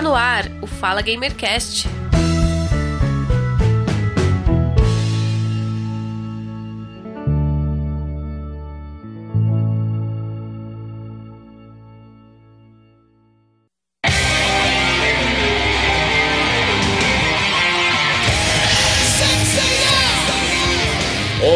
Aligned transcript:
Está 0.00 0.08
no 0.08 0.16
ar 0.16 0.50
o 0.62 0.66
Fala 0.66 1.02
Gamercast. 1.02 1.86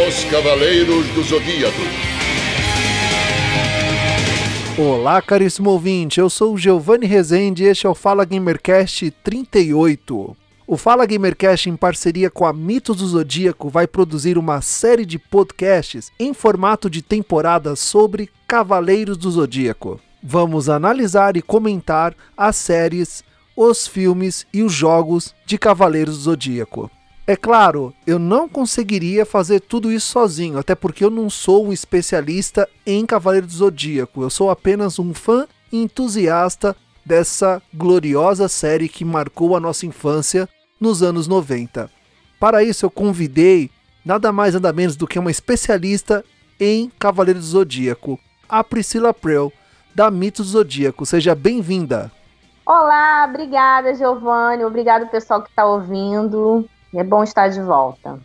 Os 0.07 0.25
Cavaleiros 0.25 1.07
do 1.15 1.23
Zodíaco. 1.23 2.14
Olá, 4.77 5.23
caríssimo 5.23 5.71
ouvinte, 5.71 6.19
eu 6.19 6.29
sou 6.29 6.53
o 6.53 6.59
Giovanni 6.59 7.07
Rezende 7.07 7.63
e 7.63 7.67
este 7.67 7.87
é 7.87 7.89
o 7.89 7.95
Fala 7.95 8.25
Gamercast 8.25 9.09
38. 9.23 10.37
O 10.67 10.77
Fala 10.77 11.07
Gamercast, 11.07 11.71
em 11.71 11.77
parceria 11.77 12.29
com 12.29 12.45
a 12.45 12.53
Mitos 12.53 12.97
do 12.97 13.07
Zodíaco, 13.07 13.69
vai 13.69 13.87
produzir 13.87 14.37
uma 14.37 14.61
série 14.61 15.07
de 15.07 15.17
podcasts 15.17 16.11
em 16.19 16.35
formato 16.35 16.91
de 16.91 17.03
temporada 17.03 17.77
sobre 17.77 18.29
Cavaleiros 18.49 19.17
do 19.17 19.31
Zodíaco. 19.31 20.01
Vamos 20.21 20.69
analisar 20.69 21.37
e 21.37 21.43
comentar 21.43 22.13
as 22.37 22.57
séries, 22.57 23.23
os 23.57 23.87
filmes 23.87 24.45
e 24.53 24.65
os 24.65 24.73
jogos 24.73 25.33
de 25.47 25.57
Cavaleiros 25.57 26.17
do 26.17 26.23
Zodíaco. 26.25 26.91
É 27.27 27.37
claro, 27.37 27.95
eu 28.07 28.19
não 28.19 28.47
conseguiria 28.47 29.25
fazer 29.25 29.61
tudo 29.61 29.91
isso 29.91 30.09
sozinho, 30.09 30.59
até 30.59 30.75
porque 30.75 31.03
eu 31.03 31.09
não 31.09 31.31
sou 31.31 31.67
um 31.67 31.73
especialista 31.73 32.69
em 32.85 33.07
Cavaleiro 33.07 33.47
do 33.47 33.53
Zodíaco. 33.53 34.23
Eu 34.23 34.29
sou 34.29 34.51
apenas 34.51 34.99
um 34.99 35.15
fã 35.15 35.47
entusiasta 35.73 36.77
dessa 37.05 37.63
gloriosa 37.73 38.47
série 38.47 38.91
que 38.91 39.07
marcou 39.07 39.57
a 39.57 39.61
nossa 39.61 39.87
infância 39.87 40.47
nos 40.79 41.03
anos 41.03 41.27
90. 41.27 41.91
Para 42.39 42.63
isso, 42.63 42.85
eu 42.85 42.91
convidei 42.91 43.71
nada 44.05 44.31
mais 44.31 44.53
nada 44.53 44.71
menos 44.71 44.95
do 44.95 45.07
que 45.07 45.19
uma 45.19 45.31
especialista 45.31 46.23
em 46.61 46.93
Cavaleiro 46.99 47.41
do 47.41 47.47
Zodíaco, 47.47 48.21
a 48.47 48.63
Priscila 48.63 49.15
Prel, 49.15 49.51
da 49.95 50.11
Mitos 50.11 50.49
Zodíaco. 50.49 51.07
Seja 51.07 51.35
bem-vinda. 51.35 52.13
Olá, 52.67 53.27
obrigada, 53.31 53.95
Giovanni. 53.95 54.63
Obrigado, 54.63 55.09
pessoal 55.09 55.43
que 55.43 55.49
está 55.49 55.65
ouvindo. 55.65 56.69
É 56.95 57.03
bom 57.03 57.25
estar 57.25 57.49
de 57.49 57.61
volta. 57.61 58.21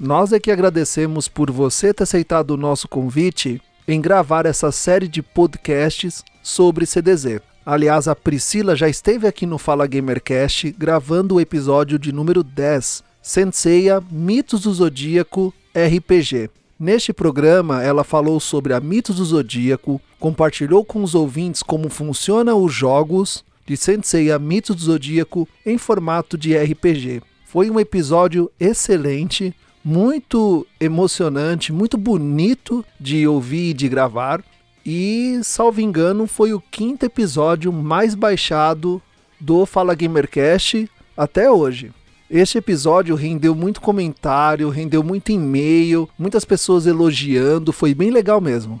Nós 0.00 0.32
é 0.32 0.40
que 0.40 0.50
agradecemos 0.50 1.28
por 1.28 1.50
você 1.50 1.92
ter 1.92 2.04
aceitado 2.04 2.52
o 2.52 2.56
nosso 2.56 2.88
convite 2.88 3.60
em 3.86 4.00
gravar 4.00 4.46
essa 4.46 4.72
série 4.72 5.08
de 5.08 5.22
podcasts 5.22 6.24
sobre 6.42 6.86
CDZ. 6.86 7.40
Aliás, 7.66 8.08
a 8.08 8.14
Priscila 8.14 8.74
já 8.74 8.88
esteve 8.88 9.26
aqui 9.26 9.44
no 9.44 9.58
Fala 9.58 9.86
Gamercast 9.86 10.70
gravando 10.72 11.34
o 11.34 11.40
episódio 11.40 11.98
de 11.98 12.12
número 12.12 12.42
10, 12.42 13.04
Senseiya 13.20 14.02
Mitos 14.10 14.62
do 14.62 14.72
Zodíaco 14.72 15.52
RPG. 15.74 16.48
Neste 16.80 17.12
programa, 17.12 17.82
ela 17.82 18.04
falou 18.04 18.40
sobre 18.40 18.72
a 18.72 18.80
Mitos 18.80 19.16
do 19.16 19.24
Zodíaco, 19.24 20.00
compartilhou 20.18 20.84
com 20.84 21.02
os 21.02 21.14
ouvintes 21.14 21.62
como 21.62 21.90
funcionam 21.90 22.62
os 22.62 22.72
jogos 22.72 23.44
de 23.66 23.76
Senseiya 23.76 24.38
Mitos 24.38 24.76
do 24.76 24.82
Zodíaco 24.82 25.46
em 25.66 25.76
formato 25.76 26.38
de 26.38 26.56
RPG. 26.56 27.20
Foi 27.50 27.70
um 27.70 27.80
episódio 27.80 28.50
excelente, 28.60 29.56
muito 29.82 30.66
emocionante, 30.78 31.72
muito 31.72 31.96
bonito 31.96 32.84
de 33.00 33.26
ouvir 33.26 33.70
e 33.70 33.72
de 33.72 33.88
gravar. 33.88 34.44
E, 34.84 35.40
salvo 35.42 35.80
engano, 35.80 36.26
foi 36.26 36.52
o 36.52 36.60
quinto 36.60 37.06
episódio 37.06 37.72
mais 37.72 38.14
baixado 38.14 39.00
do 39.40 39.64
Fala 39.64 39.94
Gamercast 39.94 40.90
até 41.16 41.50
hoje. 41.50 41.90
Este 42.30 42.58
episódio 42.58 43.16
rendeu 43.16 43.54
muito 43.54 43.80
comentário, 43.80 44.68
rendeu 44.68 45.02
muito 45.02 45.32
e-mail, 45.32 46.06
muitas 46.18 46.44
pessoas 46.44 46.86
elogiando, 46.86 47.72
foi 47.72 47.94
bem 47.94 48.10
legal 48.10 48.42
mesmo. 48.42 48.78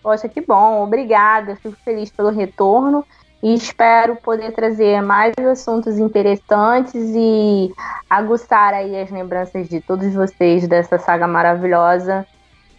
Poxa, 0.00 0.28
que 0.28 0.40
bom, 0.40 0.84
obrigada, 0.84 1.56
fico 1.56 1.76
feliz 1.84 2.08
pelo 2.08 2.30
retorno 2.30 3.04
e 3.46 3.54
espero 3.54 4.16
poder 4.16 4.50
trazer 4.52 5.00
mais 5.00 5.32
assuntos 5.38 5.98
interessantes 5.98 6.94
e 7.14 7.72
aguçar 8.10 8.74
aí 8.74 9.00
as 9.00 9.08
lembranças 9.08 9.68
de 9.68 9.80
todos 9.80 10.12
vocês 10.12 10.66
dessa 10.66 10.98
saga 10.98 11.28
maravilhosa 11.28 12.26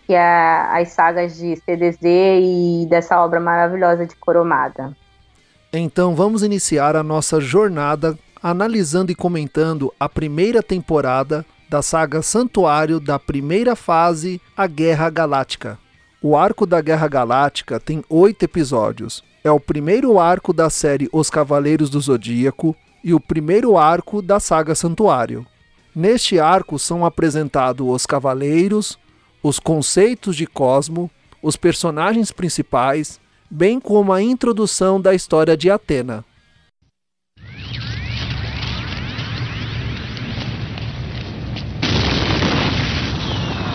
que 0.06 0.14
é 0.14 0.20
as 0.20 0.90
sagas 0.90 1.38
de 1.38 1.56
CDZ 1.56 2.00
e 2.02 2.88
dessa 2.90 3.24
obra 3.24 3.40
maravilhosa 3.40 4.06
de 4.06 4.16
Coromada. 4.18 4.96
Então 5.72 6.14
vamos 6.14 6.44
iniciar 6.44 6.98
a 6.98 7.04
nossa 7.04 7.40
jornada 7.40 8.18
analisando 8.44 9.10
e 9.10 9.16
comentando 9.16 9.94
a 9.98 10.10
primeira 10.10 10.62
temporada 10.62 11.46
da 11.70 11.82
saga 11.82 12.22
Santuário 12.22 13.00
da 13.00 13.18
primeira 13.18 13.74
fase, 13.74 14.42
a 14.56 14.68
Guerra 14.68 15.10
Galáctica. 15.10 15.80
O 16.22 16.36
arco 16.36 16.66
da 16.66 16.82
Guerra 16.82 17.08
Galáctica 17.08 17.80
tem 17.80 18.04
oito 18.10 18.44
episódios, 18.44 19.24
é 19.44 19.52
o 19.52 19.60
primeiro 19.60 20.20
arco 20.20 20.52
da 20.52 20.70
série 20.70 21.10
Os 21.12 21.30
Cavaleiros 21.30 21.90
do 21.90 22.00
Zodíaco 22.00 22.76
e 23.04 23.14
o 23.14 23.20
primeiro 23.20 23.78
arco 23.78 24.22
da 24.22 24.40
saga 24.40 24.76
Santuário. 24.76 25.46
Neste 25.96 26.40
arco 26.40 26.78
são 26.78 27.06
apresentados 27.06 27.88
os 27.88 28.06
cavaleiros, 28.06 29.00
os 29.42 29.60
conceitos 29.60 30.36
de 30.36 30.46
Cosmo, 30.46 31.10
os 31.42 31.56
personagens 31.56 32.32
principais, 32.32 33.20
bem 33.50 33.80
como 33.80 34.12
a 34.12 34.22
introdução 34.22 35.00
da 35.00 35.16
história 35.16 35.56
de 35.56 35.72
Atena. 35.72 36.26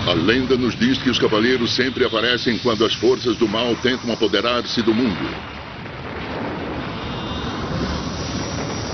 A 0.06 0.14
lenda 0.14 0.56
nos 0.58 0.78
diz 0.78 0.98
que 0.98 1.08
os 1.08 1.18
cavaleiros 1.18 1.74
sempre 1.74 2.04
aparecem 2.04 2.58
quando 2.58 2.84
as 2.84 2.92
forças 2.94 3.36
do 3.36 3.48
mal 3.48 3.74
tentam 3.76 4.12
apoderar-se 4.12 4.82
do 4.82 4.92
mundo. 4.92 5.51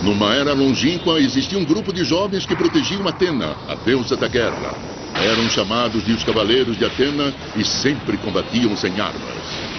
Numa 0.02 0.32
era 0.34 0.52
longínqua, 0.52 1.20
existia 1.20 1.58
um 1.58 1.64
grupo 1.64 1.92
de 1.92 2.04
jovens 2.04 2.46
que 2.46 2.54
protegiam 2.54 3.06
Atena, 3.08 3.56
a 3.66 3.74
deusa 3.74 4.16
da 4.16 4.28
guerra. 4.28 4.74
Eram 5.16 5.48
chamados 5.50 6.04
de 6.04 6.12
os 6.12 6.22
Cavaleiros 6.22 6.78
de 6.78 6.84
Atena 6.84 7.34
e 7.56 7.64
sempre 7.64 8.16
combatiam 8.18 8.76
sem 8.76 9.00
armas. 9.00 9.78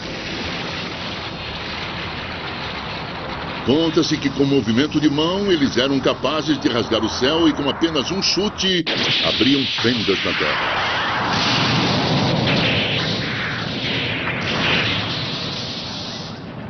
Conta-se 3.65 4.17
que 4.17 4.29
com 4.31 4.45
movimento 4.45 4.99
de 4.99 5.09
mão 5.09 5.51
eles 5.51 5.77
eram 5.77 5.99
capazes 5.99 6.59
de 6.59 6.67
rasgar 6.67 7.03
o 7.03 7.09
céu 7.09 7.47
e 7.47 7.53
com 7.53 7.69
apenas 7.69 8.11
um 8.11 8.21
chute 8.21 8.83
abriam 9.23 9.63
fendas 9.81 10.17
na 10.25 10.33
terra. 10.33 11.08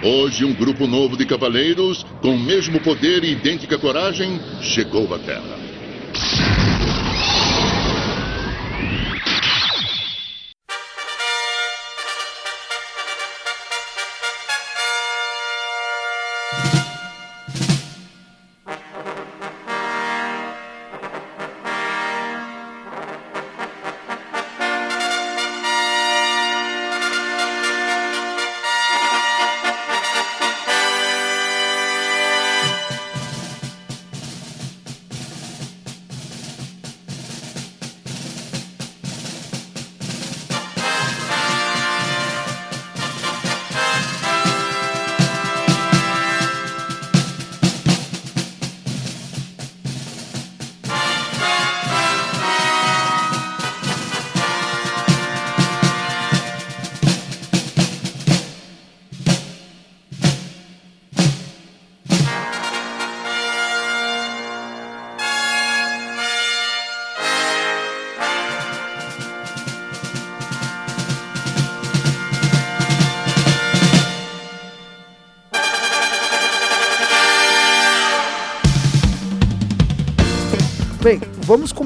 Hoje, 0.01 0.45
um 0.45 0.53
grupo 0.53 0.87
novo 0.87 1.17
de 1.17 1.25
cavaleiros, 1.25 2.05
com 2.21 2.29
o 2.29 2.39
mesmo 2.39 2.79
poder 2.79 3.21
e 3.25 3.33
idêntica 3.33 3.77
coragem, 3.77 4.39
chegou 4.61 5.13
à 5.13 5.19
Terra. 5.19 5.68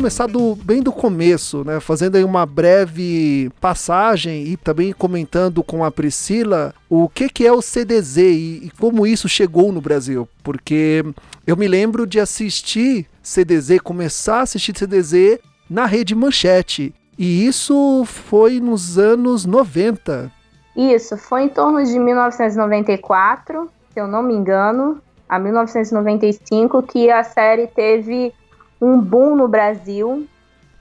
Começar 0.04 0.28
do, 0.28 0.54
bem 0.58 0.84
do 0.84 0.92
começo, 0.92 1.64
né? 1.64 1.80
Fazendo 1.80 2.18
aí 2.18 2.26
uma 2.26 2.46
breve 2.46 3.50
passagem 3.62 4.44
e 4.48 4.58
também 4.58 4.92
comentando 4.92 5.64
com 5.64 5.82
a 5.82 5.90
Priscila 5.90 6.76
o 6.90 7.08
que, 7.08 7.30
que 7.30 7.48
é 7.48 7.54
o 7.54 7.62
CDZ 7.62 8.18
e, 8.18 8.62
e 8.66 8.72
como 8.78 9.08
isso 9.08 9.30
chegou 9.30 9.72
no 9.72 9.80
Brasil. 9.80 10.28
Porque 10.44 11.06
eu 11.48 11.56
me 11.56 11.70
lembro 11.70 12.06
de 12.06 12.20
assistir 12.20 13.08
CDZ, 13.22 13.80
começar 13.82 14.40
a 14.40 14.42
assistir 14.42 14.78
CDZ 14.78 15.40
na 15.70 15.86
rede 15.86 16.14
Manchete. 16.14 16.94
E 17.18 17.48
isso 17.48 18.04
foi 18.04 18.60
nos 18.60 18.98
anos 18.98 19.46
90. 19.46 20.30
Isso, 20.76 21.16
foi 21.16 21.44
em 21.44 21.50
torno 21.50 21.82
de 21.82 21.98
1994, 21.98 23.70
se 23.94 24.02
eu 24.02 24.08
não 24.08 24.22
me 24.22 24.34
engano, 24.34 25.02
a 25.30 25.40
1995, 25.40 26.84
que 26.84 27.10
a 27.10 27.24
série 27.24 27.68
teve 27.68 28.34
um 28.82 29.00
boom 29.00 29.36
no 29.36 29.48
Brasil. 29.48 30.28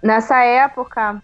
Nessa 0.02 0.42
época, 0.42 1.22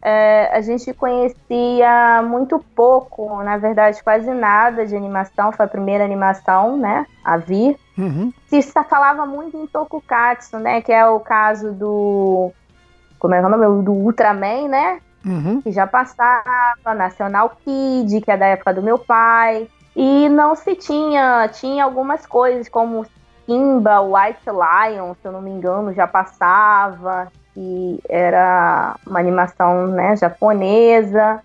é, 0.00 0.50
a 0.52 0.60
gente 0.60 0.92
conhecia 0.92 2.22
muito 2.22 2.58
pouco, 2.74 3.42
na 3.42 3.56
verdade, 3.56 4.02
quase 4.02 4.30
nada 4.32 4.84
de 4.84 4.96
animação. 4.96 5.52
Foi 5.52 5.66
a 5.66 5.68
primeira 5.68 6.04
animação, 6.04 6.76
né, 6.76 7.06
a 7.24 7.36
vir. 7.36 7.76
Uhum. 7.96 8.32
Se 8.48 8.62
falava 8.62 9.26
muito 9.26 9.56
em 9.56 9.66
Tokukatsu, 9.66 10.58
né, 10.58 10.80
que 10.80 10.92
é 10.92 11.06
o 11.06 11.20
caso 11.20 11.72
do... 11.72 12.50
Como 13.18 13.34
é 13.34 13.40
o 13.40 13.48
nome? 13.48 13.84
Do 13.84 13.92
Ultraman, 13.92 14.66
né? 14.68 15.00
Uhum. 15.24 15.62
Que 15.62 15.70
já 15.70 15.86
passava, 15.86 16.94
National 16.96 17.52
Kid, 17.64 18.20
que 18.20 18.30
é 18.30 18.36
da 18.36 18.46
época 18.46 18.74
do 18.74 18.82
meu 18.82 18.98
pai. 18.98 19.68
E 19.94 20.28
não 20.28 20.56
se 20.56 20.74
tinha, 20.74 21.48
tinha 21.48 21.84
algumas 21.84 22.26
coisas 22.26 22.68
como 22.68 23.06
Kimba, 23.46 24.00
White 24.00 24.46
Lion, 24.46 25.14
se 25.14 25.26
eu 25.26 25.32
não 25.32 25.42
me 25.42 25.50
engano, 25.50 25.92
já 25.92 26.06
passava, 26.06 27.30
e 27.56 28.00
era 28.08 28.96
uma 29.06 29.18
animação 29.18 29.88
né, 29.88 30.16
japonesa, 30.16 31.40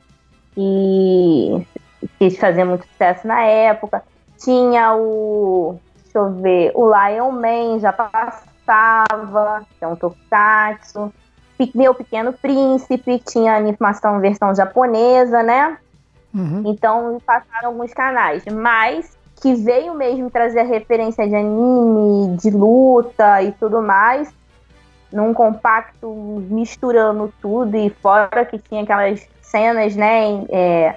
e 0.55 1.65
quis 2.17 2.38
fazer 2.38 2.63
muito 2.63 2.85
sucesso 2.88 3.27
na 3.27 3.41
época. 3.41 4.03
Tinha 4.38 4.95
o, 4.95 5.79
deixa 6.03 6.17
eu 6.17 6.31
ver, 6.33 6.71
o 6.75 6.91
Lion 6.91 7.31
Man 7.31 7.79
já 7.79 7.91
passava, 7.91 9.63
que 9.77 9.83
é 9.83 9.88
um 9.88 9.95
tokusatsu. 9.95 11.13
Meu 11.73 11.95
Pequeno 11.95 12.33
Príncipe, 12.33 13.19
tinha 13.19 13.55
animação 13.55 14.19
versão 14.19 14.53
japonesa, 14.53 15.41
né? 15.41 15.77
Uhum. 16.33 16.63
Então 16.65 17.19
passaram 17.25 17.69
alguns 17.69 17.94
canais, 17.94 18.44
mas 18.45 19.16
que 19.41 19.53
veio 19.55 19.93
mesmo 19.93 20.29
trazer 20.29 20.61
a 20.61 20.63
referência 20.63 21.27
de 21.27 21.35
anime, 21.35 22.37
de 22.37 22.49
luta 22.49 23.41
e 23.43 23.51
tudo 23.53 23.81
mais, 23.81 24.33
num 25.11 25.33
compacto 25.33 26.07
misturando 26.49 27.33
tudo 27.41 27.75
e 27.75 27.89
fora 27.89 28.45
que 28.45 28.57
tinha 28.57 28.83
aquelas 28.83 29.27
cenas, 29.41 29.95
né, 29.95 30.45
é, 30.49 30.95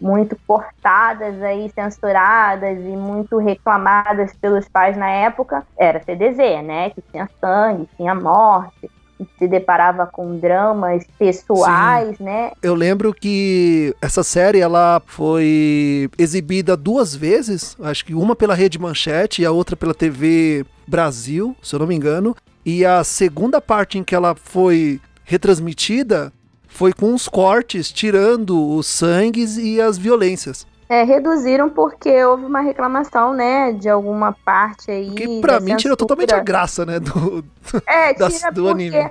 muito 0.00 0.36
cortadas 0.46 1.40
aí, 1.42 1.70
censuradas 1.70 2.78
e 2.78 2.96
muito 2.96 3.38
reclamadas 3.38 4.34
pelos 4.36 4.68
pais 4.68 4.96
na 4.96 5.08
época, 5.08 5.66
era 5.78 6.02
CDZ, 6.02 6.62
né, 6.62 6.90
que 6.90 7.00
tinha 7.00 7.28
sangue, 7.40 7.88
tinha 7.96 8.14
morte, 8.14 8.90
se 9.38 9.48
deparava 9.48 10.06
com 10.06 10.38
dramas 10.38 11.04
pessoais, 11.18 12.16
Sim. 12.18 12.24
né? 12.24 12.52
Eu 12.62 12.74
lembro 12.74 13.14
que 13.14 13.94
essa 14.00 14.22
série 14.22 14.60
ela 14.60 15.00
foi 15.06 16.10
exibida 16.18 16.76
duas 16.76 17.14
vezes, 17.14 17.76
acho 17.80 18.04
que 18.04 18.14
uma 18.14 18.36
pela 18.36 18.54
Rede 18.54 18.78
Manchete 18.78 19.42
e 19.42 19.46
a 19.46 19.50
outra 19.50 19.76
pela 19.76 19.94
TV 19.94 20.64
Brasil, 20.86 21.56
se 21.62 21.74
eu 21.74 21.78
não 21.78 21.86
me 21.86 21.94
engano. 21.94 22.36
E 22.64 22.84
a 22.84 23.04
segunda 23.04 23.60
parte 23.60 23.98
em 23.98 24.04
que 24.04 24.14
ela 24.14 24.34
foi 24.34 25.00
retransmitida 25.24 26.32
foi 26.68 26.92
com 26.92 27.14
os 27.14 27.28
cortes, 27.28 27.90
tirando 27.90 28.74
os 28.74 28.86
sangues 28.86 29.56
e 29.56 29.80
as 29.80 29.96
violências. 29.96 30.66
É, 30.88 31.02
reduziram 31.02 31.68
porque 31.68 32.24
houve 32.24 32.44
uma 32.44 32.60
reclamação, 32.60 33.34
né, 33.34 33.72
de 33.72 33.88
alguma 33.88 34.32
parte 34.44 34.90
aí. 34.90 35.10
Que 35.10 35.40
pra 35.40 35.58
mim 35.58 35.76
tira 35.76 35.96
totalmente 35.96 36.32
a 36.32 36.40
graça, 36.40 36.86
né, 36.86 37.00
do, 37.00 37.44
é, 37.86 38.14
tira 38.30 38.52
do 38.52 38.68
anime. 38.68 39.10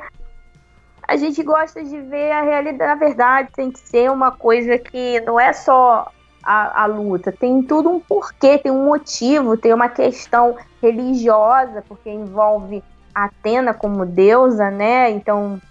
A 1.08 1.18
gente 1.18 1.44
gosta 1.44 1.84
de 1.84 2.02
ver 2.02 2.32
a 2.32 2.42
realidade, 2.42 2.90
na 2.90 2.96
verdade, 2.96 3.50
tem 3.54 3.72
que 3.72 3.80
ser 3.80 4.10
uma 4.10 4.32
coisa 4.32 4.78
que 4.78 5.20
não 5.22 5.40
é 5.40 5.52
só 5.54 6.12
a, 6.42 6.84
a 6.84 6.86
luta, 6.86 7.32
tem 7.32 7.62
tudo 7.62 7.90
um 7.90 8.00
porquê, 8.00 8.58
tem 8.58 8.72
um 8.72 8.86
motivo, 8.86 9.58
tem 9.58 9.74
uma 9.74 9.90
questão 9.90 10.56
religiosa, 10.82 11.84
porque 11.88 12.10
envolve 12.10 12.84
Atena 13.14 13.74
como 13.74 14.06
deusa, 14.06 14.72
né, 14.72 15.12
então 15.12 15.62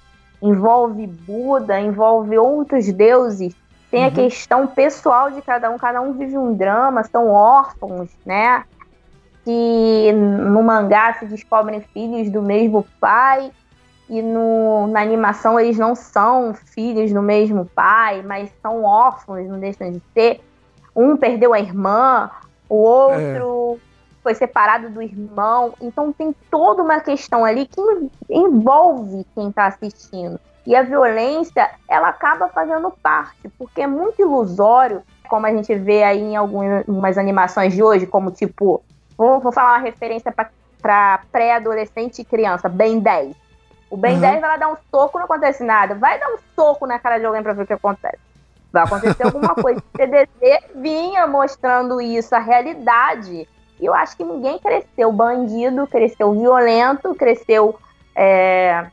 envolve 0.43 1.07
Buda, 1.07 1.81
envolve 1.81 2.37
outros 2.37 2.87
deuses 2.93 3.55
tem 3.95 4.03
uhum. 4.03 4.09
a 4.09 4.11
questão 4.11 4.67
pessoal 4.67 5.31
de 5.31 5.41
cada 5.41 5.71
um, 5.71 5.79
cada 5.79 6.01
um 6.01 6.15
vive 6.15 6.37
um 6.37 6.53
drama, 6.53 7.05
são 7.05 7.29
órfãos, 7.29 8.11
né? 8.27 8.65
Que 9.45 10.11
no 10.13 10.65
mangá 10.65 11.15
se 11.15 11.27
descobrem 11.27 11.81
filhos 11.81 12.29
do 12.29 12.43
mesmo 12.43 12.85
pai, 12.99 13.53
e 14.11 14.21
no, 14.21 14.89
na 14.89 15.01
animação 15.01 15.61
eles 15.61 15.79
não 15.79 15.95
são 15.95 16.55
filhos 16.55 17.13
do 17.13 17.23
mesmo 17.23 17.67
pai, 17.67 18.21
mas 18.23 18.53
são 18.61 18.83
órfãos, 18.83 19.49
não 19.49 19.61
deixam 19.61 19.93
de 19.93 20.03
ser. 20.13 20.41
Um 20.95 21.17
perdeu 21.17 21.55
a 21.55 21.61
irmã, 21.61 22.33
o 22.69 22.75
outro 22.75 23.77
é. 23.77 23.81
foi 24.25 24.35
separado 24.35 24.91
do 24.91 25.01
irmão. 25.01 25.73
Então 25.81 26.13
tem 26.13 26.35
toda 26.51 26.83
uma 26.83 26.99
questão 26.99 27.45
ali 27.45 27.65
que 27.65 27.81
envolve 28.29 29.25
quem 29.37 29.51
está 29.51 29.67
assistindo. 29.67 30.41
E 30.67 30.75
a 30.75 30.83
violência, 30.83 31.71
ela 31.89 32.09
acaba 32.09 32.49
fazendo 32.49 32.91
parte, 32.91 33.49
porque 33.59 33.83
é 33.83 33.87
muito 33.87 34.21
ilusório, 34.21 35.03
como 35.29 35.47
a 35.47 35.51
gente 35.51 35.75
vê 35.75 36.03
aí 36.03 36.21
em 36.21 36.37
algumas 36.37 37.19
animações 37.19 37.75
de 37.75 37.83
hoje, 37.83 38.07
como 38.07 38.31
tipo, 38.31 38.83
vou, 39.17 39.41
vou 39.41 39.53
falar 39.53 39.75
uma 39.75 39.85
referência 39.85 40.33
para 40.81 41.21
pré-adolescente 41.31 42.21
e 42.21 42.25
criança, 42.25 42.69
Ben 42.69 42.99
10. 42.99 43.37
O 43.91 43.97
Ben 43.97 44.15
uhum. 44.15 44.21
10 44.21 44.41
vai 44.41 44.51
lá 44.51 44.57
dar 44.57 44.73
um 44.73 44.77
soco, 44.91 45.19
não 45.19 45.27
acontece 45.27 45.63
nada. 45.63 45.95
Vai 45.95 46.19
dar 46.19 46.29
um 46.29 46.39
soco 46.57 46.87
na 46.87 46.99
cara 46.99 47.19
de 47.19 47.27
alguém 47.27 47.43
para 47.43 47.53
ver 47.53 47.63
o 47.63 47.67
que 47.67 47.73
acontece. 47.73 48.19
Vai 48.73 48.83
acontecer 48.83 49.23
alguma 49.25 49.55
coisa. 49.55 49.81
O 49.81 49.97
CDC 49.97 50.65
vinha 50.75 51.27
mostrando 51.27 52.01
isso, 52.01 52.35
a 52.35 52.41
realidade. 52.41 53.49
E 53.81 53.85
eu 53.85 53.95
acho 53.95 54.17
que 54.17 54.25
ninguém 54.25 54.59
cresceu 54.59 55.13
bandido, 55.13 55.87
cresceu 55.87 56.33
violento, 56.33 57.15
cresceu 57.15 57.79
é, 58.17 58.87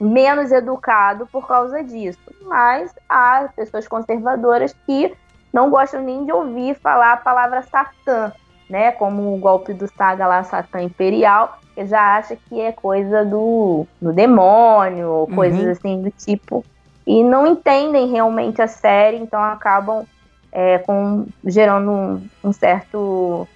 menos 0.00 0.52
educado 0.52 1.26
por 1.26 1.46
causa 1.46 1.82
disso. 1.82 2.18
Mas 2.42 2.94
há 3.08 3.48
pessoas 3.54 3.88
conservadoras 3.88 4.74
que 4.86 5.14
não 5.52 5.70
gostam 5.70 6.02
nem 6.02 6.24
de 6.24 6.32
ouvir 6.32 6.76
falar 6.76 7.12
a 7.12 7.16
palavra 7.16 7.62
Satã, 7.62 8.32
né? 8.68 8.92
Como 8.92 9.34
o 9.34 9.38
golpe 9.38 9.72
do 9.72 9.88
Saga 9.88 10.26
lá, 10.26 10.44
Satã 10.44 10.80
Imperial, 10.82 11.58
que 11.74 11.86
já 11.86 12.16
acha 12.16 12.36
que 12.36 12.60
é 12.60 12.72
coisa 12.72 13.24
do, 13.24 13.86
do 14.00 14.12
demônio, 14.12 15.08
ou 15.08 15.26
coisas 15.26 15.64
uhum. 15.64 15.70
assim 15.70 16.02
do 16.02 16.10
tipo. 16.10 16.64
E 17.06 17.24
não 17.24 17.46
entendem 17.46 18.10
realmente 18.10 18.60
a 18.60 18.68
série, 18.68 19.16
então 19.16 19.42
acabam 19.42 20.04
é, 20.52 20.78
com, 20.78 21.26
gerando 21.44 21.90
um, 21.90 22.28
um 22.44 22.52
certo 22.52 23.48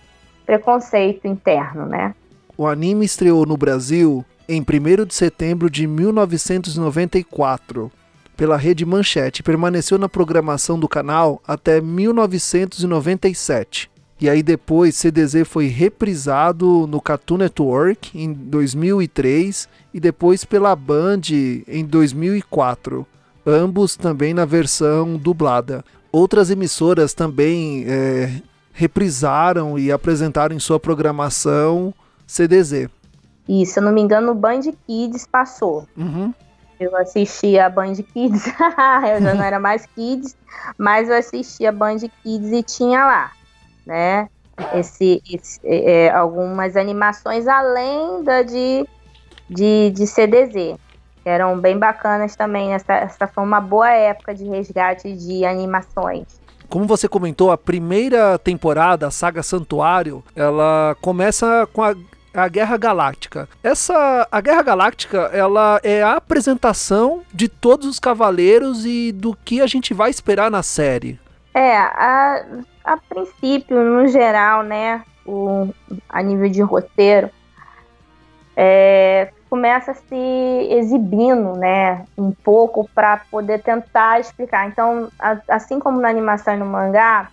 preconceito 0.47 1.27
interno, 1.27 1.87
né? 1.87 2.15
O 2.57 2.67
anime 2.67 3.05
estreou 3.05 3.45
no 3.47 3.57
Brasil 3.57 4.25
em 4.49 4.61
1 4.61 4.65
de 5.07 5.15
setembro 5.15 5.71
de 5.71 5.87
1994 5.87 7.93
pela 8.37 8.57
Rede 8.57 8.85
Manchete 8.85 9.43
permaneceu 9.43 9.99
na 9.99 10.09
programação 10.09 10.79
do 10.79 10.89
canal 10.89 11.43
até 11.47 11.81
1997. 11.81 13.91
E 14.21 14.29
aí 14.29 14.43
depois 14.43 14.97
CDZ 14.97 15.47
foi 15.47 15.67
reprisado 15.67 16.87
no 16.87 17.01
Cartoon 17.01 17.39
Network 17.39 18.19
em 18.19 18.33
2003 18.33 19.69
e 19.93 20.01
depois 20.01 20.45
pela 20.45 20.77
Band 20.77 21.23
em 21.67 21.85
2004, 21.85 23.07
ambos 23.47 23.97
também 23.97 24.33
na 24.33 24.45
versão 24.45 25.17
dublada. 25.17 25.85
Outras 26.11 26.51
emissoras 26.51 27.15
também 27.15 27.85
é, 27.87 28.43
reprisaram 28.73 29.79
e 29.79 29.91
apresentaram 29.91 30.55
em 30.55 30.61
sua 30.61 30.79
programação 30.79 31.93
CDZ. 32.27 32.89
E 33.49 33.67
se 33.67 33.79
eu 33.79 33.83
não 33.83 33.93
me 33.93 34.01
engano, 34.01 34.33
o 34.33 34.35
Band 34.35 34.61
Kids 34.87 35.27
passou. 35.27 35.87
Uhum. 35.97 36.33
Eu 36.79 36.97
assistia 36.97 37.67
a 37.67 37.71
Band 37.71 37.95
Kids, 37.95 38.47
eu 39.15 39.23
já 39.23 39.35
não 39.35 39.43
era 39.43 39.61
mais 39.61 39.87
Kids, 39.87 40.37
mas 40.77 41.09
eu 41.09 41.17
assistia 41.17 41.69
a 41.69 41.73
Band 41.73 41.99
Kids 42.23 42.53
e 42.53 42.63
tinha 42.63 43.05
lá, 43.05 43.33
né? 43.87 44.29
Esse, 44.75 45.23
esse 45.31 45.61
é, 45.65 46.07
é, 46.07 46.11
algumas 46.11 46.77
animações 46.77 47.47
além 47.47 48.23
da 48.23 48.43
de, 48.43 48.87
de, 49.49 49.91
de 49.91 50.07
CDZ, 50.07 50.77
que 51.23 51.29
eram 51.29 51.59
bem 51.59 51.79
bacanas 51.79 52.37
também. 52.37 52.75
Essa, 52.75 52.93
essa 52.95 53.27
foi 53.27 53.43
uma 53.43 53.61
boa 53.61 53.91
época 53.91 54.35
de 54.35 54.45
resgate 54.45 55.13
de 55.13 55.45
animações. 55.45 56.41
Como 56.69 56.87
você 56.87 57.07
comentou, 57.07 57.51
a 57.51 57.59
primeira 57.59 58.39
temporada, 58.39 59.07
a 59.07 59.11
saga 59.11 59.43
Santuário, 59.43 60.23
ela 60.35 60.97
começa 61.01 61.69
com 61.73 61.83
a 61.83 61.95
a 62.35 62.49
Guerra 62.49 62.77
Galáctica. 62.77 63.49
Essa 63.62 64.27
a 64.31 64.41
Guerra 64.41 64.62
Galáctica, 64.62 65.31
ela 65.33 65.81
é 65.83 66.03
a 66.03 66.17
apresentação 66.17 67.23
de 67.33 67.49
todos 67.49 67.87
os 67.87 67.99
cavaleiros 67.99 68.85
e 68.87 69.12
do 69.12 69.37
que 69.45 69.61
a 69.61 69.67
gente 69.67 69.93
vai 69.93 70.11
esperar 70.11 70.51
na 70.51 70.62
série. 70.62 71.19
É, 71.55 71.77
a, 71.77 72.45
a 72.85 72.97
princípio, 72.97 73.77
no 73.83 74.09
geral, 74.09 74.62
né, 74.62 75.03
o, 75.27 75.69
a 76.09 76.23
nível 76.23 76.49
de 76.49 76.62
roteiro, 76.62 77.31
é, 78.57 79.31
começa 79.51 79.93
se 79.93 80.69
exibindo, 80.71 81.55
né, 81.57 82.07
um 82.17 82.33
pouco 82.33 82.89
para 82.95 83.19
poder 83.31 83.62
tentar 83.62 84.19
explicar. 84.19 84.67
Então, 84.67 85.11
a, 85.19 85.37
assim 85.49 85.79
como 85.79 86.01
na 86.01 86.09
animação 86.09 86.55
e 86.55 86.57
no 86.57 86.65
mangá, 86.65 87.29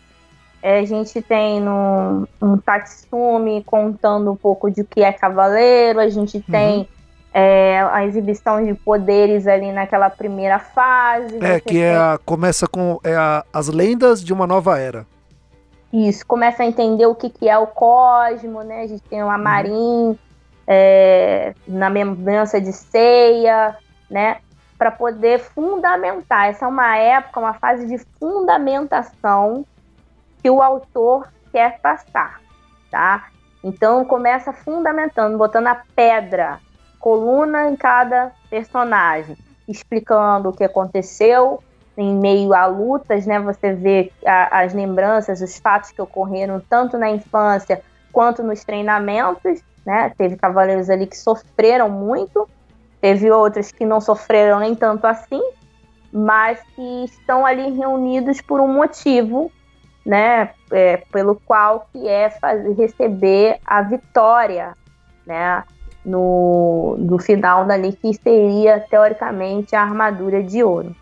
é, 0.62 0.80
a 0.80 0.86
gente 0.86 1.22
tem 1.22 1.62
no, 1.62 2.28
um 2.42 2.58
Tatsumi 2.58 3.64
contando 3.64 4.32
um 4.32 4.36
pouco 4.36 4.70
de 4.70 4.82
o 4.82 4.86
que 4.86 5.02
é 5.02 5.12
cavaleiro, 5.12 6.00
a 6.00 6.10
gente 6.10 6.38
uhum. 6.38 6.44
tem 6.52 6.90
é, 7.34 7.80
a 7.92 8.06
exibição 8.06 8.64
de 8.66 8.74
poderes 8.74 9.48
ali 9.48 9.72
naquela 9.72 10.10
primeira 10.10 10.60
fase. 10.60 11.38
É, 11.42 11.60
que 11.60 11.82
é 11.82 11.96
a, 11.96 12.20
começa 12.26 12.68
com 12.68 13.00
é 13.04 13.16
a, 13.16 13.46
as 13.54 13.70
lendas 13.70 14.24
de 14.24 14.34
uma 14.34 14.46
nova 14.46 14.78
era. 14.78 15.06
Isso, 15.92 16.26
começa 16.26 16.62
a 16.62 16.66
entender 16.66 17.06
o 17.06 17.16
que, 17.16 17.30
que 17.30 17.50
é 17.50 17.58
o 17.58 17.66
cosmo, 17.66 18.62
né? 18.62 18.84
A 18.84 18.88
gente 18.88 19.02
tem 19.04 19.24
o 19.24 19.30
Amarim 19.30 19.72
uhum. 19.72 20.18
é, 20.68 21.54
na 21.68 21.88
lembrança 21.88 22.60
de 22.60 22.74
ceia, 22.74 23.76
né? 24.10 24.38
Para 24.78 24.92
poder 24.92 25.40
fundamentar. 25.40 26.50
Essa 26.50 26.66
é 26.66 26.68
uma 26.68 26.96
época, 26.98 27.40
uma 27.40 27.54
fase 27.54 27.88
de 27.88 27.98
fundamentação 28.20 29.66
que 30.42 30.50
o 30.50 30.62
autor 30.62 31.28
quer 31.52 31.80
passar, 31.80 32.42
tá? 32.90 33.28
Então 33.64 34.06
começa 34.06 34.54
fundamentando, 34.54 35.38
botando 35.38 35.68
a 35.68 35.82
pedra, 35.96 36.60
coluna 37.00 37.70
em 37.70 37.76
cada 37.76 38.32
personagem, 38.50 39.38
explicando 39.68 40.50
o 40.50 40.54
que 40.54 40.64
aconteceu 40.64 41.62
em 41.98 42.16
meio 42.16 42.54
a 42.54 42.66
lutas, 42.66 43.26
né? 43.26 43.40
Você 43.40 43.74
vê 43.74 44.12
a, 44.26 44.62
as 44.62 44.74
lembranças, 44.74 45.42
os 45.42 45.60
fatos 45.60 45.92
que 45.92 46.02
ocorreram 46.02 46.62
tanto 46.70 46.98
na 46.98 47.10
infância 47.10 47.82
quanto 48.12 48.42
nos 48.42 48.64
treinamentos, 48.64 49.62
né? 49.86 50.14
Teve 50.18 50.38
cavaleiros 50.38 50.90
ali 50.90 51.06
que 51.06 51.18
sofreram 51.18 51.90
muito, 51.90 52.48
teve 53.02 53.30
outros 53.30 53.72
que 53.72 53.86
não 53.86 54.00
sofreram 54.00 54.60
nem 54.60 54.74
tanto 54.76 55.06
assim, 55.06 55.42
mas 56.12 56.60
que 56.76 57.04
estão 57.04 57.46
ali 57.46 57.72
reunidos 57.72 58.42
por 58.42 58.62
um 58.62 58.68
motivo 58.68 59.52
né, 60.10 60.50
é, 60.72 60.98
pelo 61.12 61.36
qual 61.36 61.88
que 61.94 62.08
é 62.08 62.32
fazer, 62.32 62.74
receber 62.74 63.60
a 63.64 63.84
vitória, 63.84 64.74
né, 65.24 65.64
no, 66.04 66.96
no 66.98 67.20
final 67.20 67.68
dali 67.68 67.94
que 67.94 68.12
seria 68.16 68.80
teoricamente 68.80 69.76
a 69.76 69.84
armadura 69.84 70.42
de 70.42 70.64
ouro. 70.64 70.96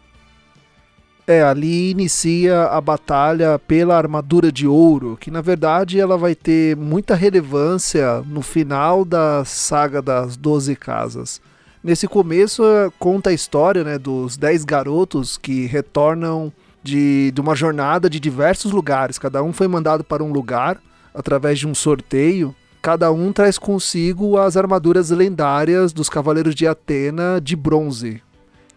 É, 1.26 1.42
ali 1.42 1.92
inicia 1.92 2.64
a 2.64 2.82
batalha 2.82 3.58
pela 3.58 3.96
armadura 3.98 4.52
de 4.52 4.68
ouro, 4.68 5.16
que 5.18 5.32
na 5.32 5.40
verdade 5.40 5.98
ela 5.98 6.18
vai 6.18 6.36
ter 6.36 6.76
muita 6.76 7.16
relevância 7.16 8.22
no 8.26 8.42
final 8.42 9.06
da 9.06 9.46
saga 9.46 10.02
das 10.02 10.36
Doze 10.36 10.76
Casas. 10.76 11.40
Nesse 11.82 12.10
começo 12.10 12.62
conta 13.00 13.30
a 13.30 13.34
história 13.34 13.86
né, 13.86 13.98
dos 13.98 14.36
dez 14.36 14.66
garotos 14.66 15.38
que 15.38 15.66
retornam 15.66 16.52
de, 16.88 17.32
de 17.32 17.42
uma 17.42 17.54
jornada 17.54 18.10
de 18.10 18.20
diversos 18.20 18.72
lugares. 18.72 19.20
Cada 19.20 19.44
um 19.44 19.52
foi 19.52 19.68
mandado 19.68 20.04
para 20.04 20.24
um 20.24 20.32
lugar 20.32 20.78
através 21.14 21.60
de 21.60 21.68
um 21.68 21.76
sorteio. 21.76 22.56
Cada 22.82 23.12
um 23.12 23.34
traz 23.34 23.58
consigo 23.58 24.38
as 24.38 24.56
armaduras 24.56 25.10
lendárias 25.10 25.92
dos 25.92 26.10
Cavaleiros 26.10 26.56
de 26.56 26.66
Atena 26.66 27.42
de 27.42 27.56
bronze. 27.56 28.24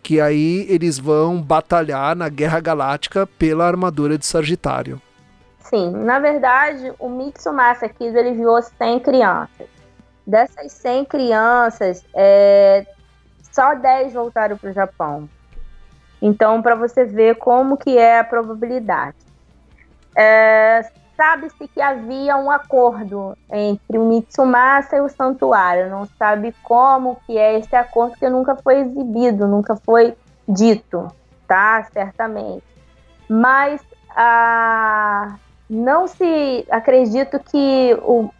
Que 0.02 0.20
aí 0.20 0.66
eles 0.68 0.98
vão 0.98 1.40
batalhar 1.40 2.16
na 2.16 2.28
Guerra 2.28 2.58
Galáctica 2.58 3.26
pela 3.26 3.66
armadura 3.66 4.18
de 4.18 4.26
Sagitário. 4.26 5.00
Sim, 5.60 5.92
na 5.92 6.18
verdade, 6.18 6.92
o 6.98 7.08
Mitsumasa 7.08 7.88
Kids 7.88 8.16
ele 8.16 8.32
viu 8.32 8.60
100 8.60 9.00
crianças. 9.00 9.68
Dessas 10.26 10.72
100 10.72 11.04
crianças, 11.04 12.04
é, 12.12 12.84
só 13.52 13.74
10 13.74 14.14
voltaram 14.14 14.56
para 14.56 14.70
o 14.70 14.72
Japão. 14.72 15.28
Então, 16.20 16.60
para 16.60 16.74
você 16.74 17.04
ver 17.04 17.36
como 17.36 17.76
que 17.76 17.96
é 17.96 18.18
a 18.18 18.24
probabilidade. 18.24 19.16
É, 20.14 20.84
Sabe-se 21.20 21.68
que 21.68 21.82
havia 21.82 22.34
um 22.38 22.50
acordo 22.50 23.36
entre 23.52 23.98
o 23.98 24.06
Mitsumasa 24.06 24.96
e 24.96 25.00
o 25.02 25.08
santuário. 25.10 25.90
Não 25.90 26.06
sabe 26.18 26.54
como 26.62 27.20
que 27.26 27.36
é 27.36 27.58
esse 27.58 27.76
acordo, 27.76 28.12
porque 28.12 28.30
nunca 28.30 28.56
foi 28.56 28.78
exibido, 28.78 29.46
nunca 29.46 29.76
foi 29.76 30.16
dito, 30.48 31.12
tá? 31.46 31.86
Certamente. 31.92 32.64
Mas 33.28 33.82
não 35.68 36.08
se 36.08 36.66
acredito 36.70 37.38
que 37.38 37.94
o, 38.02 38.30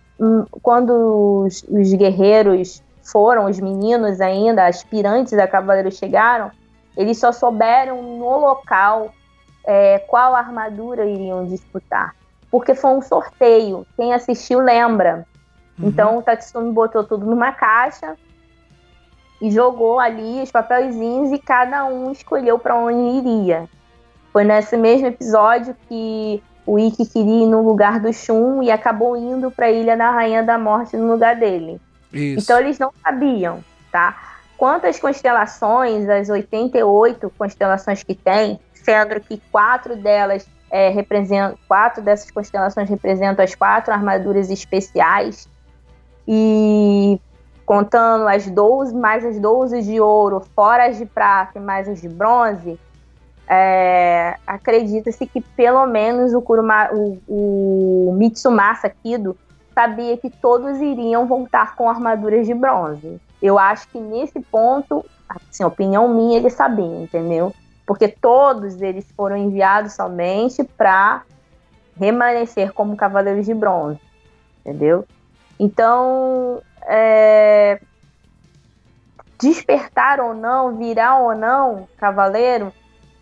quando 0.63 1.45
os, 1.45 1.63
os 1.65 1.93
guerreiros 1.93 2.83
foram, 3.03 3.45
os 3.45 3.61
meninos 3.61 4.23
ainda, 4.23 4.67
aspirantes 4.67 5.35
a 5.35 5.47
cavaleiro 5.47 5.93
chegaram, 5.93 6.51
eles 6.97 7.19
só 7.19 7.33
souberam 7.33 8.03
no 8.03 8.39
local 8.39 9.13
é, 9.65 9.99
qual 10.01 10.35
armadura 10.35 11.05
iriam 11.05 11.47
disputar. 11.47 12.15
Porque 12.51 12.75
foi 12.75 12.91
um 12.91 13.03
sorteio. 13.03 13.87
Quem 13.97 14.13
assistiu 14.13 14.61
lembra. 14.61 15.27
Uhum. 15.79 15.89
Então 15.89 16.19
o 16.19 16.23
Tatsumi 16.23 16.73
botou 16.73 17.05
tudo 17.05 17.25
numa 17.27 17.53
caixa 17.53 18.17
e 19.41 19.51
jogou 19.51 19.99
ali 19.99 20.43
os 20.43 20.51
papelzinhos 20.51 21.33
e 21.33 21.39
cada 21.39 21.85
um 21.85 22.13
escolheu 22.13 22.59
para 22.59 22.77
onde 22.77 23.19
iria. 23.19 23.69
Foi 24.33 24.45
nesse 24.45 24.77
mesmo 24.77 25.07
episódio 25.07 25.75
que 25.89 26.43
o 26.67 26.79
Ikki 26.79 27.07
queria 27.07 27.45
ir 27.45 27.49
no 27.49 27.63
lugar 27.63 27.99
do 27.99 28.13
Shun 28.13 28.63
e 28.63 28.71
acabou 28.71 29.17
indo 29.17 29.51
para 29.51 29.67
a 29.67 29.71
Ilha 29.71 29.97
da 29.97 30.11
Rainha 30.11 30.43
da 30.43 30.59
Morte 30.59 30.97
no 30.97 31.11
lugar 31.11 31.37
dele. 31.37 31.81
Isso. 32.13 32.45
Então 32.45 32.61
eles 32.61 32.79
não 32.79 32.93
sabiam, 33.03 33.65
tá? 33.91 34.30
Quantas 34.61 35.01
constelações, 35.01 36.07
as 36.07 36.29
88 36.29 37.33
constelações 37.39 38.03
que 38.03 38.15
tem, 38.15 38.61
sendo 38.75 39.19
que 39.19 39.41
quatro 39.51 39.97
delas 39.97 40.47
é, 40.71 40.91
representam, 40.91 41.57
quatro 41.67 42.03
dessas 42.03 42.31
constelações 42.31 42.87
representam 42.87 43.43
as 43.43 43.55
quatro 43.55 43.91
armaduras 43.91 44.51
especiais, 44.51 45.49
e 46.29 47.19
contando 47.65 48.29
as 48.29 48.51
12, 48.51 48.95
mais 48.95 49.25
as 49.25 49.39
12 49.39 49.81
de 49.81 49.99
ouro, 49.99 50.43
fora 50.55 50.89
as 50.89 50.99
de 50.99 51.07
prata 51.07 51.59
e 51.59 51.63
mais 51.63 51.89
as 51.89 51.99
de 51.99 52.11
bronze, 52.11 52.79
é, 53.49 54.37
acredita-se 54.47 55.25
que 55.25 55.41
pelo 55.41 55.87
menos 55.87 56.35
o, 56.35 56.43
Kuruma, 56.43 56.91
o, 56.93 57.19
o 57.27 58.15
Mitsumasa 58.15 58.91
Kido 58.91 59.35
sabia 59.75 60.19
que 60.19 60.29
todos 60.29 60.83
iriam 60.83 61.27
voltar 61.27 61.77
com 61.77 61.89
armaduras 61.89 62.47
de 62.47 62.53
bronze. 62.53 63.19
Eu 63.43 63.59
acho 63.59 63.89
que 63.89 63.99
nesse 63.99 64.41
ponto, 64.41 65.05
assim, 65.29 65.65
opinião 65.65 66.09
minha, 66.09 66.39
ele 66.39 66.51
sabia, 66.51 67.03
entendeu? 67.03 67.55
Porque 67.87 68.09
todos 68.09 68.81
eles 68.81 69.11
foram 69.17 69.37
enviados 69.37 69.95
somente 69.95 70.63
para 70.63 71.23
remanescer 71.99 72.73
como 72.73 72.97
cavaleiros 72.97 73.47
de 73.47 73.55
bronze, 73.55 74.01
entendeu? 74.61 75.07
Então, 75.59 76.63
é, 76.83 77.81
despertar 79.41 80.21
ou 80.21 80.35
não, 80.35 80.77
virar 80.77 81.19
ou 81.19 81.35
não 81.35 81.89
cavaleiro, 81.99 82.73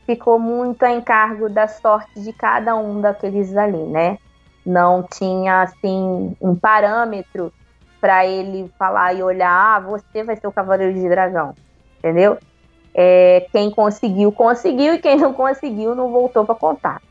ficou 0.04 0.38
muito 0.38 0.82
a 0.84 0.90
encargo 0.90 1.48
da 1.48 1.68
sorte 1.68 2.20
de 2.20 2.32
cada 2.32 2.74
um 2.76 3.00
daqueles 3.00 3.56
ali, 3.56 3.82
né? 3.84 4.18
Não 4.64 5.02
tinha 5.02 5.62
assim 5.62 6.36
um 6.40 6.54
parâmetro 6.54 7.52
para 8.00 8.26
ele 8.26 8.70
falar 8.78 9.14
e 9.14 9.22
olhar, 9.22 9.50
ah, 9.50 9.80
você 9.80 10.22
vai 10.22 10.36
ser 10.36 10.46
o 10.46 10.52
Cavaleiro 10.52 10.94
de 10.94 11.08
Dragão, 11.08 11.54
entendeu? 11.98 12.38
É, 12.94 13.46
quem 13.52 13.70
conseguiu, 13.70 14.32
conseguiu, 14.32 14.94
e 14.94 14.98
quem 14.98 15.16
não 15.16 15.32
conseguiu, 15.32 15.94
não 15.94 16.10
voltou 16.10 16.44
para 16.44 16.54
contar. 16.54 17.02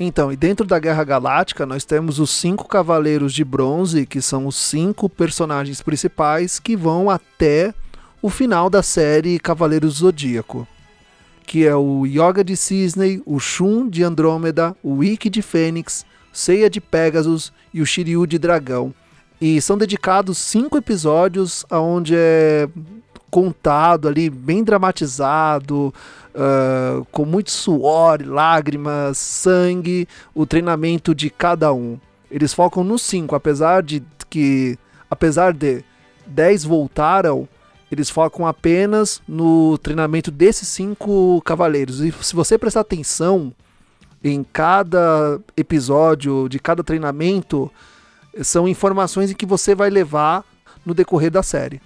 Então, 0.00 0.32
e 0.32 0.36
dentro 0.36 0.64
da 0.64 0.78
Guerra 0.78 1.02
Galáctica, 1.02 1.66
nós 1.66 1.84
temos 1.84 2.20
os 2.20 2.30
cinco 2.30 2.68
Cavaleiros 2.68 3.34
de 3.34 3.44
Bronze, 3.44 4.06
que 4.06 4.22
são 4.22 4.46
os 4.46 4.54
cinco 4.54 5.08
personagens 5.08 5.82
principais 5.82 6.60
que 6.60 6.76
vão 6.76 7.10
até 7.10 7.74
o 8.22 8.30
final 8.30 8.70
da 8.70 8.80
série 8.80 9.40
Cavaleiros 9.40 9.94
Zodíaco. 9.94 10.68
Que 11.44 11.66
é 11.66 11.74
o 11.74 12.06
Yoga 12.06 12.44
de 12.44 12.56
Cisne, 12.56 13.20
o 13.26 13.40
Shun 13.40 13.88
de 13.88 14.04
Andrômeda, 14.04 14.76
o 14.84 15.02
Ikki 15.02 15.28
de 15.28 15.42
Fênix, 15.42 16.06
Seiya 16.32 16.70
de 16.70 16.80
Pegasus 16.80 17.52
e 17.74 17.80
o 17.80 17.86
Shiryu 17.86 18.24
de 18.24 18.38
Dragão. 18.38 18.94
E 19.40 19.60
são 19.60 19.78
dedicados 19.78 20.36
cinco 20.38 20.76
episódios 20.76 21.64
onde 21.70 22.14
é 22.16 22.68
contado 23.30 24.08
ali, 24.08 24.28
bem 24.30 24.64
dramatizado, 24.64 25.94
uh, 26.34 27.04
com 27.12 27.24
muito 27.24 27.50
suor, 27.50 28.20
lágrimas, 28.24 29.18
sangue, 29.18 30.08
o 30.34 30.46
treinamento 30.46 31.14
de 31.14 31.30
cada 31.30 31.72
um. 31.72 31.98
Eles 32.30 32.52
focam 32.52 32.82
nos 32.82 33.02
cinco, 33.02 33.34
apesar 33.34 33.82
de 33.82 34.02
que 34.28 34.78
apesar 35.10 35.52
de 35.52 35.84
10 36.26 36.64
voltaram, 36.64 37.48
eles 37.90 38.10
focam 38.10 38.46
apenas 38.46 39.22
no 39.26 39.78
treinamento 39.78 40.30
desses 40.30 40.68
cinco 40.68 41.40
cavaleiros. 41.42 42.00
E 42.00 42.12
se 42.20 42.34
você 42.34 42.58
prestar 42.58 42.80
atenção 42.80 43.52
em 44.22 44.44
cada 44.44 45.40
episódio 45.56 46.48
de 46.48 46.58
cada 46.58 46.84
treinamento, 46.84 47.70
são 48.42 48.68
informações 48.68 49.32
que 49.32 49.46
você 49.46 49.74
vai 49.74 49.90
levar 49.90 50.44
no 50.84 50.94
decorrer 50.94 51.30
da 51.30 51.42
série. 51.42 51.80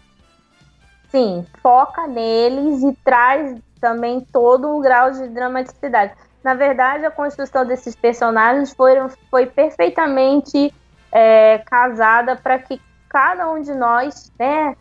Sim, 1.10 1.46
foca 1.62 2.06
neles 2.06 2.82
e 2.82 2.96
traz 3.04 3.58
também 3.80 4.20
todo 4.32 4.70
o 4.70 4.80
grau 4.80 5.10
de 5.10 5.28
dramaticidade. 5.28 6.14
Na 6.42 6.54
verdade, 6.54 7.04
a 7.04 7.10
construção 7.10 7.66
desses 7.66 7.94
personagens 7.94 8.72
foram, 8.72 9.10
foi 9.30 9.46
perfeitamente 9.46 10.72
é, 11.12 11.58
casada 11.58 12.36
para 12.36 12.58
que 12.58 12.80
cada 13.08 13.50
um 13.50 13.60
de 13.60 13.74
nós, 13.74 14.32
né, 14.38 14.74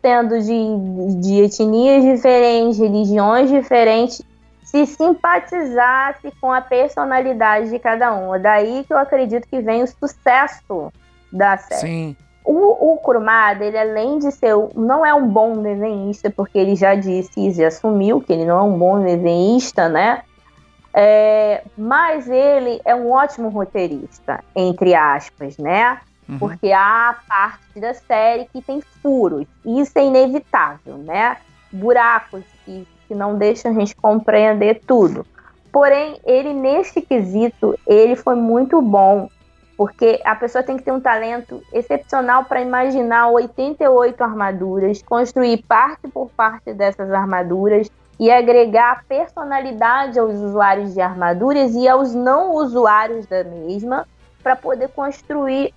tendo 0.00 0.40
de, 0.40 1.20
de 1.20 1.42
etnias 1.42 2.02
diferentes, 2.02 2.78
religiões 2.78 3.50
diferentes, 3.50 4.22
se 4.62 4.86
simpatizasse 4.86 6.32
com 6.40 6.50
a 6.50 6.60
personalidade 6.60 7.70
de 7.70 7.78
cada 7.78 8.14
um. 8.14 8.34
É 8.34 8.38
daí 8.38 8.84
que 8.84 8.92
eu 8.92 8.98
acredito 8.98 9.46
que 9.46 9.60
vem 9.60 9.82
o 9.82 9.86
sucesso 9.86 10.90
da 11.34 11.58
série. 11.58 11.80
Sim. 11.80 12.16
O, 12.44 12.92
o 12.92 12.96
Kurumada, 12.98 13.64
ele 13.64 13.78
além 13.78 14.18
de 14.18 14.30
ser, 14.30 14.54
não 14.74 15.04
é 15.04 15.12
um 15.14 15.26
bom 15.26 15.62
desenhista, 15.62 16.30
porque 16.30 16.58
ele 16.58 16.76
já 16.76 16.94
disse 16.94 17.40
e 17.40 17.50
já 17.50 17.68
assumiu 17.68 18.20
que 18.20 18.32
ele 18.32 18.44
não 18.44 18.58
é 18.58 18.62
um 18.62 18.78
bom 18.78 19.02
desenhista, 19.02 19.88
né? 19.88 20.22
É, 20.92 21.64
mas 21.76 22.28
ele 22.28 22.80
é 22.84 22.94
um 22.94 23.10
ótimo 23.10 23.48
roteirista, 23.48 24.44
entre 24.54 24.94
aspas, 24.94 25.56
né? 25.56 25.98
Uhum. 26.28 26.38
Porque 26.38 26.70
há 26.70 27.16
parte 27.26 27.80
da 27.80 27.94
série 27.94 28.46
que 28.52 28.62
tem 28.62 28.80
furos, 29.02 29.46
e 29.64 29.80
isso 29.80 29.98
é 29.98 30.04
inevitável, 30.04 30.98
né? 30.98 31.38
Buracos 31.72 32.44
que, 32.64 32.86
que 33.08 33.14
não 33.14 33.36
deixam 33.36 33.72
a 33.72 33.74
gente 33.74 33.96
compreender 33.96 34.82
tudo. 34.86 35.26
Porém, 35.72 36.20
ele 36.24 36.52
neste 36.52 37.00
quesito, 37.00 37.76
ele 37.86 38.14
foi 38.14 38.36
muito 38.36 38.80
bom 38.80 39.28
porque 39.76 40.20
a 40.24 40.34
pessoa 40.36 40.62
tem 40.62 40.76
que 40.76 40.82
ter 40.82 40.92
um 40.92 41.00
talento 41.00 41.62
excepcional 41.72 42.44
para 42.44 42.60
imaginar 42.60 43.28
88 43.28 44.22
armaduras, 44.22 45.02
construir 45.02 45.62
parte 45.64 46.08
por 46.08 46.30
parte 46.30 46.72
dessas 46.72 47.10
armaduras 47.12 47.90
e 48.18 48.30
agregar 48.30 49.04
personalidade 49.08 50.18
aos 50.18 50.34
usuários 50.34 50.94
de 50.94 51.00
armaduras 51.00 51.74
e 51.74 51.88
aos 51.88 52.14
não 52.14 52.54
usuários 52.54 53.26
da 53.26 53.42
mesma, 53.42 54.06
para 54.42 54.54
poder 54.54 54.88
construir 54.88 55.74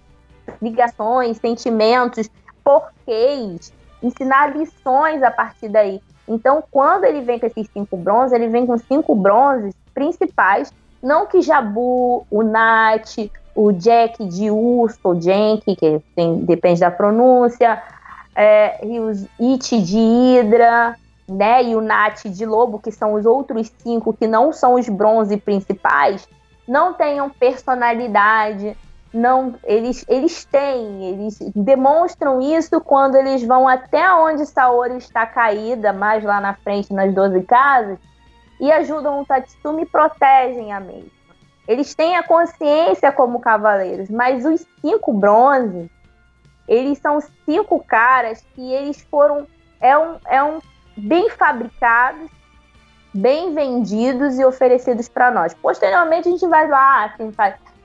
ligações, 0.61 1.37
sentimentos, 1.37 2.29
porquês, 2.63 3.73
ensinar 4.03 4.55
lições 4.55 5.23
a 5.23 5.31
partir 5.31 5.69
daí. 5.69 6.01
Então, 6.27 6.63
quando 6.69 7.05
ele 7.05 7.21
vem 7.21 7.39
com 7.39 7.45
esses 7.47 7.67
cinco 7.69 7.95
bronzes, 7.95 8.33
ele 8.33 8.49
vem 8.49 8.65
com 8.65 8.77
cinco 8.77 9.15
bronzes 9.15 9.73
principais, 9.93 10.71
não 11.01 11.25
que 11.25 11.41
Jabu, 11.41 12.25
o 12.29 12.43
Nat, 12.43 13.31
o 13.57 13.71
Jack 13.73 14.23
de 14.23 14.51
urso, 14.51 14.99
ou 15.03 15.19
Jank, 15.19 15.75
que 15.75 15.99
tem, 16.15 16.37
depende 16.45 16.79
da 16.79 16.91
pronúncia, 16.91 17.81
é, 18.35 18.85
e 18.85 18.99
os 18.99 19.25
It 19.41 19.81
de 19.81 19.97
Hidra, 19.97 20.95
né, 21.27 21.63
e 21.63 21.75
o 21.75 21.81
Nat 21.81 22.25
de 22.25 22.45
Lobo, 22.45 22.77
que 22.77 22.91
são 22.91 23.13
os 23.13 23.25
outros 23.25 23.71
cinco 23.79 24.13
que 24.13 24.27
não 24.27 24.53
são 24.53 24.75
os 24.75 24.87
bronze 24.87 25.37
principais, 25.37 26.29
não 26.67 26.93
tenham 26.93 27.31
personalidade, 27.31 28.77
não 29.11 29.55
eles, 29.63 30.05
eles 30.07 30.45
têm, 30.45 31.05
eles 31.05 31.39
demonstram 31.55 32.39
isso 32.39 32.79
quando 32.79 33.15
eles 33.15 33.43
vão 33.43 33.67
até 33.67 34.13
onde 34.13 34.45
Saori 34.45 34.97
está 34.97 35.25
caída, 35.25 35.91
mais 35.91 36.23
lá 36.23 36.39
na 36.39 36.53
frente 36.53 36.93
nas 36.93 37.12
12 37.12 37.41
casas, 37.41 37.97
e 38.60 38.71
ajudam 38.71 39.19
o 39.19 39.25
Tatsumi 39.25 39.82
e 39.82 39.86
protegem 39.88 40.71
a 40.71 40.79
mesma. 40.79 41.16
Eles 41.67 41.93
têm 41.93 42.15
a 42.15 42.23
consciência 42.23 43.12
como 43.12 43.41
cavaleiros, 43.41 44.10
mas 44.10 44.45
os 44.45 44.65
cinco 44.80 45.12
bronzes, 45.12 45.89
eles 46.67 46.97
são 46.99 47.19
cinco 47.45 47.84
caras 47.84 48.43
que 48.56 48.71
eles 48.71 49.01
foram. 49.12 49.45
É 49.80 49.97
um, 49.97 50.15
é 50.25 50.41
um 50.41 50.60
bem 50.95 51.30
fabricados, 51.30 52.30
bem 53.13 53.53
vendidos 53.53 54.39
e 54.39 54.45
oferecidos 54.45 55.10
para 55.10 55.30
nós. 55.30 55.53
Posteriormente, 55.53 56.30
a 56.30 56.32
gente 56.32 56.47
vai 56.47 56.67
lá, 56.67 57.13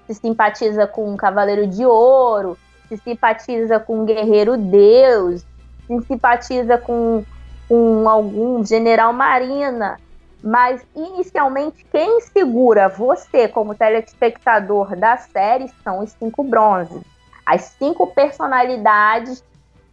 se 0.07 0.14
simpatiza 0.14 0.87
com 0.87 1.12
um 1.12 1.16
cavaleiro 1.16 1.66
de 1.66 1.85
ouro, 1.85 2.57
se 2.88 2.97
simpatiza 2.99 3.81
com 3.81 4.01
um 4.01 4.05
guerreiro 4.05 4.57
deus, 4.57 5.45
se 5.87 6.01
simpatiza 6.07 6.79
com, 6.79 7.25
com 7.68 8.09
algum 8.09 8.64
general 8.64 9.12
marina 9.12 9.99
mas 10.42 10.85
inicialmente 10.94 11.85
quem 11.90 12.20
segura 12.20 12.88
você 12.88 13.46
como 13.46 13.74
telespectador 13.74 14.96
da 14.96 15.16
série 15.16 15.70
são 15.85 16.00
os 16.00 16.11
cinco 16.12 16.42
bronzes. 16.42 17.02
As 17.46 17.62
cinco 17.78 18.09
personalidades 18.09 19.44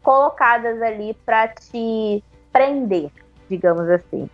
colocadas 0.02 0.82
ali 0.82 1.16
para 1.26 1.48
te 1.50 2.24
prender, 2.52 3.12
digamos 3.50 3.88
assim. 3.90 4.30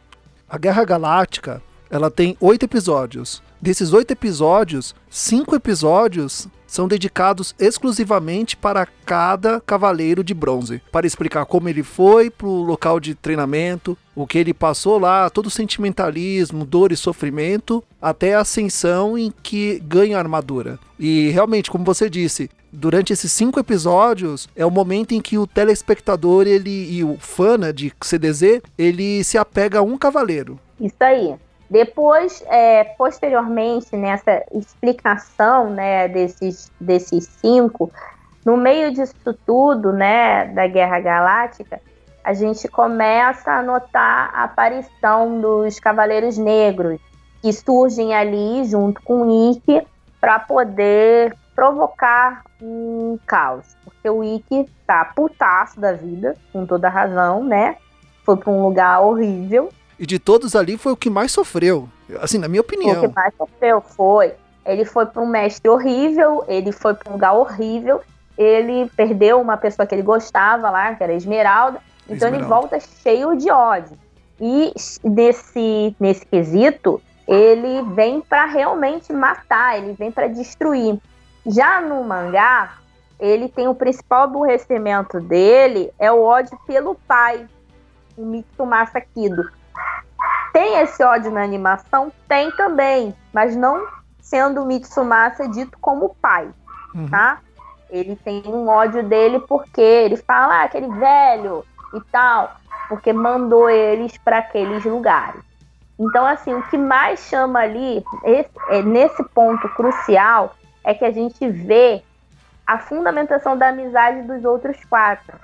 A 0.47 0.57
Guerra 0.57 0.85
Galáctica, 0.85 1.61
ela 1.89 2.09
tem 2.09 2.37
oito 2.39 2.63
episódios. 2.63 3.41
Desses 3.61 3.93
oito 3.93 4.11
episódios, 4.11 4.93
cinco 5.09 5.55
episódios 5.55 6.47
são 6.67 6.87
dedicados 6.87 7.55
exclusivamente 7.57 8.57
para 8.57 8.85
cada 9.05 9.61
cavaleiro 9.61 10.23
de 10.23 10.33
bronze, 10.33 10.81
para 10.91 11.07
explicar 11.07 11.45
como 11.45 11.69
ele 11.69 11.83
foi 11.83 12.29
para 12.29 12.47
o 12.47 12.63
local 12.63 12.99
de 12.99 13.15
treinamento, 13.15 13.97
o 14.13 14.27
que 14.27 14.37
ele 14.37 14.53
passou 14.53 14.99
lá, 14.99 15.29
todo 15.29 15.47
o 15.47 15.51
sentimentalismo, 15.51 16.65
dor 16.65 16.91
e 16.91 16.97
sofrimento, 16.97 17.83
até 18.01 18.35
a 18.35 18.41
ascensão 18.41 19.17
em 19.17 19.31
que 19.41 19.79
ganha 19.79 20.17
a 20.17 20.19
armadura. 20.19 20.77
E 20.99 21.29
realmente, 21.29 21.71
como 21.71 21.85
você 21.85 22.09
disse, 22.09 22.49
durante 22.71 23.13
esses 23.13 23.31
cinco 23.31 23.59
episódios 23.59 24.49
é 24.55 24.65
o 24.65 24.71
momento 24.71 25.13
em 25.13 25.21
que 25.21 25.37
o 25.37 25.47
telespectador 25.47 26.45
ele 26.45 26.91
e 26.91 27.03
o 27.03 27.17
fã 27.19 27.57
né, 27.57 27.71
de 27.71 27.91
CDZ 28.01 28.61
ele 28.77 29.23
se 29.23 29.37
apega 29.37 29.79
a 29.79 29.83
um 29.83 29.97
cavaleiro. 29.97 30.59
Isso 30.79 30.95
aí. 30.99 31.35
Depois, 31.69 32.43
é, 32.47 32.83
posteriormente, 32.83 33.95
nessa 33.95 34.43
explicação 34.53 35.69
né, 35.69 36.07
desses, 36.07 36.71
desses 36.79 37.25
cinco, 37.41 37.91
no 38.45 38.55
meio 38.55 38.93
disso 38.93 39.33
tudo, 39.45 39.91
né, 39.91 40.45
da 40.45 40.67
Guerra 40.67 40.99
Galáctica, 40.99 41.81
a 42.23 42.33
gente 42.33 42.67
começa 42.67 43.51
a 43.51 43.61
notar 43.61 44.31
a 44.33 44.43
aparição 44.43 45.41
dos 45.41 45.79
Cavaleiros 45.79 46.37
Negros, 46.37 46.99
que 47.41 47.51
surgem 47.53 48.13
ali 48.13 48.63
junto 48.65 49.01
com 49.03 49.21
o 49.21 49.51
Ikki 49.51 49.85
para 50.19 50.39
poder 50.39 51.35
provocar 51.55 52.43
um 52.61 53.19
caos. 53.25 53.75
Porque 53.83 54.09
o 54.09 54.23
Ikki 54.23 54.67
tá 54.85 55.05
putaço 55.15 55.79
da 55.79 55.93
vida, 55.93 56.35
com 56.51 56.65
toda 56.65 56.89
razão, 56.89 57.43
né? 57.43 57.77
Foi 58.23 58.35
para 58.37 58.51
um 58.51 58.63
lugar 58.63 59.01
horrível, 59.01 59.69
e 59.99 60.05
de 60.05 60.19
todos 60.19 60.55
ali 60.55 60.77
foi 60.77 60.91
o 60.91 60.97
que 60.97 61.09
mais 61.09 61.31
sofreu. 61.31 61.89
Assim, 62.19 62.37
na 62.37 62.47
minha 62.47 62.61
opinião. 62.61 63.03
O 63.03 63.09
que 63.09 63.15
mais 63.15 63.33
sofreu 63.35 63.81
foi. 63.81 64.33
Ele 64.65 64.83
foi 64.83 65.05
para 65.05 65.21
um 65.21 65.27
mestre 65.27 65.69
horrível, 65.69 66.43
ele 66.47 66.71
foi 66.71 66.93
para 66.93 67.09
um 67.09 67.13
lugar 67.13 67.33
horrível, 67.33 68.01
ele 68.37 68.89
perdeu 68.95 69.39
uma 69.39 69.57
pessoa 69.57 69.85
que 69.85 69.93
ele 69.93 70.01
gostava 70.01 70.69
lá, 70.69 70.93
que 70.95 71.03
era 71.03 71.13
Esmeralda. 71.13 71.79
Então 72.05 72.27
Esmeralda. 72.27 72.37
ele 72.37 72.45
volta 72.45 72.79
cheio 72.79 73.35
de 73.35 73.49
ódio. 73.51 73.97
E 74.39 74.73
nesse, 75.03 75.95
nesse 75.99 76.25
quesito, 76.25 77.01
ele 77.27 77.81
vem 77.93 78.21
para 78.21 78.45
realmente 78.45 79.13
matar, 79.13 79.77
ele 79.77 79.93
vem 79.93 80.11
para 80.11 80.27
destruir. 80.27 80.99
Já 81.45 81.79
no 81.79 82.03
mangá, 82.03 82.77
ele 83.19 83.47
tem 83.47 83.67
o 83.67 83.75
principal 83.75 84.23
aborrecimento 84.23 85.19
dele 85.19 85.91
é 85.97 86.11
o 86.11 86.21
ódio 86.21 86.57
pelo 86.65 86.95
pai, 87.07 87.47
o 88.17 88.25
Mitsumasa 88.25 88.99
Kido. 88.99 89.49
Tem 90.55 90.77
esse 90.79 91.03
ódio 91.03 91.31
na 91.31 91.43
animação? 91.43 92.09
Tem 92.29 92.49
também, 92.51 93.13
mas 93.33 93.57
não 93.57 93.85
sendo 94.21 94.63
o 94.63 94.65
Mitsumasa 94.65 95.49
dito 95.49 95.77
como 95.81 96.15
pai, 96.21 96.49
uhum. 96.93 97.09
tá? 97.09 97.39
Ele 97.89 98.15
tem 98.15 98.41
um 98.45 98.69
ódio 98.69 99.03
dele 99.03 99.41
porque 99.41 99.81
ele 99.81 100.15
fala, 100.15 100.61
ah, 100.61 100.63
aquele 100.63 100.87
velho 100.87 101.65
e 101.93 101.99
tal, 102.09 102.55
porque 102.87 103.11
mandou 103.11 103.69
eles 103.69 104.17
para 104.19 104.37
aqueles 104.37 104.85
lugares. 104.85 105.41
Então, 105.99 106.25
assim, 106.25 106.53
o 106.53 106.63
que 106.69 106.77
mais 106.77 107.19
chama 107.19 107.59
ali, 107.59 108.01
esse, 108.23 108.49
é, 108.69 108.81
nesse 108.81 109.21
ponto 109.25 109.67
crucial, 109.75 110.55
é 110.85 110.93
que 110.93 111.03
a 111.03 111.11
gente 111.11 111.49
vê 111.49 112.01
a 112.65 112.79
fundamentação 112.79 113.57
da 113.57 113.67
amizade 113.67 114.21
dos 114.21 114.45
outros 114.45 114.77
quatro. 114.85 115.37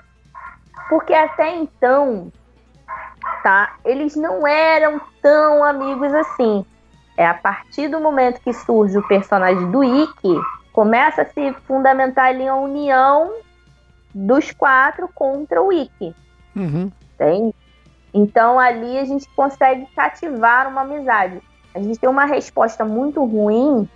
Porque 0.88 1.12
até 1.12 1.54
então, 1.54 2.32
tá? 3.42 3.76
Eles 3.84 4.16
não 4.16 4.46
eram 4.46 5.00
tão 5.20 5.62
amigos 5.64 6.12
assim. 6.14 6.64
É 7.16 7.26
a 7.26 7.34
partir 7.34 7.88
do 7.88 8.00
momento 8.00 8.40
que 8.40 8.52
surge 8.52 8.96
o 8.96 9.06
personagem 9.06 9.70
do 9.70 9.84
Ikki, 9.84 10.40
começa 10.72 11.22
a 11.22 11.26
se 11.26 11.52
fundamentar 11.66 12.26
ali 12.26 12.48
a 12.48 12.54
união 12.54 13.32
dos 14.14 14.50
quatro 14.52 15.08
contra 15.14 15.62
o 15.62 15.72
Ikki. 15.72 16.14
Uhum. 16.56 16.90
Entende? 17.14 17.54
Então 18.14 18.58
ali 18.58 18.98
a 18.98 19.04
gente 19.04 19.28
consegue 19.30 19.86
cativar 19.94 20.68
uma 20.68 20.82
amizade. 20.82 21.40
A 21.74 21.80
gente 21.80 21.98
tem 21.98 22.08
uma 22.08 22.24
resposta 22.24 22.84
muito 22.84 23.24
ruim, 23.24 23.88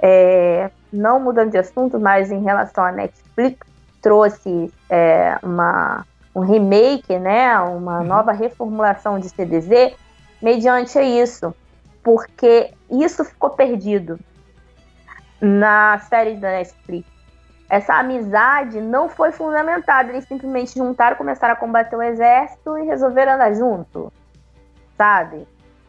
é, 0.00 0.70
não 0.92 1.20
mudando 1.20 1.50
de 1.50 1.58
assunto, 1.58 1.98
mas 1.98 2.30
em 2.30 2.42
relação 2.42 2.84
à 2.84 2.92
Netflix, 2.92 3.66
trouxe 4.00 4.72
é, 4.88 5.38
uma, 5.42 6.06
um 6.38 6.40
remake, 6.40 7.18
né, 7.18 7.58
uma 7.58 7.98
uhum. 7.98 8.04
nova 8.04 8.32
reformulação 8.32 9.18
de 9.18 9.28
CDZ, 9.28 9.94
mediante 10.40 10.98
isso, 11.00 11.54
porque 12.02 12.72
isso 12.90 13.24
ficou 13.24 13.50
perdido 13.50 14.18
na 15.40 15.98
série 16.08 16.36
da 16.36 16.50
Netflix. 16.50 17.08
Essa 17.68 17.94
amizade 17.94 18.80
não 18.80 19.08
foi 19.08 19.30
fundamentada, 19.30 20.10
eles 20.10 20.26
simplesmente 20.26 20.78
juntaram, 20.78 21.16
começaram 21.16 21.54
a 21.54 21.56
combater 21.56 21.96
o 21.96 22.02
exército 22.02 22.78
e 22.78 22.86
resolveram 22.86 23.32
andar 23.32 23.52
junto, 23.54 24.12
sabe? 24.96 25.46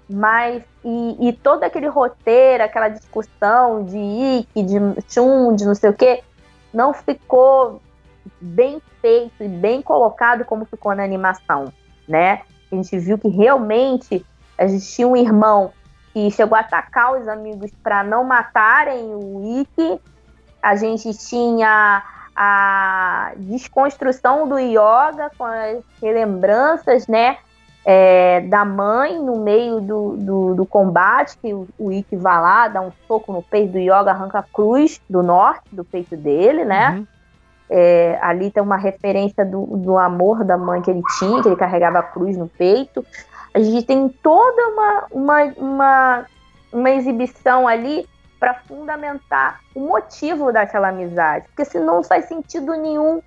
Mas, 0.09 0.63
e, 0.83 1.29
e 1.29 1.33
todo 1.33 1.63
aquele 1.63 1.87
roteiro, 1.87 2.63
aquela 2.63 2.89
discussão 2.89 3.83
de 3.85 3.97
Ikki, 3.97 4.63
de 4.63 4.75
Chun, 5.07 5.55
de 5.55 5.65
não 5.65 5.75
sei 5.75 5.91
o 5.91 5.93
quê, 5.93 6.23
não 6.73 6.93
ficou 6.93 7.79
bem 8.39 8.81
feito 9.01 9.43
e 9.43 9.47
bem 9.47 9.81
colocado 9.81 10.45
como 10.45 10.65
ficou 10.65 10.95
na 10.95 11.03
animação, 11.03 11.71
né? 12.07 12.41
A 12.71 12.75
gente 12.75 12.97
viu 12.99 13.17
que 13.17 13.27
realmente 13.27 14.25
a 14.57 14.67
gente 14.67 14.85
tinha 14.85 15.07
um 15.07 15.15
irmão 15.15 15.71
que 16.13 16.29
chegou 16.31 16.57
a 16.57 16.61
atacar 16.61 17.19
os 17.19 17.27
amigos 17.27 17.71
para 17.81 18.03
não 18.03 18.23
matarem 18.23 19.05
o 19.13 19.61
Ikki. 19.61 19.99
A 20.61 20.75
gente 20.75 21.13
tinha 21.17 22.03
a 22.35 23.31
desconstrução 23.37 24.47
do 24.47 24.57
yoga 24.59 25.31
com 25.37 25.45
as 25.45 25.83
relembranças, 26.01 27.07
né? 27.07 27.37
É, 27.85 28.41
da 28.41 28.65
mãe 28.65 29.17
no 29.17 29.37
meio 29.37 29.79
do, 29.79 30.17
do, 30.17 30.55
do, 30.55 30.65
combate, 30.65 31.37
que 31.37 31.53
o, 31.53 31.67
o 31.77 31.91
Ikki 31.91 32.17
vai 32.17 32.39
lá, 32.39 32.67
dá 32.67 32.81
um 32.81 32.91
soco 33.07 33.31
no 33.31 33.41
peito 33.41 33.71
do 33.71 33.79
Yoga, 33.79 34.11
arranca 34.11 34.39
a 34.39 34.43
cruz 34.43 35.01
do 35.09 35.23
norte 35.23 35.73
do 35.73 35.83
peito 35.83 36.15
dele, 36.15 36.65
né? 36.65 36.91
Uhum. 36.91 37.07
É, 37.69 38.17
ali 38.21 38.49
tem 38.49 38.63
uma 38.63 38.77
referência 38.77 39.45
do, 39.45 39.65
do 39.77 39.97
amor 39.97 40.43
da 40.43 40.57
mãe 40.57 40.81
que 40.81 40.89
ele 40.89 41.03
tinha, 41.19 41.41
que 41.41 41.47
ele 41.47 41.55
carregava 41.55 41.99
a 41.99 42.03
cruz 42.03 42.35
no 42.35 42.47
peito. 42.47 43.05
A 43.53 43.59
gente 43.59 43.85
tem 43.85 44.09
toda 44.09 44.67
uma, 44.67 45.05
uma, 45.11 45.43
uma, 45.57 46.25
uma 46.73 46.89
exibição 46.91 47.67
ali 47.67 48.07
para 48.39 48.53
fundamentar 48.53 49.59
o 49.75 49.81
motivo 49.81 50.51
daquela 50.51 50.89
amizade, 50.89 51.45
porque 51.47 51.65
senão 51.65 51.97
não 51.97 52.03
faz 52.03 52.25
sentido 52.25 52.73
nenhum, 52.73 53.21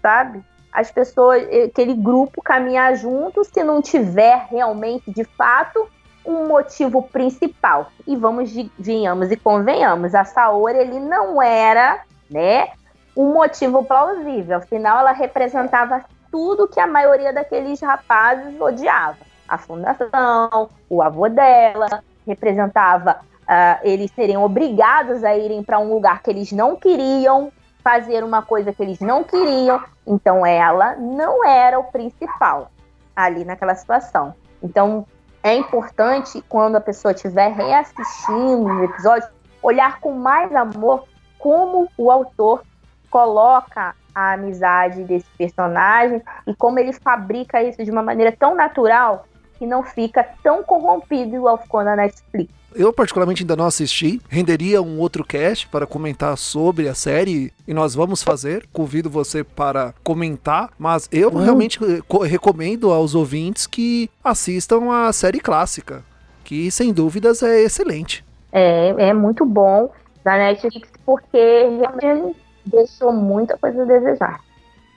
sabe? 0.00 0.42
As 0.72 0.90
pessoas, 0.90 1.42
aquele 1.64 1.94
grupo 1.94 2.40
caminhar 2.42 2.94
junto 2.96 3.44
se 3.44 3.64
não 3.64 3.82
tiver 3.82 4.46
realmente, 4.50 5.10
de 5.10 5.24
fato, 5.24 5.88
um 6.24 6.46
motivo 6.46 7.02
principal. 7.02 7.90
E 8.06 8.14
vamos, 8.14 8.52
venhamos 8.78 9.30
e 9.30 9.36
convenhamos, 9.36 10.14
a 10.14 10.24
Saori 10.24 10.78
ele 10.78 11.00
não 11.00 11.42
era, 11.42 12.00
né, 12.30 12.68
um 13.16 13.32
motivo 13.32 13.84
plausível. 13.84 14.58
Afinal, 14.58 15.00
ela 15.00 15.12
representava 15.12 16.04
tudo 16.30 16.68
que 16.68 16.78
a 16.78 16.86
maioria 16.86 17.32
daqueles 17.32 17.80
rapazes 17.80 18.60
odiava. 18.60 19.18
A 19.48 19.56
fundação, 19.56 20.68
o 20.90 21.00
avô 21.00 21.28
dela, 21.28 22.02
representava 22.26 23.20
uh, 23.46 23.80
eles 23.82 24.10
seriam 24.10 24.44
obrigados 24.44 25.24
a 25.24 25.36
irem 25.36 25.62
para 25.62 25.78
um 25.78 25.92
lugar 25.92 26.22
que 26.22 26.30
eles 26.30 26.52
não 26.52 26.76
queriam, 26.76 27.52
fazer 27.82 28.24
uma 28.24 28.42
coisa 28.42 28.72
que 28.72 28.82
eles 28.82 29.00
não 29.00 29.22
queriam. 29.24 29.82
Então, 30.06 30.44
ela 30.44 30.96
não 30.96 31.44
era 31.44 31.78
o 31.78 31.84
principal 31.84 32.70
ali 33.14 33.44
naquela 33.44 33.74
situação. 33.74 34.34
Então, 34.62 35.06
é 35.42 35.54
importante, 35.54 36.42
quando 36.48 36.76
a 36.76 36.80
pessoa 36.80 37.12
estiver 37.12 37.52
reassistindo 37.52 38.64
os 38.64 38.82
episódios, 38.82 39.30
olhar 39.62 40.00
com 40.00 40.12
mais 40.12 40.54
amor 40.54 41.04
como 41.38 41.88
o 41.96 42.10
autor 42.10 42.62
coloca 43.16 43.94
a 44.14 44.34
amizade 44.34 45.02
desse 45.04 45.24
personagem 45.38 46.20
e 46.46 46.54
como 46.54 46.78
ele 46.78 46.92
fabrica 46.92 47.62
isso 47.62 47.82
de 47.82 47.90
uma 47.90 48.02
maneira 48.02 48.30
tão 48.30 48.54
natural 48.54 49.26
que 49.58 49.64
não 49.64 49.82
fica 49.82 50.22
tão 50.42 50.62
corrompido 50.62 51.34
igual 51.34 51.56
ficou 51.56 51.82
na 51.82 51.96
Netflix. 51.96 52.52
Eu, 52.74 52.92
particularmente, 52.92 53.42
ainda 53.42 53.56
não 53.56 53.64
assisti. 53.64 54.20
Renderia 54.28 54.82
um 54.82 54.98
outro 54.98 55.24
cast 55.24 55.66
para 55.68 55.86
comentar 55.86 56.36
sobre 56.36 56.90
a 56.90 56.94
série 56.94 57.50
e 57.66 57.72
nós 57.72 57.94
vamos 57.94 58.22
fazer. 58.22 58.68
Convido 58.70 59.08
você 59.08 59.42
para 59.42 59.94
comentar, 60.04 60.68
mas 60.78 61.08
eu 61.10 61.30
hum. 61.30 61.42
realmente 61.42 61.80
recomendo 62.28 62.92
aos 62.92 63.14
ouvintes 63.14 63.66
que 63.66 64.10
assistam 64.22 64.92
a 64.92 65.10
série 65.10 65.40
clássica, 65.40 66.04
que 66.44 66.70
sem 66.70 66.92
dúvidas 66.92 67.42
é 67.42 67.62
excelente. 67.62 68.22
É, 68.52 69.08
é 69.08 69.14
muito 69.14 69.46
bom 69.46 69.90
da 70.22 70.36
Netflix 70.36 70.90
porque 71.06 71.38
realmente 71.78 72.36
deixou 72.66 73.12
muita 73.12 73.56
coisa 73.56 73.82
a 73.82 73.86
desejar. 73.86 74.40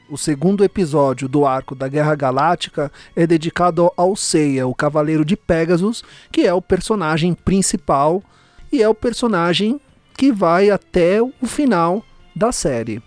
O 0.10 0.18
segundo 0.18 0.64
episódio 0.64 1.30
do 1.30 1.46
arco 1.46 1.76
da 1.76 1.88
Guerra 1.88 2.16
Galáctica 2.16 2.92
é 3.16 3.28
dedicado 3.28 3.92
ao 3.96 4.16
Seiya, 4.16 4.68
o 4.68 4.74
Cavaleiro 4.74 5.24
de 5.24 5.38
Pegasus, 5.38 6.04
que 6.32 6.48
é 6.48 6.54
o 6.54 6.62
personagem 6.62 7.36
principal 7.36 8.24
e 8.72 8.82
é 8.82 8.90
o 8.90 8.96
personagem 8.96 9.80
que 10.18 10.32
vai 10.32 10.72
até 10.72 11.22
o 11.22 11.46
final 11.46 12.04
da 12.36 12.52
série, 12.52 13.02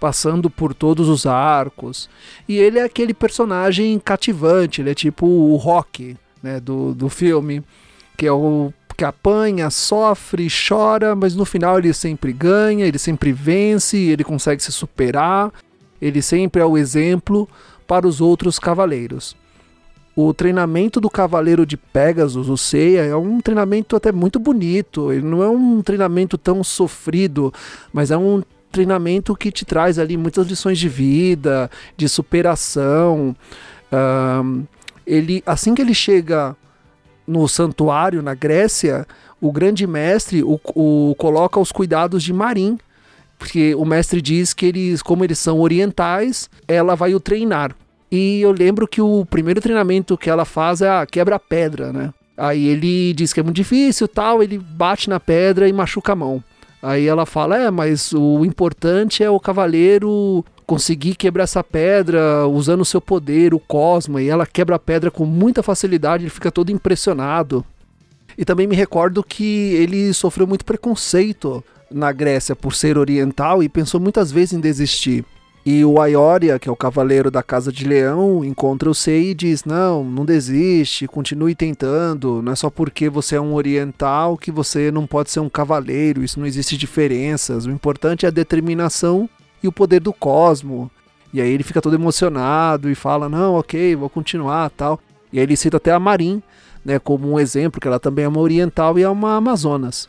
passando 0.00 0.48
por 0.48 0.72
todos 0.72 1.08
os 1.08 1.26
arcos. 1.26 2.08
E 2.48 2.56
ele 2.56 2.78
é 2.78 2.82
aquele 2.82 3.12
personagem 3.12 3.98
cativante, 3.98 4.80
ele 4.80 4.90
é 4.90 4.94
tipo 4.94 5.26
o 5.26 5.56
Rock 5.56 6.16
né, 6.42 6.58
do, 6.58 6.94
do 6.94 7.10
filme, 7.10 7.62
que 8.16 8.26
é 8.26 8.32
o 8.32 8.72
que 9.02 9.04
apanha, 9.04 9.68
sofre, 9.68 10.46
chora, 10.46 11.16
mas 11.16 11.34
no 11.34 11.44
final 11.44 11.76
ele 11.76 11.92
sempre 11.92 12.32
ganha, 12.32 12.86
ele 12.86 13.00
sempre 13.00 13.32
vence, 13.32 13.98
ele 13.98 14.22
consegue 14.22 14.62
se 14.62 14.70
superar, 14.70 15.52
ele 16.00 16.22
sempre 16.22 16.62
é 16.62 16.64
o 16.64 16.78
exemplo 16.78 17.48
para 17.84 18.06
os 18.06 18.20
outros 18.20 18.60
cavaleiros. 18.60 19.36
O 20.14 20.32
treinamento 20.32 21.00
do 21.00 21.10
cavaleiro 21.10 21.66
de 21.66 21.76
Pegasus, 21.76 22.48
o 22.48 22.56
Seiya, 22.56 23.02
é 23.02 23.16
um 23.16 23.40
treinamento 23.40 23.96
até 23.96 24.12
muito 24.12 24.38
bonito. 24.38 25.12
Ele 25.12 25.26
não 25.26 25.42
é 25.42 25.48
um 25.48 25.82
treinamento 25.82 26.38
tão 26.38 26.62
sofrido, 26.62 27.52
mas 27.92 28.12
é 28.12 28.16
um 28.16 28.40
treinamento 28.70 29.34
que 29.34 29.50
te 29.50 29.64
traz 29.64 29.98
ali 29.98 30.16
muitas 30.16 30.46
lições 30.46 30.78
de 30.78 30.88
vida, 30.88 31.68
de 31.96 32.08
superação. 32.08 33.34
Um, 33.92 34.64
ele, 35.04 35.42
assim 35.44 35.74
que 35.74 35.82
ele 35.82 35.94
chega 35.94 36.54
no 37.32 37.48
santuário 37.48 38.22
na 38.22 38.34
Grécia, 38.34 39.06
o 39.40 39.50
grande 39.50 39.86
mestre 39.86 40.42
o, 40.42 40.60
o 40.74 41.14
coloca 41.16 41.58
os 41.58 41.72
cuidados 41.72 42.22
de 42.22 42.32
Marim, 42.32 42.78
porque 43.38 43.74
o 43.74 43.84
mestre 43.84 44.22
diz 44.22 44.54
que 44.54 44.66
eles, 44.66 45.02
como 45.02 45.24
eles 45.24 45.38
são 45.38 45.58
orientais, 45.58 46.48
ela 46.68 46.94
vai 46.94 47.14
o 47.14 47.18
treinar. 47.18 47.74
E 48.10 48.40
eu 48.40 48.52
lembro 48.52 48.86
que 48.86 49.00
o 49.00 49.24
primeiro 49.24 49.60
treinamento 49.60 50.16
que 50.16 50.30
ela 50.30 50.44
faz 50.44 50.82
é 50.82 50.88
a 50.88 51.06
quebra-pedra, 51.06 51.92
né? 51.92 52.12
Aí 52.36 52.66
ele 52.66 53.12
diz 53.14 53.32
que 53.32 53.40
é 53.40 53.42
muito 53.42 53.56
difícil, 53.56 54.06
tal, 54.06 54.42
ele 54.42 54.58
bate 54.58 55.08
na 55.08 55.18
pedra 55.18 55.68
e 55.68 55.72
machuca 55.72 56.12
a 56.12 56.16
mão. 56.16 56.42
Aí 56.82 57.06
ela 57.06 57.24
fala: 57.24 57.58
"É, 57.58 57.70
mas 57.70 58.12
o 58.12 58.44
importante 58.44 59.24
é 59.24 59.30
o 59.30 59.40
cavaleiro 59.40 60.44
conseguir 60.66 61.14
quebrar 61.14 61.44
essa 61.44 61.62
pedra 61.62 62.46
usando 62.46 62.80
o 62.80 62.84
seu 62.84 63.00
poder, 63.00 63.54
o 63.54 63.58
Cosmo, 63.58 64.18
e 64.18 64.28
ela 64.28 64.46
quebra 64.46 64.76
a 64.76 64.78
pedra 64.78 65.10
com 65.10 65.24
muita 65.24 65.62
facilidade, 65.62 66.24
ele 66.24 66.30
fica 66.30 66.50
todo 66.50 66.70
impressionado. 66.70 67.64
E 68.36 68.44
também 68.44 68.66
me 68.66 68.76
recordo 68.76 69.22
que 69.22 69.74
ele 69.74 70.12
sofreu 70.12 70.46
muito 70.46 70.64
preconceito 70.64 71.62
na 71.90 72.10
Grécia 72.12 72.56
por 72.56 72.74
ser 72.74 72.96
oriental 72.96 73.62
e 73.62 73.68
pensou 73.68 74.00
muitas 74.00 74.32
vezes 74.32 74.54
em 74.54 74.60
desistir. 74.60 75.24
E 75.64 75.84
o 75.84 76.00
Aioria, 76.00 76.58
que 76.58 76.68
é 76.68 76.72
o 76.72 76.76
cavaleiro 76.76 77.30
da 77.30 77.40
Casa 77.40 77.70
de 77.70 77.86
Leão, 77.86 78.44
encontra 78.44 78.90
o 78.90 78.94
Sei 78.94 79.30
e 79.30 79.34
diz: 79.34 79.64
Não, 79.64 80.02
não 80.02 80.24
desiste, 80.24 81.06
continue 81.06 81.54
tentando. 81.54 82.42
Não 82.42 82.50
é 82.50 82.56
só 82.56 82.68
porque 82.68 83.08
você 83.08 83.36
é 83.36 83.40
um 83.40 83.54
oriental 83.54 84.36
que 84.36 84.50
você 84.50 84.90
não 84.90 85.06
pode 85.06 85.30
ser 85.30 85.38
um 85.38 85.48
cavaleiro, 85.48 86.24
isso 86.24 86.40
não 86.40 86.46
existe 86.46 86.76
diferenças. 86.76 87.64
O 87.64 87.70
importante 87.70 88.26
é 88.26 88.28
a 88.28 88.32
determinação 88.32 89.30
e 89.62 89.68
o 89.68 89.72
poder 89.72 90.00
do 90.00 90.12
cosmo. 90.12 90.90
E 91.32 91.40
aí 91.40 91.50
ele 91.50 91.62
fica 91.62 91.80
todo 91.80 91.94
emocionado 91.94 92.90
e 92.90 92.94
fala: 92.94 93.28
"Não, 93.28 93.54
OK, 93.54 93.96
vou 93.96 94.10
continuar", 94.10 94.70
tal. 94.70 95.00
E 95.32 95.38
aí 95.38 95.44
ele 95.44 95.56
cita 95.56 95.78
até 95.78 95.90
a 95.92 95.98
Marin, 95.98 96.42
né, 96.84 96.98
como 96.98 97.30
um 97.30 97.40
exemplo 97.40 97.80
que 97.80 97.88
ela 97.88 98.00
também 98.00 98.24
é 98.24 98.28
uma 98.28 98.40
oriental 98.40 98.98
e 98.98 99.02
é 99.02 99.08
uma 99.08 99.36
amazonas. 99.36 100.08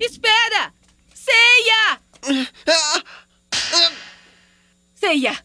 Espera! 0.00 0.72
Ceia! 1.14 2.00
Ceia! 4.94 5.43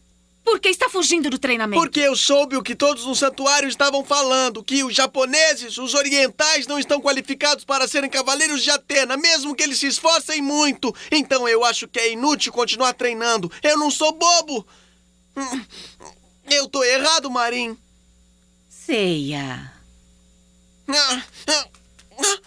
Por 0.50 0.58
que 0.58 0.68
está 0.68 0.88
fugindo 0.88 1.30
do 1.30 1.38
treinamento? 1.38 1.80
Porque 1.80 2.00
eu 2.00 2.16
soube 2.16 2.56
o 2.56 2.62
que 2.62 2.74
todos 2.74 3.04
no 3.06 3.14
santuário 3.14 3.68
estavam 3.68 4.04
falando: 4.04 4.64
que 4.64 4.82
os 4.82 4.92
japoneses, 4.92 5.78
os 5.78 5.94
orientais, 5.94 6.66
não 6.66 6.76
estão 6.76 7.00
qualificados 7.00 7.64
para 7.64 7.86
serem 7.86 8.10
cavaleiros 8.10 8.60
de 8.60 8.68
Atena, 8.68 9.16
mesmo 9.16 9.54
que 9.54 9.62
eles 9.62 9.78
se 9.78 9.86
esforcem 9.86 10.42
muito. 10.42 10.92
Então 11.08 11.48
eu 11.48 11.64
acho 11.64 11.86
que 11.86 12.00
é 12.00 12.10
inútil 12.10 12.52
continuar 12.52 12.94
treinando. 12.94 13.48
Eu 13.62 13.78
não 13.78 13.92
sou 13.92 14.10
bobo. 14.10 14.66
Eu 16.50 16.68
tô 16.68 16.82
errado, 16.82 17.30
Marim. 17.30 17.78
Ceia. 18.68 19.72
Ah, 20.88 21.22
ah, 21.46 21.68
ah. 22.24 22.38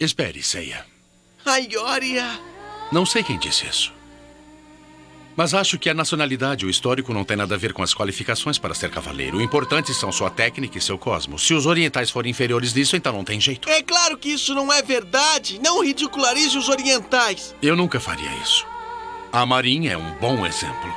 Espere, 0.00 0.42
Seiya. 0.42 0.84
A 1.46 1.58
Ioria. 1.58 2.40
Não 2.90 3.06
sei 3.06 3.22
quem 3.22 3.38
disse 3.38 3.68
isso. 3.68 3.97
Mas 5.38 5.54
acho 5.54 5.78
que 5.78 5.88
a 5.88 5.94
nacionalidade 5.94 6.64
e 6.64 6.66
o 6.66 6.70
histórico 6.70 7.14
não 7.14 7.22
tem 7.22 7.36
nada 7.36 7.54
a 7.54 7.58
ver 7.58 7.72
com 7.72 7.80
as 7.80 7.94
qualificações 7.94 8.58
para 8.58 8.74
ser 8.74 8.90
cavaleiro. 8.90 9.38
O 9.38 9.40
importante 9.40 9.94
são 9.94 10.10
sua 10.10 10.28
técnica 10.28 10.76
e 10.76 10.80
seu 10.80 10.98
cosmos. 10.98 11.46
Se 11.46 11.54
os 11.54 11.64
orientais 11.64 12.10
forem 12.10 12.32
inferiores 12.32 12.74
nisso, 12.74 12.96
então 12.96 13.12
não 13.12 13.22
tem 13.22 13.40
jeito. 13.40 13.68
É 13.70 13.80
claro 13.80 14.18
que 14.18 14.30
isso 14.30 14.52
não 14.52 14.72
é 14.72 14.82
verdade. 14.82 15.60
Não 15.62 15.80
ridicularize 15.80 16.58
os 16.58 16.68
orientais. 16.68 17.54
Eu 17.62 17.76
nunca 17.76 18.00
faria 18.00 18.28
isso. 18.42 18.66
A 19.32 19.46
Marin 19.46 19.86
é 19.86 19.96
um 19.96 20.12
bom 20.18 20.44
exemplo. 20.44 20.92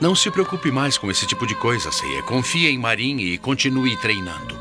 Não 0.00 0.14
se 0.14 0.30
preocupe 0.30 0.70
mais 0.70 0.96
com 0.96 1.10
esse 1.10 1.26
tipo 1.26 1.48
de 1.48 1.56
coisa, 1.56 1.90
Seiya. 1.90 2.22
Confie 2.22 2.68
em 2.68 2.78
Marin 2.78 3.18
e 3.18 3.38
continue 3.38 3.96
treinando. 3.96 4.56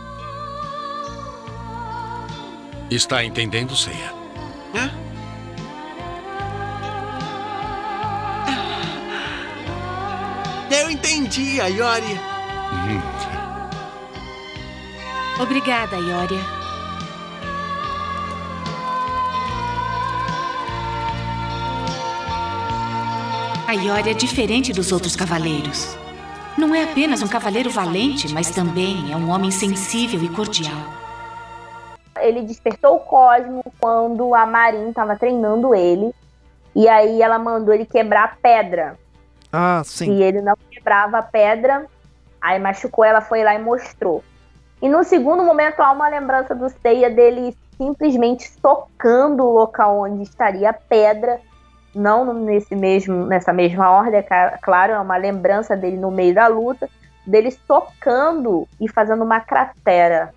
Está 2.90 3.24
entendendo, 3.24 3.76
Seiya? 3.76 4.12
Hã? 4.74 5.08
Eu 10.70 10.90
entendi, 10.90 11.62
a 11.62 11.68
Ioria. 11.68 12.20
Obrigada, 15.40 15.96
Ioria. 15.96 16.58
A 23.68 23.74
Ioria 23.74 24.12
é 24.12 24.16
diferente 24.16 24.74
dos 24.74 24.92
outros 24.92 25.16
cavaleiros. 25.16 25.98
Não 26.58 26.74
é 26.74 26.84
apenas 26.84 27.22
um 27.22 27.28
cavaleiro 27.28 27.70
valente, 27.70 28.34
mas 28.34 28.50
também 28.50 29.12
é 29.12 29.16
um 29.16 29.30
homem 29.30 29.52
sensível 29.52 30.24
e 30.24 30.30
cordial. 30.30 30.82
Ele 32.20 32.42
despertou 32.42 32.96
o 32.96 33.00
Cosmo 33.00 33.64
quando 33.80 34.34
a 34.34 34.46
Marin 34.46 34.90
estava 34.90 35.16
treinando 35.16 35.76
ele. 35.76 36.14
E 36.76 36.88
aí 36.88 37.22
ela 37.22 37.38
mandou 37.38 37.74
ele 37.74 37.86
quebrar 37.86 38.24
a 38.24 38.28
pedra. 38.42 38.98
Ah, 39.60 39.82
sim. 39.84 40.12
E 40.12 40.22
ele 40.22 40.40
não 40.40 40.54
quebrava 40.70 41.18
a 41.18 41.24
pedra. 41.24 41.88
Aí 42.40 42.60
machucou, 42.60 43.04
ela 43.04 43.22
foi 43.22 43.44
lá 43.44 43.56
e 43.56 43.60
mostrou. 43.60 44.24
E 44.80 44.88
no 44.88 45.04
segundo 45.04 45.44
momento 45.44 45.80
há 45.80 45.92
uma 45.92 46.08
lembrança 46.08 46.54
do 46.54 46.70
Seiya 46.70 47.10
dele 47.10 47.58
simplesmente 47.76 48.52
socando 48.62 49.44
o 49.44 49.52
local 49.52 50.02
onde 50.02 50.22
estaria 50.22 50.70
a 50.70 50.74
pedra. 50.74 51.42
Não 51.96 52.32
nesse 52.36 52.76
mesmo, 52.76 53.26
nessa 53.26 53.52
mesma 53.52 53.90
ordem, 53.90 54.20
é 54.20 54.58
claro, 54.62 54.94
é 54.94 55.00
uma 55.00 55.18
lembrança 55.18 55.76
dele 55.76 55.98
no 55.98 56.12
meio 56.12 56.36
da 56.36 56.46
luta, 56.46 56.88
dele 57.26 57.50
socando 57.66 58.68
e 58.80 58.88
fazendo 58.88 59.24
uma 59.24 59.40
cratera, 59.40 60.32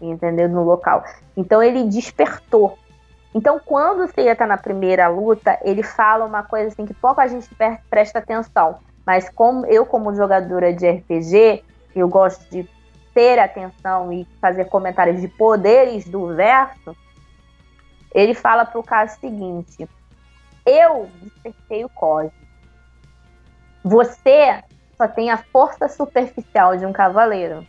entendeu? 0.00 0.48
No 0.48 0.62
local. 0.62 1.04
Então 1.36 1.62
ele 1.62 1.84
despertou. 1.84 2.78
Então, 3.34 3.58
quando 3.64 4.04
o 4.04 4.08
Seiya 4.08 4.36
tá 4.36 4.46
na 4.46 4.58
primeira 4.58 5.08
luta, 5.08 5.58
ele 5.62 5.82
fala 5.82 6.24
uma 6.24 6.42
coisa 6.42 6.68
assim 6.68 6.84
que 6.84 6.92
pouca 6.92 7.26
gente 7.26 7.48
presta 7.88 8.18
atenção. 8.18 8.78
Mas 9.06 9.28
como 9.30 9.66
eu, 9.66 9.86
como 9.86 10.14
jogadora 10.14 10.72
de 10.72 10.88
RPG, 10.88 11.64
eu 11.94 12.08
gosto 12.08 12.48
de 12.50 12.68
ter 13.14 13.38
atenção 13.38 14.12
e 14.12 14.26
fazer 14.40 14.66
comentários 14.66 15.20
de 15.20 15.28
poderes 15.28 16.04
do 16.06 16.34
verso. 16.34 16.96
Ele 18.14 18.34
fala 18.34 18.64
pro 18.64 18.82
caso 18.82 19.18
seguinte: 19.18 19.88
Eu 20.66 21.08
despertei 21.22 21.84
o 21.84 21.88
código. 21.88 22.34
Você 23.82 24.62
só 24.96 25.08
tem 25.08 25.30
a 25.30 25.36
força 25.36 25.88
superficial 25.88 26.76
de 26.76 26.86
um 26.86 26.92
cavaleiro. 26.92 27.66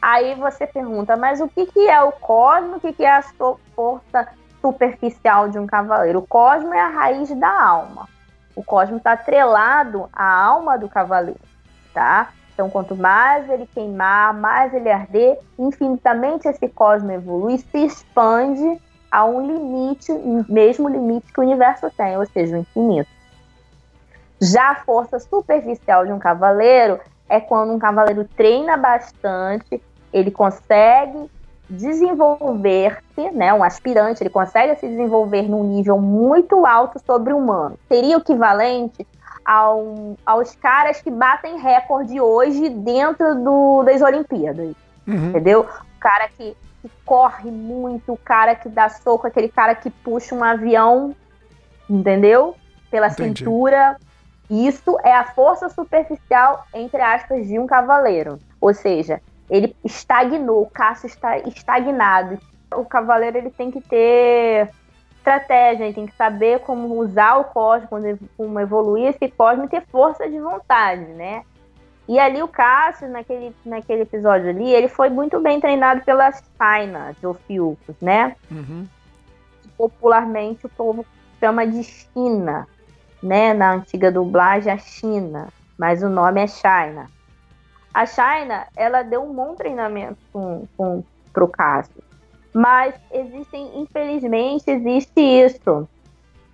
Aí 0.00 0.34
você 0.34 0.66
pergunta, 0.66 1.16
mas 1.16 1.40
o 1.40 1.48
que, 1.48 1.66
que 1.66 1.88
é 1.88 2.02
o 2.02 2.12
cosmo? 2.12 2.76
O 2.76 2.80
que, 2.80 2.92
que 2.92 3.04
é 3.04 3.16
a 3.16 3.22
força 3.74 4.28
superficial 4.60 5.48
de 5.48 5.58
um 5.58 5.66
cavaleiro? 5.66 6.20
O 6.20 6.26
cosmo 6.26 6.72
é 6.72 6.80
a 6.80 6.88
raiz 6.88 7.30
da 7.38 7.62
alma. 7.62 8.08
O 8.56 8.64
cosmo 8.64 8.96
está 8.96 9.12
atrelado 9.12 10.08
à 10.12 10.24
alma 10.24 10.78
do 10.78 10.88
cavaleiro, 10.88 11.40
tá? 11.92 12.30
Então, 12.52 12.68
quanto 12.68 12.94
mais 12.94 13.48
ele 13.48 13.66
queimar, 13.66 14.34
mais 14.34 14.74
ele 14.74 14.90
arder, 14.90 15.38
infinitamente 15.58 16.48
esse 16.48 16.68
cosmo 16.68 17.10
evolui, 17.10 17.58
se 17.58 17.78
expande 17.86 18.80
a 19.10 19.24
um 19.24 19.46
limite, 19.46 20.12
mesmo 20.48 20.88
limite 20.88 21.32
que 21.32 21.40
o 21.40 21.42
universo 21.42 21.90
tem, 21.90 22.16
ou 22.16 22.26
seja, 22.26 22.56
o 22.56 22.60
infinito. 22.60 23.08
Já 24.40 24.70
a 24.70 24.74
força 24.76 25.18
superficial 25.18 26.06
de 26.06 26.12
um 26.12 26.18
cavaleiro 26.18 27.00
é 27.28 27.40
quando 27.40 27.72
um 27.72 27.78
cavaleiro 27.78 28.24
treina 28.36 28.76
bastante, 28.76 29.82
ele 30.12 30.30
consegue 30.30 31.30
desenvolver-se, 31.68 33.30
né, 33.32 33.54
um 33.54 33.62
aspirante, 33.62 34.22
ele 34.22 34.30
consegue 34.30 34.74
se 34.76 34.88
desenvolver 34.88 35.42
num 35.42 35.62
nível 35.62 35.98
muito 35.98 36.66
alto 36.66 36.98
sobre 37.06 37.32
o 37.32 37.38
humano. 37.38 37.78
Seria 37.86 38.16
o 38.16 38.20
equivalente 38.20 39.06
ao, 39.44 40.16
aos 40.26 40.54
caras 40.56 41.00
que 41.00 41.10
batem 41.10 41.58
recorde 41.58 42.20
hoje 42.20 42.68
dentro 42.68 43.36
do, 43.36 43.82
das 43.84 44.02
Olimpíadas, 44.02 44.74
Uhum. 45.06 45.30
entendeu? 45.30 45.62
O 45.62 46.00
cara 46.00 46.28
que, 46.28 46.56
que 46.82 46.90
corre 47.04 47.50
muito, 47.50 48.12
o 48.12 48.16
cara 48.16 48.54
que 48.54 48.68
dá 48.68 48.88
soco, 48.88 49.26
aquele 49.26 49.48
cara 49.48 49.74
que 49.74 49.90
puxa 49.90 50.34
um 50.34 50.44
avião, 50.44 51.14
entendeu? 51.88 52.54
Pela 52.90 53.08
Entendi. 53.08 53.38
cintura. 53.38 53.96
Isso 54.48 54.98
é 55.04 55.14
a 55.14 55.24
força 55.24 55.68
superficial, 55.68 56.64
entre 56.74 57.00
aspas, 57.00 57.46
de 57.46 57.58
um 57.58 57.66
cavaleiro. 57.66 58.38
Ou 58.60 58.74
seja, 58.74 59.20
ele 59.50 59.76
estagnou, 59.84 60.62
o 60.62 60.70
Cássio 60.70 61.08
está 61.08 61.38
estagnado. 61.38 62.38
O 62.72 62.84
cavaleiro 62.84 63.36
ele 63.36 63.50
tem 63.50 63.70
que 63.70 63.80
ter 63.80 64.70
estratégia, 65.16 65.84
ele 65.84 65.94
tem 65.94 66.06
que 66.06 66.14
saber 66.14 66.60
como 66.60 66.94
usar 66.98 67.36
o 67.36 67.44
cosmo, 67.44 67.88
como 68.36 68.60
evoluir 68.60 69.08
esse 69.08 69.28
cosmo 69.28 69.64
e 69.64 69.68
ter 69.68 69.82
força 69.90 70.28
de 70.28 70.38
vontade, 70.38 71.04
né? 71.12 71.42
E 72.08 72.18
ali 72.18 72.42
o 72.42 72.48
Cássio, 72.48 73.08
naquele, 73.08 73.54
naquele 73.64 74.02
episódio 74.02 74.48
ali, 74.48 74.72
ele 74.72 74.88
foi 74.88 75.10
muito 75.10 75.38
bem 75.40 75.60
treinado 75.60 76.02
pela 76.02 76.32
China 76.32 77.14
de 77.18 77.26
Ofiucos, 77.26 77.94
né? 78.00 78.34
Uhum. 78.50 78.86
Popularmente 79.76 80.66
o 80.66 80.68
povo 80.68 81.04
chama 81.38 81.66
de 81.66 81.82
China, 81.84 82.66
né? 83.22 83.52
Na 83.52 83.74
antiga 83.74 84.10
dublagem, 84.10 84.72
a 84.72 84.78
China, 84.78 85.48
mas 85.78 86.02
o 86.02 86.08
nome 86.08 86.40
é 86.40 86.46
China. 86.46 87.06
A 87.92 88.06
China, 88.06 88.66
ela 88.76 89.02
deu 89.02 89.22
um 89.22 89.34
bom 89.34 89.54
treinamento 89.54 90.18
com, 90.32 90.66
com, 90.76 91.02
pro 91.32 91.48
Cássio. 91.48 92.02
Mas 92.54 92.94
existem, 93.12 93.80
infelizmente, 93.80 94.70
existe 94.70 95.20
isso. 95.20 95.88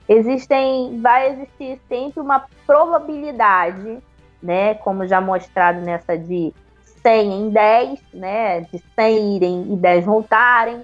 Existem, 0.08 1.00
vai 1.00 1.32
existir 1.32 1.80
sempre 1.88 2.20
uma 2.20 2.46
probabilidade, 2.66 3.98
né? 4.42 4.74
Como 4.74 5.06
já 5.06 5.20
mostrado 5.20 5.80
nessa 5.80 6.16
de 6.16 6.54
100 7.02 7.32
em 7.32 7.50
10, 7.50 8.00
né? 8.14 8.60
De 8.60 8.82
100 8.94 9.36
irem 9.36 9.72
e 9.72 9.76
10 9.76 10.04
voltarem. 10.04 10.82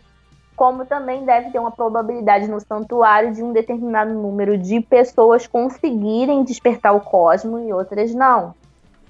Como 0.56 0.84
também 0.84 1.24
deve 1.24 1.50
ter 1.50 1.58
uma 1.58 1.70
probabilidade 1.70 2.46
no 2.46 2.60
santuário 2.60 3.32
de 3.32 3.42
um 3.42 3.52
determinado 3.52 4.12
número 4.12 4.58
de 4.58 4.80
pessoas 4.80 5.46
conseguirem 5.46 6.44
despertar 6.44 6.94
o 6.94 7.00
cosmo 7.00 7.58
e 7.58 7.72
outras 7.72 8.14
não. 8.14 8.54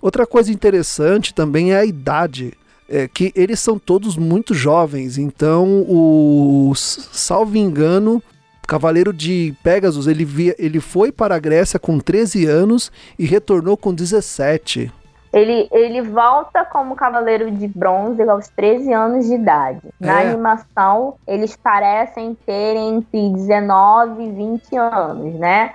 Outra 0.02 0.26
coisa 0.26 0.52
interessante 0.52 1.32
também 1.32 1.72
é 1.72 1.78
a 1.78 1.84
idade. 1.84 2.52
É 2.88 3.08
que 3.08 3.32
eles 3.34 3.60
são 3.60 3.78
todos 3.78 4.16
muito 4.18 4.52
jovens, 4.52 5.16
então 5.16 5.86
o 5.88 6.72
salvo 6.74 7.56
engano, 7.56 8.20
Cavaleiro 8.66 9.12
de 9.14 9.54
Pegasus, 9.62 10.06
ele, 10.06 10.24
via, 10.24 10.54
ele 10.58 10.80
foi 10.80 11.10
para 11.10 11.36
a 11.36 11.38
Grécia 11.38 11.78
com 11.78 11.98
13 11.98 12.44
anos 12.46 12.92
e 13.18 13.24
retornou 13.24 13.76
com 13.78 13.94
17. 13.94 14.92
Ele, 15.32 15.66
ele 15.72 16.02
volta 16.02 16.62
como 16.66 16.94
Cavaleiro 16.94 17.50
de 17.50 17.66
Bronze 17.66 18.20
aos 18.22 18.48
13 18.48 18.92
anos 18.92 19.26
de 19.26 19.34
idade. 19.36 19.80
Na 19.98 20.20
É. 20.20 20.28
animação, 20.28 21.14
eles 21.26 21.56
parecem 21.56 22.36
ter 22.44 22.76
entre 22.76 23.30
19 23.30 24.22
e 24.22 24.30
20 24.32 24.76
anos, 24.76 25.34
né? 25.36 25.72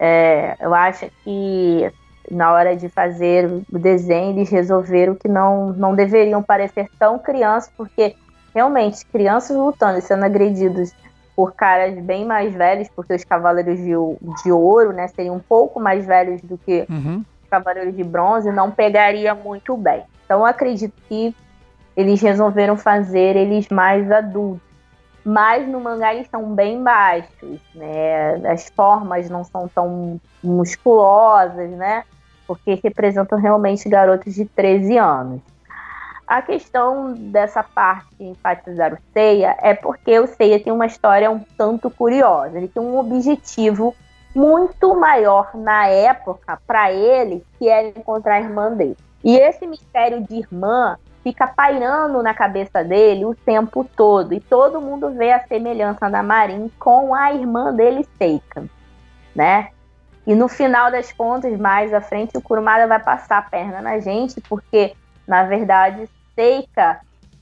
É, 0.00 0.56
eu 0.60 0.74
acho 0.74 1.06
que 1.22 1.88
na 2.30 2.52
hora 2.52 2.76
de 2.76 2.88
fazer 2.88 3.46
o 3.72 3.78
desenho, 3.78 4.30
eles 4.30 4.50
resolveram 4.50 5.14
que 5.14 5.28
não, 5.28 5.72
não 5.72 5.94
deveriam 5.94 6.42
parecer 6.42 6.88
tão 6.98 7.18
crianças, 7.18 7.70
porque 7.76 8.14
realmente, 8.54 9.04
crianças 9.06 9.56
lutando 9.56 9.98
e 9.98 10.02
sendo 10.02 10.24
agredidos 10.24 10.92
por 11.36 11.52
caras 11.52 11.98
bem 11.98 12.24
mais 12.24 12.54
velhos, 12.54 12.88
porque 12.94 13.14
os 13.14 13.24
Cavaleiros 13.24 13.76
de, 13.78 13.92
de 14.42 14.52
Ouro, 14.52 14.92
né, 14.92 15.08
seriam 15.08 15.36
um 15.36 15.40
pouco 15.40 15.80
mais 15.80 16.06
velhos 16.06 16.40
do 16.42 16.56
que 16.58 16.86
Uhum. 16.88 17.24
Cavaleiro 17.50 17.92
de 17.92 18.02
Bronze 18.02 18.50
não 18.50 18.70
pegaria 18.70 19.34
muito 19.34 19.76
bem. 19.76 20.02
Então 20.24 20.40
eu 20.40 20.46
acredito 20.46 20.94
que 21.08 21.34
eles 21.96 22.20
resolveram 22.20 22.76
fazer 22.76 23.36
eles 23.36 23.68
mais 23.68 24.10
adultos. 24.10 24.60
mas 25.24 25.66
no 25.66 25.80
mangá 25.80 26.14
eles 26.14 26.28
são 26.28 26.54
bem 26.54 26.82
baixos, 26.82 27.60
né? 27.74 28.34
As 28.50 28.68
formas 28.74 29.30
não 29.30 29.42
são 29.44 29.68
tão 29.68 30.20
musculosas, 30.42 31.70
né? 31.70 32.04
Porque 32.46 32.80
representam 32.82 33.38
realmente 33.38 33.88
garotos 33.88 34.34
de 34.34 34.44
13 34.44 34.98
anos. 34.98 35.40
A 36.26 36.40
questão 36.40 37.12
dessa 37.12 37.62
parte 37.62 38.08
de 38.18 38.24
enfatizar 38.24 38.94
o 38.94 38.98
Seiya 39.12 39.56
é 39.60 39.74
porque 39.74 40.18
o 40.18 40.26
Seiya 40.26 40.58
tem 40.58 40.72
uma 40.72 40.86
história 40.86 41.30
um 41.30 41.40
tanto 41.56 41.90
curiosa. 41.90 42.56
Ele 42.56 42.68
tem 42.68 42.82
um 42.82 42.98
objetivo 42.98 43.94
muito 44.34 44.94
maior 44.94 45.50
na 45.54 45.86
época 45.86 46.58
para 46.66 46.90
ele, 46.90 47.44
que 47.58 47.68
era 47.68 47.88
encontrar 47.88 48.36
a 48.36 48.40
irmã 48.40 48.72
dele. 48.72 48.96
E 49.22 49.36
esse 49.36 49.66
mistério 49.66 50.22
de 50.22 50.36
irmã 50.36 50.96
fica 51.22 51.46
pairando 51.46 52.22
na 52.22 52.34
cabeça 52.34 52.82
dele 52.82 53.24
o 53.24 53.34
tempo 53.34 53.88
todo. 53.96 54.34
E 54.34 54.40
todo 54.40 54.80
mundo 54.80 55.10
vê 55.10 55.32
a 55.32 55.46
semelhança 55.46 56.10
da 56.10 56.22
Marin 56.22 56.70
com 56.78 57.14
a 57.14 57.32
irmã 57.32 57.72
dele, 57.72 58.06
Seika, 58.18 58.64
né? 59.34 59.68
E 60.26 60.34
no 60.34 60.48
final 60.48 60.90
das 60.90 61.12
contas, 61.12 61.58
mais 61.58 61.92
à 61.92 62.00
frente, 62.00 62.36
o 62.36 62.40
Kurumada 62.40 62.86
vai 62.86 62.98
passar 62.98 63.38
a 63.38 63.42
perna 63.42 63.82
na 63.82 63.98
gente, 63.98 64.40
porque, 64.40 64.94
na 65.26 65.44
verdade, 65.44 66.08
Seika 66.34 67.00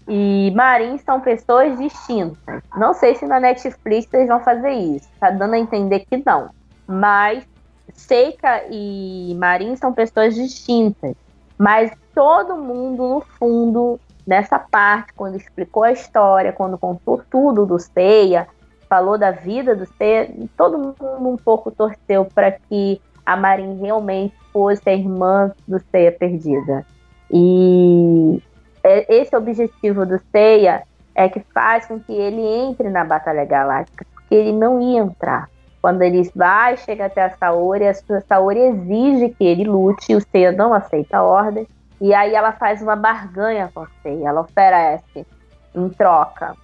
e 0.09 0.53
Marin 0.55 0.99
são 0.99 1.21
pessoas 1.21 1.79
distintas. 1.79 2.62
Não 2.77 2.92
sei 2.92 3.14
se 3.14 3.25
na 3.27 3.38
Netflix 3.38 4.12
eles 4.12 4.29
vão 4.29 4.40
fazer 4.40 4.73
isso. 4.73 5.09
Tá 5.21 5.31
dando 5.31 5.55
a 5.55 5.59
entender 5.59 6.01
que 6.01 6.23
não. 6.25 6.51
Mas 6.87 7.47
Seika 7.95 8.64
e 8.71 9.35
Marin 9.38 9.77
são 9.77 9.92
pessoas 9.92 10.35
distintas. 10.35 11.14
Mas 11.57 11.92
todo 12.12 12.57
mundo, 12.57 13.09
no 13.09 13.21
fundo, 13.38 14.01
nessa 14.27 14.59
parte, 14.59 15.12
quando 15.12 15.37
explicou 15.37 15.85
a 15.85 15.92
história, 15.92 16.53
quando 16.53 16.77
contou 16.77 17.23
tudo 17.31 17.64
do 17.64 17.79
Seiya, 17.79 18.49
falou 18.92 19.16
da 19.16 19.31
vida 19.31 19.74
do 19.74 19.87
Seiya, 19.96 20.31
todo 20.55 20.76
mundo 20.76 21.31
um 21.31 21.37
pouco 21.38 21.70
torceu 21.70 22.26
para 22.26 22.52
que 22.52 23.00
a 23.24 23.35
Marin 23.35 23.81
realmente 23.81 24.35
fosse 24.52 24.83
a 24.87 24.92
irmã 24.92 25.50
do 25.66 25.81
Seiya 25.90 26.12
perdida. 26.12 26.85
E 27.31 28.42
é, 28.85 29.16
esse 29.16 29.35
objetivo 29.35 30.05
do 30.05 30.20
Seiya 30.31 30.83
é 31.14 31.26
que 31.26 31.40
faz 31.55 31.87
com 31.87 31.98
que 31.98 32.12
ele 32.12 32.42
entre 32.42 32.90
na 32.90 33.02
Batalha 33.02 33.46
Galáctica, 33.46 34.05
porque 34.12 34.35
ele 34.35 34.52
não 34.52 34.78
ia 34.78 35.00
entrar. 35.00 35.48
Quando 35.81 36.02
ele 36.02 36.31
vai, 36.37 36.76
chega 36.76 37.07
até 37.07 37.22
a 37.22 37.31
Saori, 37.31 37.87
a 37.87 37.94
Saori 38.28 38.61
exige 38.61 39.31
que 39.31 39.44
ele 39.44 39.64
lute, 39.64 40.14
o 40.14 40.20
Seiya 40.20 40.52
não 40.52 40.74
aceita 40.74 41.16
a 41.16 41.22
ordem. 41.22 41.66
E 41.98 42.12
aí 42.12 42.35
ela 42.35 42.52
faz 42.52 42.83
uma 42.83 42.94
barganha 42.94 43.70
com 43.72 43.81
o 43.81 43.88
Seiya. 44.02 44.28
Ela 44.28 44.42
oferece, 44.42 45.26
em 45.74 45.88
troca 45.88 46.55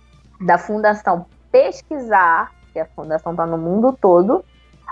da 0.42 0.58
fundação 0.58 1.24
pesquisar, 1.50 2.52
que 2.72 2.78
a 2.78 2.86
fundação 2.86 3.32
está 3.32 3.46
no 3.46 3.58
mundo 3.58 3.96
todo, 4.00 4.44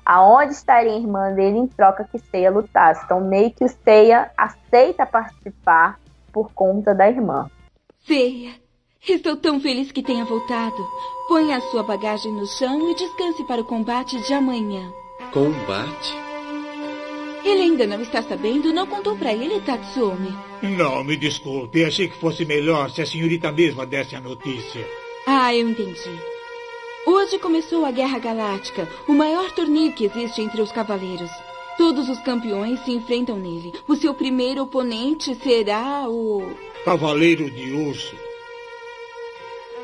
aonde 0.04 0.52
estaria 0.52 0.92
a 0.92 0.98
irmã 0.98 1.32
dele 1.32 1.58
em 1.58 1.66
troca 1.66 2.08
que 2.10 2.18
Seiya 2.18 2.50
lutasse. 2.50 3.04
Então 3.04 3.20
meio 3.20 3.50
que 3.50 3.64
o 3.64 3.68
Seiya 3.68 4.30
aceita 4.36 5.04
participar 5.04 5.98
por 6.32 6.52
conta 6.52 6.94
da 6.94 7.08
irmã. 7.08 7.50
Seiya, 8.06 8.54
estou 9.06 9.36
tão 9.36 9.60
feliz 9.60 9.90
que 9.90 10.02
tenha 10.02 10.24
voltado. 10.24 10.76
Ponha 11.28 11.56
a 11.56 11.60
sua 11.60 11.82
bagagem 11.82 12.32
no 12.32 12.46
chão 12.46 12.90
e 12.90 12.94
descanse 12.94 13.44
para 13.44 13.60
o 13.60 13.64
combate 13.64 14.20
de 14.20 14.32
amanhã. 14.32 14.92
Combate? 15.32 16.14
Ele 17.44 17.62
ainda 17.62 17.86
não 17.86 18.00
está 18.00 18.22
sabendo? 18.22 18.72
Não 18.72 18.86
contou 18.86 19.16
para 19.16 19.32
ele, 19.32 19.60
Tatsumi? 19.60 20.36
Não, 20.62 21.04
me 21.04 21.16
desculpe. 21.16 21.84
Achei 21.84 22.08
que 22.08 22.16
fosse 22.16 22.44
melhor 22.44 22.90
se 22.90 23.02
a 23.02 23.06
senhorita 23.06 23.52
mesma 23.52 23.86
desse 23.86 24.16
a 24.16 24.20
notícia. 24.20 24.84
Ah, 25.26 25.54
eu 25.54 25.68
entendi. 25.68 26.35
Hoje 27.06 27.38
começou 27.38 27.84
a 27.84 27.92
Guerra 27.92 28.18
Galáctica, 28.18 28.88
o 29.06 29.12
maior 29.12 29.52
torneio 29.52 29.92
que 29.92 30.06
existe 30.06 30.42
entre 30.42 30.60
os 30.60 30.72
cavaleiros. 30.72 31.30
Todos 31.78 32.08
os 32.08 32.18
campeões 32.18 32.84
se 32.84 32.90
enfrentam 32.90 33.36
nele. 33.36 33.72
O 33.86 33.94
seu 33.94 34.12
primeiro 34.12 34.64
oponente 34.64 35.32
será 35.36 36.08
o. 36.08 36.52
Cavaleiro 36.84 37.48
de 37.48 37.70
Urso. 37.70 38.16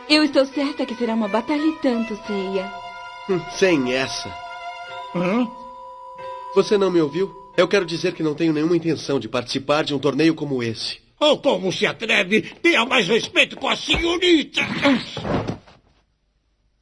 Eu 0.09 0.25
estou 0.25 0.45
certa 0.47 0.85
que 0.85 0.97
será 0.97 1.15
uma 1.15 1.29
batalha 1.29 1.65
e 1.65 1.73
tanto, 1.77 2.19
Seiya. 2.27 2.75
Hum, 3.31 3.41
sem 3.53 3.93
essa. 3.93 4.29
Hã? 5.15 5.49
Você 6.57 6.77
não 6.77 6.91
me 6.91 7.01
ouviu? 7.01 7.33
Eu 7.57 7.69
quero 7.69 7.87
dizer 7.87 8.15
que 8.15 8.23
não 8.23 8.35
tenho 8.35 8.53
nenhuma 8.53 8.77
intenção 8.77 9.21
de 9.21 9.29
participar 9.29 9.85
de 9.85 9.95
um 9.95 9.99
torneio 10.01 10.35
como 10.35 10.61
esse. 10.61 10.99
Oh, 11.21 11.37
como 11.37 11.71
se 11.71 11.87
atreve? 11.87 12.43
Tenha 12.61 12.85
mais 12.85 13.07
respeito 13.07 13.57
com 13.57 13.69
a 13.69 13.77
senhorita! 13.77 14.63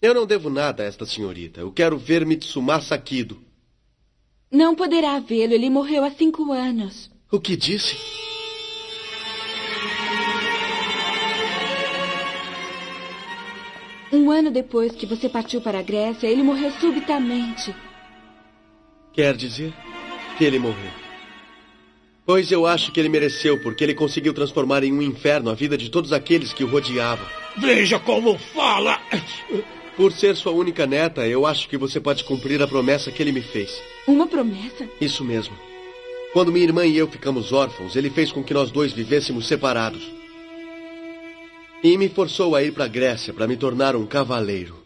Eu 0.03 0.15
não 0.15 0.25
devo 0.25 0.49
nada 0.49 0.83
a 0.83 0.87
esta 0.87 1.05
senhorita. 1.05 1.61
Eu 1.61 1.71
quero 1.71 1.99
ver 1.99 2.25
Mitsuma 2.25 2.81
Sakido. 2.81 3.39
Não 4.51 4.75
poderá 4.75 5.19
vê-lo. 5.19 5.53
Ele 5.53 5.69
morreu 5.69 6.03
há 6.03 6.11
cinco 6.11 6.51
anos. 6.53 7.11
O 7.31 7.39
que 7.39 7.55
disse? 7.55 7.97
Um 14.11 14.31
ano 14.31 14.51
depois 14.51 14.93
que 14.93 15.07
você 15.07 15.29
partiu 15.29 15.61
para 15.61 15.81
a 15.81 15.83
Grécia, 15.83 16.27
ele 16.27 16.43
morreu 16.43 16.71
subitamente. 16.73 17.75
Quer 19.13 19.37
dizer 19.37 19.73
que 20.39 20.45
ele 20.45 20.59
morreu? 20.59 20.91
Pois 22.25 22.51
eu 22.51 22.67
acho 22.67 22.91
que 22.91 22.99
ele 22.99 23.09
mereceu, 23.09 23.63
porque 23.63 23.85
ele 23.85 23.95
conseguiu 23.95 24.33
transformar 24.33 24.83
em 24.83 24.93
um 24.93 25.03
inferno 25.03 25.51
a 25.51 25.55
vida 25.55 25.77
de 25.77 25.91
todos 25.91 26.13
aqueles 26.13 26.53
que 26.53 26.65
o 26.65 26.71
rodeavam. 26.71 27.27
Veja 27.59 27.99
como 27.99 28.39
fala! 28.39 28.99
Por 29.97 30.13
ser 30.13 30.35
sua 30.37 30.53
única 30.53 30.87
neta, 30.87 31.27
eu 31.27 31.45
acho 31.47 31.69
que 31.69 31.77
você 31.77 32.01
pode 32.01 32.25
cumprir 32.25 32.63
a 32.63 32.67
promessa 32.67 33.11
que 33.11 33.23
ele 33.23 33.33
me 33.33 33.43
fez. 33.43 33.81
Uma 34.07 34.27
promessa? 34.27 34.89
Isso 35.01 35.25
mesmo. 35.25 35.55
Quando 36.33 36.53
minha 36.53 36.65
irmã 36.65 36.87
e 36.87 36.97
eu 36.97 37.09
ficamos 37.09 37.53
órfãos, 37.53 37.97
ele 37.97 38.09
fez 38.09 38.31
com 38.33 38.43
que 38.43 38.55
nós 38.55 38.71
dois 38.71 38.93
vivêssemos 38.93 39.47
separados. 39.47 40.11
E 41.83 41.97
me 41.99 42.09
forçou 42.09 42.55
a 42.55 42.63
ir 42.63 42.73
para 42.73 42.85
a 42.85 42.89
Grécia 42.89 43.33
para 43.33 43.47
me 43.49 43.57
tornar 43.57 43.97
um 43.97 44.07
cavaleiro. 44.07 44.77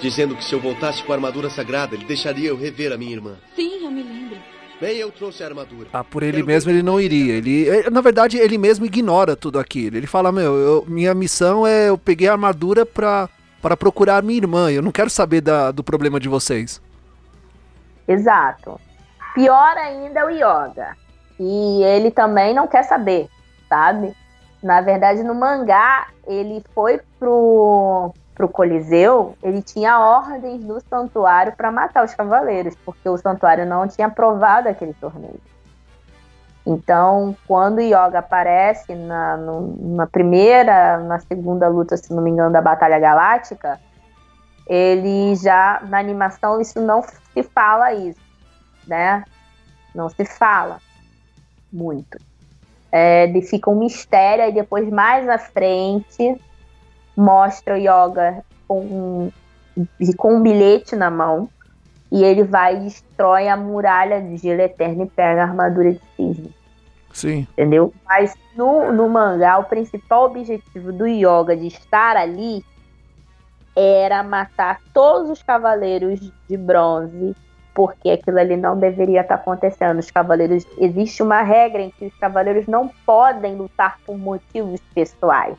Dizendo 0.00 0.34
que 0.36 0.44
se 0.44 0.52
eu 0.52 0.60
voltasse 0.60 1.02
com 1.02 1.12
a 1.12 1.14
armadura 1.16 1.48
sagrada, 1.48 1.94
ele 1.94 2.04
deixaria 2.04 2.48
eu 2.50 2.56
rever 2.56 2.92
a 2.92 2.96
minha 2.98 3.12
irmã. 3.12 3.36
Sim, 3.56 3.84
eu 3.84 3.90
me 3.90 4.02
lembro. 4.02 4.36
Bem, 4.80 4.96
eu 4.98 5.10
trouxe 5.10 5.42
a 5.42 5.46
armadura. 5.46 5.88
Ah, 5.92 6.02
por 6.04 6.22
ele 6.24 6.42
mesmo 6.42 6.70
ele 6.70 6.82
não 6.82 7.00
iria. 7.00 7.34
Ele, 7.34 7.68
eh, 7.68 7.88
na 7.90 8.00
verdade, 8.00 8.36
ele 8.36 8.58
mesmo 8.58 8.84
ignora 8.84 9.36
tudo 9.36 9.58
aquilo. 9.58 9.96
Ele 9.96 10.06
fala: 10.06 10.32
Meu, 10.32 10.52
eu- 10.56 10.84
minha 10.88 11.14
missão 11.14 11.64
é. 11.66 11.88
Eu 11.88 11.96
peguei 11.96 12.26
a 12.26 12.32
armadura 12.32 12.84
pra, 12.84 13.28
pra 13.64 13.78
procurar 13.78 14.22
minha 14.22 14.36
irmã. 14.36 14.70
Eu 14.70 14.82
não 14.82 14.92
quero 14.92 15.08
saber 15.08 15.40
da- 15.40 15.70
do 15.70 15.82
problema 15.82 16.20
de 16.20 16.28
vocês. 16.28 16.82
Exato. 18.06 18.78
Pior 19.34 19.74
ainda 19.78 20.20
é 20.20 20.24
o 20.26 20.28
Yoga. 20.28 20.94
E 21.40 21.82
ele 21.82 22.10
também 22.10 22.52
não 22.52 22.68
quer 22.68 22.82
saber, 22.82 23.26
sabe? 23.66 24.14
Na 24.62 24.82
verdade, 24.82 25.22
no 25.22 25.34
mangá, 25.34 26.08
ele 26.26 26.62
foi 26.74 27.00
pro, 27.18 28.12
pro 28.34 28.48
Coliseu, 28.50 29.34
ele 29.42 29.62
tinha 29.62 29.98
ordens 29.98 30.62
do 30.62 30.78
santuário 30.88 31.54
para 31.56 31.72
matar 31.72 32.04
os 32.04 32.14
cavaleiros, 32.14 32.74
porque 32.84 33.08
o 33.08 33.16
santuário 33.16 33.64
não 33.64 33.88
tinha 33.88 34.08
aprovado 34.08 34.68
aquele 34.68 34.92
torneio. 34.94 35.40
Então, 36.66 37.36
quando 37.46 37.78
o 37.78 37.82
Yoga 37.82 38.20
aparece 38.20 38.94
na, 38.94 39.36
na 39.36 40.06
primeira, 40.06 40.98
na 40.98 41.18
segunda 41.18 41.68
luta, 41.68 41.96
se 41.96 42.12
não 42.12 42.22
me 42.22 42.30
engano, 42.30 42.52
da 42.52 42.62
Batalha 42.62 42.98
Galáctica, 42.98 43.78
ele 44.66 45.34
já, 45.36 45.82
na 45.88 45.98
animação, 45.98 46.60
isso 46.60 46.80
não 46.80 47.02
se 47.02 47.42
fala 47.42 47.92
isso, 47.92 48.20
né? 48.86 49.24
Não 49.94 50.08
se 50.08 50.24
fala 50.24 50.78
muito. 51.70 52.18
É, 52.90 53.30
fica 53.42 53.68
um 53.68 53.78
mistério, 53.78 54.48
e 54.48 54.52
depois, 54.52 54.88
mais 54.88 55.28
à 55.28 55.36
frente, 55.36 56.40
mostra 57.14 57.74
o 57.74 57.78
Yoga 57.78 58.42
com 58.66 59.30
com 60.16 60.36
um 60.36 60.42
bilhete 60.42 60.94
na 60.94 61.10
mão, 61.10 61.48
e 62.10 62.22
ele 62.22 62.44
vai 62.44 62.76
e 62.76 62.80
destrói 62.80 63.48
a 63.48 63.56
muralha 63.56 64.20
de 64.20 64.36
gelo 64.36 64.60
eterno 64.60 65.04
e 65.04 65.06
pega 65.06 65.42
a 65.42 65.44
armadura 65.44 65.92
de 65.92 66.00
cisne 66.16 66.54
Sim. 67.14 67.46
entendeu? 67.52 67.94
Mas 68.04 68.34
no, 68.56 68.92
no 68.92 69.08
mangá, 69.08 69.58
o 69.58 69.64
principal 69.64 70.24
objetivo 70.24 70.92
do 70.92 71.06
Yoga 71.06 71.56
de 71.56 71.68
estar 71.68 72.16
ali 72.16 72.64
era 73.76 74.22
matar 74.22 74.80
todos 74.92 75.30
os 75.30 75.42
cavaleiros 75.42 76.20
de 76.48 76.56
bronze, 76.56 77.36
porque 77.72 78.10
aquilo 78.10 78.38
ali 78.38 78.56
não 78.56 78.78
deveria 78.78 79.20
estar 79.20 79.36
acontecendo. 79.36 79.98
Os 79.98 80.10
cavaleiros 80.10 80.66
existe 80.78 81.22
uma 81.22 81.42
regra 81.42 81.82
em 81.82 81.90
que 81.90 82.06
os 82.06 82.14
cavaleiros 82.16 82.66
não 82.66 82.88
podem 83.06 83.56
lutar 83.56 83.98
por 84.04 84.18
motivos 84.18 84.80
pessoais, 84.92 85.56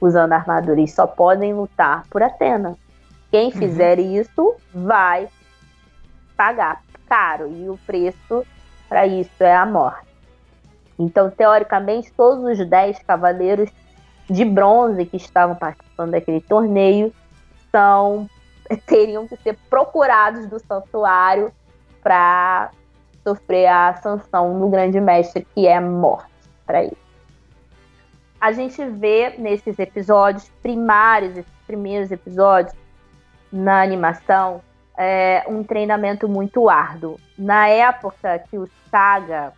usando 0.00 0.32
armadura, 0.32 0.78
eles 0.78 0.92
só 0.92 1.06
podem 1.08 1.52
lutar 1.52 2.04
por 2.08 2.22
Atena. 2.22 2.76
Quem 3.30 3.50
fizer 3.50 3.98
isso 3.98 4.56
vai 4.74 5.28
pagar 6.36 6.82
caro 7.08 7.48
e 7.52 7.68
o 7.68 7.78
preço 7.86 8.46
para 8.88 9.06
isso 9.06 9.42
é 9.42 9.54
a 9.54 9.64
morte. 9.64 10.08
Então, 10.98 11.30
teoricamente, 11.30 12.12
todos 12.12 12.58
os 12.58 12.66
10 12.66 12.98
cavaleiros 13.04 13.70
de 14.28 14.44
bronze 14.44 15.06
que 15.06 15.16
estavam 15.16 15.56
participando 15.56 16.12
daquele 16.12 16.40
torneio 16.40 17.12
são 17.70 18.28
teriam 18.86 19.26
que 19.26 19.36
ser 19.36 19.56
procurados 19.68 20.46
do 20.46 20.58
santuário 20.58 21.52
para 22.02 22.70
sofrer 23.22 23.66
a 23.66 23.94
sanção 23.94 24.58
no 24.58 24.68
grande 24.68 25.00
mestre, 25.00 25.46
que 25.54 25.66
é 25.66 25.78
morte 25.80 26.30
para 26.66 26.84
ele. 26.84 26.98
A 28.40 28.52
gente 28.52 28.82
vê 28.84 29.34
nesses 29.36 29.78
episódios 29.78 30.50
primários, 30.62 31.36
esses 31.36 31.52
primeiros 31.66 32.10
episódios 32.10 32.74
na 33.52 33.82
animação, 33.82 34.60
é, 34.96 35.44
um 35.48 35.62
treinamento 35.62 36.28
muito 36.28 36.68
árduo. 36.68 37.18
Na 37.38 37.68
época 37.68 38.38
que 38.50 38.58
o 38.58 38.68
Saga 38.90 39.52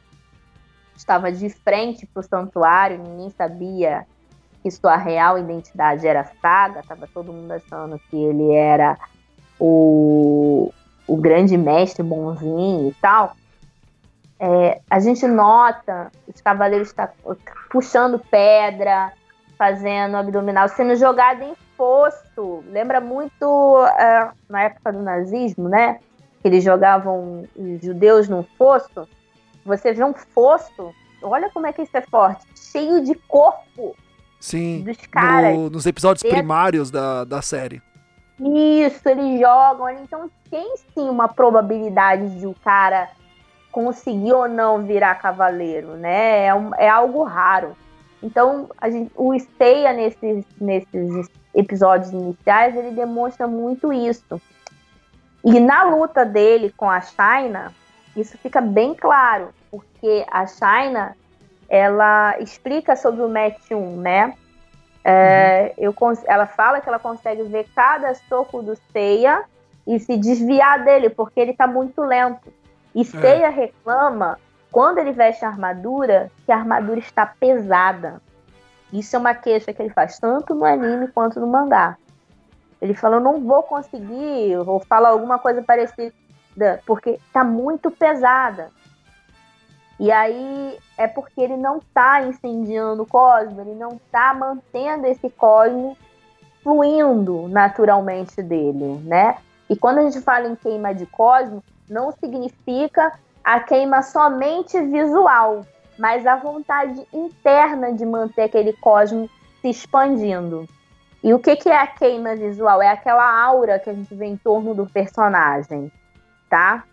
estava 0.96 1.32
de 1.32 1.50
frente 1.50 2.06
para 2.06 2.20
o 2.20 2.22
santuário, 2.22 2.98
ninguém 2.98 3.30
sabia 3.30 4.06
que 4.62 4.70
sua 4.70 4.96
real 4.96 5.38
identidade 5.38 6.06
era 6.06 6.30
Saga, 6.40 6.80
estava 6.80 7.08
todo 7.12 7.32
mundo 7.32 7.50
achando 7.52 7.98
que 8.08 8.16
ele 8.16 8.52
era 8.52 8.96
o, 9.58 10.72
o 11.06 11.16
grande 11.16 11.56
mestre 11.56 12.02
bonzinho 12.02 12.88
e 12.88 12.94
tal. 13.00 13.36
É, 14.38 14.80
a 14.90 14.98
gente 14.98 15.26
nota 15.26 16.10
os 16.26 16.40
cavaleiros 16.40 16.92
tá 16.92 17.10
puxando 17.70 18.18
pedra, 18.18 19.12
fazendo 19.56 20.16
abdominal, 20.16 20.68
sendo 20.68 20.96
jogado 20.96 21.42
em 21.42 21.54
fosso. 21.82 22.62
Lembra 22.70 23.00
muito 23.00 23.84
é, 23.98 24.30
na 24.48 24.62
época 24.62 24.92
do 24.92 25.02
nazismo, 25.02 25.68
né? 25.68 25.98
Que 26.40 26.46
eles 26.46 26.62
jogavam 26.62 27.44
os 27.56 27.82
judeus 27.82 28.28
num 28.28 28.44
fosso. 28.56 29.08
Você 29.64 29.92
vê 29.92 30.04
um 30.04 30.14
fosso, 30.14 30.94
olha 31.20 31.50
como 31.50 31.66
é 31.66 31.72
que 31.72 31.82
isso 31.82 31.96
é 31.96 32.00
forte, 32.02 32.44
cheio 32.54 33.02
de 33.02 33.16
corpo 33.26 33.96
Sim, 34.40 34.82
dos 34.82 34.96
caras. 35.08 35.56
No, 35.56 35.70
nos 35.70 35.86
episódios 35.86 36.22
dentro. 36.22 36.38
primários 36.38 36.88
da, 36.88 37.24
da 37.24 37.42
série. 37.42 37.82
Isso, 38.40 39.08
eles 39.08 39.40
jogam. 39.40 39.90
Então 39.90 40.30
tem 40.48 40.76
sim 40.76 41.08
uma 41.08 41.26
probabilidade 41.28 42.38
de 42.38 42.46
o 42.46 42.54
cara 42.64 43.10
conseguir 43.72 44.32
ou 44.32 44.48
não 44.48 44.84
virar 44.84 45.16
cavaleiro, 45.16 45.96
né? 45.96 46.46
É, 46.46 46.54
um, 46.54 46.74
é 46.76 46.88
algo 46.88 47.24
raro. 47.24 47.76
Então, 48.22 48.68
gente, 48.84 49.10
o 49.16 49.36
Steia, 49.38 49.92
nesses, 49.92 50.44
nesses 50.60 51.28
episódios 51.54 52.12
iniciais, 52.12 52.76
ele 52.76 52.92
demonstra 52.92 53.48
muito 53.48 53.92
isso. 53.92 54.40
E 55.44 55.58
na 55.58 55.82
luta 55.82 56.24
dele 56.24 56.72
com 56.76 56.88
a 56.88 57.00
China, 57.00 57.72
isso 58.16 58.38
fica 58.38 58.60
bem 58.60 58.94
claro, 58.94 59.48
porque 59.70 60.24
a 60.30 60.46
China 60.46 61.16
ela 61.68 62.38
explica 62.38 62.94
sobre 62.94 63.22
o 63.22 63.28
match 63.28 63.70
1, 63.70 63.96
né? 63.96 64.34
É, 65.04 65.74
uhum. 65.78 65.84
eu, 65.84 65.94
ela 66.26 66.46
fala 66.46 66.80
que 66.80 66.88
ela 66.88 66.98
consegue 66.98 67.42
ver 67.44 67.66
cada 67.74 68.14
soco 68.14 68.62
do 68.62 68.76
Seiya 68.92 69.42
e 69.84 69.98
se 69.98 70.16
desviar 70.16 70.84
dele, 70.84 71.10
porque 71.10 71.40
ele 71.40 71.54
tá 71.54 71.66
muito 71.66 72.02
lento. 72.02 72.52
E 72.94 73.00
é. 73.00 73.04
Seiya 73.04 73.46
é. 73.46 73.50
reclama, 73.50 74.38
quando 74.72 74.98
ele 74.98 75.12
veste 75.12 75.44
a 75.44 75.48
armadura, 75.48 76.30
que 76.46 76.50
a 76.50 76.56
armadura 76.56 76.98
está 76.98 77.26
pesada. 77.26 78.22
Isso 78.90 79.14
é 79.14 79.18
uma 79.18 79.34
queixa 79.34 79.72
que 79.72 79.82
ele 79.82 79.92
faz 79.92 80.18
tanto 80.18 80.54
no 80.54 80.64
anime 80.64 81.08
quanto 81.08 81.38
no 81.38 81.46
mangá. 81.46 81.98
Ele 82.80 82.94
fala, 82.94 83.16
eu 83.16 83.20
não 83.20 83.40
vou 83.40 83.62
conseguir, 83.62 84.56
vou 84.64 84.80
falar 84.80 85.10
alguma 85.10 85.38
coisa 85.38 85.62
parecida, 85.62 86.12
porque 86.86 87.20
tá 87.32 87.44
muito 87.44 87.90
pesada. 87.90 88.70
E 90.00 90.10
aí 90.10 90.78
é 90.96 91.06
porque 91.06 91.40
ele 91.40 91.56
não 91.56 91.76
está 91.76 92.22
incendiando 92.22 93.02
o 93.02 93.06
cosmo, 93.06 93.60
ele 93.60 93.74
não 93.74 93.90
está 93.90 94.34
mantendo 94.34 95.06
esse 95.06 95.28
cosmo 95.30 95.96
fluindo 96.62 97.46
naturalmente 97.48 98.42
dele, 98.42 98.98
né? 99.04 99.36
E 99.68 99.76
quando 99.76 99.98
a 99.98 100.02
gente 100.02 100.20
fala 100.20 100.48
em 100.48 100.56
queima 100.56 100.94
de 100.94 101.06
cosmo, 101.06 101.62
não 101.88 102.10
significa 102.12 103.12
a 103.44 103.60
queima 103.60 104.02
somente 104.02 104.80
visual, 104.80 105.66
mas 105.98 106.26
a 106.26 106.36
vontade 106.36 107.06
interna 107.12 107.92
de 107.92 108.04
manter 108.04 108.42
aquele 108.42 108.72
cosmo 108.74 109.28
se 109.60 109.68
expandindo. 109.70 110.68
E 111.22 111.32
o 111.32 111.38
que, 111.38 111.54
que 111.56 111.68
é 111.68 111.76
a 111.76 111.86
queima 111.86 112.34
visual? 112.34 112.82
É 112.82 112.88
aquela 112.88 113.42
aura 113.42 113.78
que 113.78 113.90
a 113.90 113.94
gente 113.94 114.14
vê 114.14 114.26
em 114.26 114.36
torno 114.36 114.74
do 114.74 114.86
personagem, 114.86 115.90
tá? 116.50 116.84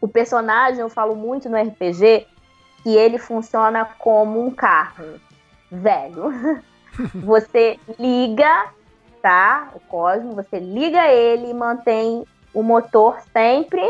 o 0.00 0.08
personagem, 0.08 0.80
eu 0.80 0.88
falo 0.88 1.14
muito 1.14 1.48
no 1.48 1.60
RPG, 1.60 2.26
que 2.82 2.96
ele 2.96 3.18
funciona 3.18 3.84
como 3.98 4.44
um 4.44 4.50
carro 4.50 5.20
velho. 5.70 6.32
você 7.14 7.78
liga, 7.98 8.66
tá? 9.20 9.70
O 9.74 9.80
Cosmo, 9.80 10.34
você 10.34 10.58
liga 10.58 11.08
ele 11.08 11.50
e 11.50 11.54
mantém 11.54 12.24
o 12.54 12.62
motor 12.62 13.18
sempre 13.32 13.82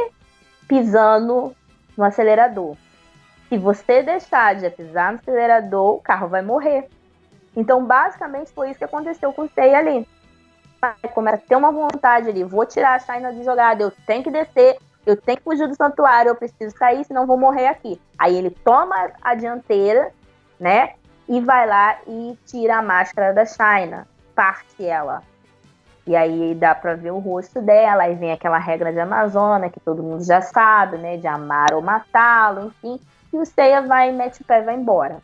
pisando 0.68 1.54
no 1.96 2.04
acelerador. 2.04 2.76
Se 3.48 3.56
você 3.56 4.02
deixar 4.02 4.54
de 4.56 4.68
pisar 4.70 5.12
no 5.12 5.18
acelerador, 5.18 5.94
o 5.96 6.00
carro 6.00 6.28
vai 6.28 6.42
morrer. 6.42 6.88
Então, 7.56 7.84
basicamente, 7.84 8.52
foi 8.52 8.70
isso 8.70 8.78
que 8.78 8.84
aconteceu 8.84 9.32
com 9.32 9.42
o 9.42 9.50
Sei 9.54 9.74
ali. 9.74 10.06
Começa 11.14 11.42
a 11.42 11.48
ter 11.48 11.56
uma 11.56 11.72
vontade 11.72 12.28
ali, 12.28 12.44
vou 12.44 12.66
tirar 12.66 12.94
a 12.94 12.98
China 12.98 13.32
de 13.32 13.42
jogada, 13.42 13.82
eu 13.82 13.92
tenho 14.06 14.22
que 14.22 14.30
descer, 14.30 14.76
eu 15.06 15.16
tenho 15.16 15.38
que 15.38 15.44
fugir 15.44 15.66
do 15.66 15.74
santuário, 15.74 16.28
eu 16.28 16.34
preciso 16.34 16.76
sair, 16.76 17.04
senão 17.04 17.26
vou 17.26 17.38
morrer 17.38 17.68
aqui. 17.68 18.00
Aí 18.18 18.36
ele 18.36 18.50
toma 18.50 19.10
a 19.22 19.34
dianteira, 19.34 20.12
né? 20.60 20.94
E 21.28 21.40
vai 21.40 21.66
lá 21.66 21.98
e 22.06 22.38
tira 22.46 22.76
a 22.76 22.82
máscara 22.82 23.32
da 23.32 23.44
China, 23.44 24.06
parte 24.34 24.84
ela. 24.84 25.22
E 26.06 26.14
aí 26.14 26.54
dá 26.54 26.74
pra 26.74 26.94
ver 26.94 27.10
o 27.10 27.18
rosto 27.18 27.60
dela, 27.60 28.04
aí 28.04 28.14
vem 28.14 28.32
aquela 28.32 28.58
regra 28.58 28.92
de 28.92 29.00
Amazônia, 29.00 29.70
que 29.70 29.80
todo 29.80 30.02
mundo 30.02 30.24
já 30.24 30.40
sabe, 30.40 30.98
né? 30.98 31.16
De 31.16 31.26
amar 31.26 31.74
ou 31.74 31.82
matá-lo, 31.82 32.66
enfim. 32.66 33.00
E 33.32 33.36
o 33.36 33.44
Seiya 33.44 33.82
vai, 33.82 34.12
mete 34.12 34.40
o 34.42 34.44
pé 34.44 34.60
e 34.60 34.64
vai 34.64 34.76
embora. 34.76 35.18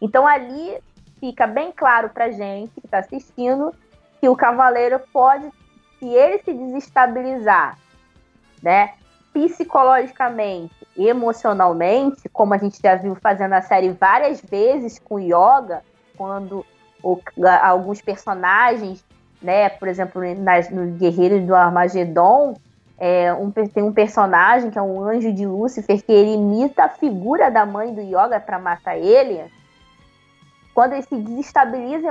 Então 0.00 0.26
ali 0.26 0.78
fica 1.18 1.46
bem 1.46 1.72
claro 1.72 2.10
pra 2.10 2.30
gente 2.30 2.80
que 2.80 2.86
tá 2.86 2.98
assistindo 2.98 3.74
que 4.20 4.28
o 4.28 4.36
cavaleiro 4.36 5.00
pode, 5.12 5.50
se 5.98 6.06
ele 6.06 6.38
se 6.38 6.52
desestabilizar 6.52 7.76
né? 8.62 8.94
Psicologicamente, 9.32 10.74
emocionalmente, 10.96 12.28
como 12.28 12.54
a 12.54 12.58
gente 12.58 12.78
já 12.80 12.94
viu 12.94 13.14
fazendo 13.16 13.54
a 13.54 13.62
série 13.62 13.90
várias 13.90 14.40
vezes 14.40 14.98
com 14.98 15.18
Yoga, 15.18 15.82
quando 16.16 16.64
o, 17.02 17.18
alguns 17.62 18.00
personagens, 18.00 19.04
né, 19.42 19.68
por 19.68 19.88
exemplo, 19.88 20.22
nas, 20.36 20.70
nos 20.70 20.96
Guerreiros 20.96 21.44
do 21.44 21.54
Armagedon, 21.54 22.54
é, 22.98 23.32
um, 23.34 23.50
tem 23.50 23.82
um 23.82 23.92
personagem 23.92 24.70
que 24.70 24.78
é 24.78 24.82
um 24.82 25.02
anjo 25.02 25.32
de 25.32 25.44
Lúcifer 25.44 26.00
que 26.02 26.12
ele 26.12 26.34
imita 26.34 26.84
a 26.84 26.88
figura 26.88 27.50
da 27.50 27.66
mãe 27.66 27.92
do 27.92 28.00
Yoga 28.00 28.38
para 28.38 28.58
matar 28.58 28.96
ele. 28.96 29.42
Quando 30.72 30.92
ele 30.92 31.02
se 31.02 31.16
desestabiliza 31.16 32.08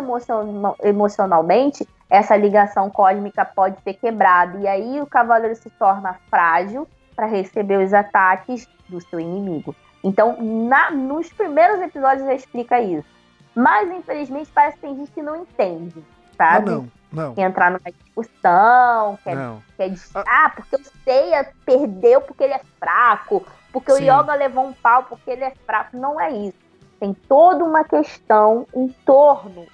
emocionalmente, 0.84 1.88
essa 2.10 2.36
ligação 2.36 2.90
cósmica 2.90 3.46
pode 3.46 3.82
ser 3.82 3.94
quebrada. 3.94 4.60
E 4.60 4.68
aí 4.68 5.02
o 5.02 5.08
cavaleiro 5.08 5.56
se 5.56 5.70
torna 5.72 6.18
frágil 6.30 6.88
para 7.16 7.26
receber 7.26 7.84
os 7.84 7.94
ataques 7.94 8.68
do 8.90 9.00
seu 9.02 9.20
inimigo. 9.20 9.74
Então, 10.04 10.36
na, 10.42 10.92
nos 10.92 11.32
primeiros 11.32 11.80
episódios 11.82 12.26
já 12.26 12.34
explica 12.34 12.82
isso. 12.82 13.08
Mas, 13.56 13.90
infelizmente, 13.92 14.52
parece 14.54 14.76
que 14.76 14.82
tem 14.82 14.96
gente 14.96 15.12
que 15.12 15.22
não 15.22 15.38
entende, 15.38 16.04
sabe? 16.38 16.70
Ah, 16.70 16.76
não, 16.76 16.92
não. 17.12 17.36
Quer 17.36 17.42
entrar 17.42 17.72
numa 17.72 17.92
discussão, 17.92 19.18
quer, 19.24 19.36
não. 19.36 19.62
quer 19.78 19.94
ah. 20.16 20.24
ah, 20.28 20.50
porque 20.56 20.76
o 20.76 20.86
Seiya 21.04 21.52
perdeu 21.66 22.22
porque 22.22 22.44
ele 22.44 22.54
é 22.54 22.62
fraco, 22.80 23.46
porque 23.72 23.92
Sim. 23.94 24.10
o 24.10 24.20
Yoga 24.20 24.34
levou 24.34 24.66
um 24.66 24.74
pau 24.74 25.04
porque 25.04 25.32
ele 25.32 25.44
é 25.44 25.54
fraco. 25.66 25.98
Não 25.98 26.20
é 26.20 26.32
isso. 26.32 26.58
Tem 27.00 27.14
toda 27.14 27.64
uma 27.64 27.84
questão 27.84 28.68
em 28.76 28.88
torno 29.06 29.66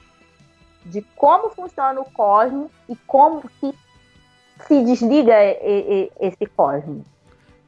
de 0.86 1.02
como 1.16 1.50
funciona 1.50 2.00
o 2.00 2.06
cosmos 2.06 2.72
e 2.88 2.96
como 2.96 3.42
que 3.60 3.74
se 4.66 4.84
desliga 4.84 5.36
esse 6.20 6.46
cosmos. 6.46 7.06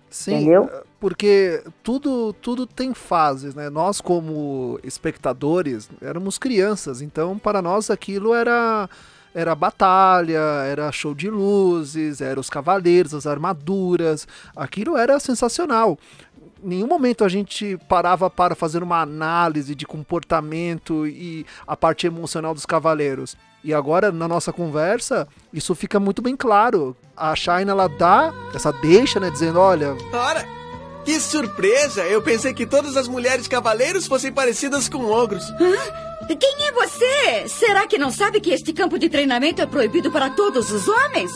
Sim, 0.09 0.35
Entendeu? 0.35 0.69
porque 0.99 1.63
tudo, 1.83 2.33
tudo 2.33 2.65
tem 2.65 2.93
fases, 2.93 3.53
né? 3.53 3.69
Nós, 3.69 4.01
como 4.01 4.79
espectadores, 4.83 5.89
éramos 6.01 6.37
crianças, 6.37 7.01
então 7.01 7.37
para 7.37 7.61
nós 7.61 7.89
aquilo 7.89 8.33
era 8.33 8.89
era 9.31 9.53
batalha, 9.53 10.39
era 10.65 10.91
show 10.91 11.13
de 11.13 11.29
luzes, 11.29 12.19
eram 12.19 12.39
os 12.41 12.49
cavaleiros, 12.49 13.13
as 13.13 13.27
armaduras, 13.27 14.27
aquilo 14.55 14.97
era 14.97 15.19
sensacional 15.19 15.99
nenhum 16.61 16.87
momento 16.87 17.23
a 17.23 17.29
gente 17.29 17.77
parava 17.87 18.29
para 18.29 18.55
fazer 18.55 18.83
uma 18.83 19.01
análise 19.01 19.73
de 19.73 19.85
comportamento 19.85 21.07
e 21.07 21.45
a 21.65 21.75
parte 21.75 22.07
emocional 22.07 22.53
dos 22.53 22.65
cavaleiros. 22.65 23.37
E 23.63 23.73
agora, 23.73 24.11
na 24.11 24.27
nossa 24.27 24.53
conversa, 24.53 25.27
isso 25.53 25.75
fica 25.75 25.99
muito 25.99 26.21
bem 26.21 26.35
claro. 26.35 26.95
A 27.15 27.35
Shine, 27.35 27.69
ela 27.69 27.87
dá 27.87 28.33
essa 28.53 28.71
deixa, 28.71 29.19
né? 29.19 29.29
Dizendo, 29.29 29.59
olha... 29.59 29.97
Ora, 30.13 30.47
que 31.03 31.19
surpresa! 31.19 32.03
Eu 32.03 32.21
pensei 32.21 32.53
que 32.53 32.65
todas 32.65 32.95
as 32.95 33.07
mulheres 33.07 33.47
cavaleiros 33.47 34.07
fossem 34.07 34.31
parecidas 34.31 34.87
com 34.87 35.05
ogros. 35.05 35.43
Hã? 35.59 36.35
Quem 36.35 36.67
é 36.67 36.71
você? 36.71 37.47
Será 37.49 37.87
que 37.87 37.97
não 37.97 38.11
sabe 38.11 38.39
que 38.39 38.51
este 38.51 38.71
campo 38.71 38.99
de 38.99 39.09
treinamento 39.09 39.61
é 39.61 39.65
proibido 39.65 40.11
para 40.11 40.29
todos 40.29 40.71
os 40.71 40.87
homens? 40.87 41.31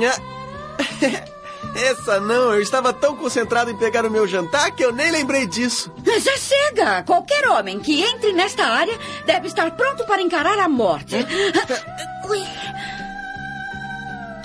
Essa 1.74 2.18
não, 2.18 2.54
eu 2.54 2.60
estava 2.60 2.92
tão 2.92 3.16
concentrado 3.16 3.70
em 3.70 3.76
pegar 3.76 4.04
o 4.04 4.10
meu 4.10 4.26
jantar 4.26 4.70
que 4.72 4.84
eu 4.84 4.92
nem 4.92 5.10
lembrei 5.10 5.46
disso. 5.46 5.92
Já 6.04 6.36
chega! 6.36 7.02
Qualquer 7.04 7.48
homem 7.48 7.78
que 7.78 8.02
entre 8.02 8.32
nesta 8.32 8.64
área 8.64 8.98
deve 9.24 9.46
estar 9.46 9.70
pronto 9.72 10.04
para 10.04 10.20
encarar 10.20 10.58
a 10.58 10.68
morte. 10.68 11.14
Ui. 12.28 12.44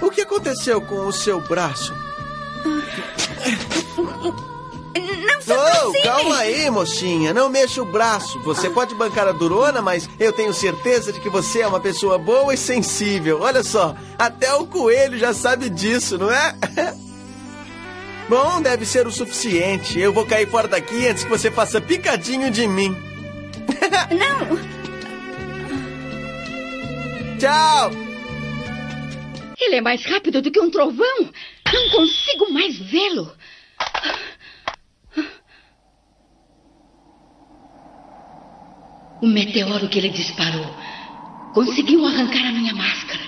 O 0.02 0.12
que 0.12 0.22
aconteceu 0.22 0.82
com 0.82 1.08
o 1.08 1.12
seu 1.12 1.40
braço? 1.42 1.94
Não 5.26 5.42
se 5.42 5.52
oh, 5.52 6.04
calma 6.04 6.38
aí, 6.38 6.70
mocinha. 6.70 7.34
Não 7.34 7.50
mexa 7.50 7.82
o 7.82 7.86
braço. 7.86 8.40
Você 8.42 8.70
pode 8.70 8.96
bancar 8.96 9.28
a 9.28 9.32
durona, 9.32 9.82
mas 9.82 10.10
eu 10.20 10.32
tenho 10.32 10.54
certeza 10.54 11.12
de 11.12 11.20
que 11.20 11.30
você 11.30 11.62
é 11.62 11.68
uma 11.68 11.80
pessoa 11.80 12.18
boa 12.18 12.54
e 12.54 12.58
sensível. 12.58 13.42
Olha 13.42 13.64
só, 13.64 13.96
até 14.18 14.54
o 14.54 14.66
coelho 14.66 15.18
já 15.18 15.34
sabe 15.34 15.70
disso, 15.70 16.18
não 16.18 16.32
é? 16.32 16.56
Bom, 18.28 18.62
deve 18.62 18.86
ser 18.86 19.06
o 19.06 19.12
suficiente. 19.12 20.00
Eu 20.00 20.12
vou 20.12 20.26
cair 20.26 20.48
fora 20.50 20.68
daqui 20.68 21.08
antes 21.08 21.24
que 21.24 21.30
você 21.30 21.52
faça 21.52 21.80
picadinho 21.80 22.50
de 22.50 22.68
mim. 22.68 22.96
Não! 24.10 24.58
Tchau! 27.38 27.92
Ele 29.60 29.76
é 29.76 29.82
mais 29.82 30.04
rápido 30.06 30.42
do 30.42 30.50
que 30.50 30.60
um 30.60 30.72
trovão. 30.72 31.30
Não 31.72 31.90
consigo 31.92 32.52
mais 32.52 32.78
vê-lo. 32.80 33.32
O 39.22 39.28
meteoro 39.28 39.88
que 39.88 40.00
ele 40.00 40.10
disparou 40.10 40.66
conseguiu 41.54 42.06
arrancar 42.06 42.48
a 42.48 42.52
minha 42.52 42.74
máscara. 42.74 43.22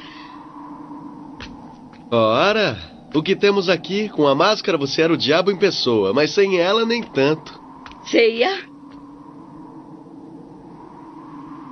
Ora, 2.11 2.96
o 3.17 3.23
que 3.23 3.35
temos 3.35 3.67
aqui? 3.69 4.09
Com 4.09 4.27
a 4.27 4.35
máscara 4.35 4.77
você 4.77 5.01
era 5.01 5.13
o 5.13 5.17
diabo 5.17 5.51
em 5.51 5.57
pessoa, 5.57 6.13
mas 6.13 6.31
sem 6.31 6.59
ela 6.59 6.85
nem 6.85 7.01
tanto. 7.01 7.59
Ceia? 8.05 8.67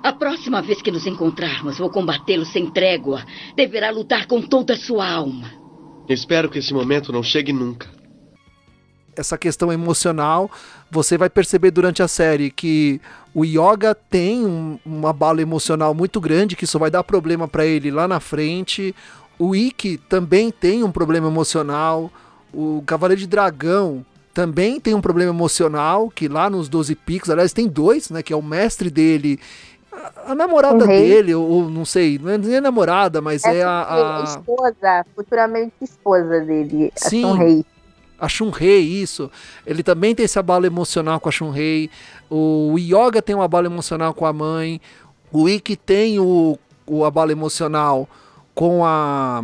A 0.03 0.13
próxima 0.13 0.61
vez 0.61 0.81
que 0.81 0.91
nos 0.91 1.07
encontrarmos, 1.07 1.77
vou 1.77 1.89
combatê-lo 1.89 2.45
sem 2.45 2.69
trégua. 2.69 3.23
Deverá 3.55 3.89
lutar 3.89 4.27
com 4.27 4.41
toda 4.41 4.73
a 4.73 4.77
sua 4.77 5.09
alma. 5.09 5.51
Espero 6.07 6.49
que 6.49 6.59
esse 6.59 6.73
momento 6.73 7.11
não 7.11 7.23
chegue 7.23 7.51
nunca. 7.51 7.89
Essa 9.15 9.37
questão 9.37 9.71
emocional, 9.71 10.51
você 10.91 11.17
vai 11.17 11.29
perceber 11.29 11.71
durante 11.71 12.03
a 12.03 12.07
série 12.07 12.51
que 12.51 12.99
o 13.33 13.43
Yoga 13.43 13.95
tem 13.95 14.45
um, 14.45 14.77
uma 14.85 15.11
bala 15.13 15.41
emocional 15.41 15.93
muito 15.93 16.19
grande, 16.19 16.55
que 16.55 16.65
isso 16.65 16.77
vai 16.77 16.91
dar 16.91 17.03
problema 17.03 17.47
para 17.47 17.65
ele 17.65 17.89
lá 17.89 18.07
na 18.07 18.19
frente. 18.19 18.93
O 19.37 19.55
Ikki 19.55 19.97
também 19.97 20.51
tem 20.51 20.83
um 20.83 20.91
problema 20.91 21.27
emocional. 21.27 22.11
O 22.53 22.83
Cavaleiro 22.85 23.19
de 23.19 23.27
Dragão 23.27 24.05
também 24.33 24.79
tem 24.79 24.93
um 24.93 25.01
problema 25.01 25.31
emocional, 25.31 26.09
que 26.09 26.27
lá 26.27 26.49
nos 26.49 26.67
12 26.67 26.95
picos, 26.95 27.29
aliás, 27.29 27.53
tem 27.53 27.67
dois, 27.67 28.09
né? 28.09 28.21
Que 28.21 28.33
é 28.33 28.35
o 28.35 28.41
mestre 28.41 28.89
dele 28.89 29.39
a 30.25 30.35
namorada 30.35 30.83
um 30.83 30.87
dele, 30.87 31.33
ou 31.33 31.69
não 31.69 31.85
sei, 31.85 32.19
não 32.19 32.29
é 32.29 32.37
nem 32.37 32.57
a 32.57 32.61
namorada, 32.61 33.21
mas 33.21 33.43
é, 33.43 33.59
é 33.59 33.63
a, 33.63 34.19
a... 34.19 34.23
esposa, 34.23 35.05
futuramente 35.15 35.73
esposa 35.81 36.41
dele, 36.41 36.91
Sim, 36.95 37.23
a 37.23 37.27
Shun-Rei. 37.27 37.65
A 38.17 38.29
Shun-Rei, 38.29 38.81
isso. 38.81 39.31
Ele 39.65 39.83
também 39.83 40.15
tem 40.15 40.25
esse 40.25 40.39
abalo 40.39 40.65
emocional 40.65 41.19
com 41.19 41.27
a 41.27 41.31
Shun-Rei. 41.31 41.89
O 42.29 42.75
Yoga 42.77 43.21
tem 43.21 43.35
um 43.35 43.41
abalo 43.41 43.67
emocional 43.67 44.13
com 44.13 44.25
a 44.25 44.31
mãe. 44.31 44.79
O 45.31 45.49
Ikki 45.49 45.75
tem 45.75 46.17
o, 46.17 46.57
o 46.87 47.03
abalo 47.03 47.31
emocional 47.31 48.07
com 48.55 48.83
a 48.83 49.43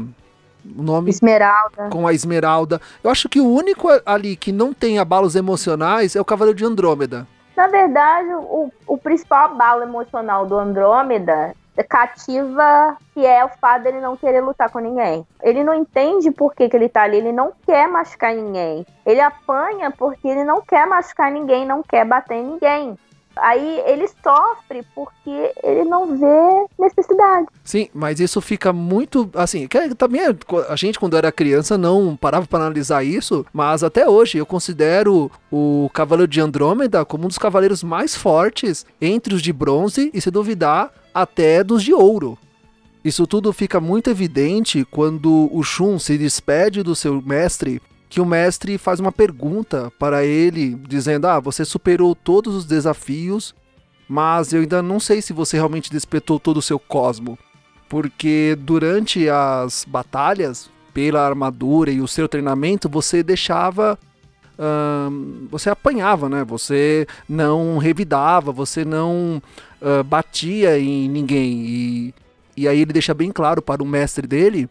o 0.77 0.81
nome 0.81 1.09
Esmeralda. 1.09 1.89
com 1.89 2.07
a 2.07 2.13
Esmeralda. 2.13 2.81
Eu 3.03 3.09
acho 3.09 3.27
que 3.27 3.39
o 3.39 3.47
único 3.47 3.87
ali 4.05 4.35
que 4.35 4.51
não 4.51 4.73
tem 4.73 4.97
abalos 4.97 5.35
emocionais 5.35 6.15
é 6.15 6.21
o 6.21 6.25
Cavaleiro 6.25 6.57
de 6.57 6.65
Andrômeda. 6.65 7.27
Na 7.55 7.67
verdade, 7.67 8.29
o, 8.33 8.71
o 8.87 8.97
principal 8.97 9.45
abalo 9.45 9.83
emocional 9.83 10.45
do 10.45 10.57
Andrômeda 10.57 11.53
cativa 11.83 12.97
que 13.13 13.25
é 13.25 13.43
o 13.43 13.49
fato 13.49 13.83
dele 13.83 14.01
não 14.01 14.15
querer 14.15 14.41
lutar 14.41 14.69
com 14.69 14.79
ninguém. 14.79 15.25
Ele 15.41 15.63
não 15.63 15.73
entende 15.73 16.31
por 16.31 16.53
que, 16.53 16.69
que 16.69 16.75
ele 16.75 16.89
tá 16.89 17.03
ali, 17.03 17.17
ele 17.17 17.31
não 17.31 17.51
quer 17.65 17.87
machucar 17.87 18.33
ninguém. 18.33 18.85
Ele 19.05 19.19
apanha 19.19 19.91
porque 19.91 20.27
ele 20.27 20.43
não 20.43 20.61
quer 20.61 20.85
machucar 20.85 21.31
ninguém, 21.31 21.65
não 21.65 21.81
quer 21.81 22.05
bater 22.05 22.35
em 22.35 22.45
ninguém. 22.45 22.97
Aí 23.35 23.81
ele 23.85 24.07
sofre 24.23 24.83
porque 24.93 25.51
ele 25.63 25.83
não 25.85 26.17
vê 26.17 26.65
necessidade. 26.77 27.47
Sim, 27.63 27.89
mas 27.93 28.19
isso 28.19 28.41
fica 28.41 28.73
muito 28.73 29.29
assim. 29.33 29.67
Também 29.97 30.21
a 30.67 30.75
gente, 30.75 30.99
quando 30.99 31.17
era 31.17 31.31
criança, 31.31 31.77
não 31.77 32.15
parava 32.15 32.45
para 32.45 32.59
analisar 32.59 33.03
isso, 33.03 33.45
mas 33.53 33.83
até 33.83 34.07
hoje 34.07 34.37
eu 34.37 34.45
considero 34.45 35.31
o 35.51 35.89
Cavaleiro 35.93 36.31
de 36.31 36.41
Andrômeda 36.41 37.05
como 37.05 37.25
um 37.25 37.27
dos 37.27 37.37
cavaleiros 37.37 37.83
mais 37.83 38.15
fortes 38.15 38.85
entre 38.99 39.33
os 39.33 39.41
de 39.41 39.53
bronze 39.53 40.11
e, 40.13 40.21
se 40.21 40.29
duvidar, 40.29 40.91
até 41.13 41.63
dos 41.63 41.83
de 41.83 41.93
ouro. 41.93 42.37
Isso 43.03 43.25
tudo 43.25 43.51
fica 43.51 43.79
muito 43.79 44.09
evidente 44.11 44.85
quando 44.85 45.49
o 45.51 45.63
Shun 45.63 45.97
se 45.97 46.17
despede 46.17 46.83
do 46.83 46.95
seu 46.95 47.19
mestre 47.21 47.81
que 48.11 48.19
o 48.19 48.25
mestre 48.25 48.77
faz 48.77 48.99
uma 48.99 49.11
pergunta 49.11 49.89
para 49.97 50.25
ele, 50.25 50.75
dizendo: 50.85 51.27
Ah, 51.27 51.39
você 51.39 51.63
superou 51.63 52.13
todos 52.13 52.53
os 52.53 52.65
desafios, 52.65 53.55
mas 54.05 54.51
eu 54.51 54.59
ainda 54.59 54.81
não 54.81 54.99
sei 54.99 55.21
se 55.21 55.31
você 55.31 55.55
realmente 55.55 55.89
despertou 55.89 56.37
todo 56.37 56.57
o 56.57 56.61
seu 56.61 56.77
cosmo. 56.77 57.39
Porque 57.87 58.57
durante 58.59 59.29
as 59.29 59.85
batalhas, 59.87 60.69
pela 60.93 61.25
armadura 61.25 61.89
e 61.89 62.01
o 62.01 62.07
seu 62.07 62.27
treinamento, 62.27 62.89
você 62.89 63.23
deixava. 63.23 63.97
Uh, 64.59 65.47
você 65.49 65.69
apanhava, 65.69 66.27
né? 66.27 66.43
Você 66.43 67.07
não 67.29 67.77
revidava, 67.77 68.51
você 68.51 68.83
não 68.83 69.41
uh, 69.81 70.03
batia 70.03 70.77
em 70.77 71.07
ninguém. 71.07 71.65
E, 71.65 72.13
e 72.57 72.67
aí 72.67 72.81
ele 72.81 72.91
deixa 72.91 73.13
bem 73.13 73.31
claro 73.31 73.61
para 73.61 73.81
o 73.81 73.87
mestre 73.87 74.27
dele 74.27 74.69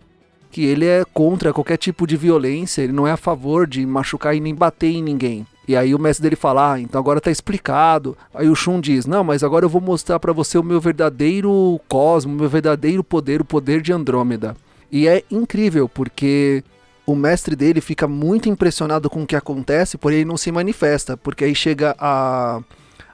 que 0.50 0.64
ele 0.64 0.84
é 0.84 1.04
contra 1.14 1.52
qualquer 1.52 1.76
tipo 1.76 2.06
de 2.06 2.16
violência, 2.16 2.82
ele 2.82 2.92
não 2.92 3.06
é 3.06 3.12
a 3.12 3.16
favor 3.16 3.66
de 3.66 3.84
machucar 3.86 4.34
e 4.34 4.40
nem 4.40 4.54
bater 4.54 4.90
em 4.90 5.02
ninguém. 5.02 5.46
E 5.68 5.76
aí 5.76 5.94
o 5.94 5.98
mestre 6.00 6.24
dele 6.24 6.34
fala, 6.34 6.72
ah, 6.72 6.80
então 6.80 7.00
agora 7.00 7.20
tá 7.20 7.30
explicado. 7.30 8.16
Aí 8.34 8.48
o 8.48 8.56
Shun 8.56 8.80
diz, 8.80 9.06
não, 9.06 9.22
mas 9.22 9.44
agora 9.44 9.64
eu 9.64 9.68
vou 9.68 9.80
mostrar 9.80 10.18
para 10.18 10.32
você 10.32 10.58
o 10.58 10.64
meu 10.64 10.80
verdadeiro 10.80 11.80
cosmo, 11.86 12.32
o 12.32 12.36
meu 12.36 12.48
verdadeiro 12.48 13.04
poder, 13.04 13.40
o 13.40 13.44
poder 13.44 13.80
de 13.80 13.92
Andrômeda. 13.92 14.56
E 14.90 15.06
é 15.06 15.22
incrível, 15.30 15.88
porque 15.88 16.64
o 17.06 17.14
mestre 17.14 17.54
dele 17.54 17.80
fica 17.80 18.08
muito 18.08 18.48
impressionado 18.48 19.08
com 19.08 19.22
o 19.22 19.26
que 19.26 19.36
acontece, 19.36 19.96
porém 19.96 20.18
ele 20.18 20.28
não 20.28 20.36
se 20.36 20.50
manifesta, 20.50 21.16
porque 21.16 21.44
aí 21.44 21.54
chega 21.54 21.94
a, 21.98 22.60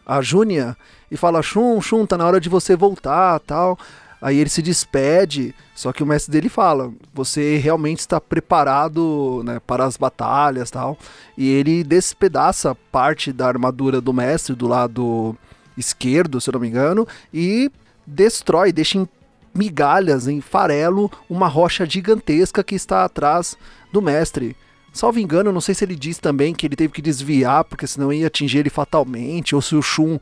a 0.06 0.22
Júnia 0.22 0.74
e 1.10 1.16
fala, 1.16 1.42
Shun, 1.42 1.80
Shun, 1.82 2.06
tá 2.06 2.16
na 2.16 2.26
hora 2.26 2.40
de 2.40 2.48
você 2.48 2.74
voltar, 2.74 3.38
tal. 3.40 3.78
Aí 4.26 4.38
ele 4.38 4.50
se 4.50 4.60
despede, 4.60 5.54
só 5.72 5.92
que 5.92 6.02
o 6.02 6.06
mestre 6.06 6.32
dele 6.32 6.48
fala: 6.48 6.92
você 7.14 7.58
realmente 7.58 8.00
está 8.00 8.20
preparado 8.20 9.40
né, 9.44 9.60
para 9.64 9.84
as 9.84 9.96
batalhas 9.96 10.68
tal. 10.68 10.98
E 11.38 11.48
ele 11.48 11.84
despedaça 11.84 12.74
parte 12.90 13.32
da 13.32 13.46
armadura 13.46 14.00
do 14.00 14.12
mestre 14.12 14.56
do 14.56 14.66
lado 14.66 15.36
esquerdo, 15.78 16.40
se 16.40 16.50
eu 16.50 16.54
não 16.54 16.60
me 16.60 16.66
engano, 16.66 17.06
e 17.32 17.70
destrói, 18.04 18.72
deixa 18.72 18.98
em 18.98 19.08
migalhas, 19.54 20.26
em 20.26 20.40
farelo, 20.40 21.08
uma 21.30 21.46
rocha 21.46 21.86
gigantesca 21.86 22.64
que 22.64 22.74
está 22.74 23.04
atrás 23.04 23.56
do 23.92 24.02
mestre. 24.02 24.56
Salvo 24.92 25.20
engano, 25.20 25.52
não 25.52 25.60
sei 25.60 25.72
se 25.72 25.84
ele 25.84 25.94
diz 25.94 26.18
também 26.18 26.52
que 26.52 26.66
ele 26.66 26.74
teve 26.74 26.92
que 26.92 27.00
desviar, 27.00 27.62
porque 27.62 27.86
senão 27.86 28.12
ia 28.12 28.26
atingir 28.26 28.58
ele 28.58 28.70
fatalmente, 28.70 29.54
ou 29.54 29.62
se 29.62 29.76
o 29.76 29.82
Shun 29.82 30.18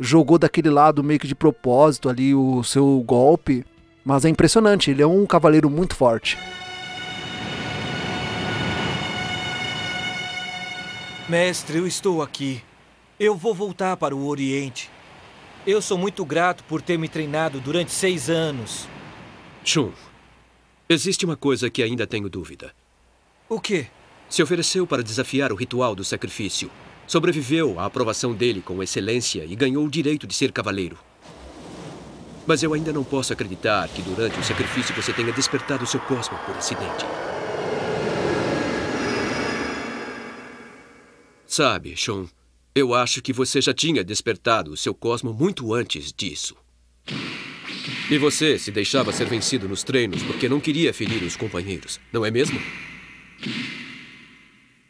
jogou 0.00 0.38
daquele 0.38 0.70
lado 0.70 1.04
meio 1.04 1.20
que 1.20 1.28
de 1.28 1.34
propósito 1.34 2.08
ali 2.08 2.34
o 2.34 2.64
seu 2.64 3.04
golpe. 3.06 3.66
Mas 4.02 4.24
é 4.24 4.30
impressionante, 4.30 4.90
ele 4.90 5.02
é 5.02 5.06
um 5.06 5.26
cavaleiro 5.26 5.68
muito 5.68 5.94
forte. 5.94 6.38
Mestre, 11.28 11.78
eu 11.78 11.86
estou 11.86 12.22
aqui. 12.22 12.62
Eu 13.20 13.36
vou 13.36 13.54
voltar 13.54 13.96
para 13.98 14.16
o 14.16 14.26
Oriente. 14.26 14.90
Eu 15.66 15.82
sou 15.82 15.98
muito 15.98 16.24
grato 16.24 16.64
por 16.64 16.80
ter 16.80 16.98
me 16.98 17.06
treinado 17.06 17.60
durante 17.60 17.92
seis 17.92 18.30
anos. 18.30 18.88
Shun, 19.62 19.92
existe 20.88 21.26
uma 21.26 21.36
coisa 21.36 21.68
que 21.68 21.82
ainda 21.82 22.06
tenho 22.06 22.30
dúvida. 22.30 22.72
O 23.46 23.60
quê? 23.60 23.86
Se 24.30 24.42
ofereceu 24.42 24.86
para 24.86 25.02
desafiar 25.02 25.52
o 25.52 25.56
ritual 25.56 25.94
do 25.94 26.02
sacrifício. 26.02 26.70
Sobreviveu 27.10 27.80
à 27.80 27.86
aprovação 27.86 28.32
dele 28.32 28.62
com 28.62 28.80
excelência 28.80 29.44
e 29.44 29.56
ganhou 29.56 29.84
o 29.84 29.90
direito 29.90 30.28
de 30.28 30.32
ser 30.32 30.52
cavaleiro. 30.52 30.96
Mas 32.46 32.62
eu 32.62 32.72
ainda 32.72 32.92
não 32.92 33.02
posso 33.02 33.32
acreditar 33.32 33.88
que 33.88 34.00
durante 34.00 34.38
o 34.38 34.44
sacrifício 34.44 34.94
você 34.94 35.12
tenha 35.12 35.32
despertado 35.32 35.84
seu 35.88 35.98
cosmo 35.98 36.38
por 36.46 36.54
acidente. 36.54 37.04
Sabe, 41.44 41.96
Sean, 41.96 42.26
eu 42.76 42.94
acho 42.94 43.20
que 43.20 43.32
você 43.32 43.60
já 43.60 43.74
tinha 43.74 44.04
despertado 44.04 44.70
o 44.70 44.76
seu 44.76 44.94
cosmo 44.94 45.34
muito 45.34 45.74
antes 45.74 46.12
disso. 46.12 46.54
E 48.08 48.18
você 48.18 48.56
se 48.56 48.70
deixava 48.70 49.12
ser 49.12 49.26
vencido 49.26 49.68
nos 49.68 49.82
treinos 49.82 50.22
porque 50.22 50.48
não 50.48 50.60
queria 50.60 50.94
ferir 50.94 51.24
os 51.24 51.34
companheiros, 51.34 51.98
não 52.12 52.24
é 52.24 52.30
mesmo? 52.30 52.60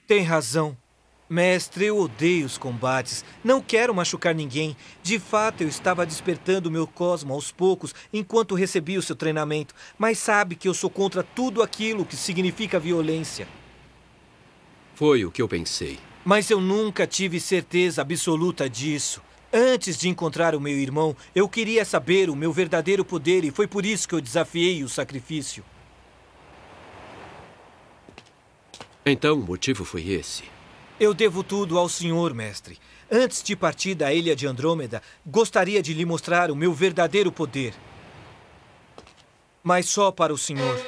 Tem 0.06 0.22
razão. 0.22 0.76
Mestre, 1.32 1.84
eu 1.84 1.96
odeio 1.96 2.44
os 2.44 2.58
combates. 2.58 3.24
Não 3.44 3.60
quero 3.60 3.94
machucar 3.94 4.34
ninguém. 4.34 4.76
De 5.00 5.16
fato, 5.20 5.62
eu 5.62 5.68
estava 5.68 6.04
despertando 6.04 6.68
o 6.68 6.72
meu 6.72 6.88
cosmo 6.88 7.32
aos 7.32 7.52
poucos 7.52 7.94
enquanto 8.12 8.56
recebia 8.56 8.98
o 8.98 9.02
seu 9.02 9.14
treinamento. 9.14 9.72
Mas 9.96 10.18
sabe 10.18 10.56
que 10.56 10.66
eu 10.66 10.74
sou 10.74 10.90
contra 10.90 11.22
tudo 11.22 11.62
aquilo 11.62 12.04
que 12.04 12.16
significa 12.16 12.80
violência. 12.80 13.46
Foi 14.96 15.24
o 15.24 15.30
que 15.30 15.40
eu 15.40 15.46
pensei. 15.46 16.00
Mas 16.24 16.50
eu 16.50 16.60
nunca 16.60 17.06
tive 17.06 17.38
certeza 17.38 18.02
absoluta 18.02 18.68
disso. 18.68 19.22
Antes 19.52 19.96
de 19.96 20.08
encontrar 20.08 20.56
o 20.56 20.60
meu 20.60 20.76
irmão, 20.76 21.16
eu 21.32 21.48
queria 21.48 21.84
saber 21.84 22.28
o 22.28 22.34
meu 22.34 22.52
verdadeiro 22.52 23.04
poder 23.04 23.44
e 23.44 23.52
foi 23.52 23.68
por 23.68 23.86
isso 23.86 24.08
que 24.08 24.16
eu 24.16 24.20
desafiei 24.20 24.82
o 24.82 24.88
sacrifício. 24.88 25.64
Então 29.06 29.38
o 29.38 29.44
motivo 29.44 29.84
foi 29.84 30.08
esse. 30.08 30.42
Eu 31.00 31.14
devo 31.14 31.42
tudo 31.42 31.78
ao 31.78 31.88
senhor, 31.88 32.34
mestre. 32.34 32.78
Antes 33.10 33.42
de 33.42 33.56
partir 33.56 33.94
da 33.94 34.12
ilha 34.12 34.36
de 34.36 34.46
Andrômeda, 34.46 35.02
gostaria 35.24 35.82
de 35.82 35.94
lhe 35.94 36.04
mostrar 36.04 36.50
o 36.50 36.54
meu 36.54 36.74
verdadeiro 36.74 37.32
poder. 37.32 37.72
Mas 39.62 39.86
só 39.86 40.10
para 40.10 40.30
o 40.30 40.36
senhor. 40.36 40.78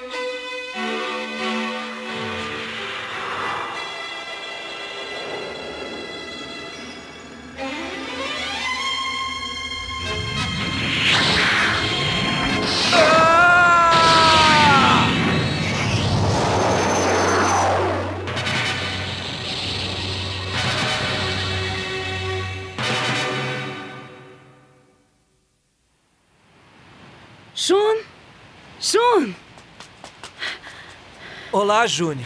Olá, 31.72 31.86
June. 31.86 32.22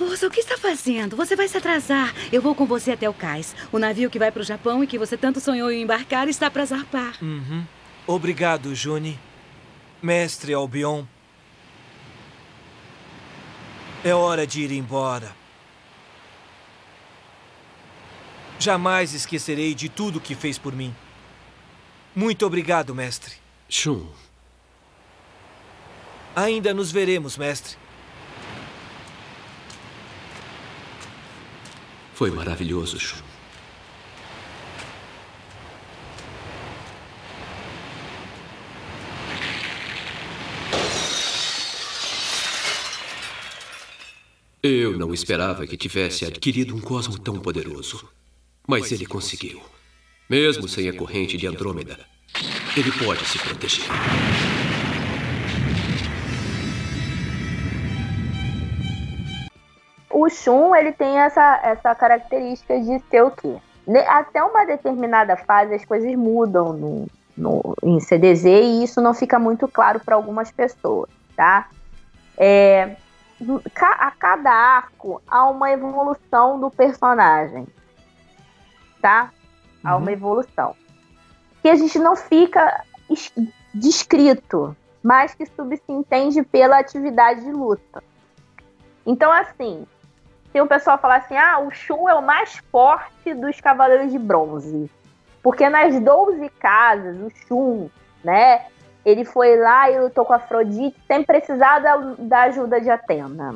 Ursa, 0.00 0.26
o 0.26 0.30
que 0.32 0.40
está 0.40 0.58
fazendo? 0.58 1.14
Você 1.14 1.36
vai 1.36 1.46
se 1.46 1.56
atrasar. 1.56 2.12
Eu 2.32 2.42
vou 2.42 2.56
com 2.56 2.66
você 2.66 2.90
até 2.90 3.08
o 3.08 3.14
cais. 3.14 3.54
O 3.70 3.78
navio 3.78 4.10
que 4.10 4.18
vai 4.18 4.32
para 4.32 4.42
o 4.42 4.44
Japão 4.44 4.82
e 4.82 4.86
que 4.88 4.98
você 4.98 5.16
tanto 5.16 5.38
sonhou 5.38 5.70
em 5.70 5.82
embarcar 5.82 6.26
está 6.26 6.50
para 6.50 6.64
zarpar. 6.64 7.16
Uhum. 7.22 7.64
Obrigado, 8.04 8.74
June. 8.74 9.16
Mestre 10.02 10.52
Albion. 10.54 11.04
É 14.02 14.12
hora 14.12 14.44
de 14.44 14.62
ir 14.62 14.72
embora. 14.72 15.36
Jamais 18.58 19.14
esquecerei 19.14 19.72
de 19.72 19.88
tudo 19.88 20.20
que 20.20 20.34
fez 20.34 20.58
por 20.58 20.74
mim. 20.74 20.92
Muito 22.12 22.44
obrigado, 22.44 22.92
mestre. 22.92 23.36
Shun. 23.68 24.08
Ainda 26.34 26.74
nos 26.74 26.90
veremos, 26.90 27.36
mestre. 27.36 27.78
Foi 32.20 32.30
maravilhoso, 32.30 33.00
Shun. 33.00 33.16
Eu 44.62 44.98
não 44.98 45.14
esperava 45.14 45.66
que 45.66 45.78
tivesse 45.78 46.26
adquirido 46.26 46.76
um 46.76 46.80
cosmo 46.82 47.18
tão 47.18 47.38
poderoso. 47.38 48.06
Mas 48.68 48.92
ele 48.92 49.06
conseguiu. 49.06 49.62
Mesmo 50.28 50.68
sem 50.68 50.90
a 50.90 50.92
corrente 50.92 51.38
de 51.38 51.46
Andrômeda, 51.46 51.98
ele 52.76 52.92
pode 52.92 53.24
se 53.24 53.38
proteger. 53.38 53.86
O 60.20 60.28
Shun, 60.28 60.76
ele 60.76 60.92
tem 60.92 61.18
essa, 61.18 61.60
essa 61.62 61.94
característica 61.94 62.78
de 62.78 62.98
ser 63.08 63.22
o 63.22 63.30
quê? 63.30 63.56
Até 64.06 64.42
uma 64.44 64.66
determinada 64.66 65.34
fase 65.34 65.72
as 65.72 65.84
coisas 65.86 66.14
mudam 66.14 66.74
no, 66.74 67.06
no, 67.34 67.74
em 67.82 67.98
CDZ 68.00 68.44
e 68.44 68.84
isso 68.84 69.00
não 69.00 69.14
fica 69.14 69.38
muito 69.38 69.66
claro 69.66 69.98
para 69.98 70.14
algumas 70.14 70.50
pessoas, 70.50 71.08
tá? 71.34 71.68
É, 72.36 72.96
a 73.82 74.10
cada 74.10 74.50
arco 74.50 75.22
há 75.26 75.48
uma 75.48 75.70
evolução 75.70 76.60
do 76.60 76.70
personagem, 76.70 77.66
tá? 79.00 79.30
Há 79.82 79.96
uma 79.96 80.12
evolução. 80.12 80.76
Que 81.62 81.70
a 81.70 81.76
gente 81.76 81.98
não 81.98 82.14
fica 82.14 82.84
es- 83.08 83.32
descrito, 83.72 84.76
mas 85.02 85.34
que 85.34 85.46
subentende 85.46 86.42
pela 86.42 86.78
atividade 86.78 87.40
de 87.40 87.52
luta. 87.52 88.04
Então, 89.06 89.32
assim, 89.32 89.86
se 90.52 90.60
o 90.60 90.66
pessoal 90.66 90.98
falar 90.98 91.16
assim, 91.16 91.36
ah, 91.36 91.60
o 91.60 91.70
Shun 91.70 92.08
é 92.08 92.14
o 92.14 92.22
mais 92.22 92.56
forte 92.72 93.34
dos 93.34 93.60
Cavaleiros 93.60 94.10
de 94.10 94.18
Bronze. 94.18 94.90
Porque 95.42 95.68
nas 95.68 95.98
12 95.98 96.48
casas, 96.58 97.16
o 97.18 97.30
Shun, 97.30 97.88
né, 98.22 98.66
ele 99.04 99.24
foi 99.24 99.56
lá 99.56 99.90
e 99.90 100.00
lutou 100.00 100.24
com 100.24 100.32
a 100.32 100.36
Afrodite 100.36 100.96
sem 101.06 101.22
precisar 101.22 101.78
da, 101.78 101.96
da 102.18 102.42
ajuda 102.42 102.80
de 102.80 102.90
Atena. 102.90 103.54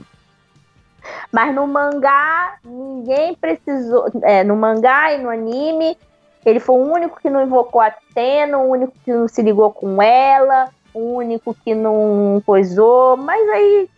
Mas 1.31 1.55
no 1.55 1.67
mangá, 1.67 2.57
ninguém 2.65 3.35
precisou. 3.35 4.07
É, 4.23 4.43
no 4.43 4.57
mangá 4.57 5.13
e 5.13 5.23
no 5.23 5.29
anime, 5.29 5.99
ele 6.47 6.61
foi 6.61 6.77
o 6.77 6.93
único 6.93 7.21
que 7.21 7.29
não 7.29 7.43
invocou 7.43 7.81
Atena, 7.81 8.59
o 8.59 8.71
único 8.71 8.95
que 9.05 9.13
não 9.13 9.29
se 9.29 9.43
ligou 9.43 9.71
com 9.71 10.01
ela, 10.01 10.71
o 10.95 11.17
único 11.17 11.55
que 11.55 11.75
não 11.75 12.43
coisou. 12.47 13.17
Mas 13.17 13.47
aí. 13.51 13.91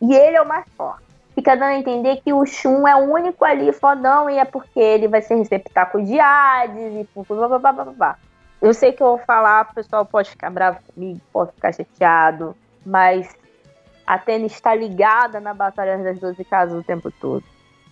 E 0.00 0.14
ele 0.14 0.36
é 0.36 0.40
o 0.40 0.48
mais 0.48 0.64
forte. 0.78 1.09
Fica 1.40 1.56
dando 1.56 1.70
a 1.70 1.78
entender 1.78 2.20
que 2.22 2.34
o 2.34 2.44
Shun 2.44 2.86
é 2.86 2.94
o 2.94 3.14
único 3.14 3.42
ali 3.46 3.72
fodão 3.72 4.28
e 4.28 4.36
é 4.36 4.44
porque 4.44 4.78
ele 4.78 5.08
vai 5.08 5.22
ser 5.22 5.36
receptáculo 5.36 6.04
de 6.04 6.20
Hades 6.20 6.76
e 6.76 7.08
blá, 7.14 7.48
blá, 7.48 7.58
blá, 7.58 7.72
blá, 7.72 7.84
blá. 7.86 8.18
Eu 8.60 8.74
sei 8.74 8.92
que 8.92 9.02
eu 9.02 9.16
vou 9.16 9.18
falar, 9.20 9.66
o 9.70 9.74
pessoal 9.74 10.04
pode 10.04 10.28
ficar 10.28 10.50
bravo 10.50 10.80
comigo, 10.92 11.18
pode 11.32 11.52
ficar 11.52 11.72
chateado, 11.72 12.54
mas 12.84 13.34
a 14.06 14.16
Atena 14.16 14.44
está 14.44 14.74
ligada 14.74 15.40
na 15.40 15.54
Batalha 15.54 15.96
das 15.96 16.18
Doze 16.18 16.44
Casas 16.44 16.78
o 16.78 16.84
tempo 16.84 17.10
todo. 17.10 17.42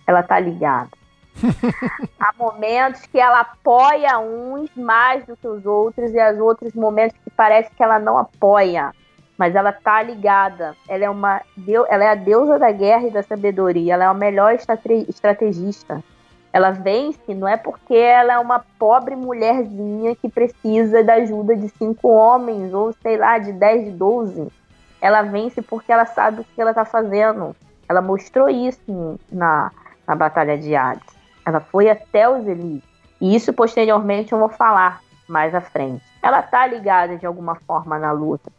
Ela 0.05 0.21
tá 0.21 0.39
ligada. 0.39 0.91
Há 2.21 2.31
momentos 2.37 3.01
que 3.07 3.17
ela 3.17 3.39
apoia 3.39 4.19
uns 4.19 4.69
mais 4.75 5.25
do 5.25 5.35
que 5.35 5.47
os 5.47 5.65
outros, 5.65 6.13
e 6.13 6.19
há 6.19 6.29
outros 6.33 6.75
momentos 6.75 7.17
que 7.23 7.31
parece 7.31 7.71
que 7.71 7.81
ela 7.81 7.97
não 7.97 8.15
apoia. 8.15 8.91
Mas 9.39 9.55
ela 9.55 9.71
tá 9.71 10.03
ligada. 10.03 10.75
Ela 10.85 11.05
é 11.05 11.09
uma 11.09 11.41
ela 11.87 12.03
é 12.03 12.09
a 12.09 12.15
deusa 12.15 12.59
da 12.59 12.69
guerra 12.73 13.07
e 13.07 13.11
da 13.11 13.23
sabedoria. 13.23 13.93
Ela 13.93 14.03
é 14.03 14.07
a 14.07 14.13
melhor 14.13 14.53
estrate- 14.53 15.05
estrategista. 15.07 16.03
Ela 16.51 16.71
vence 16.71 17.33
não 17.33 17.47
é 17.47 17.55
porque 17.55 17.95
ela 17.95 18.33
é 18.33 18.37
uma 18.39 18.59
pobre 18.77 19.15
mulherzinha 19.15 20.13
que 20.13 20.27
precisa 20.27 21.01
da 21.05 21.13
ajuda 21.13 21.55
de 21.55 21.69
cinco 21.69 22.09
homens, 22.09 22.73
ou 22.73 22.91
sei 23.01 23.15
lá, 23.15 23.37
de 23.37 23.53
10, 23.53 23.85
de 23.85 23.91
12. 23.91 24.47
Ela 24.99 25.21
vence 25.21 25.61
porque 25.61 25.89
ela 25.89 26.05
sabe 26.05 26.41
o 26.41 26.43
que 26.43 26.61
ela 26.61 26.73
tá 26.73 26.83
fazendo. 26.83 27.55
Ela 27.87 28.01
mostrou 28.01 28.49
isso 28.49 29.17
na, 29.31 29.71
na 30.05 30.15
Batalha 30.15 30.57
de 30.57 30.75
Hades. 30.75 31.15
Ela 31.45 31.61
foi 31.61 31.89
até 31.89 32.27
os 32.27 32.45
Elites. 32.45 32.89
E 33.21 33.33
isso 33.33 33.53
posteriormente 33.53 34.33
eu 34.33 34.39
vou 34.39 34.49
falar 34.49 34.99
mais 35.29 35.55
à 35.55 35.61
frente. 35.61 36.03
Ela 36.21 36.41
tá 36.41 36.67
ligada 36.67 37.15
de 37.15 37.25
alguma 37.25 37.55
forma 37.55 37.97
na 37.97 38.11
luta. 38.11 38.51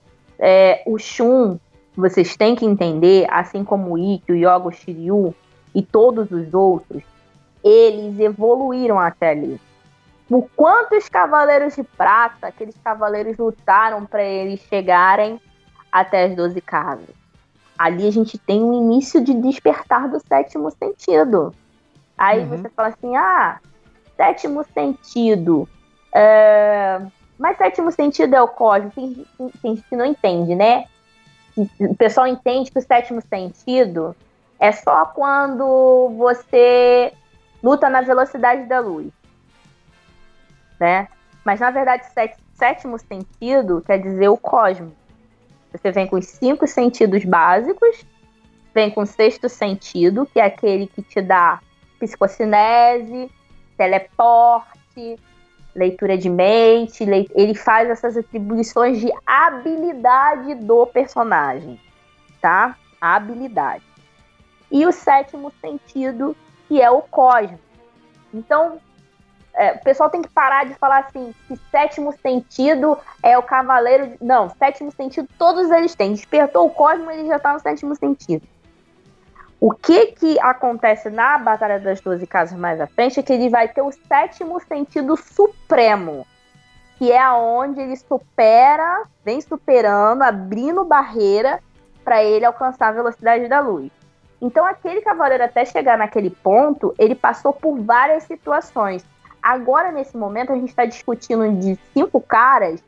É, 0.42 0.82
o 0.86 0.98
Shun, 0.98 1.58
vocês 1.94 2.34
têm 2.36 2.56
que 2.56 2.64
entender, 2.64 3.26
assim 3.30 3.62
como 3.62 3.92
o 3.92 3.98
Ikki, 3.98 4.32
o 4.32 4.36
Yoga, 4.36 4.68
o 4.68 4.72
Shiryu 4.72 5.34
e 5.74 5.82
todos 5.82 6.30
os 6.30 6.54
outros, 6.54 7.02
eles 7.62 8.18
evoluíram 8.18 8.98
até 8.98 9.30
ali. 9.30 9.60
Por 10.28 10.48
quantos 10.56 11.08
cavaleiros 11.08 11.74
de 11.76 11.82
prata 11.82 12.46
aqueles 12.46 12.74
cavaleiros 12.82 13.36
lutaram 13.36 14.06
para 14.06 14.22
eles 14.24 14.60
chegarem 14.60 15.38
até 15.92 16.24
as 16.24 16.34
12 16.36 16.60
casas? 16.62 17.08
Ali 17.76 18.06
a 18.06 18.10
gente 18.10 18.38
tem 18.38 18.62
um 18.62 18.72
início 18.72 19.22
de 19.22 19.34
despertar 19.34 20.08
do 20.08 20.20
sétimo 20.20 20.70
sentido. 20.70 21.52
Aí 22.16 22.40
Uhum. 22.40 22.48
você 22.48 22.68
fala 22.70 22.88
assim: 22.88 23.16
ah, 23.16 23.58
sétimo 24.16 24.64
sentido. 24.72 25.68
é, 26.14 27.00
Mas 27.40 27.56
sétimo 27.56 27.90
sentido 27.90 28.36
é 28.36 28.42
o 28.42 28.46
código. 28.46 28.92
Tem, 28.94 29.24
gente 29.64 29.82
que 29.88 29.96
não 29.96 30.04
entende, 30.04 30.54
né? 30.54 30.84
O 31.56 31.94
pessoal 31.94 32.26
entende 32.26 32.70
que 32.70 32.78
o 32.78 32.82
sétimo 32.82 33.22
sentido 33.22 34.14
é 34.58 34.70
só 34.72 35.06
quando 35.06 36.10
você 36.18 37.14
luta 37.62 37.88
na 37.88 38.02
velocidade 38.02 38.66
da 38.66 38.78
luz. 38.78 39.10
Né? 40.78 41.08
Mas 41.42 41.60
na 41.60 41.70
verdade, 41.70 42.04
sé- 42.12 42.36
sétimo 42.52 42.98
sentido 42.98 43.82
quer 43.86 43.98
dizer 43.98 44.28
o 44.28 44.36
cosmos. 44.36 44.92
Você 45.72 45.90
vem 45.90 46.06
com 46.06 46.16
os 46.16 46.26
cinco 46.26 46.66
sentidos 46.66 47.24
básicos, 47.24 48.04
vem 48.74 48.90
com 48.90 49.00
o 49.00 49.06
sexto 49.06 49.48
sentido, 49.48 50.26
que 50.26 50.38
é 50.38 50.44
aquele 50.44 50.86
que 50.86 51.00
te 51.00 51.22
dá 51.22 51.60
psicocinese, 51.98 53.30
teleporte, 53.78 55.18
leitura 55.80 56.16
de 56.16 56.28
mente, 56.28 57.04
ele 57.34 57.54
faz 57.54 57.90
essas 57.90 58.16
atribuições 58.16 59.00
de 59.00 59.10
habilidade 59.26 60.54
do 60.56 60.86
personagem, 60.86 61.80
tá? 62.40 62.76
habilidade. 63.00 63.82
E 64.70 64.86
o 64.86 64.92
sétimo 64.92 65.52
sentido, 65.60 66.36
que 66.68 66.80
é 66.80 66.90
o 66.90 67.00
cosmos. 67.02 67.58
Então, 68.32 68.78
é, 69.54 69.72
o 69.72 69.78
pessoal 69.80 70.10
tem 70.10 70.22
que 70.22 70.28
parar 70.28 70.64
de 70.64 70.74
falar 70.74 71.00
assim, 71.00 71.34
que 71.48 71.56
sétimo 71.70 72.12
sentido 72.20 72.96
é 73.22 73.36
o 73.36 73.42
cavaleiro. 73.42 74.12
Não, 74.20 74.48
sétimo 74.50 74.92
sentido 74.92 75.28
todos 75.38 75.70
eles 75.70 75.94
têm. 75.94 76.12
Despertou 76.12 76.66
o 76.66 76.70
cosmos, 76.70 77.12
ele 77.14 77.26
já 77.26 77.36
está 77.36 77.52
no 77.52 77.60
sétimo 77.60 77.96
sentido. 77.96 78.46
O 79.60 79.72
que 79.72 80.06
que 80.06 80.40
acontece 80.40 81.10
na 81.10 81.36
Batalha 81.36 81.78
das 81.78 82.00
Doze 82.00 82.26
Casas 82.26 82.58
mais 82.58 82.80
à 82.80 82.86
frente 82.86 83.20
é 83.20 83.22
que 83.22 83.30
ele 83.30 83.50
vai 83.50 83.68
ter 83.68 83.82
o 83.82 83.92
sétimo 83.92 84.58
sentido 84.58 85.18
supremo, 85.18 86.26
que 86.96 87.12
é 87.12 87.20
aonde 87.20 87.78
ele 87.78 87.94
supera, 87.94 89.02
vem 89.22 89.38
superando, 89.42 90.22
abrindo 90.22 90.82
barreira 90.82 91.62
para 92.02 92.24
ele 92.24 92.46
alcançar 92.46 92.88
a 92.88 92.92
velocidade 92.92 93.48
da 93.48 93.60
luz. 93.60 93.90
Então 94.40 94.64
aquele 94.64 95.02
cavaleiro 95.02 95.44
até 95.44 95.66
chegar 95.66 95.98
naquele 95.98 96.30
ponto, 96.30 96.94
ele 96.98 97.14
passou 97.14 97.52
por 97.52 97.78
várias 97.80 98.22
situações. 98.22 99.04
Agora 99.42 99.92
nesse 99.92 100.16
momento 100.16 100.52
a 100.52 100.56
gente 100.56 100.70
está 100.70 100.86
discutindo 100.86 101.46
de 101.60 101.78
cinco 101.92 102.18
caras 102.18 102.82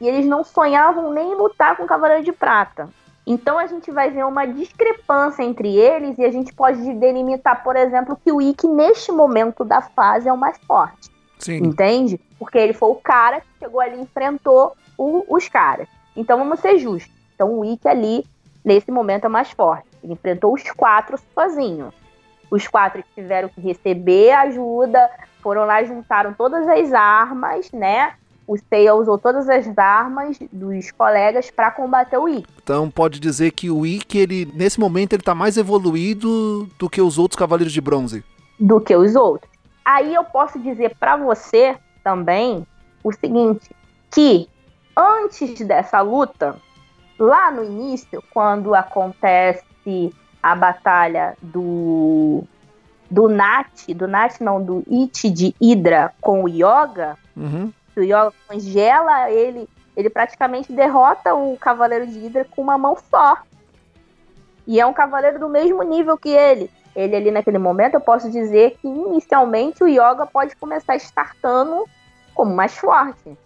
e 0.00 0.08
eles 0.08 0.24
não 0.24 0.42
sonhavam 0.42 1.12
nem 1.12 1.34
lutar 1.34 1.76
com 1.76 1.82
o 1.82 1.86
cavaleiro 1.86 2.24
de 2.24 2.32
prata. 2.32 2.88
Então 3.26 3.58
a 3.58 3.66
gente 3.66 3.90
vai 3.90 4.10
ver 4.10 4.24
uma 4.24 4.46
discrepância 4.46 5.42
entre 5.42 5.76
eles 5.76 6.18
e 6.18 6.24
a 6.24 6.30
gente 6.30 6.52
pode 6.52 6.92
delimitar, 6.94 7.62
por 7.64 7.74
exemplo, 7.74 8.18
que 8.22 8.30
o 8.30 8.40
Ikki 8.40 8.68
neste 8.68 9.10
momento 9.10 9.64
da 9.64 9.80
fase 9.80 10.28
é 10.28 10.32
o 10.32 10.36
mais 10.36 10.58
forte. 10.66 11.10
Sim. 11.38 11.56
Entende? 11.58 12.20
Porque 12.38 12.58
ele 12.58 12.74
foi 12.74 12.90
o 12.90 12.96
cara 12.96 13.40
que 13.40 13.46
chegou 13.58 13.80
ali 13.80 13.96
e 13.96 14.02
enfrentou 14.02 14.76
o, 14.98 15.24
os 15.28 15.48
caras. 15.48 15.88
Então 16.14 16.38
vamos 16.38 16.60
ser 16.60 16.78
justos. 16.78 17.12
Então 17.34 17.58
o 17.58 17.64
Ikki 17.64 17.88
ali, 17.88 18.26
nesse 18.64 18.90
momento, 18.90 19.24
é 19.24 19.28
mais 19.28 19.50
forte. 19.50 19.86
Ele 20.02 20.12
enfrentou 20.12 20.52
os 20.52 20.62
quatro 20.72 21.18
sozinho. 21.34 21.92
Os 22.50 22.68
quatro 22.68 23.02
tiveram 23.14 23.48
que 23.48 23.60
receber 23.60 24.32
ajuda, 24.32 25.10
foram 25.40 25.64
lá, 25.64 25.82
juntaram 25.82 26.34
todas 26.34 26.68
as 26.68 26.92
armas, 26.92 27.72
né? 27.72 28.14
O 28.46 28.56
Seiya 28.56 28.94
usou 28.94 29.18
todas 29.18 29.48
as 29.48 29.76
armas 29.78 30.38
dos 30.52 30.90
colegas 30.92 31.50
para 31.50 31.70
combater 31.70 32.18
o 32.18 32.28
Ikki. 32.28 32.46
Então 32.62 32.90
pode 32.90 33.18
dizer 33.18 33.52
que 33.52 33.70
o 33.70 33.86
Ikki, 33.86 34.18
ele, 34.18 34.52
nesse 34.54 34.78
momento, 34.78 35.14
ele 35.14 35.22
tá 35.22 35.34
mais 35.34 35.56
evoluído 35.56 36.68
do 36.78 36.88
que 36.88 37.00
os 37.00 37.18
outros 37.18 37.38
Cavaleiros 37.38 37.72
de 37.72 37.80
Bronze. 37.80 38.24
Do 38.58 38.80
que 38.80 38.94
os 38.94 39.14
outros. 39.14 39.50
Aí 39.84 40.14
eu 40.14 40.24
posso 40.24 40.58
dizer 40.58 40.94
para 40.98 41.16
você 41.16 41.76
também 42.02 42.66
o 43.02 43.12
seguinte, 43.12 43.70
que 44.10 44.48
antes 44.96 45.58
dessa 45.60 46.00
luta, 46.00 46.56
lá 47.18 47.50
no 47.50 47.64
início, 47.64 48.22
quando 48.32 48.74
acontece 48.74 49.64
a 50.42 50.54
batalha 50.54 51.36
do 51.42 52.44
do 53.10 53.28
Nat, 53.28 53.86
do 53.94 54.08
Nat 54.08 54.40
não, 54.40 54.62
do 54.62 54.82
It 54.90 55.30
de 55.30 55.54
Hydra 55.60 56.12
com 56.20 56.42
o 56.44 56.48
Yoga, 56.48 57.16
uhum 57.36 57.70
que 57.94 58.00
o 58.00 58.04
Yoga 58.04 58.32
congela 58.48 59.30
ele, 59.30 59.68
ele 59.96 60.10
praticamente 60.10 60.72
derrota 60.72 61.34
o 61.34 61.56
Cavaleiro 61.56 62.06
de 62.06 62.18
Hydra 62.18 62.44
com 62.44 62.60
uma 62.60 62.76
mão 62.76 62.96
só. 63.10 63.38
E 64.66 64.80
é 64.80 64.86
um 64.86 64.92
cavaleiro 64.92 65.38
do 65.38 65.48
mesmo 65.48 65.82
nível 65.82 66.16
que 66.16 66.30
ele. 66.30 66.70
Ele 66.96 67.16
ali 67.16 67.30
naquele 67.30 67.58
momento, 67.58 67.94
eu 67.94 68.00
posso 68.00 68.30
dizer 68.30 68.78
que 68.80 68.88
inicialmente 68.88 69.82
o 69.82 69.88
Yoga 69.88 70.26
pode 70.26 70.56
começar 70.56 70.96
startando 70.96 71.84
como 72.34 72.54
mais 72.54 72.76
forte. 72.76 73.36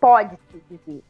Pode-se 0.00 0.62
dizer, 0.68 1.02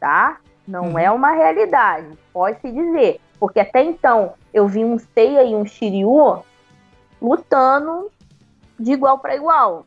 tá? 0.00 0.38
Não 0.66 0.90
uhum. 0.90 0.98
é 0.98 1.10
uma 1.10 1.30
realidade, 1.30 2.18
pode-se 2.32 2.70
dizer. 2.72 3.20
Porque 3.38 3.60
até 3.60 3.84
então 3.84 4.34
eu 4.52 4.66
vi 4.66 4.84
um 4.84 4.98
Seiya 4.98 5.44
e 5.44 5.54
um 5.54 5.64
Shiryu 5.64 6.42
lutando 7.20 8.10
de 8.78 8.92
igual 8.92 9.18
para 9.18 9.36
igual. 9.36 9.86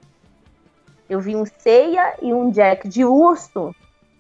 Eu 1.10 1.20
vi 1.20 1.36
um 1.36 1.46
Seiya 1.46 2.16
e 2.22 2.34
um 2.34 2.52
Jack 2.52 2.88
de 2.88 3.04
urso 3.04 3.74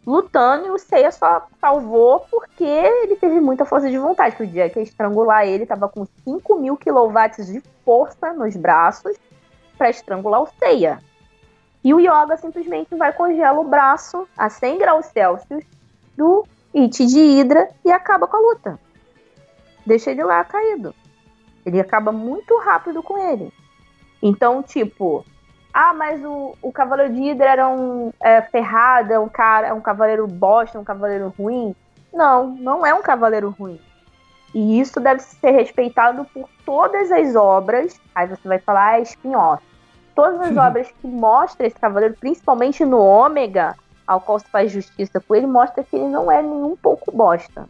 lutando 0.05 0.65
e 0.65 0.71
o 0.71 0.79
Seiya 0.79 1.11
só 1.11 1.47
salvou 1.61 2.21
porque 2.31 2.63
ele 2.63 3.15
teve 3.15 3.39
muita 3.39 3.63
força 3.63 3.89
de 3.89 3.97
vontade. 3.97 4.35
Que 4.35 4.43
o 4.43 4.47
Jack 4.47 4.77
ia 4.77 4.83
estrangular 4.83 5.45
ele, 5.45 5.67
tava 5.67 5.87
com 5.87 6.05
5 6.23 6.57
mil 6.57 6.75
quilowatts 6.75 7.45
de 7.45 7.61
força 7.85 8.33
nos 8.33 8.55
braços 8.55 9.15
para 9.77 9.89
estrangular 9.91 10.41
o 10.41 10.49
Seiya. 10.57 10.99
E 11.83 11.93
o 11.93 11.99
Yoga 11.99 12.35
simplesmente 12.37 12.95
vai 12.95 13.13
congelar 13.13 13.57
o 13.57 13.63
braço 13.63 14.27
a 14.35 14.49
100 14.49 14.79
graus 14.79 15.05
Celsius 15.05 15.63
do 16.17 16.45
It 16.75 17.05
de 17.05 17.19
Hydra 17.19 17.69
e 17.85 17.91
acaba 17.91 18.27
com 18.27 18.35
a 18.35 18.39
luta. 18.39 18.79
Deixa 19.85 20.11
ele 20.11 20.23
lá 20.23 20.43
caído. 20.43 20.93
Ele 21.65 21.79
acaba 21.79 22.11
muito 22.11 22.57
rápido 22.59 23.01
com 23.01 23.17
ele. 23.17 23.53
Então, 24.21 24.61
tipo, 24.61 25.23
ah, 25.74 25.93
mas 25.93 26.24
o, 26.24 26.55
o 26.61 26.72
Cavaleiro 26.72 27.13
de 27.13 27.22
Hydra 27.22 27.49
era 27.49 27.70
um 27.70 28.11
é, 28.20 28.41
ferrado, 28.41 29.13
é 29.13 29.20
um 29.20 29.30
cara, 29.30 29.67
é 29.67 29.74
um 29.74 29.82
cavaleiro 29.82 30.28
bosta, 30.28 30.80
um 30.80 30.84
cavaleiro 30.84 31.34
ruim. 31.38 31.76
Não, 32.11 32.47
não 32.47 32.86
é 32.86 32.93
um 32.93 33.01
cavaleiro 33.01 33.49
ruim. 33.49 33.80
E 34.53 34.80
isso 34.80 34.99
deve 34.99 35.22
ser 35.22 35.51
respeitado 35.51 36.26
por 36.26 36.49
todas 36.65 37.11
as 37.11 37.36
obras. 37.36 37.99
Aí 38.15 38.28
você 38.28 38.47
vai 38.47 38.57
falar, 38.57 38.93
ah, 38.93 38.99
é 38.99 39.03
spin-off. 39.03 39.63
Todas 40.15 40.41
as 40.41 40.57
obras 40.57 40.88
que 40.91 41.07
mostram 41.07 41.67
esse 41.67 41.80
cavaleiro, 41.80 42.15
principalmente 42.20 42.84
no 42.84 42.99
Ômega, 42.99 43.76
ao 44.07 44.20
qual 44.20 44.39
se 44.39 44.49
faz 44.49 44.72
justiça 44.72 45.20
com 45.20 45.36
ele, 45.36 45.45
mostra 45.45 45.84
que 45.84 45.95
ele 45.95 46.07
não 46.07 46.32
é 46.32 46.41
nem 46.41 46.63
um 46.63 46.76
pouco 46.76 47.11
bosta. 47.11 47.70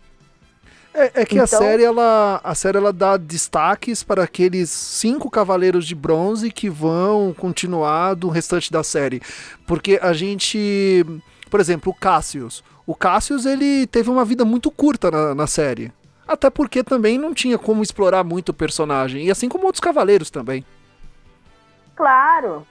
É, 1.00 1.22
é 1.22 1.26
que 1.26 1.36
então... 1.36 1.44
a 1.46 1.48
série 1.48 1.84
ela 1.84 2.42
a 2.44 2.54
série 2.54 2.78
ela 2.78 2.92
dá 2.92 3.16
destaques 3.16 4.04
para 4.04 4.24
aqueles 4.24 4.70
cinco 4.70 5.30
cavaleiros 5.32 5.88
de 5.88 5.96
bronze 5.96 6.52
que 6.52 6.70
vão 6.70 7.34
continuar 7.34 8.16
do 8.16 8.28
restante 8.28 8.70
da 8.70 8.84
série, 8.84 9.22
porque 9.66 9.98
a 10.02 10.12
gente, 10.12 11.06
por 11.50 11.62
exemplo, 11.62 11.94
o 11.94 11.96
Cassius, 11.96 12.62
o 12.86 12.94
Cassius 12.94 13.46
ele 13.46 13.88
teve 13.88 14.10
uma 14.10 14.26
vida 14.26 14.44
muito 14.44 14.70
curta 14.70 15.10
na, 15.10 15.34
na 15.34 15.48
série, 15.48 15.90
até 16.28 16.50
porque 16.50 16.84
também 16.84 17.18
não 17.18 17.34
tinha 17.34 17.58
como 17.58 17.82
explorar 17.82 18.26
muito 18.26 18.50
o 18.50 18.54
personagem. 18.54 19.26
E 19.26 19.32
assim 19.32 19.48
como 19.48 19.68
outros 19.68 19.80
cavaleiros 19.80 20.30
também. 20.30 20.66
Claro, 21.96 22.68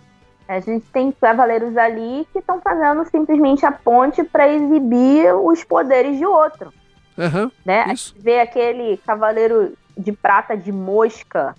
a 0.46 0.60
gente 0.60 0.84
tem 0.92 1.10
cavaleiros 1.12 1.76
ali 1.78 2.28
que 2.30 2.40
estão 2.40 2.60
fazendo 2.60 3.08
simplesmente 3.10 3.64
a 3.64 3.72
ponte 3.72 4.22
para 4.22 4.48
exibir 4.52 5.34
os 5.34 5.64
poderes 5.64 6.18
de 6.18 6.26
outro. 6.26 6.72
Uhum, 7.18 7.50
né? 7.64 7.80
Isso. 7.80 7.90
A 7.90 7.94
gente 7.94 8.22
vê 8.22 8.40
aquele 8.40 8.96
cavaleiro 8.98 9.76
de 9.96 10.12
prata 10.12 10.56
de 10.56 10.70
mosca 10.70 11.54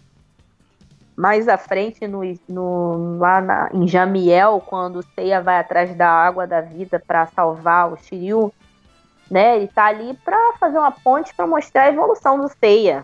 mais 1.17 1.49
à 1.49 1.57
frente 1.57 2.07
no, 2.07 2.21
no, 2.47 3.17
lá 3.17 3.41
na, 3.41 3.69
em 3.73 3.85
Jamiel, 3.85 4.63
quando 4.65 4.99
o 4.99 5.03
Seiya 5.03 5.41
vai 5.41 5.59
atrás 5.59 5.93
da 5.93 6.09
água 6.09 6.47
da 6.47 6.61
vida 6.61 6.97
para 7.05 7.25
salvar 7.25 7.91
o 7.91 7.97
Shiryu, 7.97 8.53
né? 9.29 9.57
Ele 9.57 9.67
tá 9.67 9.87
ali 9.87 10.13
para 10.23 10.53
fazer 10.57 10.77
uma 10.77 10.91
ponte 10.91 11.35
para 11.35 11.45
mostrar 11.45 11.83
a 11.83 11.89
evolução 11.89 12.39
do 12.39 12.47
Seiya. 12.47 13.03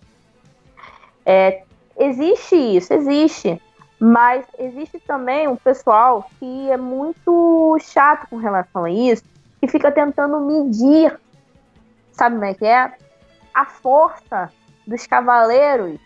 É, 1.25 1.63
existe 1.99 2.55
isso, 2.55 2.93
existe. 2.93 3.61
Mas 3.99 4.45
existe 4.57 4.97
também 4.99 5.49
um 5.49 5.57
pessoal 5.57 6.25
que 6.39 6.71
é 6.71 6.77
muito 6.77 7.77
chato 7.81 8.27
com 8.29 8.37
relação 8.37 8.85
a 8.85 8.89
isso, 8.89 9.23
que 9.59 9.67
fica 9.67 9.91
tentando 9.91 10.39
medir 10.39 11.19
sabe 12.15 12.35
como 12.35 12.45
é 12.45 12.53
que 12.53 12.65
é? 12.65 12.93
A 13.53 13.65
força 13.65 14.51
dos 14.87 15.05
cavaleiros, 15.05 15.99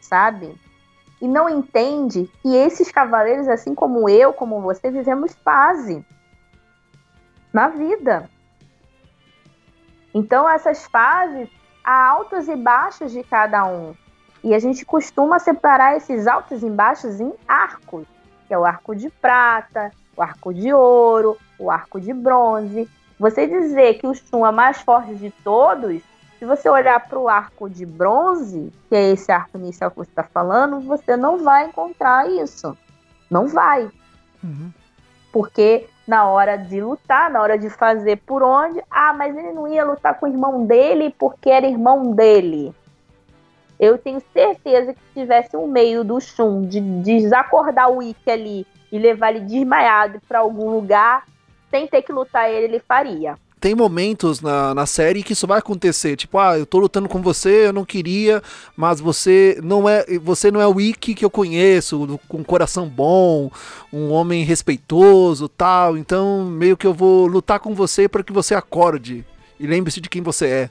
sabe? 0.00 0.54
E 1.20 1.26
não 1.26 1.48
entende 1.48 2.30
que 2.42 2.54
esses 2.54 2.92
cavaleiros, 2.92 3.48
assim 3.48 3.74
como 3.74 4.08
eu, 4.08 4.32
como 4.32 4.60
você, 4.60 4.90
vivemos 4.90 5.34
fase 5.44 6.04
na 7.52 7.68
vida. 7.68 8.28
Então, 10.12 10.48
essas 10.48 10.86
fases, 10.86 11.48
há 11.82 12.08
altos 12.08 12.48
e 12.48 12.56
baixos 12.56 13.12
de 13.12 13.22
cada 13.22 13.64
um. 13.64 13.94
E 14.44 14.54
a 14.54 14.58
gente 14.58 14.84
costuma 14.84 15.38
separar 15.38 15.96
esses 15.96 16.26
altos 16.26 16.62
e 16.62 16.70
baixos 16.70 17.20
em 17.20 17.32
arcos, 17.48 18.06
que 18.46 18.54
é 18.54 18.58
o 18.58 18.64
arco 18.64 18.94
de 18.94 19.08
prata, 19.08 19.90
o 20.16 20.22
arco 20.22 20.52
de 20.52 20.72
ouro, 20.72 21.36
o 21.58 21.70
arco 21.70 22.00
de 22.00 22.12
bronze. 22.12 22.88
Você 23.18 23.46
dizer 23.46 23.94
que 23.94 24.06
o 24.06 24.14
Shun 24.14 24.46
é 24.46 24.50
mais 24.50 24.80
forte 24.80 25.14
de 25.14 25.30
todos, 25.42 26.02
se 26.38 26.44
você 26.44 26.68
olhar 26.68 27.00
para 27.08 27.18
o 27.18 27.28
arco 27.28 27.68
de 27.68 27.86
bronze, 27.86 28.72
que 28.88 28.94
é 28.94 29.12
esse 29.12 29.32
arco 29.32 29.56
inicial 29.56 29.90
que 29.90 29.96
você 29.96 30.10
está 30.10 30.22
falando, 30.22 30.80
você 30.80 31.16
não 31.16 31.38
vai 31.38 31.66
encontrar 31.66 32.28
isso. 32.28 32.76
Não 33.30 33.46
vai. 33.46 33.90
Uhum. 34.44 34.70
Porque 35.32 35.88
na 36.06 36.26
hora 36.26 36.56
de 36.56 36.80
lutar, 36.80 37.30
na 37.30 37.40
hora 37.40 37.58
de 37.58 37.68
fazer 37.68 38.16
por 38.18 38.42
onde. 38.42 38.82
Ah, 38.90 39.12
mas 39.12 39.36
ele 39.36 39.52
não 39.52 39.66
ia 39.66 39.84
lutar 39.84 40.18
com 40.18 40.26
o 40.26 40.28
irmão 40.28 40.64
dele 40.64 41.14
porque 41.18 41.50
era 41.50 41.66
irmão 41.66 42.12
dele. 42.12 42.74
Eu 43.78 43.98
tenho 43.98 44.22
certeza 44.32 44.94
que 44.94 45.00
se 45.00 45.20
tivesse 45.20 45.56
um 45.56 45.66
meio 45.66 46.04
do 46.04 46.20
Shun 46.20 46.62
de 46.62 46.80
desacordar 46.80 47.90
o 47.90 48.02
Ikki 48.02 48.30
ali 48.30 48.66
e 48.90 48.98
levar 48.98 49.30
ele 49.30 49.40
desmaiado 49.40 50.20
para 50.26 50.38
algum 50.38 50.70
lugar, 50.70 51.24
sem 51.76 51.86
ter 51.86 52.02
que 52.02 52.12
lutar 52.12 52.50
ele, 52.50 52.64
ele 52.64 52.80
faria 52.80 53.36
tem 53.58 53.74
momentos 53.74 54.40
na, 54.40 54.74
na 54.74 54.86
série 54.86 55.22
que 55.22 55.32
isso 55.32 55.46
vai 55.46 55.58
acontecer. 55.58 56.14
Tipo, 56.14 56.38
ah, 56.38 56.56
eu 56.56 56.66
tô 56.66 56.78
lutando 56.78 57.08
com 57.08 57.20
você, 57.20 57.66
eu 57.66 57.72
não 57.72 57.84
queria, 57.84 58.40
mas 58.76 59.00
você 59.00 59.58
não 59.60 59.88
é 59.88 60.04
você 60.18 60.50
não 60.50 60.60
é 60.60 60.66
o 60.68 60.80
Ikki 60.80 61.14
que 61.14 61.24
eu 61.24 61.30
conheço, 61.30 62.20
com 62.28 62.36
um 62.36 62.44
coração 62.44 62.86
bom, 62.86 63.50
um 63.92 64.12
homem 64.12 64.44
respeitoso, 64.44 65.48
tal. 65.48 65.96
Então, 65.96 66.44
meio 66.44 66.76
que 66.76 66.86
eu 66.86 66.94
vou 66.94 67.26
lutar 67.26 67.58
com 67.58 67.74
você 67.74 68.08
para 68.08 68.22
que 68.22 68.32
você 68.32 68.54
acorde 68.54 69.24
e 69.58 69.66
lembre-se 69.66 70.00
de 70.00 70.08
quem 70.08 70.22
você 70.22 70.46
é. 70.46 70.70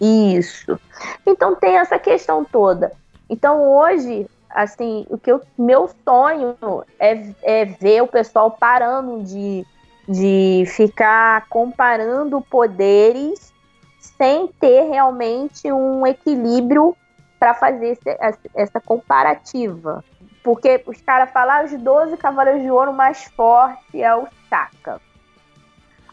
Isso. 0.00 0.78
Então 1.26 1.56
tem 1.56 1.78
essa 1.78 1.98
questão 1.98 2.44
toda. 2.44 2.92
Então 3.28 3.62
hoje, 3.62 4.26
assim, 4.50 5.06
o 5.08 5.16
que 5.16 5.32
eu, 5.32 5.40
meu 5.58 5.90
sonho 6.04 6.56
é, 7.00 7.26
é 7.42 7.64
ver 7.64 8.02
o 8.02 8.06
pessoal 8.06 8.50
parando 8.50 9.24
de 9.24 9.66
de 10.08 10.64
ficar 10.66 11.46
comparando 11.48 12.40
poderes 12.40 13.52
sem 13.98 14.48
ter 14.48 14.88
realmente 14.88 15.72
um 15.72 16.06
equilíbrio 16.06 16.96
para 17.38 17.54
fazer 17.54 17.98
essa 18.54 18.80
comparativa. 18.80 20.04
Porque 20.42 20.82
os 20.86 21.00
caras 21.00 21.30
falam, 21.30 21.56
ah, 21.56 21.64
os 21.64 21.72
12 21.72 22.16
cavaleiros 22.18 22.62
de 22.62 22.70
ouro 22.70 22.92
mais 22.92 23.24
forte 23.24 24.02
é 24.02 24.14
o 24.14 24.26
Shaka. 24.48 25.00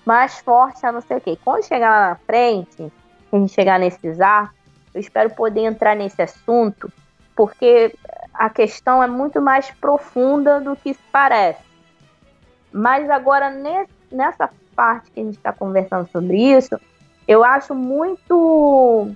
Mais 0.05 0.39
forte 0.39 0.85
é 0.85 0.91
não 0.91 1.01
sei 1.01 1.17
o 1.17 1.21
quê. 1.21 1.37
Quando 1.43 1.65
chegar 1.65 1.89
lá 1.89 2.09
na 2.09 2.15
frente, 2.15 2.91
a 3.31 3.37
gente 3.37 3.53
chegar 3.53 3.77
nesses 3.77 4.19
arcos, 4.19 4.55
eu 4.93 5.01
espero 5.01 5.29
poder 5.31 5.61
entrar 5.61 5.95
nesse 5.95 6.21
assunto, 6.21 6.91
porque 7.35 7.93
a 8.33 8.49
questão 8.49 9.03
é 9.03 9.07
muito 9.07 9.41
mais 9.41 9.69
profunda 9.71 10.59
do 10.59 10.75
que 10.75 10.93
parece. 11.11 11.70
Mas 12.71 13.09
agora, 13.09 13.49
nessa 14.11 14.49
parte 14.75 15.11
que 15.11 15.19
a 15.19 15.23
gente 15.23 15.37
está 15.37 15.51
conversando 15.51 16.09
sobre 16.11 16.37
isso, 16.37 16.79
eu 17.27 17.43
acho 17.43 17.75
muito, 17.75 19.09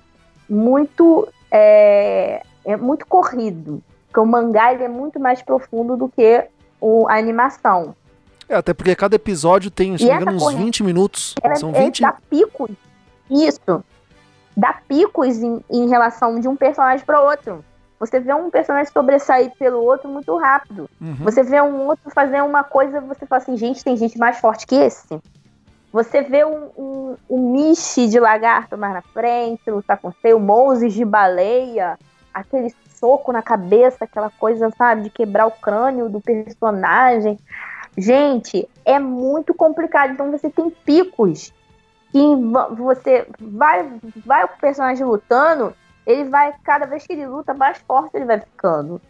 muito, 0.48 1.28
é, 1.50 2.42
é 2.64 2.76
muito 2.76 3.06
corrido. 3.06 3.82
Porque 4.06 4.20
o 4.20 4.26
mangá 4.26 4.72
é 4.72 4.88
muito 4.88 5.18
mais 5.18 5.42
profundo 5.42 5.96
do 5.96 6.08
que 6.08 6.46
o, 6.80 7.08
a 7.08 7.16
animação. 7.16 7.94
É, 8.48 8.54
até 8.54 8.72
porque 8.72 8.94
cada 8.94 9.16
episódio 9.16 9.70
tem, 9.70 9.98
se 9.98 10.06
não 10.06 10.16
me 10.16 10.22
engano, 10.22 10.36
uns 10.36 10.54
20 10.54 10.84
minutos. 10.84 11.34
Ela, 11.42 11.56
São 11.56 11.72
20. 11.72 12.00
Dá 12.00 12.16
picos. 12.30 12.70
Isso. 13.30 13.84
Dá 14.56 14.80
picos 14.86 15.38
em, 15.38 15.60
em 15.70 15.88
relação 15.88 16.38
de 16.38 16.48
um 16.48 16.56
personagem 16.56 17.04
para 17.04 17.20
outro. 17.20 17.64
Você 17.98 18.20
vê 18.20 18.34
um 18.34 18.50
personagem 18.50 18.92
sobressair 18.92 19.50
pelo 19.58 19.82
outro 19.82 20.08
muito 20.08 20.36
rápido. 20.36 20.88
Uhum. 21.00 21.16
Você 21.20 21.42
vê 21.42 21.60
um 21.62 21.86
outro 21.86 22.10
fazer 22.10 22.42
uma 22.42 22.62
coisa, 22.62 23.00
você 23.00 23.24
fala 23.24 23.42
assim, 23.42 23.56
gente, 23.56 23.82
tem 23.82 23.96
gente 23.96 24.18
mais 24.18 24.38
forte 24.38 24.66
que 24.66 24.74
esse. 24.74 25.18
Você 25.92 26.20
vê 26.20 26.44
um, 26.44 26.68
um, 26.76 27.16
um 27.30 27.52
Mishi 27.52 28.06
de 28.06 28.20
lagarto 28.20 28.76
mais 28.76 28.92
na 28.92 29.02
frente, 29.02 29.70
lutar 29.70 29.98
com 29.98 30.08
o 30.10 30.38
Moses 30.38 30.92
de 30.92 31.04
baleia, 31.06 31.98
aquele 32.34 32.74
soco 32.94 33.32
na 33.32 33.40
cabeça, 33.40 34.04
aquela 34.04 34.28
coisa, 34.28 34.70
sabe, 34.76 35.04
de 35.04 35.10
quebrar 35.10 35.46
o 35.46 35.50
crânio 35.50 36.08
do 36.10 36.20
personagem. 36.20 37.38
Gente, 37.96 38.68
é 38.84 38.98
muito 38.98 39.54
complicado. 39.54 40.12
Então 40.12 40.30
você 40.30 40.50
tem 40.50 40.68
picos 40.68 41.50
que 42.12 42.18
você 42.76 43.26
vai, 43.40 43.90
vai 44.24 44.44
o 44.44 44.48
personagem 44.60 45.06
lutando 45.06 45.74
ele 46.06 46.24
vai, 46.24 46.54
cada 46.62 46.86
vez 46.86 47.06
que 47.06 47.12
ele 47.12 47.26
luta, 47.26 47.52
mais 47.52 47.78
forte 47.86 48.16
ele 48.16 48.24
vai 48.24 48.40
ficando. 48.40 49.00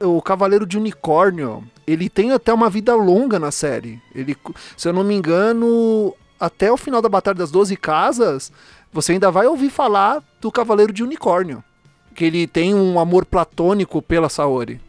O 0.00 0.20
Cavaleiro 0.20 0.66
de 0.66 0.78
Unicórnio, 0.78 1.62
ele 1.86 2.08
tem 2.08 2.32
até 2.32 2.52
uma 2.52 2.68
vida 2.70 2.94
longa 2.94 3.38
na 3.38 3.50
série. 3.50 4.00
Ele, 4.14 4.36
se 4.76 4.88
eu 4.88 4.92
não 4.92 5.04
me 5.04 5.14
engano, 5.14 6.14
até 6.38 6.72
o 6.72 6.76
final 6.76 7.02
da 7.02 7.08
Batalha 7.08 7.36
das 7.36 7.50
Doze 7.50 7.76
Casas, 7.76 8.50
você 8.92 9.12
ainda 9.12 9.30
vai 9.30 9.46
ouvir 9.46 9.70
falar 9.70 10.22
do 10.40 10.50
Cavaleiro 10.50 10.92
de 10.92 11.04
Unicórnio. 11.04 11.62
Que 12.14 12.24
ele 12.24 12.46
tem 12.46 12.74
um 12.74 12.98
amor 12.98 13.24
platônico 13.24 14.02
pela 14.02 14.28
Saori. 14.28 14.80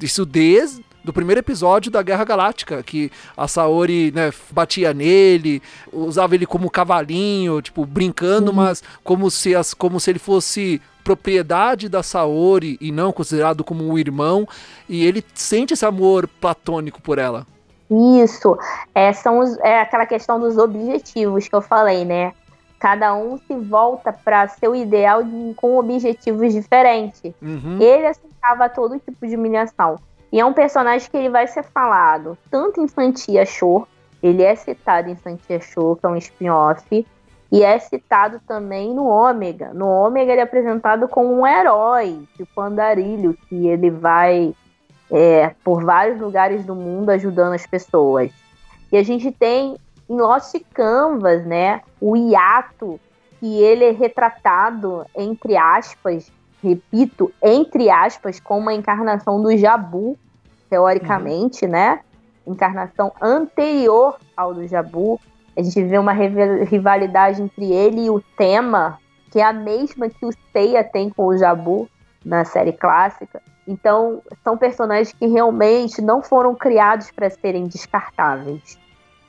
Isso 0.00 0.24
desde 0.24 0.84
do 1.02 1.12
primeiro 1.12 1.38
episódio 1.38 1.90
da 1.90 2.02
Guerra 2.02 2.24
Galáctica, 2.24 2.82
que 2.82 3.10
a 3.34 3.48
Saori, 3.48 4.12
né, 4.14 4.30
batia 4.50 4.92
nele, 4.92 5.62
usava 5.90 6.34
ele 6.34 6.44
como 6.44 6.70
cavalinho, 6.70 7.62
tipo, 7.62 7.86
brincando, 7.86 8.50
uhum. 8.50 8.56
mas 8.56 8.82
como 9.02 9.30
se, 9.30 9.54
as, 9.54 9.72
como 9.72 9.98
se 9.98 10.10
ele 10.10 10.18
fosse 10.18 10.82
propriedade 11.08 11.88
da 11.88 12.02
Saori 12.02 12.76
e 12.82 12.92
não 12.92 13.12
considerado 13.12 13.64
como 13.64 13.82
um 13.82 13.96
irmão, 13.96 14.46
e 14.86 15.06
ele 15.06 15.24
sente 15.32 15.72
esse 15.72 15.86
amor 15.86 16.28
platônico 16.28 17.00
por 17.00 17.16
ela. 17.16 17.46
Isso, 18.22 18.58
é, 18.94 19.10
são 19.14 19.38
os, 19.38 19.56
é 19.60 19.80
aquela 19.80 20.04
questão 20.04 20.38
dos 20.38 20.58
objetivos 20.58 21.48
que 21.48 21.54
eu 21.54 21.62
falei, 21.62 22.04
né? 22.04 22.34
Cada 22.78 23.14
um 23.14 23.38
se 23.38 23.54
volta 23.54 24.12
para 24.12 24.48
seu 24.48 24.76
ideal 24.76 25.22
de, 25.22 25.54
com 25.56 25.78
objetivos 25.78 26.52
diferentes. 26.52 27.32
Uhum. 27.40 27.78
Ele 27.80 28.06
aceitava 28.06 28.68
todo 28.68 28.98
tipo 28.98 29.26
de 29.26 29.34
humilhação. 29.34 29.98
E 30.30 30.38
é 30.38 30.44
um 30.44 30.52
personagem 30.52 31.10
que 31.10 31.16
ele 31.16 31.30
vai 31.30 31.46
ser 31.46 31.64
falado 31.64 32.36
tanto 32.50 32.82
em 32.82 32.86
Santia 32.86 33.46
Show, 33.46 33.88
ele 34.22 34.42
é 34.42 34.54
citado 34.54 35.08
em 35.08 35.16
Santia 35.16 35.58
Show, 35.58 35.96
que 35.96 36.04
é 36.04 36.08
um 36.10 36.16
spin-off, 36.16 37.06
e 37.50 37.62
é 37.62 37.78
citado 37.78 38.40
também 38.46 38.94
no 38.94 39.06
Ômega. 39.06 39.72
No 39.72 39.88
Ômega 39.88 40.32
ele 40.32 40.40
é 40.40 40.44
apresentado 40.44 41.08
como 41.08 41.32
um 41.32 41.46
herói, 41.46 42.22
tipo 42.36 42.60
Andarilho, 42.60 43.36
que 43.48 43.66
ele 43.66 43.90
vai 43.90 44.54
é, 45.10 45.54
por 45.64 45.84
vários 45.84 46.20
lugares 46.20 46.64
do 46.64 46.74
mundo 46.74 47.10
ajudando 47.10 47.54
as 47.54 47.66
pessoas. 47.66 48.30
E 48.92 48.96
a 48.96 49.02
gente 49.02 49.32
tem 49.32 49.76
em 50.08 50.16
Lost 50.16 50.54
Canvas, 50.72 51.44
né, 51.46 51.82
o 52.00 52.16
hiato, 52.16 52.98
que 53.38 53.62
ele 53.62 53.84
é 53.84 53.90
retratado, 53.90 55.04
entre 55.14 55.56
aspas, 55.56 56.32
repito, 56.62 57.32
entre 57.42 57.90
aspas, 57.90 58.40
como 58.40 58.62
uma 58.62 58.74
encarnação 58.74 59.40
do 59.40 59.56
Jabu, 59.56 60.18
teoricamente, 60.68 61.64
uhum. 61.64 61.70
né? 61.70 62.00
Encarnação 62.46 63.12
anterior 63.20 64.18
ao 64.36 64.54
do 64.54 64.66
Jabu. 64.66 65.20
A 65.58 65.62
gente 65.62 65.82
vê 65.82 65.98
uma 65.98 66.12
rivalidade 66.12 67.42
entre 67.42 67.72
ele 67.72 68.04
e 68.04 68.10
o 68.10 68.22
tema, 68.36 68.96
que 69.28 69.40
é 69.40 69.44
a 69.44 69.52
mesma 69.52 70.08
que 70.08 70.24
o 70.24 70.30
Seiya 70.52 70.84
tem 70.84 71.10
com 71.10 71.26
o 71.26 71.36
Jabu 71.36 71.88
na 72.24 72.44
série 72.44 72.72
clássica. 72.72 73.42
Então, 73.66 74.22
são 74.44 74.56
personagens 74.56 75.12
que 75.12 75.26
realmente 75.26 76.00
não 76.00 76.22
foram 76.22 76.54
criados 76.54 77.10
para 77.10 77.28
serem 77.28 77.66
descartáveis. 77.66 78.78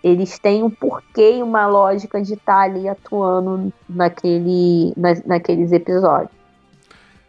Eles 0.03 0.37
têm 0.37 0.61
um 0.61 0.69
porquê 0.69 1.37
e 1.37 1.43
uma 1.43 1.65
lógica 1.65 2.21
de 2.21 2.35
estar 2.35 2.59
ali 2.59 2.87
atuando 2.87 3.73
naquele, 3.89 4.93
na, 4.95 5.15
naqueles 5.25 5.71
episódios. 5.71 6.31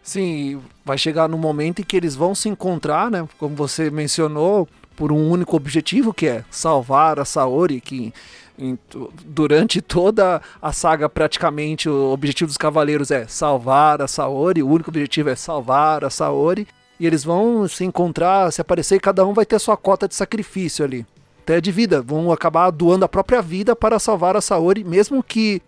Sim, 0.02 0.60
vai 0.84 0.98
chegar 0.98 1.26
no 1.26 1.38
momento 1.38 1.80
em 1.80 1.84
que 1.86 1.96
eles 1.96 2.14
vão 2.14 2.34
se 2.34 2.50
encontrar, 2.50 3.10
né? 3.10 3.26
Como 3.38 3.56
você 3.56 3.90
mencionou, 3.90 4.68
por 5.00 5.12
um 5.12 5.30
único 5.30 5.56
objetivo, 5.56 6.12
que 6.12 6.26
é 6.26 6.44
salvar 6.50 7.18
a 7.18 7.24
Saori, 7.24 7.80
que 7.80 8.12
em, 8.60 8.78
durante 9.24 9.80
toda 9.80 10.40
a 10.60 10.72
saga, 10.72 11.08
praticamente, 11.08 11.88
o 11.88 12.12
objetivo 12.12 12.48
dos 12.48 12.56
cavaleiros 12.56 13.10
é 13.10 13.26
salvar 13.26 14.02
a 14.02 14.08
Saori, 14.08 14.62
o 14.62 14.68
único 14.68 14.90
objetivo 14.90 15.30
é 15.30 15.36
salvar 15.36 16.04
a 16.04 16.10
Saori, 16.10 16.68
e 16.98 17.06
eles 17.06 17.24
vão 17.24 17.66
se 17.66 17.84
encontrar, 17.84 18.52
se 18.52 18.60
aparecer, 18.60 18.96
e 18.96 19.00
cada 19.00 19.26
um 19.26 19.32
vai 19.32 19.46
ter 19.46 19.58
sua 19.58 19.76
cota 19.76 20.06
de 20.06 20.14
sacrifício 20.14 20.84
ali. 20.84 21.06
Até 21.42 21.60
de 21.60 21.72
vida, 21.72 22.02
vão 22.02 22.30
acabar 22.30 22.70
doando 22.70 23.04
a 23.04 23.08
própria 23.08 23.40
vida 23.40 23.74
para 23.74 23.98
salvar 23.98 24.36
a 24.36 24.40
Saori, 24.40 24.84
mesmo 24.84 25.22
que 25.22 25.62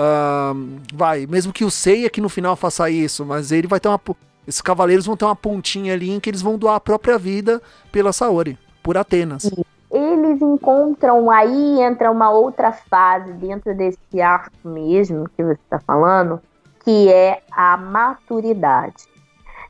Uh, 0.00 0.78
vai, 0.94 1.26
mesmo 1.26 1.52
que 1.52 1.64
o 1.64 1.70
Seiya 1.72 2.08
que 2.08 2.20
no 2.20 2.28
final 2.28 2.54
faça 2.54 2.88
isso, 2.88 3.24
mas 3.24 3.50
ele 3.50 3.66
vai 3.66 3.80
ter 3.80 3.88
uma. 3.88 4.00
Esses 4.46 4.60
cavaleiros 4.60 5.06
vão 5.06 5.16
ter 5.16 5.24
uma 5.24 5.34
pontinha 5.34 5.92
ali 5.92 6.08
em 6.08 6.20
que 6.20 6.30
eles 6.30 6.40
vão 6.40 6.56
doar 6.56 6.76
a 6.76 6.80
própria 6.80 7.18
vida 7.18 7.60
pela 7.90 8.12
Saori, 8.12 8.56
por 8.80 8.96
Atenas. 8.96 9.50
Eles 9.90 10.42
encontram 10.42 11.30
aí, 11.30 11.80
entra 11.80 12.10
uma 12.10 12.30
outra 12.30 12.72
fase 12.72 13.32
dentro 13.32 13.74
desse 13.74 14.20
arco 14.20 14.68
mesmo 14.68 15.28
que 15.30 15.42
você 15.42 15.60
está 15.60 15.80
falando, 15.80 16.40
que 16.84 17.10
é 17.10 17.42
a 17.50 17.76
maturidade. 17.76 19.04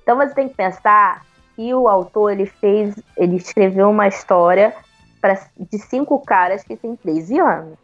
Então 0.02 0.16
você 0.16 0.34
tem 0.34 0.48
que 0.48 0.54
pensar 0.54 1.24
que 1.54 1.72
o 1.72 1.88
autor 1.88 2.32
ele 2.32 2.46
fez, 2.46 2.96
ele 3.16 3.36
escreveu 3.36 3.90
uma 3.90 4.08
história 4.08 4.74
pra, 5.20 5.38
de 5.58 5.78
cinco 5.78 6.18
caras 6.20 6.64
que 6.64 6.76
têm 6.76 6.96
13 6.96 7.38
anos. 7.38 7.78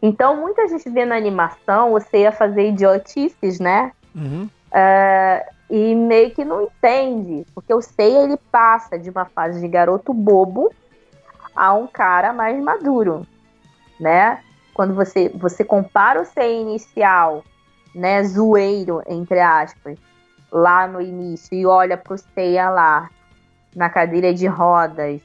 Então, 0.00 0.36
muita 0.36 0.68
gente 0.68 0.88
vê 0.90 1.04
na 1.04 1.16
animação 1.16 1.92
você 1.92 2.18
ia 2.18 2.32
fazer 2.32 2.68
idiotices, 2.68 3.58
né? 3.58 3.92
Uhum. 4.14 4.48
Uh, 4.72 5.56
e 5.70 5.94
meio 5.94 6.30
que 6.30 6.44
não 6.44 6.62
entende, 6.62 7.44
porque 7.54 7.74
o 7.74 7.82
Seiya 7.82 8.22
ele 8.22 8.36
passa 8.52 8.98
de 8.98 9.10
uma 9.10 9.24
fase 9.24 9.60
de 9.60 9.66
garoto 9.66 10.12
bobo 10.14 10.72
a 11.56 11.72
um 11.72 11.86
cara 11.86 12.32
mais 12.32 12.62
maduro, 12.62 13.26
né? 13.98 14.40
Quando 14.74 14.94
você, 14.94 15.30
você 15.30 15.64
compara 15.64 16.20
o 16.20 16.24
Seiya 16.24 16.60
inicial, 16.60 17.42
né, 17.94 18.22
zoeiro, 18.22 19.02
entre 19.08 19.40
aspas, 19.40 19.98
lá 20.52 20.86
no 20.86 21.00
início, 21.00 21.56
e 21.56 21.64
olha 21.64 21.96
pro 21.96 22.18
Seiya 22.18 22.68
lá, 22.68 23.08
na 23.74 23.88
cadeira 23.88 24.34
de 24.34 24.46
rodas, 24.46 25.20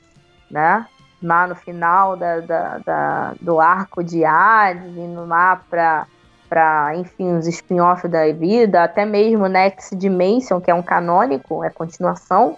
né? 0.50 0.86
Lá 1.22 1.46
no 1.48 1.56
final 1.56 2.18
da, 2.18 2.40
da, 2.40 2.78
da 2.80 3.34
do 3.40 3.60
arco 3.60 4.04
de 4.04 4.26
Hades, 4.26 4.98
indo 4.98 5.26
lá 5.26 5.62
pra, 5.70 6.08
pra 6.50 6.96
enfim, 6.96 7.38
os 7.38 7.48
spin-off 7.48 8.08
da 8.08 8.32
vida, 8.34 8.84
até 8.84 9.06
mesmo 9.06 9.48
Next 9.48 9.96
Dimension, 9.96 10.60
que 10.60 10.72
é 10.72 10.74
um 10.74 10.82
canônico, 10.82 11.64
é 11.64 11.70
continuação, 11.70 12.58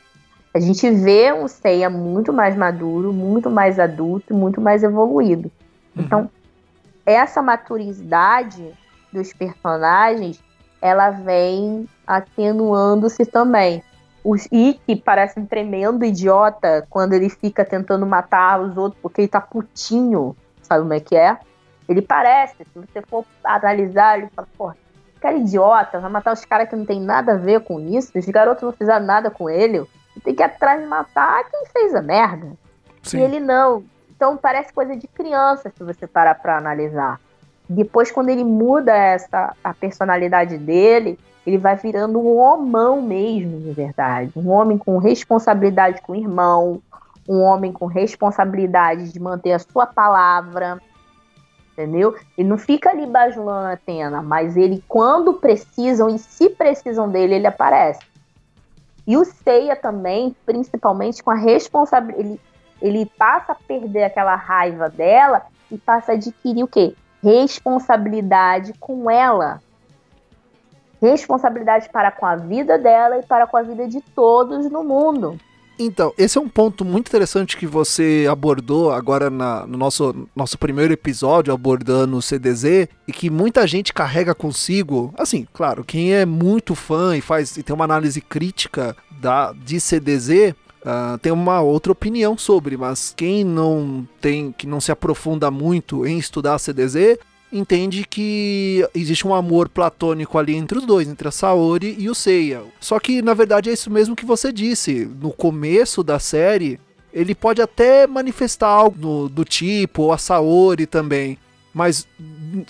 a 0.54 0.60
gente 0.60 0.90
vê 0.92 1.34
um 1.34 1.48
Seiya 1.48 1.90
muito 1.90 2.32
mais 2.32 2.56
maduro, 2.56 3.12
muito 3.12 3.50
mais 3.50 3.80
adulto, 3.80 4.34
muito 4.34 4.62
mais 4.62 4.84
evoluído. 4.84 5.52
Uhum. 5.96 6.04
Então, 6.04 6.30
essa 7.06 7.42
maturidade 7.42 8.72
dos 9.12 9.34
personagens, 9.34 10.42
ela 10.82 11.10
vem 11.10 11.88
atenuando-se 12.06 13.26
também. 13.26 13.84
O 14.24 14.36
Ikki 14.36 14.96
parece 14.96 15.40
um 15.40 15.46
tremendo 15.46 16.06
idiota 16.06 16.86
quando 16.90 17.14
ele 17.14 17.30
fica 17.30 17.66
tentando 17.66 18.06
matar 18.06 18.62
os 18.62 18.78
outros 18.78 19.02
porque 19.02 19.22
ele 19.22 19.28
tá 19.28 19.42
putinho, 19.42 20.36
sabe 20.62 20.82
como 20.82 20.94
é 20.94 21.00
que 21.00 21.16
é? 21.16 21.38
Ele 21.90 22.02
parece, 22.02 22.56
se 22.58 22.80
você 22.80 23.02
for 23.02 23.26
analisar, 23.44 24.18
ele 24.18 24.30
fala, 24.34 24.48
pô, 24.58 24.72
cara 25.24 25.38
idiota, 25.38 26.00
vai 26.00 26.12
matar 26.12 26.34
os 26.34 26.44
caras 26.44 26.70
que 26.70 26.76
não 26.76 26.86
tem 26.86 27.00
nada 27.00 27.34
a 27.34 27.38
ver 27.38 27.62
com 27.62 27.80
isso, 27.80 28.12
os 28.14 28.26
garotos 28.26 28.64
não 28.64 28.74
fizeram 28.74 29.06
nada 29.06 29.32
com 29.32 29.50
ele, 29.50 29.86
tem 30.22 30.36
que 30.36 30.42
ir 30.42 30.46
atrás 30.46 30.82
de 30.82 30.88
matar 30.88 31.44
quem 31.50 31.66
fez 31.68 31.96
a 31.96 32.02
merda. 32.02 32.52
Sim. 33.02 33.20
E 33.20 33.22
ele 33.22 33.40
não. 33.40 33.84
Então 34.16 34.38
parece 34.38 34.72
coisa 34.72 34.96
de 34.96 35.08
criança 35.08 35.72
se 35.76 35.84
você 35.84 36.08
parar 36.08 36.36
pra 36.36 36.58
analisar. 36.58 37.20
Depois, 37.68 38.12
quando 38.12 38.30
ele 38.30 38.44
muda 38.44 38.96
essa 38.96 39.56
a 39.64 39.74
personalidade 39.74 40.58
dele, 40.58 41.18
ele 41.46 41.58
vai 41.58 41.76
virando 41.76 42.20
um 42.20 42.38
homão 42.38 43.02
mesmo, 43.02 43.60
de 43.60 43.72
verdade. 43.72 44.32
Um 44.36 44.50
homem 44.50 44.78
com 44.78 44.98
responsabilidade 44.98 46.02
com 46.02 46.14
o 46.14 46.16
irmão, 46.16 46.82
um 47.28 47.42
homem 47.42 47.72
com 47.72 47.86
responsabilidade 47.86 49.12
de 49.12 49.20
manter 49.20 49.54
a 49.54 49.60
sua 49.60 49.86
palavra, 49.86 50.82
entendeu? 51.72 52.16
Ele 52.38 52.48
não 52.48 52.58
fica 52.58 52.90
ali 52.90 53.06
bajulando 53.06 53.68
a 53.68 53.74
Atena, 53.74 54.22
mas 54.22 54.56
ele, 54.56 54.84
quando 54.88 55.34
precisam 55.34 56.10
e 56.10 56.20
se 56.20 56.50
precisam 56.50 57.10
dele, 57.10 57.36
ele 57.36 57.48
aparece. 57.48 58.00
E 59.06 59.18
o 59.18 59.26
Seiya 59.26 59.76
também, 59.76 60.36
principalmente 60.46 61.22
com 61.22 61.32
a 61.32 61.36
responsabilidade, 61.36 62.28
ele, 62.28 62.42
ele 62.82 63.06
passa 63.06 63.52
a 63.52 63.56
perder 63.56 64.06
aquela 64.06 64.36
raiva 64.36 64.90
dela 64.90 65.44
e 65.70 65.78
passa 65.78 66.14
a 66.14 66.16
adquirir 66.16 66.64
o 66.64 66.68
quê? 66.68 66.96
Responsabilidade 67.22 68.74
com 68.80 69.10
ela. 69.10 69.62
Responsabilidade 71.02 71.90
para 71.90 72.12
com 72.12 72.26
a 72.26 72.36
vida 72.36 72.78
dela 72.78 73.18
e 73.18 73.24
para 73.24 73.46
com 73.46 73.58
a 73.58 73.62
vida 73.62 73.88
de 73.88 74.00
todos 74.00 74.70
no 74.70 74.84
mundo. 74.84 75.38
Então, 75.78 76.14
esse 76.18 76.38
é 76.38 76.42
um 76.42 76.48
ponto 76.48 76.86
muito 76.86 77.08
interessante 77.08 77.58
que 77.58 77.66
você 77.66 78.28
abordou 78.30 78.92
agora 78.92 79.30
na, 79.30 79.66
no 79.66 79.78
nosso, 79.78 80.28
nosso 80.36 80.58
primeiro 80.58 80.94
episódio, 80.94 81.54
abordando 81.54 82.18
o 82.18 82.22
CDZ, 82.22 82.88
e 83.08 83.12
que 83.12 83.30
muita 83.30 83.66
gente 83.66 83.94
carrega 83.94 84.36
consigo. 84.36 85.14
Assim, 85.18 85.48
claro, 85.52 85.84
quem 85.84 86.14
é 86.14 86.26
muito 86.26 86.76
fã 86.76 87.18
e 87.18 87.22
faz 87.22 87.58
e 87.58 87.64
tem 87.64 87.74
uma 87.74 87.86
análise 87.86 88.22
crítica 88.22 88.96
da, 89.20 89.54
de 89.54 89.80
CDZ, 89.80 90.56
Uh, 90.84 91.18
tem 91.20 91.32
uma 91.32 91.62
outra 91.62 91.94
opinião 91.94 92.38
sobre, 92.38 92.76
mas 92.76 93.14
quem 93.16 93.42
não 93.46 94.06
tem, 94.20 94.52
que 94.52 94.68
não 94.68 94.82
se 94.82 94.92
aprofunda 94.92 95.50
muito 95.50 96.06
em 96.06 96.18
estudar 96.18 96.60
CDZ, 96.60 97.18
entende 97.54 98.06
que 98.06 98.86
existe 98.96 99.28
um 99.28 99.34
amor 99.34 99.70
platônico 99.70 100.38
ali 100.38 100.56
entre 100.56 100.80
os 100.80 100.86
dois, 100.86 101.08
entre 101.08 101.28
a 101.28 101.32
Saori 101.32 101.96
e 102.00 102.10
o 102.10 102.16
Seiya. 102.16 102.64
Só 102.80 103.00
que 103.00 103.22
na 103.22 103.34
verdade 103.34 103.70
é 103.70 103.74
isso 103.74 103.92
mesmo 103.92 104.16
que 104.16 104.26
você 104.26 104.52
disse. 104.52 105.06
No 105.22 105.32
começo 105.32 106.04
da 106.04 106.18
série, 106.18 106.80
ele 107.14 107.36
pode 107.36 107.62
até 107.62 108.08
manifestar 108.08 108.68
algo 108.68 108.98
do, 108.98 109.30
do 109.30 109.46
tipo, 109.46 110.04
ou 110.04 110.12
a 110.12 110.18
Saori 110.18 110.88
também. 110.88 111.38
Mas 111.74 112.08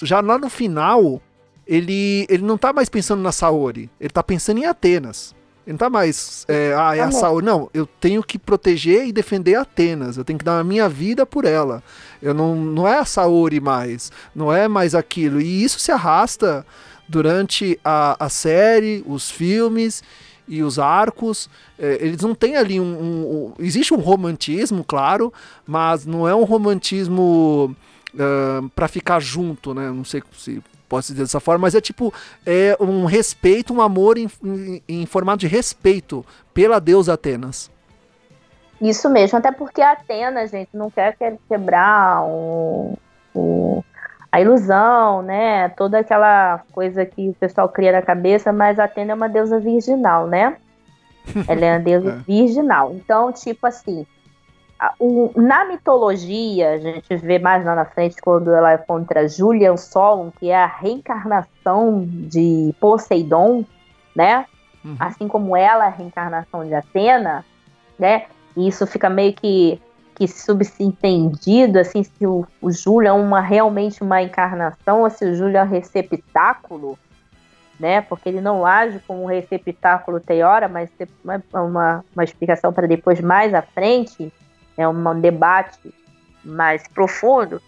já 0.01 0.19
lá 0.19 0.37
no 0.37 0.49
final, 0.49 1.21
ele, 1.65 2.25
ele 2.29 2.43
não 2.43 2.57
tá 2.57 2.73
mais 2.73 2.89
pensando 2.89 3.21
na 3.21 3.31
Saori, 3.31 3.89
ele 3.99 4.09
tá 4.09 4.21
pensando 4.21 4.59
em 4.59 4.65
Atenas. 4.65 5.33
Ele 5.65 5.73
não 5.73 5.77
tá 5.77 5.89
mais, 5.89 6.45
é, 6.49 6.73
ah, 6.77 6.95
é 6.95 6.99
a 6.99 7.11
Saori. 7.11 7.45
Não, 7.45 7.69
eu 7.73 7.85
tenho 7.85 8.21
que 8.21 8.37
proteger 8.37 9.07
e 9.07 9.13
defender 9.13 9.55
Atenas. 9.55 10.17
Eu 10.17 10.25
tenho 10.25 10.37
que 10.37 10.43
dar 10.43 10.59
a 10.59 10.63
minha 10.63 10.89
vida 10.89 11.25
por 11.25 11.45
ela. 11.45 11.81
Eu 12.21 12.33
não, 12.33 12.55
não 12.55 12.87
é 12.87 12.99
a 12.99 13.05
Saori 13.05 13.61
mais. 13.61 14.11
Não 14.35 14.51
é 14.51 14.67
mais 14.67 14.93
aquilo. 14.93 15.39
E 15.39 15.63
isso 15.63 15.79
se 15.79 15.91
arrasta 15.91 16.65
durante 17.07 17.79
a, 17.83 18.25
a 18.25 18.29
série, 18.29 19.03
os 19.07 19.31
filmes 19.31 20.03
e 20.47 20.61
os 20.61 20.79
arcos. 20.79 21.49
É, 21.79 21.97
eles 22.01 22.21
não 22.21 22.35
têm 22.35 22.57
ali 22.57 22.79
um, 22.79 22.83
um, 22.83 23.35
um, 23.35 23.53
Existe 23.59 23.93
um 23.93 23.99
romantismo, 23.99 24.83
claro, 24.83 25.31
mas 25.65 26.05
não 26.05 26.27
é 26.27 26.35
um 26.35 26.43
romantismo 26.43 27.75
uh, 28.13 28.69
para 28.75 28.89
ficar 28.89 29.21
junto, 29.21 29.73
né? 29.73 29.89
Não 29.89 30.03
sei 30.03 30.21
se 30.37 30.61
pode 30.93 31.07
dizer 31.07 31.23
dessa 31.23 31.39
forma, 31.39 31.63
mas 31.63 31.73
é 31.73 31.81
tipo 31.81 32.13
é 32.45 32.77
um 32.79 33.05
respeito, 33.05 33.73
um 33.73 33.81
amor 33.81 34.17
em, 34.17 34.29
em, 34.43 34.83
em 34.87 35.05
formato 35.05 35.39
de 35.39 35.47
respeito 35.47 36.23
pela 36.53 36.79
deusa 36.79 37.13
Atenas. 37.13 37.71
Isso 38.79 39.09
mesmo, 39.09 39.37
até 39.37 39.51
porque 39.51 39.81
a 39.81 39.93
Atenas, 39.93 40.51
gente, 40.51 40.69
não 40.73 40.91
quer 40.91 41.15
quebrar 41.47 42.23
o, 42.23 42.97
o, 43.33 43.83
a 44.31 44.39
ilusão, 44.39 45.23
né? 45.23 45.69
Toda 45.69 45.99
aquela 45.99 46.61
coisa 46.71 47.05
que 47.05 47.29
o 47.29 47.33
pessoal 47.33 47.69
cria 47.69 47.91
na 47.93 48.01
cabeça, 48.01 48.51
mas 48.51 48.77
a 48.77 48.83
Atena 48.83 49.13
é 49.13 49.15
uma 49.15 49.29
deusa 49.29 49.59
virginal, 49.59 50.27
né? 50.27 50.57
Ela 51.47 51.65
é 51.65 51.73
uma 51.73 51.79
deusa 51.79 52.11
é. 52.11 52.15
virginal. 52.31 52.93
Então, 52.93 53.31
tipo 53.31 53.65
assim, 53.65 54.05
o, 54.99 55.31
na 55.35 55.65
mitologia, 55.65 56.71
a 56.71 56.77
gente 56.77 57.15
vê 57.17 57.39
mais 57.39 57.63
lá 57.63 57.75
na 57.75 57.85
frente 57.85 58.21
quando 58.21 58.51
ela 58.51 58.71
é 58.71 58.77
contra 58.77 59.27
Julian 59.27 59.77
Solon, 59.77 60.31
que 60.31 60.49
é 60.49 60.55
a 60.55 60.65
reencarnação 60.65 62.03
de 62.07 62.73
Poseidon, 62.79 63.65
né? 64.15 64.45
Uhum. 64.83 64.95
Assim 64.99 65.27
como 65.27 65.55
ela 65.55 65.85
é 65.85 65.87
a 65.87 65.91
reencarnação 65.91 66.65
de 66.65 66.73
Atena, 66.73 67.45
né? 67.97 68.25
E 68.57 68.67
isso 68.67 68.85
fica 68.85 69.09
meio 69.09 69.33
que, 69.33 69.79
que 70.15 70.27
subentendido, 70.27 71.79
assim, 71.79 72.03
se 72.03 72.25
o, 72.25 72.45
o 72.61 72.71
Júlio 72.71 73.07
é 73.07 73.13
uma, 73.13 73.39
realmente 73.39 74.03
uma 74.03 74.21
encarnação 74.21 75.01
ou 75.01 75.09
se 75.09 75.23
o 75.25 75.35
Júlio 75.35 75.57
é 75.57 75.63
um 75.63 75.69
receptáculo, 75.69 76.97
né? 77.79 78.01
Porque 78.01 78.27
ele 78.27 78.41
não 78.41 78.65
age 78.65 78.99
como 79.07 79.23
um 79.23 79.27
receptáculo 79.27 80.19
tem 80.19 80.43
hora, 80.43 80.67
mas 80.67 80.89
uma, 81.23 81.43
uma, 81.53 82.05
uma 82.13 82.23
explicação 82.23 82.73
para 82.73 82.87
depois 82.87 83.21
mais 83.21 83.53
à 83.53 83.61
frente 83.61 84.31
é 84.77 84.87
um 84.87 85.19
debate 85.19 85.93
mais 86.43 86.87
profundo, 86.87 87.61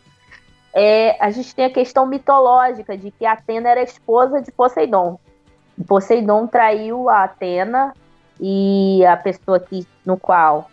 é, 0.73 1.15
a 1.23 1.31
gente 1.31 1.55
tem 1.55 1.65
a 1.65 1.69
questão 1.69 2.05
mitológica 2.05 2.97
de 2.97 3.09
que 3.09 3.25
Atena 3.25 3.69
era 3.69 3.81
esposa 3.81 4.41
de 4.41 4.51
Poseidon. 4.51 5.17
Poseidon 5.87 6.47
traiu 6.47 7.09
a 7.09 7.23
Atena 7.23 7.93
e 8.41 9.05
a 9.05 9.15
pessoa 9.15 9.57
que, 9.57 9.87
no 10.05 10.17
qual 10.17 10.69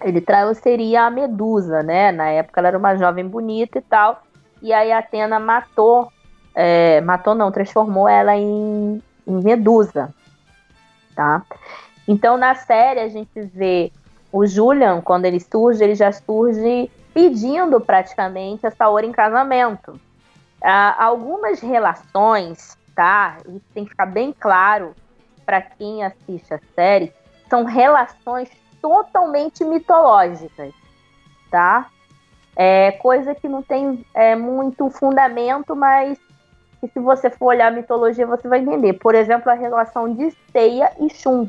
ele 0.00 0.20
traiu 0.20 0.54
seria 0.54 1.06
a 1.06 1.10
Medusa, 1.10 1.82
né? 1.82 2.12
Na 2.12 2.28
época 2.28 2.60
ela 2.60 2.68
era 2.68 2.78
uma 2.78 2.94
jovem 2.94 3.26
bonita 3.26 3.78
e 3.78 3.82
tal. 3.82 4.22
E 4.62 4.72
aí 4.72 4.92
Atena 4.92 5.40
matou, 5.40 6.12
é, 6.54 7.00
matou 7.00 7.34
não, 7.34 7.50
transformou 7.50 8.08
ela 8.08 8.36
em, 8.36 9.02
em 9.26 9.42
Medusa, 9.42 10.14
tá? 11.16 11.42
Então 12.06 12.36
na 12.36 12.54
série 12.54 13.00
a 13.00 13.08
gente 13.08 13.40
vê 13.40 13.90
o 14.34 14.44
Julian, 14.48 15.00
quando 15.00 15.26
ele 15.26 15.38
surge, 15.38 15.84
ele 15.84 15.94
já 15.94 16.10
surge 16.10 16.90
pedindo 17.14 17.80
praticamente 17.80 18.66
a 18.66 18.70
Saori 18.72 19.06
em 19.06 19.12
casamento. 19.12 20.00
Ah, 20.60 21.04
algumas 21.04 21.60
relações, 21.60 22.76
tá? 22.96 23.36
Isso 23.46 23.64
tem 23.72 23.84
que 23.84 23.90
ficar 23.90 24.06
bem 24.06 24.34
claro 24.36 24.92
para 25.46 25.62
quem 25.62 26.02
assiste 26.02 26.52
a 26.52 26.58
série, 26.74 27.12
são 27.48 27.62
relações 27.62 28.50
totalmente 28.82 29.64
mitológicas, 29.64 30.74
tá? 31.48 31.86
É 32.56 32.90
coisa 32.90 33.36
que 33.36 33.48
não 33.48 33.62
tem 33.62 34.04
é, 34.12 34.34
muito 34.34 34.90
fundamento, 34.90 35.76
mas 35.76 36.18
que 36.80 36.88
se 36.88 36.98
você 36.98 37.30
for 37.30 37.46
olhar 37.46 37.68
a 37.68 37.76
mitologia 37.76 38.26
você 38.26 38.48
vai 38.48 38.58
entender. 38.58 38.94
Por 38.94 39.14
exemplo, 39.14 39.48
a 39.48 39.54
relação 39.54 40.12
de 40.12 40.32
Seiya 40.50 40.90
e 40.98 41.08
Shun. 41.08 41.48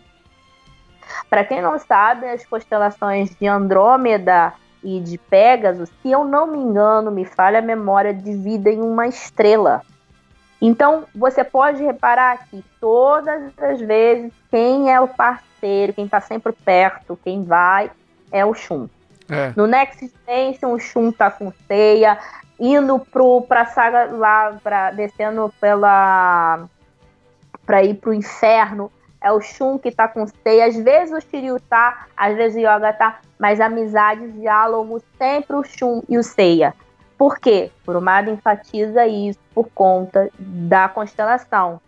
Para 1.29 1.43
quem 1.43 1.61
não 1.61 1.77
sabe, 1.79 2.27
as 2.27 2.45
constelações 2.45 3.35
de 3.35 3.47
Andrômeda 3.47 4.53
e 4.83 4.99
de 4.99 5.17
Pégaso, 5.17 5.85
se 5.85 6.11
eu 6.11 6.23
não 6.23 6.47
me 6.47 6.57
engano, 6.57 7.11
me 7.11 7.25
falha 7.25 7.59
a 7.59 7.61
memória, 7.61 8.13
dividem 8.13 8.81
uma 8.81 9.07
estrela. 9.07 9.81
Então, 10.61 11.03
você 11.13 11.43
pode 11.43 11.83
reparar 11.83 12.47
que 12.47 12.63
todas 12.79 13.51
as 13.57 13.79
vezes 13.79 14.31
quem 14.49 14.91
é 14.91 14.99
o 15.01 15.07
parceiro, 15.07 15.93
quem 15.93 16.05
está 16.05 16.21
sempre 16.21 16.53
perto, 16.53 17.19
quem 17.23 17.43
vai, 17.43 17.91
é 18.31 18.45
o 18.45 18.53
Shun. 18.53 18.87
É. 19.29 19.53
No 19.55 19.67
Next 19.67 20.11
Dimension, 20.27 20.71
o 20.71 20.79
Shun 20.79 21.11
tá 21.11 21.29
com 21.31 21.51
Seiya, 21.67 22.17
indo 22.59 22.99
pro, 22.99 23.41
pra 23.41 23.65
saga 23.65 24.05
lá, 24.05 24.57
pra, 24.63 24.91
descendo 24.91 25.53
pela. 25.59 26.67
pra 27.65 27.83
ir 27.83 27.95
pro 27.95 28.13
inferno. 28.13 28.91
É 29.25 29.31
o 29.31 29.41
Shun 29.41 29.79
que 29.79 29.89
tá 29.89 30.07
com 30.07 30.27
Seiya. 30.27 30.67
Às 30.67 30.75
vezes 30.75 31.11
o 31.11 31.19
Shiryu 31.19 31.59
tá, 31.59 32.05
às 32.15 32.35
vezes 32.35 32.55
o 32.55 32.59
Yoga 32.59 32.93
tá, 32.93 33.21
mas 33.39 33.59
amizade, 33.59 34.31
diálogo, 34.33 35.01
sempre 35.17 35.55
o 35.55 35.63
Shun 35.63 36.03
e 36.07 36.15
o 36.15 36.21
Seiya. 36.21 36.75
Por 37.17 37.39
quê? 37.39 37.71
Kurumada 37.83 38.29
enfatiza 38.29 39.07
isso 39.07 39.39
por 39.51 39.67
conta 39.73 40.29
da 40.37 40.87
constelação. 40.87 41.81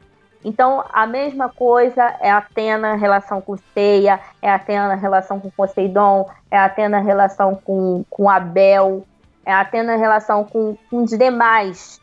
Então, 0.43 0.83
a 0.91 1.05
mesma 1.05 1.47
coisa 1.47 2.15
é 2.21 2.31
Atena 2.31 2.95
relação 2.95 3.39
com 3.39 3.55
Seiya, 3.71 4.19
é 4.41 4.49
Atena 4.49 4.95
relação 4.95 5.39
com 5.39 5.51
Poseidon, 5.51 6.27
é 6.49 6.57
Atena 6.57 6.99
relação 6.99 7.53
com, 7.53 8.03
com 8.09 8.27
Abel, 8.27 9.05
é 9.45 9.53
Atena 9.53 9.95
relação 9.95 10.43
com, 10.43 10.75
com 10.89 11.03
os 11.03 11.11
demais, 11.11 12.01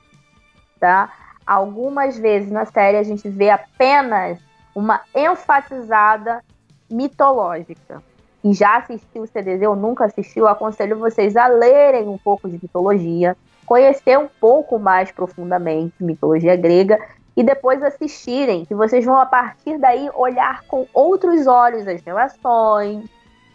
tá? 0.78 1.12
Algumas 1.44 2.16
vezes 2.16 2.52
na 2.52 2.64
série 2.66 2.98
a 2.98 3.02
gente 3.02 3.28
vê 3.28 3.50
apenas 3.50 4.38
uma 4.74 5.00
enfatizada 5.14 6.42
mitológica. 6.90 8.02
E 8.42 8.52
já 8.52 8.76
assistiu 8.76 9.22
o 9.22 9.26
CDZ 9.26 9.62
ou 9.66 9.76
nunca 9.76 10.04
assistiu, 10.04 10.46
aconselho 10.46 10.98
vocês 10.98 11.36
a 11.36 11.46
lerem 11.46 12.08
um 12.08 12.18
pouco 12.18 12.48
de 12.48 12.58
mitologia, 12.60 13.36
conhecer 13.64 14.18
um 14.18 14.28
pouco 14.28 14.78
mais 14.78 15.10
profundamente 15.10 15.94
mitologia 16.00 16.54
grega 16.54 16.98
e 17.36 17.42
depois 17.42 17.82
assistirem, 17.82 18.64
que 18.64 18.74
vocês 18.74 19.04
vão 19.04 19.18
a 19.18 19.26
partir 19.26 19.78
daí 19.78 20.08
olhar 20.14 20.62
com 20.66 20.86
outros 20.92 21.46
olhos 21.46 21.88
as 21.88 22.02
relações, 22.02 23.08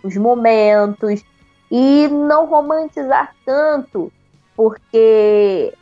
os 0.03 0.17
momentos 0.17 1.23
e 1.71 2.07
não 2.07 2.45
romantizar 2.45 3.33
tanto, 3.45 4.11
porque 4.55 5.73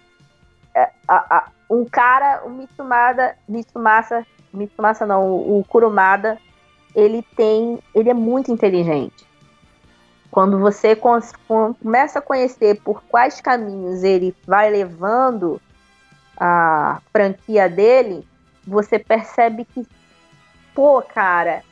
é, 0.75 0.91
a, 1.07 1.37
a, 1.37 1.47
um 1.69 1.85
cara, 1.85 2.43
o 2.45 2.49
Mitsumada, 2.49 3.35
Mitsumasa, 3.47 4.25
Mitsumasa 4.53 5.05
não, 5.05 5.33
o 5.33 5.63
Kurumada, 5.67 6.37
ele 6.95 7.23
tem, 7.35 7.79
ele 7.93 8.09
é 8.09 8.13
muito 8.13 8.51
inteligente. 8.51 9.25
Quando 10.31 10.59
você 10.59 10.95
começa 10.95 12.19
a 12.19 12.21
conhecer 12.21 12.81
por 12.81 13.01
quais 13.03 13.41
caminhos 13.41 14.03
ele 14.03 14.35
vai 14.45 14.69
levando 14.69 15.59
a 16.37 17.01
franquia 17.11 17.69
dele, 17.69 18.27
você 18.65 18.99
percebe 18.99 19.65
que, 19.65 19.87
pô, 20.75 21.01
cara, 21.01 21.63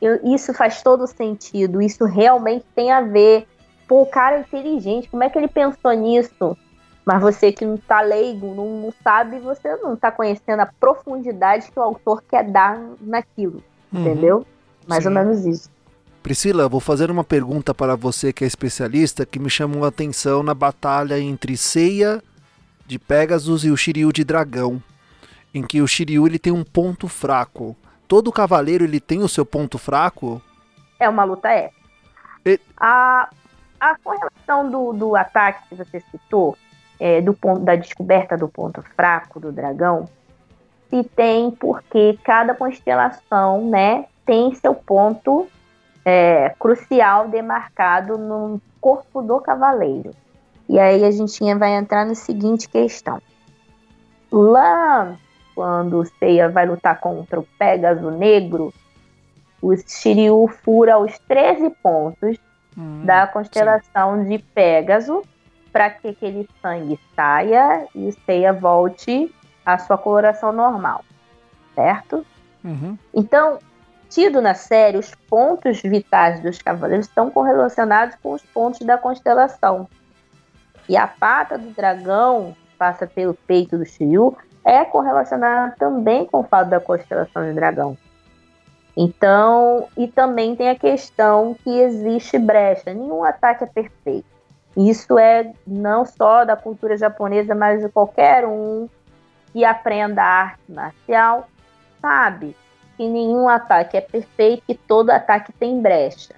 eu, 0.00 0.20
isso 0.34 0.52
faz 0.52 0.82
todo 0.82 1.06
sentido, 1.06 1.80
isso 1.80 2.04
realmente 2.04 2.66
tem 2.74 2.90
a 2.90 3.00
ver. 3.00 3.46
Pô, 3.88 4.02
o 4.02 4.06
cara 4.06 4.36
é 4.36 4.40
inteligente, 4.40 5.08
como 5.08 5.24
é 5.24 5.30
que 5.30 5.38
ele 5.38 5.48
pensou 5.48 5.92
nisso? 5.92 6.56
Mas 7.04 7.20
você 7.20 7.50
que 7.50 7.64
não 7.64 7.76
tá 7.76 8.00
leigo, 8.00 8.54
não, 8.54 8.80
não 8.80 8.94
sabe, 9.02 9.38
você 9.40 9.76
não 9.76 9.96
tá 9.96 10.12
conhecendo 10.12 10.60
a 10.60 10.66
profundidade 10.66 11.70
que 11.70 11.78
o 11.78 11.82
autor 11.82 12.22
quer 12.22 12.44
dar 12.44 12.80
naquilo, 13.00 13.62
uhum. 13.92 14.00
entendeu? 14.00 14.46
Mais 14.86 15.02
Sim. 15.02 15.08
ou 15.08 15.14
menos 15.14 15.44
isso. 15.44 15.70
Priscila, 16.22 16.68
vou 16.68 16.78
fazer 16.78 17.10
uma 17.10 17.24
pergunta 17.24 17.74
para 17.74 17.96
você 17.96 18.32
que 18.32 18.44
é 18.44 18.46
especialista 18.46 19.26
que 19.26 19.40
me 19.40 19.50
chamou 19.50 19.84
a 19.84 19.88
atenção 19.88 20.42
na 20.44 20.54
batalha 20.54 21.18
entre 21.18 21.56
Seiya 21.56 22.22
de 22.86 22.96
Pegasus 22.96 23.64
e 23.64 23.70
o 23.70 23.76
Shiryu 23.76 24.12
de 24.12 24.22
Dragão, 24.22 24.80
em 25.52 25.62
que 25.64 25.82
o 25.82 25.88
Shiryu 25.88 26.26
ele 26.26 26.38
tem 26.38 26.52
um 26.52 26.62
ponto 26.62 27.08
fraco. 27.08 27.76
Todo 28.06 28.30
cavaleiro 28.30 28.84
ele 28.84 29.00
tem 29.00 29.22
o 29.22 29.28
seu 29.28 29.44
ponto 29.44 29.78
fraco? 29.78 30.40
É 31.00 31.08
uma 31.08 31.24
luta 31.24 31.48
épica. 31.48 31.82
E... 32.46 32.60
A, 32.76 33.28
a 33.80 33.96
correlação 33.98 34.70
do, 34.70 34.92
do 34.92 35.16
ataque 35.16 35.68
que 35.68 35.74
você 35.74 36.00
citou, 36.12 36.56
é, 37.02 37.20
do 37.20 37.34
ponto, 37.34 37.64
da 37.64 37.74
descoberta 37.74 38.36
do 38.36 38.46
ponto 38.46 38.80
fraco 38.94 39.40
do 39.40 39.50
dragão, 39.50 40.08
se 40.88 41.02
tem 41.02 41.50
porque 41.50 42.16
cada 42.22 42.54
constelação, 42.54 43.68
né, 43.68 44.04
tem 44.24 44.54
seu 44.54 44.72
ponto 44.72 45.48
é, 46.04 46.54
crucial 46.60 47.26
demarcado 47.26 48.16
no 48.16 48.62
corpo 48.80 49.20
do 49.20 49.40
cavaleiro. 49.40 50.12
E 50.68 50.78
aí 50.78 51.04
a 51.04 51.10
gente 51.10 51.42
vai 51.54 51.74
entrar 51.74 52.06
na 52.06 52.14
seguinte 52.14 52.68
questão. 52.68 53.20
Lá, 54.30 55.16
quando 55.56 55.98
o 55.98 56.06
Seiya 56.06 56.48
vai 56.48 56.66
lutar 56.66 57.00
contra 57.00 57.40
o 57.40 57.46
Pégaso 57.58 58.12
Negro, 58.12 58.72
o 59.60 59.76
Shiryu 59.76 60.46
fura 60.46 60.98
os 60.98 61.18
13 61.26 61.68
pontos 61.82 62.38
hum, 62.78 63.04
da 63.04 63.26
constelação 63.26 64.22
sim. 64.22 64.28
de 64.28 64.38
Pégaso 64.38 65.24
para 65.72 65.90
que 65.90 66.08
aquele 66.08 66.48
sangue 66.60 66.98
saia 67.16 67.86
e 67.94 68.08
o 68.08 68.12
Seiya 68.24 68.52
volte 68.52 69.34
à 69.64 69.78
sua 69.78 69.96
coloração 69.96 70.52
normal, 70.52 71.04
certo? 71.74 72.26
Uhum. 72.62 72.98
Então, 73.14 73.58
tido 74.08 74.42
na 74.42 74.54
série, 74.54 74.98
os 74.98 75.14
pontos 75.28 75.80
vitais 75.80 76.40
dos 76.40 76.60
cavaleiros 76.60 77.06
estão 77.06 77.30
correlacionados 77.30 78.16
com 78.22 78.32
os 78.32 78.42
pontos 78.42 78.80
da 78.80 78.98
constelação. 78.98 79.88
E 80.88 80.96
a 80.96 81.06
pata 81.06 81.56
do 81.56 81.70
dragão 81.70 82.54
passa 82.76 83.06
pelo 83.06 83.32
peito 83.32 83.78
do 83.78 83.86
Shiryu 83.86 84.36
é 84.64 84.84
correlacionada 84.84 85.74
também 85.78 86.26
com 86.26 86.40
o 86.40 86.44
fato 86.44 86.68
da 86.68 86.80
constelação 86.80 87.44
de 87.44 87.54
dragão. 87.54 87.96
Então, 88.96 89.88
e 89.96 90.06
também 90.06 90.54
tem 90.54 90.68
a 90.68 90.78
questão 90.78 91.56
que 91.64 91.70
existe 91.70 92.38
brecha. 92.38 92.92
Nenhum 92.92 93.24
ataque 93.24 93.64
é 93.64 93.66
perfeito. 93.66 94.31
Isso 94.76 95.18
é 95.18 95.52
não 95.66 96.04
só 96.04 96.44
da 96.44 96.56
cultura 96.56 96.96
japonesa, 96.96 97.54
mas 97.54 97.82
de 97.82 97.88
qualquer 97.88 98.46
um 98.46 98.88
que 99.52 99.64
aprenda 99.64 100.22
arte 100.22 100.62
marcial 100.68 101.46
sabe 102.00 102.56
que 102.96 103.06
nenhum 103.06 103.48
ataque 103.48 103.96
é 103.96 104.00
perfeito 104.00 104.62
e 104.68 104.74
todo 104.74 105.10
ataque 105.10 105.52
tem 105.52 105.80
brecha. 105.80 106.34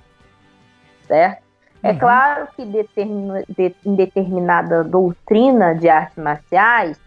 Certo? 1.07 1.45
É 1.83 1.93
uhum. 1.93 1.99
claro 1.99 2.49
que 2.57 2.65
de, 2.65 3.77
em 3.85 3.95
determinada 3.95 4.83
doutrina 4.83 5.75
de 5.75 5.89
artes 5.89 6.17
marciais, 6.17 6.99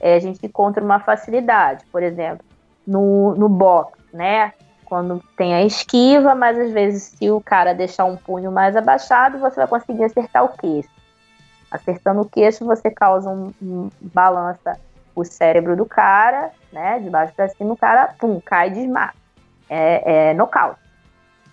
é, 0.00 0.14
a 0.14 0.20
gente 0.20 0.46
encontra 0.46 0.82
uma 0.82 1.00
facilidade. 1.00 1.84
Por 1.90 2.02
exemplo, 2.02 2.44
no, 2.86 3.34
no 3.34 3.48
boxe, 3.48 4.00
né? 4.12 4.52
Quando 4.92 5.24
tem 5.38 5.54
a 5.54 5.62
esquiva, 5.64 6.34
mas 6.34 6.58
às 6.58 6.70
vezes 6.70 7.14
se 7.16 7.30
o 7.30 7.40
cara 7.40 7.72
deixar 7.72 8.04
um 8.04 8.14
punho 8.14 8.52
mais 8.52 8.76
abaixado, 8.76 9.38
você 9.38 9.56
vai 9.56 9.66
conseguir 9.66 10.04
acertar 10.04 10.44
o 10.44 10.50
queixo. 10.50 10.90
Acertando 11.70 12.20
o 12.20 12.28
queixo, 12.28 12.66
você 12.66 12.90
causa 12.90 13.30
um, 13.30 13.54
um 13.62 13.88
balança 14.02 14.78
o 15.14 15.24
cérebro 15.24 15.74
do 15.74 15.86
cara, 15.86 16.50
né? 16.70 16.98
De 16.98 17.08
baixo 17.08 17.32
para 17.34 17.48
cima, 17.48 17.72
o 17.72 17.76
cara, 17.76 18.14
pum, 18.18 18.38
cai 18.38 18.68
e 18.68 18.72
desmaia. 18.72 19.14
É, 19.66 20.28
é 20.28 20.34
nocaute. 20.34 20.78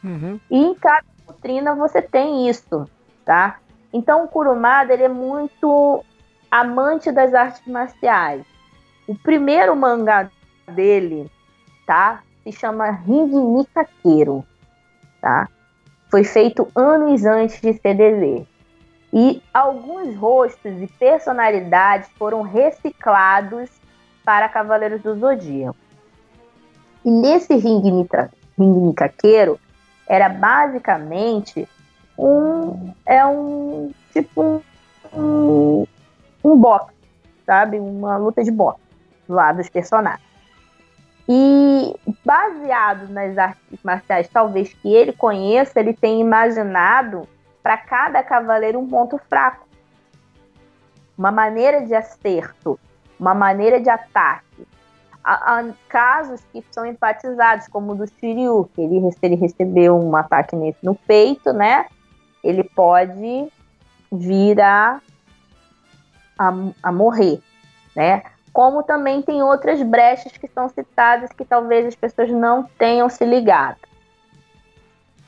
Uhum. 0.04 0.38
E 0.52 0.58
em 0.58 0.76
cada 0.76 1.06
doutrina 1.26 1.74
você 1.76 2.02
tem 2.02 2.50
isso, 2.50 2.90
tá? 3.24 3.56
Então 3.94 4.26
o 4.26 4.28
Kurumada 4.28 4.94
ele 4.94 5.04
é 5.04 5.08
muito 5.08 6.04
amante 6.52 7.10
das 7.10 7.34
artes 7.34 7.66
marciais. 7.66 8.46
O 9.08 9.16
primeiro 9.16 9.74
mangá 9.78 10.30
dele, 10.68 11.32
tá? 11.88 12.22
Se 12.50 12.54
chama 12.54 12.90
Ring 12.90 13.28
Nikakero, 13.28 14.44
tá? 15.22 15.48
Foi 16.10 16.24
feito 16.24 16.68
anos 16.76 17.24
antes 17.24 17.62
de 17.62 17.74
CDZ. 17.74 18.48
E 19.14 19.42
alguns 19.54 20.16
rostos 20.16 20.82
e 20.82 20.88
personalidades 20.88 22.10
foram 22.18 22.42
reciclados 22.42 23.70
para 24.26 24.50
Cavaleiros 24.50 25.00
do 25.02 25.16
Zodíaco. 25.20 25.78
E 27.06 27.12
nesse 27.12 27.56
Ring, 27.56 27.82
Ring 28.58 28.88
Nikakero, 28.88 29.60
era 30.08 30.28
basicamente 30.28 31.70
um 32.18 32.92
é 33.06 33.24
um 33.28 33.92
tipo 34.12 34.64
um, 35.14 35.86
um 36.44 36.62
sabe? 37.46 37.78
Uma 37.78 38.18
luta 38.18 38.44
de 38.44 38.50
boxe 38.50 38.82
lá 39.28 39.52
dos 39.52 39.70
personagens. 39.70 40.29
E 41.32 41.96
baseado 42.26 43.08
nas 43.10 43.38
artes 43.38 43.84
marciais, 43.84 44.28
talvez 44.28 44.74
que 44.74 44.92
ele 44.92 45.14
conheça, 45.14 45.80
ele 45.80 45.94
tem 45.94 46.20
imaginado 46.20 47.28
para 47.62 47.78
cada 47.78 48.24
cavaleiro 48.24 48.80
um 48.80 48.90
ponto 48.90 49.20
fraco. 49.30 49.68
Uma 51.16 51.32
maneira 51.32 51.86
de 51.86 51.94
acerto, 51.94 52.80
uma 53.20 53.36
maneira 53.36 53.80
de 53.80 53.92
ataque, 53.92 54.66
há, 55.24 55.64
casos 55.88 56.42
que 56.52 56.66
são 56.72 56.84
empatizados, 56.84 57.68
como 57.68 57.92
o 57.92 57.96
do 57.96 58.08
Shiryu, 58.08 58.68
que 58.74 58.82
ele, 58.82 59.12
se 59.12 59.20
ele 59.22 59.36
recebeu 59.36 60.00
um 60.00 60.16
ataque 60.16 60.56
nesse, 60.56 60.84
no 60.84 60.96
peito, 60.96 61.54
né? 61.54 61.86
Ele 62.44 62.64
pode 62.64 63.52
vir 64.12 64.60
a, 64.60 65.00
a, 66.40 66.54
a 66.82 66.92
morrer, 66.92 67.40
né? 67.96 68.24
Como 68.52 68.84
também 68.84 69.22
tem 69.22 69.44
outras 69.44 69.82
brechas 69.82 70.36
que 70.36 70.48
são 70.48 70.70
citadas 70.70 71.32
que 71.32 71.46
talvez 71.46 71.86
as 71.86 71.96
pessoas 71.96 72.32
não 72.32 72.64
tenham 72.64 73.10
se 73.10 73.24
ligado. 73.26 73.78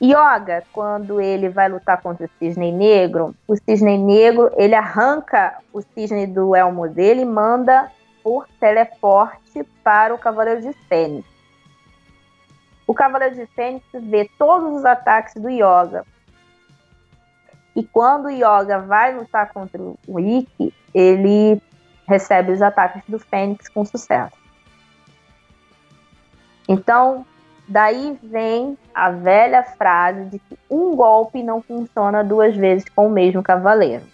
Yoga, 0.02 0.64
quando 0.72 1.20
ele 1.20 1.48
vai 1.48 1.68
lutar 1.68 2.02
contra 2.02 2.26
o 2.26 2.30
cisne 2.38 2.72
negro, 2.72 3.34
o 3.46 3.54
cisne 3.54 3.96
negro 3.96 4.50
ele 4.56 4.74
arranca 4.74 5.58
o 5.72 5.80
cisne 5.80 6.26
do 6.26 6.56
elmo 6.56 6.88
dele 6.88 7.22
e 7.22 7.24
manda 7.24 7.88
por 8.20 8.48
teleporte 8.58 9.62
para 9.84 10.12
o 10.12 10.18
Cavaleiro 10.18 10.60
de 10.60 10.72
Fênix. 10.88 11.24
O 12.84 12.92
Cavaleiro 12.92 13.36
de 13.36 13.46
Fênix 13.46 13.84
vê 13.94 14.28
todos 14.36 14.76
os 14.76 14.84
ataques 14.84 15.40
do 15.40 15.48
Yoga. 15.48 16.04
E 17.76 17.84
quando 17.84 18.26
o 18.26 18.30
Yoga 18.30 18.80
vai 18.80 19.16
lutar 19.16 19.52
contra 19.52 19.80
o 19.80 20.20
Ikki, 20.20 20.74
ele 20.92 21.62
recebe 22.12 22.52
os 22.52 22.62
ataques 22.62 23.02
do 23.08 23.18
Fênix 23.18 23.68
com 23.68 23.84
sucesso. 23.84 24.36
Então, 26.68 27.26
Daí 27.72 28.18
vem 28.22 28.76
a 28.94 29.10
velha 29.10 29.62
frase 29.62 30.24
de 30.26 30.38
que 30.38 30.58
um 30.68 30.94
golpe 30.94 31.42
não 31.42 31.62
funciona 31.62 32.22
duas 32.22 32.54
vezes 32.54 32.84
com 32.94 33.06
o 33.06 33.10
mesmo 33.10 33.42
cavaleiro. 33.42 34.04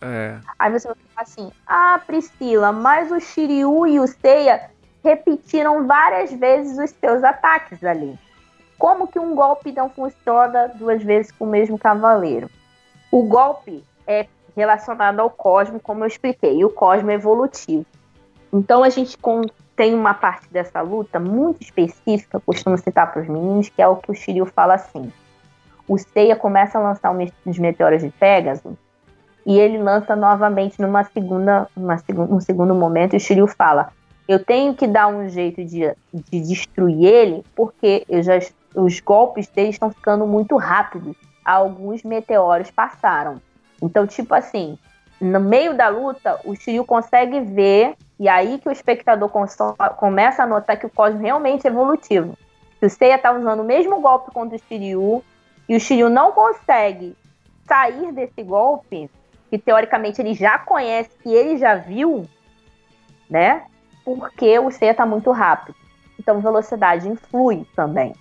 É. 0.00 0.38
Aí 0.58 0.70
você 0.70 0.86
vai 0.86 0.96
falar 0.96 1.22
assim: 1.22 1.52
Ah, 1.66 2.00
Priscila, 2.06 2.70
mas 2.70 3.10
o 3.10 3.18
Shiryu 3.18 3.86
e 3.86 3.98
o 3.98 4.06
Seiya 4.06 4.70
repetiram 5.02 5.86
várias 5.86 6.32
vezes 6.32 6.78
os 6.78 6.90
seus 6.90 7.24
ataques 7.24 7.82
ali. 7.82 8.16
Como 8.78 9.08
que 9.08 9.18
um 9.18 9.34
golpe 9.34 9.72
não 9.72 9.88
funciona 9.88 10.68
duas 10.68 11.02
vezes 11.02 11.32
com 11.32 11.44
o 11.44 11.50
mesmo 11.50 11.78
cavaleiro? 11.78 12.48
O 13.10 13.24
golpe 13.24 13.84
é 14.06 14.26
relacionado 14.56 15.20
ao 15.20 15.30
cosmo, 15.30 15.80
como 15.80 16.04
eu 16.04 16.08
expliquei, 16.08 16.58
e 16.58 16.64
o 16.64 16.70
cosmo 16.70 17.10
é 17.10 17.14
evolutivo. 17.14 17.86
Então 18.52 18.84
a 18.84 18.90
gente 18.90 19.16
tem 19.74 19.94
uma 19.94 20.14
parte 20.14 20.48
dessa 20.50 20.80
luta 20.80 21.18
muito 21.18 21.62
específica, 21.62 22.40
costumo 22.40 22.76
citar 22.76 23.12
para 23.12 23.22
os 23.22 23.28
meninos, 23.28 23.68
que 23.68 23.80
é 23.80 23.88
o 23.88 23.96
que 23.96 24.10
o 24.10 24.14
Shiryu 24.14 24.46
fala 24.46 24.74
assim. 24.74 25.10
O 25.88 25.98
Seiya 25.98 26.36
começa 26.36 26.78
a 26.78 26.82
lançar 26.82 27.14
os 27.46 27.58
meteoros 27.58 28.02
de 28.02 28.10
Pegasus 28.10 28.74
e 29.44 29.58
ele 29.58 29.78
lança 29.78 30.14
novamente 30.14 30.80
numa 30.80 31.02
segunda, 31.04 31.68
uma, 31.76 31.96
um 32.30 32.40
segundo 32.40 32.74
momento 32.74 33.14
e 33.14 33.16
o 33.16 33.20
Shiryu 33.20 33.46
fala 33.46 33.90
eu 34.28 34.42
tenho 34.42 34.74
que 34.74 34.86
dar 34.86 35.08
um 35.08 35.28
jeito 35.28 35.64
de, 35.64 35.94
de 36.12 36.40
destruir 36.40 37.04
ele 37.04 37.44
porque 37.54 38.06
já, 38.22 38.38
os 38.74 39.00
golpes 39.00 39.48
dele 39.48 39.70
estão 39.70 39.90
ficando 39.90 40.26
muito 40.26 40.56
rápidos. 40.56 41.16
Alguns 41.44 42.02
meteoros 42.02 42.70
passaram. 42.70 43.40
Então, 43.82 44.06
tipo 44.06 44.32
assim, 44.34 44.78
no 45.20 45.40
meio 45.40 45.76
da 45.76 45.88
luta, 45.88 46.40
o 46.44 46.54
Shiryu 46.54 46.84
consegue 46.84 47.40
ver 47.40 47.96
e 48.18 48.28
aí 48.28 48.58
que 48.58 48.68
o 48.68 48.72
espectador 48.72 49.28
começa 49.96 50.42
a 50.42 50.46
notar 50.46 50.78
que 50.78 50.86
o 50.86 50.90
Cosmo 50.90 51.20
realmente 51.20 51.66
é 51.66 51.70
evolutivo. 51.70 52.38
Se 52.78 52.86
o 52.86 52.90
Seiya 52.90 53.18
tá 53.18 53.32
usando 53.32 53.60
o 53.60 53.64
mesmo 53.64 54.00
golpe 54.00 54.30
contra 54.32 54.56
o 54.56 54.60
Shiryu 54.60 55.22
e 55.68 55.76
o 55.76 55.80
Shiryu 55.80 56.08
não 56.08 56.32
consegue 56.32 57.16
sair 57.66 58.12
desse 58.12 58.42
golpe, 58.42 59.10
que 59.50 59.58
teoricamente 59.58 60.20
ele 60.20 60.34
já 60.34 60.58
conhece, 60.58 61.10
que 61.22 61.32
ele 61.32 61.56
já 61.56 61.74
viu, 61.74 62.24
né? 63.28 63.64
Porque 64.04 64.58
o 64.58 64.70
Seiya 64.70 64.94
tá 64.94 65.04
muito 65.04 65.30
rápido. 65.30 65.76
Então 66.18 66.40
velocidade 66.40 67.08
influi 67.08 67.66
também. 67.74 68.14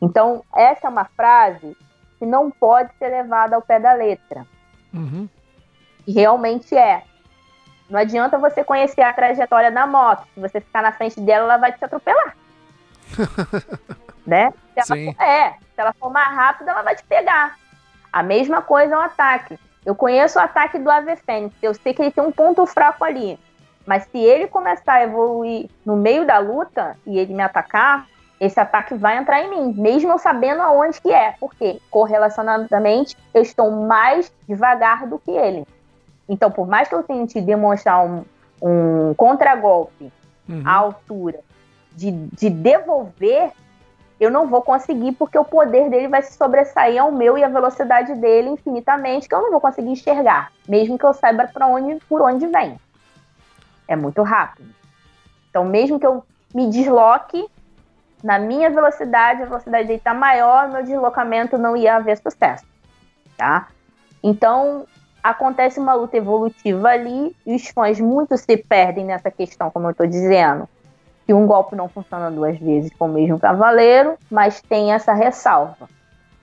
Então 0.00 0.42
essa 0.54 0.86
é 0.86 0.90
uma 0.90 1.04
frase 1.04 1.76
que 2.18 2.26
não 2.26 2.50
pode 2.50 2.94
ser 2.98 3.08
levada 3.08 3.56
ao 3.56 3.62
pé 3.62 3.78
da 3.78 3.92
letra. 3.92 4.46
Uhum. 4.96 5.28
E 6.06 6.12
realmente 6.12 6.76
é. 6.76 7.02
Não 7.88 8.00
adianta 8.00 8.38
você 8.38 8.64
conhecer 8.64 9.02
a 9.02 9.12
trajetória 9.12 9.70
da 9.70 9.86
moto. 9.86 10.26
Se 10.34 10.40
você 10.40 10.60
ficar 10.60 10.82
na 10.82 10.92
frente 10.92 11.20
dela, 11.20 11.44
ela 11.44 11.56
vai 11.56 11.72
te 11.72 11.84
atropelar. 11.84 12.36
né? 14.26 14.52
Se 14.74 14.92
ela, 14.92 15.14
for, 15.14 15.22
é, 15.22 15.50
se 15.52 15.80
ela 15.80 15.92
for 15.94 16.10
mais 16.10 16.28
rápida, 16.28 16.70
ela 16.72 16.82
vai 16.82 16.96
te 16.96 17.04
pegar. 17.04 17.56
A 18.12 18.22
mesma 18.22 18.62
coisa 18.62 18.94
é 18.94 18.98
um 18.98 19.02
ataque. 19.02 19.58
Eu 19.84 19.94
conheço 19.94 20.38
o 20.38 20.42
ataque 20.42 20.78
do 20.78 20.90
Ave 20.90 21.14
Fênix. 21.16 21.54
Eu 21.62 21.74
sei 21.74 21.94
que 21.94 22.02
ele 22.02 22.10
tem 22.10 22.24
um 22.24 22.32
ponto 22.32 22.66
fraco 22.66 23.04
ali. 23.04 23.38
Mas 23.86 24.02
se 24.04 24.18
ele 24.18 24.48
começar 24.48 24.94
a 24.94 25.02
evoluir 25.04 25.70
no 25.84 25.96
meio 25.96 26.26
da 26.26 26.38
luta 26.38 26.98
e 27.06 27.18
ele 27.18 27.32
me 27.32 27.42
atacar, 27.42 28.04
esse 28.38 28.60
ataque 28.60 28.94
vai 28.94 29.18
entrar 29.18 29.42
em 29.42 29.50
mim, 29.50 29.80
mesmo 29.80 30.12
eu 30.12 30.18
sabendo 30.18 30.60
aonde 30.62 31.00
que 31.00 31.12
é. 31.12 31.34
Porque 31.40 31.80
correlacionadamente 31.90 33.16
eu 33.32 33.42
estou 33.42 33.70
mais 33.70 34.30
devagar 34.48 35.06
do 35.06 35.18
que 35.18 35.30
ele. 35.30 35.66
Então, 36.28 36.50
por 36.50 36.66
mais 36.66 36.88
que 36.88 36.94
eu 36.94 37.02
tente 37.02 37.40
demonstrar 37.40 38.04
um, 38.04 38.24
um 38.60 39.14
contragolpe 39.14 40.12
uhum. 40.48 40.62
à 40.64 40.74
altura 40.74 41.40
de, 41.92 42.10
de 42.10 42.50
devolver, 42.50 43.52
eu 44.18 44.30
não 44.30 44.46
vou 44.46 44.60
conseguir 44.62 45.12
porque 45.12 45.38
o 45.38 45.44
poder 45.44 45.88
dele 45.88 46.08
vai 46.08 46.22
se 46.22 46.36
sobressair 46.36 47.00
ao 47.00 47.12
meu 47.12 47.38
e 47.38 47.44
a 47.44 47.48
velocidade 47.48 48.14
dele 48.14 48.48
infinitamente, 48.48 49.28
que 49.28 49.34
eu 49.34 49.42
não 49.42 49.50
vou 49.50 49.60
conseguir 49.60 49.90
enxergar, 49.90 50.52
mesmo 50.68 50.98
que 50.98 51.04
eu 51.04 51.14
saiba 51.14 51.46
para 51.46 51.66
onde, 51.66 51.96
por 52.08 52.20
onde 52.22 52.46
vem. 52.46 52.78
É 53.88 53.94
muito 53.94 54.22
rápido. 54.22 54.68
Então, 55.48 55.64
mesmo 55.64 55.98
que 55.98 56.06
eu 56.06 56.24
me 56.54 56.68
desloque 56.68 57.46
na 58.22 58.38
minha 58.38 58.70
velocidade, 58.70 59.42
a 59.42 59.46
velocidade 59.46 59.86
dele 59.86 59.98
está 59.98 60.14
maior, 60.14 60.68
meu 60.68 60.82
deslocamento 60.82 61.58
não 61.58 61.76
ia 61.76 61.96
haver 61.96 62.16
sucesso, 62.18 62.64
tá? 63.36 63.68
Então, 64.22 64.86
acontece 65.22 65.80
uma 65.80 65.94
luta 65.94 66.16
evolutiva 66.16 66.88
ali 66.88 67.34
e 67.44 67.54
os 67.54 67.68
fãs 67.68 68.00
muito 68.00 68.36
se 68.36 68.56
perdem 68.56 69.04
nessa 69.04 69.30
questão, 69.30 69.70
como 69.70 69.86
eu 69.86 69.90
estou 69.90 70.06
dizendo. 70.06 70.68
Que 71.26 71.34
um 71.34 71.46
golpe 71.46 71.74
não 71.74 71.88
funciona 71.88 72.30
duas 72.30 72.56
vezes 72.58 72.92
com 72.96 73.06
o 73.06 73.12
mesmo 73.12 73.38
cavaleiro, 73.38 74.16
mas 74.30 74.62
tem 74.62 74.92
essa 74.92 75.12
ressalva. 75.12 75.88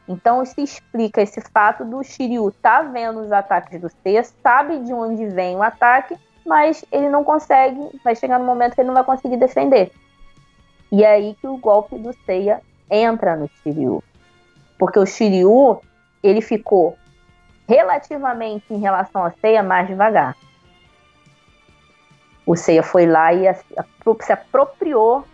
Então 0.07 0.45
se 0.45 0.61
explica 0.61 1.21
esse 1.21 1.39
fato 1.39 1.85
do 1.85 2.03
Shiryu 2.03 2.51
tá 2.61 2.81
vendo 2.81 3.21
os 3.21 3.31
ataques 3.31 3.79
do 3.79 3.89
Seiya, 4.01 4.23
sabe 4.43 4.79
de 4.79 4.93
onde 4.93 5.25
vem 5.27 5.55
o 5.55 5.63
ataque, 5.63 6.17
mas 6.45 6.83
ele 6.91 7.07
não 7.07 7.23
consegue, 7.23 7.79
vai 8.03 8.15
chegar 8.15 8.37
no 8.37 8.45
momento 8.45 8.75
que 8.75 8.81
ele 8.81 8.87
não 8.87 8.95
vai 8.95 9.05
conseguir 9.05 9.37
defender. 9.37 9.93
E 10.94 11.03
é 11.03 11.14
aí 11.14 11.36
que 11.41 11.48
o 11.48 11.57
golpe 11.57 11.98
do 11.98 12.14
Seiya 12.24 12.61
entra 12.88 13.36
no 13.36 13.49
Shiryu. 13.49 14.03
Porque 14.78 14.99
o 14.99 15.07
Shiryu, 15.07 15.82
ele 16.22 16.40
ficou 16.40 16.95
relativamente 17.68 18.72
em 18.72 18.78
relação 18.78 19.26
a 19.26 19.32
Ceia 19.32 19.64
mais 19.64 19.88
devagar. 19.88 20.38
O 22.45 22.56
Ceia 22.56 22.84
foi 22.84 23.07
lá 23.07 23.34
e 23.34 23.52
se 24.22 24.32
apropriou 24.32 25.26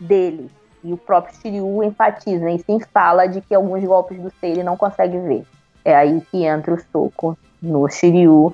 dele. 0.00 0.50
E 0.82 0.92
o 0.92 0.96
próprio 0.96 1.32
Shiryu 1.36 1.84
enfatiza 1.84 2.50
e 2.50 2.58
sim 2.58 2.80
fala 2.80 3.28
de 3.28 3.40
que 3.40 3.54
alguns 3.54 3.84
golpes 3.84 4.20
do 4.20 4.32
Ceia 4.40 4.54
ele 4.54 4.64
não 4.64 4.76
consegue 4.76 5.16
ver. 5.16 5.46
É 5.84 5.94
aí 5.94 6.22
que 6.22 6.44
entra 6.44 6.74
o 6.74 6.80
soco 6.90 7.38
no 7.62 7.88
Shiryu 7.88 8.52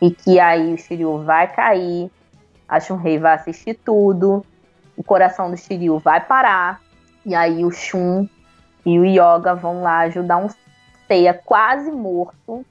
e 0.00 0.10
que 0.10 0.40
aí 0.40 0.72
o 0.72 0.78
Shiryu 0.78 1.22
vai 1.22 1.52
cair, 1.52 2.10
a 2.66 2.80
Shunrei 2.80 3.18
vai 3.18 3.34
assistir 3.34 3.74
tudo, 3.74 4.42
o 4.98 5.02
coração 5.02 5.50
do 5.50 5.56
Shiryu 5.56 5.98
vai 5.98 6.20
parar 6.20 6.82
e 7.24 7.34
aí 7.34 7.64
o 7.64 7.70
Shun 7.70 8.28
e 8.84 8.98
o 8.98 9.04
Yoga 9.06 9.54
vão 9.54 9.82
lá 9.82 10.00
ajudar 10.00 10.36
um 10.36 10.48
Seiya 11.08 11.32
quase 11.32 11.90
morto, 11.90 12.64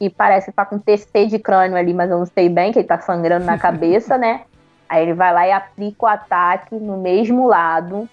e 0.00 0.08
parece 0.10 0.50
estar 0.50 0.66
tá 0.66 0.70
com 0.70 0.78
TC 0.78 1.26
de 1.26 1.38
crânio 1.38 1.76
ali, 1.76 1.92
mas 1.92 2.10
eu 2.10 2.18
não 2.18 2.26
sei 2.26 2.48
bem, 2.48 2.70
que 2.70 2.78
ele 2.78 2.86
tá 2.86 3.00
sangrando 3.00 3.46
na 3.46 3.58
cabeça, 3.58 4.16
né? 4.16 4.42
Aí 4.88 5.02
ele 5.02 5.14
vai 5.14 5.32
lá 5.32 5.46
e 5.46 5.52
aplica 5.52 6.04
o 6.04 6.06
ataque 6.06 6.74
no 6.74 6.96
mesmo 6.98 7.46
lado 7.46 8.08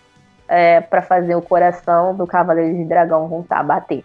é, 0.48 0.82
para 0.82 1.02
fazer 1.02 1.36
o 1.36 1.42
coração 1.42 2.16
do 2.16 2.26
Cavaleiro 2.26 2.76
de 2.76 2.86
Dragão 2.86 3.28
voltar 3.28 3.60
a 3.60 3.64
bater. 3.64 4.04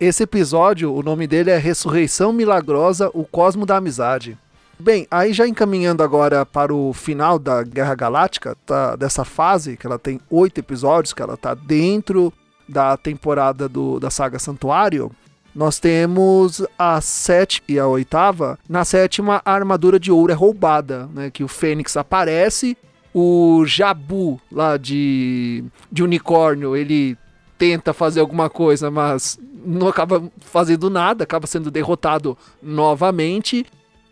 Esse 0.00 0.22
episódio, 0.22 0.94
o 0.94 1.02
nome 1.02 1.26
dele 1.26 1.50
é 1.50 1.58
Ressurreição 1.58 2.32
Milagrosa, 2.32 3.10
o 3.12 3.24
Cosmo 3.24 3.66
da 3.66 3.76
Amizade. 3.76 4.38
Bem, 4.78 5.06
aí 5.10 5.32
já 5.32 5.46
encaminhando 5.46 6.02
agora 6.02 6.44
para 6.44 6.74
o 6.74 6.92
final 6.92 7.38
da 7.38 7.62
Guerra 7.62 7.94
Galáctica, 7.94 8.56
tá, 8.66 8.96
dessa 8.96 9.24
fase, 9.24 9.76
que 9.76 9.86
ela 9.86 9.98
tem 9.98 10.20
oito 10.28 10.58
episódios, 10.58 11.12
que 11.12 11.22
ela 11.22 11.36
tá 11.36 11.54
dentro 11.54 12.32
da 12.68 12.96
temporada 12.96 13.68
do, 13.68 14.00
da 14.00 14.10
saga 14.10 14.38
Santuário, 14.38 15.12
nós 15.54 15.78
temos 15.78 16.66
a 16.76 17.00
sétima 17.00 17.66
e 17.68 17.78
a 17.78 17.86
oitava. 17.86 18.58
Na 18.68 18.84
sétima, 18.84 19.40
a 19.44 19.52
armadura 19.52 20.00
de 20.00 20.10
ouro 20.10 20.32
é 20.32 20.34
roubada, 20.34 21.08
né? 21.14 21.30
Que 21.30 21.44
o 21.44 21.48
Fênix 21.48 21.96
aparece, 21.96 22.76
o 23.14 23.64
Jabu 23.64 24.40
lá 24.50 24.76
de, 24.76 25.64
de 25.92 26.02
unicórnio, 26.02 26.74
ele 26.74 27.16
tenta 27.56 27.92
fazer 27.92 28.18
alguma 28.18 28.50
coisa, 28.50 28.90
mas 28.90 29.38
não 29.64 29.86
acaba 29.86 30.24
fazendo 30.40 30.90
nada, 30.90 31.22
acaba 31.22 31.46
sendo 31.46 31.70
derrotado 31.70 32.36
novamente. 32.60 33.64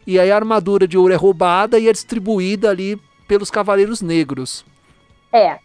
E 0.07 0.19
aí 0.19 0.31
a 0.31 0.37
armadura 0.37 0.87
de 0.87 0.99
ouro 0.99 1.13
é 1.13 1.17
roubada 1.17 1.79
e 1.79 1.89
é 1.89 1.93
distribuída 1.93 2.71
ali 2.71 3.01
pelos 3.29 3.51
Cavaleiros 3.51 4.03
Negros. 4.03 4.65
É, 5.33 5.59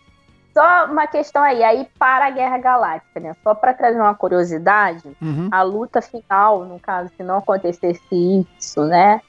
só 0.58 0.86
uma 0.86 1.06
questão 1.06 1.44
aí, 1.44 1.64
aí 1.64 1.88
para 2.00 2.26
a 2.26 2.30
Guerra 2.32 2.58
Galáctica, 2.58 3.20
né? 3.20 3.36
Só 3.44 3.54
para 3.54 3.76
trazer 3.76 4.00
uma 4.00 4.16
curiosidade, 4.16 5.04
uhum. 5.22 5.50
a 5.52 5.62
luta 5.62 6.02
final, 6.02 6.66
no 6.66 6.80
caso, 6.80 7.12
se 7.16 7.22
não 7.22 7.38
acontecesse 7.38 8.02
isso, 8.12 8.84
né? 8.86 9.22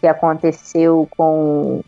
Que 0.00 0.06
aconteceu 0.06 1.08
com, 1.16 1.82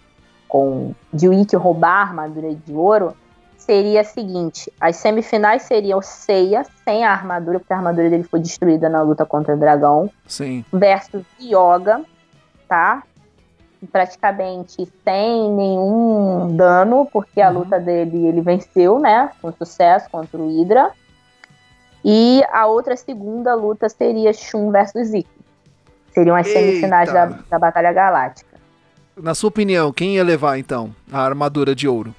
com 0.49 0.93
Dewey 1.13 1.47
roubar 1.55 1.99
a 1.99 2.03
armadura 2.03 2.53
de 2.53 2.73
ouro, 2.73 3.15
seria 3.57 4.01
a 4.01 4.05
seguinte: 4.05 4.73
as 4.81 4.97
semifinais 4.97 5.63
seriam 5.63 6.03
Seiya 6.03 6.65
sem 6.85 7.05
a 7.05 7.13
armadura, 7.13 7.61
porque 7.61 7.73
a 7.73 7.77
armadura 7.77 8.11
dele 8.11 8.25
foi 8.25 8.41
destruída 8.41 8.89
na 8.89 9.03
luta 9.03 9.25
contra 9.25 9.55
o 9.55 9.59
dragão. 9.59 10.11
Sim. 10.27 10.65
Versus 10.73 11.25
Yoga, 11.41 12.01
tá? 12.75 13.05
Praticamente 13.93 14.89
sem 15.05 15.53
nenhum 15.53 16.57
dano, 16.57 17.07
porque 17.13 17.41
a 17.41 17.51
luta 17.51 17.79
dele 17.79 18.27
ele 18.27 18.41
venceu, 18.41 18.99
né? 18.99 19.31
Com 19.41 19.53
sucesso 19.53 20.11
contra 20.11 20.41
o 20.41 20.49
Hydra. 20.49 20.91
E 22.05 22.43
a 22.53 22.67
outra 22.67 22.97
segunda 22.97 23.55
luta 23.55 23.89
seria 23.89 24.33
Shun 24.33 24.73
versus 24.73 25.15
Ikki. 25.15 25.29
Seriam 26.13 26.35
as 26.35 26.49
semifinais 26.49 27.13
da, 27.13 27.27
Eita. 27.27 27.45
da 27.49 27.59
Batalha 27.59 27.93
Galáctica. 27.93 28.57
Na 29.17 29.35
sua 29.35 29.49
opinião, 29.49 29.93
quem 29.93 30.17
ia 30.17 30.25
levar 30.25 30.59
então 30.59 30.95
a 31.13 31.21
armadura 31.21 31.75
de 31.75 31.87
ouro? 31.87 32.13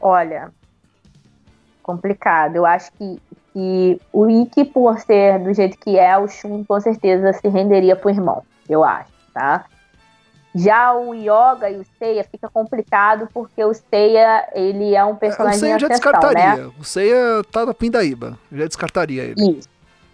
Olha, 0.00 0.52
complicado. 1.82 2.56
Eu 2.56 2.66
acho 2.66 2.92
que, 2.92 3.18
que 3.52 4.00
o 4.12 4.28
Ikki, 4.28 4.64
por 4.64 4.98
ser 4.98 5.38
do 5.38 5.54
jeito 5.54 5.78
que 5.78 5.98
é, 5.98 6.18
o 6.18 6.28
Shun 6.28 6.64
com 6.64 6.78
certeza 6.80 7.32
se 7.32 7.48
renderia 7.48 7.96
pro 7.96 8.10
irmão. 8.10 8.42
Eu 8.68 8.84
acho, 8.84 9.10
tá? 9.32 9.64
Já 10.56 10.94
o 10.94 11.14
Yoga 11.14 11.70
e 11.70 11.78
o 11.78 11.84
Seiya 11.98 12.24
fica 12.24 12.48
complicado 12.48 13.28
porque 13.32 13.62
o 13.64 13.74
Seiya, 13.74 14.48
ele 14.54 14.94
é 14.94 15.04
um 15.04 15.12
O 15.12 15.16
personagem 15.16 15.60
Seiya 15.60 15.76
em 15.76 15.78
já 15.78 15.86
ascensão, 15.86 16.12
descartaria. 16.12 16.56
né? 16.64 16.72
O 16.78 16.84
Seiya 16.84 17.42
tá 17.52 17.66
na 17.66 17.74
pindaíba. 17.74 18.38
Já 18.50 18.66
descartaria 18.66 19.22
ele. 19.22 19.58
Isso. 19.58 19.68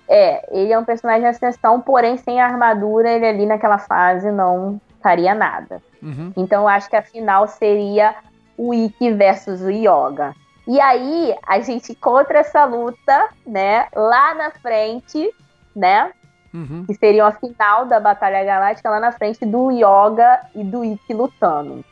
É, 0.09 0.47
ele 0.51 0.73
é 0.73 0.79
um 0.79 0.85
personagem 0.85 1.23
em 1.23 1.29
ascensão, 1.29 1.81
porém 1.81 2.17
sem 2.19 2.41
armadura, 2.41 3.11
ele 3.11 3.27
ali 3.27 3.47
naquela 3.47 3.79
fase 3.79 4.31
não 4.31 4.81
faria 5.03 5.35
nada. 5.35 5.81
Uhum. 6.03 6.33
Então 6.37 6.63
eu 6.63 6.69
acho 6.69 6.91
que 6.91 6.97
a 6.97 7.03
final 7.03 7.47
seria 7.49 8.15
o 8.57 8.75
Ikki 8.75 9.13
versus 9.13 9.63
o 9.63 9.71
Yoga. 9.71 10.35
E 10.67 10.81
aí 10.81 11.35
a 11.47 11.61
gente 11.61 11.93
encontra 11.93 12.39
essa 12.39 12.65
luta, 12.65 13.29
né, 13.47 13.87
lá 13.95 14.35
na 14.35 14.51
frente, 14.51 15.33
né, 15.75 16.13
Uhum. 16.55 16.85
que 16.87 16.95
seria 16.95 17.27
a 17.27 17.33
final 17.33 17.87
da 17.87 17.99
Batalha 17.99 18.45
Galáctica 18.45 18.91
lá 18.91 19.01
na 19.01 19.11
frente 19.11 19.47
do 19.47 19.71
Yoga 19.71 20.41
e 20.55 20.63
do 20.63 20.85
Ikki 20.85 21.15
lutando. 21.15 21.83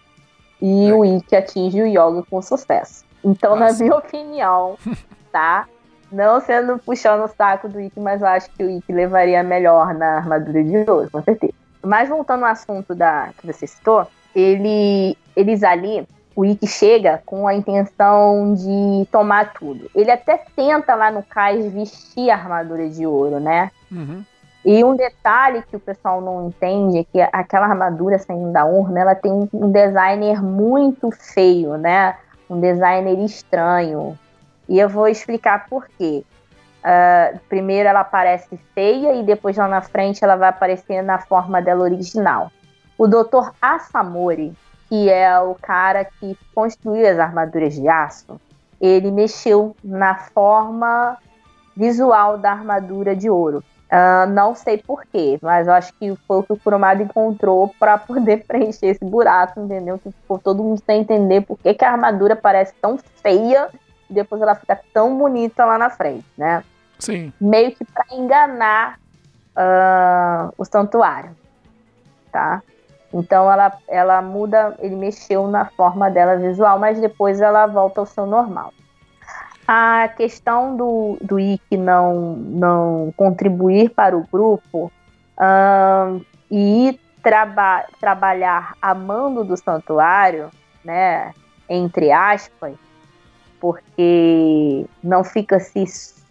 E 0.61 0.93
o 0.93 1.03
Ikki 1.03 1.35
atinge 1.35 1.81
o 1.81 1.87
Yoga 1.87 2.23
com 2.28 2.43
sucesso. 2.43 3.05
Então, 3.24 3.57
na 3.57 3.73
minha 3.73 3.97
opinião, 3.97 4.77
tá? 5.32 5.66
Não 6.12 6.41
sendo 6.41 6.78
puxando 6.78 7.24
o 7.24 7.28
saco 7.28 7.69
do 7.69 7.81
Ikki, 7.81 8.01
mas 8.01 8.20
eu 8.20 8.28
acho 8.28 8.51
que 8.51 8.62
o 8.62 8.70
Ikki 8.70 8.93
levaria 8.93 9.43
melhor 9.43 9.95
na 9.95 10.16
armadura 10.16 10.62
de 10.62 10.77
ouro, 10.91 11.09
com 11.11 11.23
certeza. 11.23 11.55
Mas 11.82 12.09
voltando 12.09 12.45
ao 12.45 12.51
assunto 12.51 12.95
da, 12.95 13.31
que 13.39 13.47
você 13.47 13.66
citou, 13.66 14.07
ele, 14.35 15.16
eles 15.35 15.62
ali, 15.62 16.07
o 16.37 16.45
Ikki 16.45 16.66
chega 16.66 17.23
com 17.24 17.47
a 17.47 17.55
intenção 17.55 18.55
de 18.55 19.07
tomar 19.11 19.53
tudo. 19.55 19.91
Ele 19.95 20.11
até 20.11 20.45
tenta 20.55 20.95
lá 20.95 21.11
no 21.11 21.23
cais 21.23 21.73
vestir 21.73 22.28
a 22.31 22.35
armadura 22.35 22.89
de 22.89 23.07
ouro, 23.07 23.41
né? 23.41 23.70
Uhum. 23.91 24.24
E 24.65 24.85
um 24.85 24.95
detalhe 24.95 25.62
que 25.62 25.77
o 25.77 25.81
pessoal 25.81 26.20
não 26.20 26.49
entende 26.49 26.99
é 26.99 27.05
que 27.05 27.20
aquela 27.32 27.66
armadura 27.66 28.19
saindo 28.19 28.53
da 28.53 28.65
urna, 28.65 29.01
ela 29.01 29.15
tem 29.15 29.32
um 29.53 29.70
designer 29.70 30.43
muito 30.43 31.11
feio, 31.11 31.77
né? 31.78 32.16
Um 32.49 32.61
designer 32.61 33.19
estranho. 33.24 34.19
E 34.69 34.78
eu 34.78 34.89
vou 34.89 35.09
explicar 35.09 35.66
por 35.69 35.89
quê. 35.97 36.24
Ah, 36.82 37.35
primeiro 37.49 37.89
ela 37.89 38.01
aparece 38.01 38.57
feia 38.74 39.15
e 39.15 39.23
depois 39.23 39.57
lá 39.57 39.69
na 39.69 39.82
frente 39.82 40.24
ela 40.24 40.37
vai 40.37 40.49
aparecer 40.49 41.03
na 41.03 41.19
forma 41.19 41.61
dela 41.61 41.82
original. 41.82 42.51
O 42.97 43.07
Dr. 43.07 43.51
Asamori, 43.61 44.53
que 44.89 45.09
é 45.11 45.39
o 45.41 45.55
cara 45.55 46.05
que 46.05 46.37
construiu 46.55 47.09
as 47.09 47.19
armaduras 47.19 47.74
de 47.74 47.89
aço, 47.89 48.41
ele 48.81 49.11
mexeu 49.11 49.77
na 49.85 50.15
forma 50.15 51.19
visual 51.77 52.39
da 52.39 52.53
armadura 52.53 53.15
de 53.15 53.28
ouro. 53.28 53.62
Ah, 53.91 54.25
não 54.27 54.55
sei 54.55 54.79
porquê, 54.79 55.37
mas 55.43 55.67
eu 55.67 55.73
acho 55.73 55.93
que 55.95 56.15
foi 56.29 56.39
o 56.39 56.43
que 56.45 56.53
o 56.53 56.57
Kurumada 56.57 57.03
encontrou 57.03 57.75
para 57.77 57.99
poder 57.99 58.45
preencher 58.47 58.87
esse 58.87 59.05
buraco, 59.05 59.61
entendeu? 59.61 59.99
Que 59.99 60.12
ficou 60.12 60.39
todo 60.39 60.62
mundo 60.62 60.81
sem 60.87 61.01
entender 61.01 61.41
por 61.41 61.59
que, 61.59 61.75
que 61.75 61.85
a 61.85 61.91
armadura 61.91 62.37
parece 62.37 62.73
tão 62.81 62.97
feia 63.21 63.69
e 64.09 64.15
depois 64.15 64.41
ela 64.41 64.55
fica 64.55 64.79
tão 64.95 65.19
bonita 65.19 65.65
lá 65.65 65.77
na 65.77 65.91
frente, 65.91 66.25
né? 66.39 66.62
Sim. 67.01 67.33
Meio 67.41 67.75
que 67.75 67.85
para 67.85 68.05
enganar 68.12 69.01
ah, 69.57 70.53
o 70.57 70.65
santuário, 70.65 71.37
tá? 72.31 72.62
Então 73.12 73.51
ela, 73.51 73.73
ela 73.89 74.23
muda, 74.23 74.77
ele 74.79 74.95
mexeu 74.95 75.49
na 75.49 75.65
forma 75.65 76.09
dela 76.09 76.37
visual, 76.37 76.79
mas 76.79 77.01
depois 77.01 77.41
ela 77.41 77.67
volta 77.67 78.01
ao 78.01 78.07
seu 78.07 78.25
normal. 78.25 78.73
A 79.72 80.09
questão 80.09 80.76
do, 80.76 81.16
do 81.22 81.38
Ikki 81.38 81.76
não, 81.76 82.34
não 82.34 83.14
contribuir 83.16 83.90
para 83.90 84.18
o 84.18 84.26
grupo 84.26 84.90
ahn, 85.38 86.20
e 86.51 86.98
traba 87.22 87.84
trabalhar 88.01 88.74
a 88.82 88.92
mando 88.92 89.44
do 89.44 89.56
santuário, 89.56 90.51
né, 90.84 91.32
entre 91.68 92.10
aspas, 92.10 92.74
porque 93.60 94.86
não 95.01 95.22
fica 95.22 95.60
se 95.60 95.84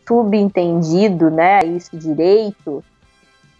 subentendido, 0.05 1.31
né, 1.31 1.63
isso 1.63 1.95
direito, 1.95 2.83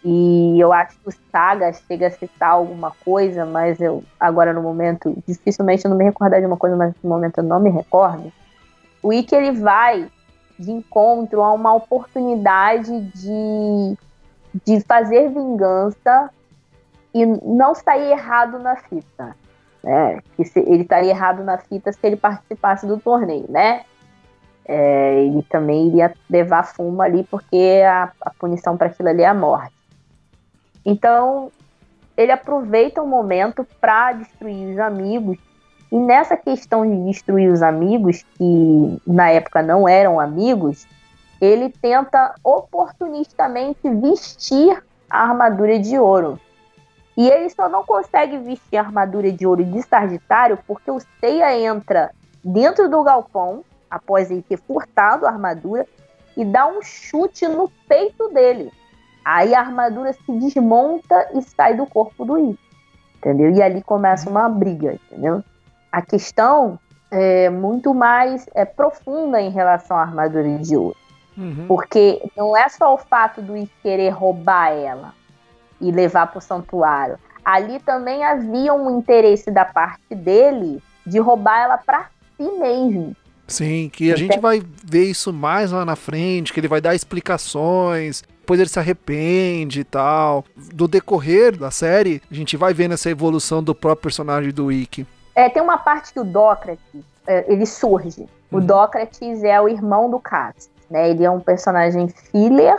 e 0.03 0.59
eu 0.59 0.73
acho 0.73 0.99
que 0.99 1.07
o 1.07 1.13
Saga 1.31 1.71
chega 1.71 2.07
a 2.07 2.11
citar 2.11 2.49
alguma 2.49 2.91
coisa, 3.05 3.45
mas 3.45 3.79
eu 3.79 4.03
agora 4.19 4.51
no 4.51 4.61
momento, 4.61 5.15
dificilmente 5.25 5.85
eu 5.85 5.89
não 5.89 5.97
me 5.97 6.03
recordar 6.03 6.41
de 6.41 6.47
uma 6.47 6.57
coisa, 6.57 6.75
mas 6.75 6.93
no 7.01 7.09
momento 7.09 7.37
eu 7.37 7.45
não 7.45 7.61
me 7.61 7.69
recordo. 7.69 8.29
O 9.01 9.13
Ikki 9.13 9.35
ele 9.35 9.51
vai 9.51 10.09
de 10.57 10.71
encontro 10.71 11.41
a 11.41 11.53
uma 11.53 11.73
oportunidade 11.73 13.01
de, 13.15 13.97
de 14.65 14.81
fazer 14.81 15.29
vingança 15.29 16.29
e 17.13 17.25
não 17.25 17.73
sair 17.73 18.11
errado 18.11 18.59
na 18.59 18.75
fita. 18.75 19.35
Né? 19.83 20.19
Ele 20.37 20.81
estaria 20.81 21.11
errado 21.11 21.43
na 21.43 21.57
fita 21.57 21.91
se 21.91 21.99
ele 22.03 22.17
participasse 22.17 22.85
do 22.85 22.99
torneio, 22.99 23.45
né? 23.49 23.83
É, 24.65 25.23
ele 25.23 25.41
também 25.43 25.87
iria 25.87 26.13
levar 26.29 26.63
fumo 26.63 27.01
ali, 27.01 27.23
porque 27.23 27.81
a, 27.87 28.11
a 28.21 28.29
punição 28.31 28.77
para 28.77 28.87
aquilo 28.87 29.09
ali 29.09 29.23
é 29.23 29.27
a 29.27 29.33
morte. 29.33 29.73
Então, 30.85 31.51
ele 32.15 32.31
aproveita 32.31 33.01
o 33.01 33.07
momento 33.07 33.65
para 33.79 34.11
destruir 34.11 34.73
os 34.73 34.79
amigos. 34.79 35.37
E 35.91 35.97
nessa 35.97 36.37
questão 36.37 36.87
de 36.87 37.11
destruir 37.11 37.51
os 37.51 37.61
amigos, 37.61 38.23
que 38.37 39.01
na 39.07 39.29
época 39.29 39.61
não 39.61 39.87
eram 39.87 40.19
amigos, 40.19 40.87
ele 41.41 41.69
tenta 41.69 42.35
oportunistamente 42.43 43.89
vestir 43.89 44.83
a 45.09 45.23
armadura 45.23 45.79
de 45.79 45.97
ouro. 45.97 46.39
E 47.17 47.27
ele 47.27 47.49
só 47.49 47.67
não 47.67 47.83
consegue 47.83 48.37
vestir 48.37 48.77
a 48.77 48.81
armadura 48.81 49.31
de 49.31 49.45
ouro 49.45 49.65
de 49.65 49.81
Sagitário 49.81 50.59
porque 50.67 50.91
o 50.91 50.99
Seiya 51.19 51.57
entra 51.57 52.11
dentro 52.43 52.89
do 52.89 53.03
galpão, 53.03 53.63
após 53.89 54.29
ele 54.29 54.41
ter 54.41 54.57
furtado 54.57 55.25
a 55.25 55.29
armadura, 55.29 55.85
e 56.37 56.45
dá 56.45 56.67
um 56.67 56.81
chute 56.81 57.47
no 57.47 57.69
peito 57.87 58.29
dele. 58.29 58.71
Aí 59.25 59.53
a 59.53 59.59
armadura 59.59 60.13
se 60.13 60.31
desmonta 60.31 61.29
e 61.33 61.41
sai 61.41 61.75
do 61.75 61.85
corpo 61.85 62.23
do 62.23 62.37
Ikki. 62.37 62.59
Entendeu? 63.17 63.51
E 63.51 63.61
ali 63.61 63.81
começa 63.81 64.29
uma 64.29 64.47
briga, 64.47 64.93
entendeu? 64.93 65.43
A 65.91 66.01
questão 66.01 66.79
é 67.11 67.49
muito 67.49 67.93
mais 67.93 68.45
é, 68.53 68.65
profunda 68.65 69.41
em 69.41 69.49
relação 69.49 69.97
à 69.97 70.01
armadura 70.01 70.57
de 70.59 70.75
ouro. 70.75 70.97
Uhum. 71.37 71.65
Porque 71.67 72.21
não 72.35 72.55
é 72.55 72.67
só 72.69 72.93
o 72.93 72.97
fato 72.97 73.41
do 73.41 73.55
Ikki 73.55 73.71
querer 73.81 74.09
roubar 74.09 74.71
ela 74.71 75.13
e 75.79 75.91
levar 75.91 76.27
para 76.27 76.39
o 76.39 76.41
santuário. 76.41 77.17
Ali 77.43 77.79
também 77.79 78.23
havia 78.23 78.73
um 78.73 78.99
interesse 78.99 79.49
da 79.49 79.65
parte 79.65 80.13
dele 80.13 80.83
de 81.05 81.17
roubar 81.17 81.61
ela 81.61 81.77
para 81.77 82.09
si 82.37 82.51
mesmo. 82.59 83.15
Sim, 83.47 83.89
que 83.91 84.13
a 84.13 84.15
gente 84.15 84.37
vai 84.39 84.61
ver 84.83 85.05
isso 85.05 85.33
mais 85.33 85.71
lá 85.71 85.83
na 85.83 85.95
frente, 85.95 86.53
que 86.53 86.59
ele 86.59 86.67
vai 86.67 86.79
dar 86.79 86.93
explicações, 86.93 88.21
depois 88.41 88.59
ele 88.59 88.69
se 88.69 88.77
arrepende 88.77 89.79
e 89.79 89.83
tal. 89.83 90.45
Do 90.55 90.87
decorrer 90.87 91.57
da 91.57 91.71
série, 91.71 92.21
a 92.29 92.33
gente 92.33 92.55
vai 92.55 92.73
vendo 92.73 92.93
essa 92.93 93.09
evolução 93.09 93.63
do 93.63 93.73
próprio 93.73 94.03
personagem 94.03 94.51
do 94.51 94.71
Ikki. 94.71 95.07
É, 95.39 95.47
tem 95.47 95.63
uma 95.63 95.77
parte 95.77 96.11
que 96.11 96.19
o 96.19 96.23
Dócrates, 96.25 97.01
é, 97.25 97.45
ele 97.49 97.65
surge. 97.65 98.27
O 98.51 98.59
Dócrates 98.59 99.41
é 99.41 99.61
o 99.61 99.69
irmão 99.69 100.09
do 100.09 100.19
Cass, 100.19 100.69
né? 100.89 101.09
Ele 101.09 101.23
é 101.23 101.31
um 101.31 101.39
personagem 101.39 102.09
filler 102.09 102.77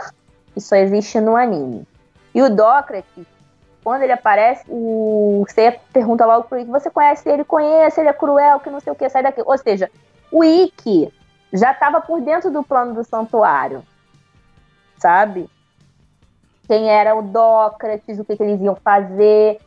que 0.53 0.61
só 0.61 0.75
existe 0.75 1.19
no 1.19 1.35
anime. 1.35 1.87
E 2.35 2.39
o 2.39 2.55
Dócrates, 2.55 3.25
quando 3.83 4.03
ele 4.03 4.11
aparece, 4.11 4.63
o 4.69 5.43
você 5.49 5.79
pergunta 5.91 6.23
logo 6.23 6.43
pro 6.43 6.59
Ikki, 6.59 6.69
você 6.69 6.91
conhece 6.91 7.27
ele? 7.27 7.43
Conhece, 7.43 7.99
ele 7.99 8.09
é 8.09 8.13
cruel, 8.13 8.59
que 8.59 8.69
não 8.69 8.79
sei 8.79 8.93
o 8.93 8.95
que, 8.95 9.09
sai 9.09 9.23
daqui. 9.23 9.41
Ou 9.43 9.57
seja, 9.57 9.89
o 10.31 10.43
Ikki 10.43 11.11
já 11.51 11.71
estava 11.71 11.99
por 11.99 12.21
dentro 12.21 12.51
do 12.51 12.61
plano 12.61 12.93
do 12.93 13.03
santuário, 13.03 13.81
sabe? 14.99 15.49
Quem 16.67 16.91
era 16.91 17.15
o 17.15 17.23
Dócrates, 17.23 18.19
o 18.19 18.23
que, 18.23 18.37
que 18.37 18.43
eles 18.43 18.61
iam 18.61 18.75
fazer. 18.75 19.59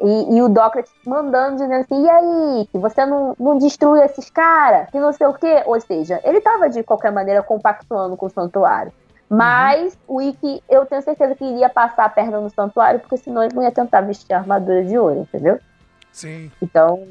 E, 0.00 0.36
e, 0.36 0.42
o 0.42 0.48
Dócrates 0.48 0.92
mandando, 1.06 1.56
dizendo 1.56 1.74
assim, 1.74 2.04
e 2.04 2.08
aí, 2.08 2.66
que 2.70 2.78
você 2.78 3.06
não, 3.06 3.34
não 3.38 3.58
destrui 3.58 4.02
esses 4.04 4.28
caras, 4.28 4.90
que 4.90 5.00
não 5.00 5.12
sei 5.12 5.26
o 5.26 5.32
quê. 5.32 5.62
Ou 5.64 5.80
seja, 5.80 6.20
ele 6.22 6.38
estava 6.38 6.68
de 6.68 6.82
qualquer 6.82 7.10
maneira 7.10 7.42
compactuando 7.42 8.16
com 8.16 8.26
o 8.26 8.30
santuário. 8.30 8.92
Mas 9.28 9.98
uhum. 10.06 10.16
o 10.16 10.22
Ikki, 10.22 10.62
eu 10.68 10.86
tenho 10.86 11.02
certeza 11.02 11.34
que 11.34 11.44
iria 11.44 11.68
passar 11.68 12.04
a 12.04 12.08
perna 12.08 12.40
no 12.40 12.50
santuário, 12.50 13.00
porque 13.00 13.16
senão 13.16 13.42
ele 13.42 13.54
não 13.54 13.62
ia 13.62 13.72
tentar 13.72 14.02
vestir 14.02 14.34
a 14.34 14.38
armadura 14.38 14.84
de 14.84 14.96
ouro, 14.96 15.20
entendeu? 15.20 15.58
Sim. 16.12 16.50
Então, 16.62 17.02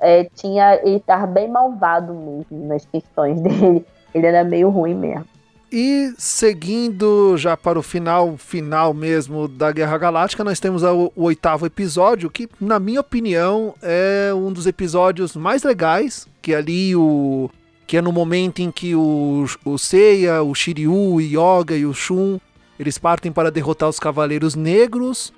é, 0.00 0.24
tinha, 0.34 0.76
ele 0.76 0.96
estava 0.96 1.26
bem 1.26 1.48
malvado 1.48 2.12
mesmo 2.12 2.66
nas 2.66 2.84
questões 2.86 3.38
dele. 3.40 3.86
Ele 4.12 4.26
era 4.26 4.42
meio 4.42 4.68
ruim 4.70 4.94
mesmo. 4.94 5.26
E 5.72 6.12
seguindo 6.18 7.36
já 7.36 7.56
para 7.56 7.78
o 7.78 7.82
final, 7.82 8.36
final 8.36 8.92
mesmo 8.92 9.46
da 9.46 9.70
Guerra 9.70 9.96
Galáctica, 9.98 10.42
nós 10.42 10.58
temos 10.58 10.82
o, 10.82 11.12
o, 11.14 11.24
oitavo 11.24 11.64
episódio, 11.64 12.28
que, 12.28 12.48
na 12.60 12.80
minha 12.80 13.00
opinião, 13.00 13.74
é 13.80 14.32
um 14.34 14.52
dos 14.52 14.66
episódios 14.66 15.36
mais 15.36 15.62
legais, 15.62 16.26
que 16.42 16.54
ali 16.54 16.94
o. 16.96 17.48
Que 17.86 17.96
é 17.96 18.02
no 18.02 18.12
momento 18.12 18.60
em 18.60 18.70
que 18.70 18.94
o, 18.94 19.46
o 19.64 19.76
Seiya, 19.76 20.42
o 20.42 20.54
Shiryu, 20.54 20.92
o 20.92 21.20
Yoga 21.20 21.76
e 21.76 21.84
o 21.84 21.92
Shun 21.92 22.38
eles 22.80 22.96
partem 22.96 23.30
para 23.30 23.50
derrotar 23.50 23.90
os 23.90 24.00
Cavaleiros 24.00 24.54
Negros 24.54 25.34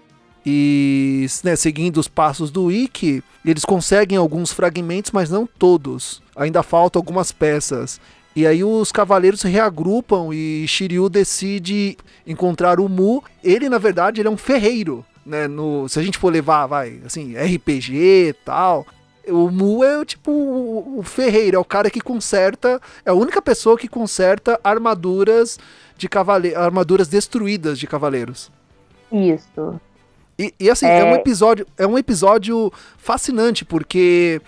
e 0.46 1.26
né, 1.42 1.56
seguindo 1.56 1.98
os 1.98 2.06
passos 2.06 2.52
do 2.52 2.70
Ikki, 2.70 3.20
eles 3.44 3.64
conseguem 3.64 4.16
alguns 4.16 4.52
fragmentos, 4.52 5.10
mas 5.10 5.28
não 5.28 5.44
todos. 5.44 6.22
Ainda 6.36 6.62
faltam 6.62 7.00
algumas 7.00 7.32
peças. 7.32 8.00
E 8.34 8.46
aí 8.46 8.64
os 8.64 8.90
cavaleiros 8.90 9.40
se 9.40 9.48
reagrupam 9.48 10.30
e 10.32 10.66
Shiryu 10.66 11.08
decide 11.08 11.96
encontrar 12.26 12.80
o 12.80 12.88
Mu. 12.88 13.22
Ele, 13.44 13.68
na 13.68 13.78
verdade, 13.78 14.20
ele 14.20 14.28
é 14.28 14.30
um 14.30 14.36
ferreiro, 14.36 15.04
né? 15.24 15.46
No, 15.46 15.88
se 15.88 15.98
a 15.98 16.02
gente 16.02 16.16
for 16.16 16.32
levar, 16.32 16.66
vai, 16.66 17.00
assim, 17.04 17.34
RPG 17.34 17.94
e 17.94 18.32
tal. 18.44 18.86
O 19.28 19.50
Mu 19.50 19.84
é 19.84 20.04
tipo 20.04 20.30
o, 20.32 20.98
o 20.98 21.02
ferreiro, 21.02 21.56
é 21.56 21.60
o 21.60 21.64
cara 21.64 21.90
que 21.90 22.00
conserta, 22.00 22.80
é 23.04 23.10
a 23.10 23.14
única 23.14 23.40
pessoa 23.40 23.78
que 23.78 23.86
conserta 23.86 24.58
armaduras 24.64 25.58
de 25.96 26.08
cavaleiros, 26.08 26.58
armaduras 26.58 27.08
destruídas 27.08 27.78
de 27.78 27.86
cavaleiros. 27.86 28.50
Isso. 29.12 29.80
E, 30.38 30.52
e 30.58 30.70
assim, 30.70 30.86
é... 30.86 31.00
é 31.00 31.04
um 31.04 31.14
episódio, 31.14 31.66
é 31.76 31.86
um 31.86 31.98
episódio 31.98 32.72
fascinante, 32.96 33.64
porque 33.64 34.40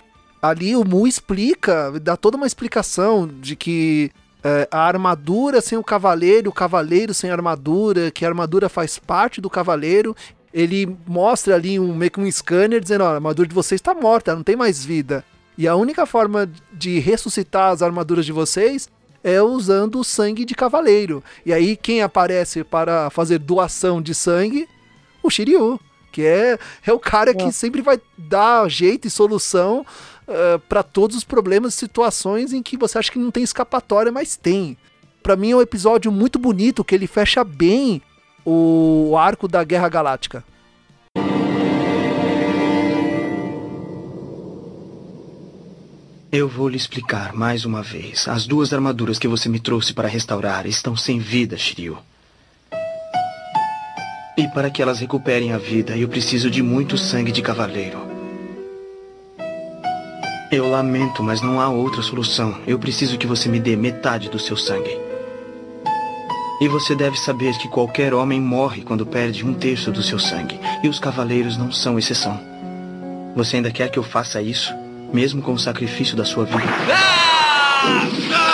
ali 0.49 0.75
o 0.75 0.83
Mu 0.83 1.07
explica, 1.07 1.91
dá 2.01 2.15
toda 2.15 2.37
uma 2.37 2.47
explicação 2.47 3.27
de 3.27 3.55
que 3.55 4.11
é, 4.43 4.67
a 4.69 4.79
armadura 4.79 5.59
sem 5.59 5.77
o 5.77 5.83
cavaleiro, 5.83 6.49
o 6.49 6.53
cavaleiro 6.53 7.13
sem 7.13 7.31
armadura, 7.31 8.11
que 8.11 8.23
a 8.23 8.27
armadura 8.27 8.69
faz 8.69 8.99
parte 8.99 9.41
do 9.41 9.49
cavaleiro. 9.49 10.15
Ele 10.53 10.95
mostra 11.07 11.55
ali 11.55 11.79
um, 11.79 11.95
meio 11.95 12.11
que 12.11 12.19
um 12.19 12.31
scanner 12.31 12.79
dizendo: 12.79 13.03
ó, 13.03 13.07
a 13.07 13.15
armadura 13.15 13.47
de 13.47 13.55
vocês 13.55 13.79
está 13.79 13.93
morta, 13.93 14.35
não 14.35 14.43
tem 14.43 14.55
mais 14.55 14.85
vida. 14.85 15.25
E 15.57 15.67
a 15.67 15.75
única 15.75 16.05
forma 16.05 16.49
de 16.71 16.99
ressuscitar 16.99 17.71
as 17.71 17.81
armaduras 17.81 18.25
de 18.25 18.31
vocês 18.31 18.89
é 19.23 19.41
usando 19.41 19.99
o 19.99 20.03
sangue 20.03 20.45
de 20.45 20.53
cavaleiro. 20.53 21.23
E 21.43 21.51
aí 21.51 21.75
quem 21.75 22.03
aparece 22.03 22.63
para 22.63 23.09
fazer 23.09 23.39
doação 23.39 23.99
de 23.99 24.13
sangue? 24.13 24.67
O 25.23 25.29
Shiryu, 25.31 25.79
que 26.11 26.21
é, 26.23 26.59
é 26.85 26.93
o 26.93 26.99
cara 26.99 27.33
que 27.33 27.45
é. 27.45 27.51
sempre 27.51 27.81
vai 27.81 27.99
dar 28.15 28.69
jeito 28.69 29.07
e 29.07 29.09
solução 29.09 29.83
eh, 30.27 30.59
para 30.67 30.81
todos 30.81 31.15
os 31.15 31.23
problemas 31.23 31.73
e 31.73 31.77
situações 31.77 32.51
em 32.51 32.63
que 32.63 32.77
você 32.77 32.97
acha 32.97 33.11
que 33.11 33.19
não 33.19 33.29
tem 33.29 33.43
escapatória, 33.43 34.11
mas 34.11 34.35
tem. 34.35 34.77
Para 35.21 35.35
mim 35.35 35.51
é 35.51 35.55
um 35.55 35.61
episódio 35.61 36.11
muito 36.11 36.39
bonito 36.39 36.83
que 36.83 36.95
ele 36.95 37.07
fecha 37.07 37.43
bem 37.43 38.01
o 38.45 39.15
arco 39.17 39.47
da 39.47 39.63
Guerra 39.63 39.89
Galáctica. 39.89 40.43
Eu 46.31 46.49
vou 46.49 46.67
lhe 46.67 46.75
explicar 46.75 47.33
mais 47.33 47.63
uma 47.63 47.81
vez. 47.81 48.27
As 48.27 48.45
duas 48.45 48.73
armaduras 48.73 49.17
que 49.17 49.27
você 49.27 49.47
me 49.47 49.59
trouxe 49.59 49.93
para 49.93 50.07
restaurar 50.07 50.65
estão 50.67 50.95
sem 50.95 51.17
vida, 51.17 51.57
Shiryu. 51.57 51.97
E 54.37 54.47
para 54.49 54.69
que 54.69 54.81
elas 54.81 54.99
recuperem 54.99 55.53
a 55.53 55.57
vida, 55.57 55.95
eu 55.95 56.09
preciso 56.09 56.51
de 56.51 56.61
muito 56.61 56.97
sangue 56.97 57.31
de 57.31 57.41
cavaleiro. 57.41 58.14
Eu 60.51 60.69
lamento, 60.69 61.23
mas 61.23 61.41
não 61.41 61.59
há 61.59 61.67
outra 61.69 62.01
solução. 62.01 62.55
Eu 62.67 62.77
preciso 62.77 63.17
que 63.17 63.25
você 63.25 63.49
me 63.49 63.59
dê 63.59 63.75
metade 63.75 64.29
do 64.29 64.37
seu 64.37 64.55
sangue. 64.55 64.99
E 66.61 66.67
você 66.67 66.95
deve 66.95 67.17
saber 67.17 67.57
que 67.57 67.67
qualquer 67.67 68.13
homem 68.13 68.39
morre 68.39 68.81
quando 68.81 69.05
perde 69.05 69.45
um 69.45 69.53
terço 69.53 69.91
do 69.91 70.01
seu 70.01 70.19
sangue. 70.19 70.59
E 70.83 70.87
os 70.87 70.99
cavaleiros 70.99 71.57
não 71.57 71.71
são 71.71 71.97
exceção. 71.97 72.39
Você 73.35 73.57
ainda 73.57 73.71
quer 73.71 73.89
que 73.89 73.99
eu 73.99 74.03
faça 74.03 74.41
isso? 74.41 74.73
Mesmo 75.11 75.41
com 75.41 75.53
o 75.53 75.59
sacrifício 75.59 76.15
da 76.15 76.23
sua 76.23 76.45
vida? 76.45 76.63
Ah! 76.89 78.44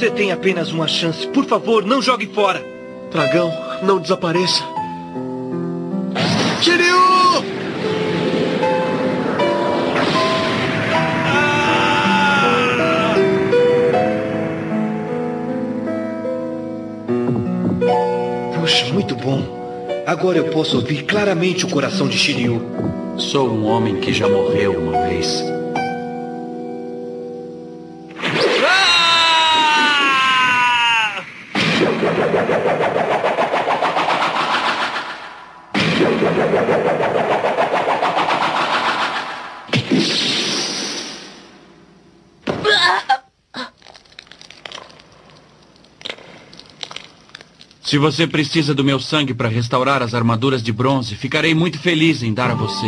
Você 0.00 0.10
tem 0.10 0.32
apenas 0.32 0.72
uma 0.72 0.88
chance. 0.88 1.26
Por 1.26 1.44
favor, 1.44 1.84
não 1.84 2.00
jogue 2.00 2.26
fora. 2.28 2.64
Dragão, 3.12 3.52
não 3.82 3.98
desapareça. 3.98 4.64
Shiryu! 6.62 7.44
Puxa, 18.58 18.86
muito 18.94 19.14
bom. 19.16 19.44
Agora 20.06 20.38
eu 20.38 20.44
posso 20.44 20.76
ouvir 20.76 21.02
claramente 21.02 21.66
o 21.66 21.68
coração 21.68 22.08
de 22.08 22.16
Shiryu. 22.16 22.62
Sou 23.18 23.50
um 23.50 23.66
homem 23.66 24.00
que 24.00 24.14
já 24.14 24.26
morreu 24.26 24.80
uma 24.80 25.08
vez. 25.08 25.59
Se 47.90 47.98
você 47.98 48.24
precisa 48.24 48.72
do 48.72 48.84
meu 48.84 49.00
sangue 49.00 49.34
para 49.34 49.48
restaurar 49.48 50.00
as 50.00 50.14
armaduras 50.14 50.62
de 50.62 50.72
bronze, 50.72 51.16
ficarei 51.16 51.56
muito 51.56 51.76
feliz 51.76 52.22
em 52.22 52.32
dar 52.32 52.48
a 52.48 52.54
você. 52.54 52.86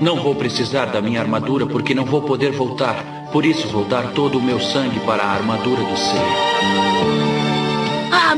Não 0.00 0.20
vou 0.20 0.34
precisar 0.34 0.86
da 0.86 1.00
minha 1.00 1.20
armadura 1.20 1.64
porque 1.64 1.94
não 1.94 2.04
vou 2.04 2.22
poder 2.22 2.50
voltar. 2.50 3.28
Por 3.30 3.46
isso 3.46 3.68
vou 3.68 3.84
dar 3.84 4.10
todo 4.14 4.38
o 4.38 4.42
meu 4.42 4.60
sangue 4.60 4.98
para 4.98 5.22
a 5.22 5.30
armadura 5.30 5.84
do 5.84 5.96
ser. 5.96 6.26
Ah, 8.10 8.34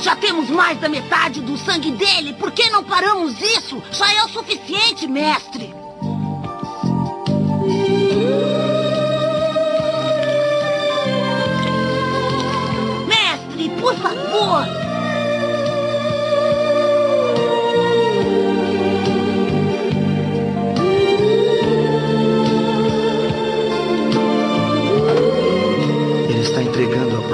já 0.00 0.16
temos 0.16 0.48
mais 0.50 0.78
da 0.78 0.88
metade 0.88 1.40
do 1.40 1.56
sangue 1.56 1.90
dele. 1.92 2.34
Por 2.34 2.50
que 2.52 2.68
não 2.70 2.82
paramos 2.82 3.40
isso? 3.40 3.82
Já 3.92 4.12
é 4.12 4.24
o 4.24 4.28
suficiente. 4.28 5.06
Mestre, 5.06 5.74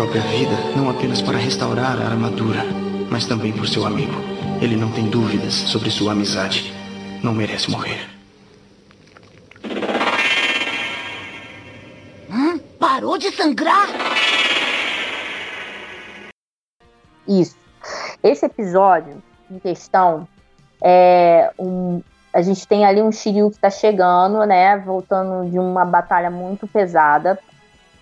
própria 0.03 0.23
vida, 0.23 0.51
não 0.77 0.91
apenas 0.91 1.23
para 1.23 1.39
restaurar 1.39 1.97
a 2.03 2.07
armadura, 2.07 2.65
mas 3.09 3.25
também 3.25 3.53
por 3.53 3.69
seu 3.69 3.87
amigo. 3.87 4.15
Ele 4.61 4.75
não 4.75 4.91
tem 4.91 5.09
dúvidas 5.09 5.55
sobre 5.55 5.93
sua 5.93 6.11
amizade. 6.11 6.75
Não 7.23 7.33
merece 7.33 7.71
morrer. 7.71 8.01
Hum, 12.29 12.59
parou 12.81 13.17
de 13.17 13.31
sangrar? 13.31 13.87
Isso. 17.29 17.57
Esse 18.25 18.47
episódio 18.47 19.23
em 19.49 19.61
questão 19.61 20.27
é 20.83 21.53
um. 21.57 22.03
A 22.33 22.43
gente 22.43 22.67
tem 22.67 22.85
ali 22.85 23.01
um 23.01 23.13
Shiryu 23.13 23.51
que 23.51 23.57
está 23.57 23.71
chegando, 23.71 24.45
né? 24.47 24.77
Voltando 24.79 25.49
de 25.49 25.61
uma 25.61 25.85
batalha 25.85 26.29
muito 26.29 26.67
pesada 26.67 27.39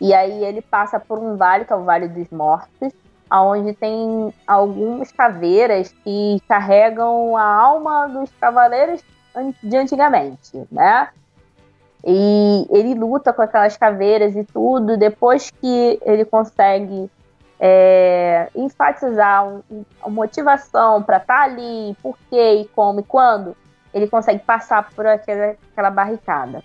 e 0.01 0.15
aí 0.15 0.45
ele 0.45 0.63
passa 0.63 0.99
por 0.99 1.19
um 1.19 1.37
vale, 1.37 1.65
que 1.65 1.73
é 1.73 1.77
o 1.77 1.85
Vale 1.85 2.09
dos 2.09 2.29
Mortos. 2.31 2.93
onde 3.33 3.75
tem 3.75 4.35
algumas 4.47 5.13
caveiras 5.13 5.95
que 6.03 6.43
carregam 6.49 7.37
a 7.37 7.45
alma 7.45 8.09
dos 8.09 8.31
cavaleiros 8.41 9.05
de 9.63 9.77
antigamente, 9.77 10.67
né? 10.73 11.09
E 12.05 12.67
ele 12.71 12.95
luta 12.95 13.33
com 13.33 13.43
aquelas 13.43 13.77
caveiras 13.77 14.35
e 14.35 14.43
tudo. 14.43 14.97
Depois 14.97 15.51
que 15.51 16.01
ele 16.03 16.25
consegue 16.25 17.11
é, 17.61 18.49
enfatizar 18.55 19.47
um, 19.47 19.85
motivação 20.09 21.03
para 21.03 21.19
estar 21.19 21.37
tá 21.37 21.43
ali, 21.43 21.95
por 22.03 22.17
quê 22.31 22.63
e 22.63 22.69
como 22.69 23.01
e 23.01 23.03
quando, 23.03 23.55
ele 23.93 24.09
consegue 24.09 24.41
passar 24.41 24.91
por 24.91 25.07
aquela, 25.07 25.55
aquela 25.73 25.91
barricada. 25.91 26.65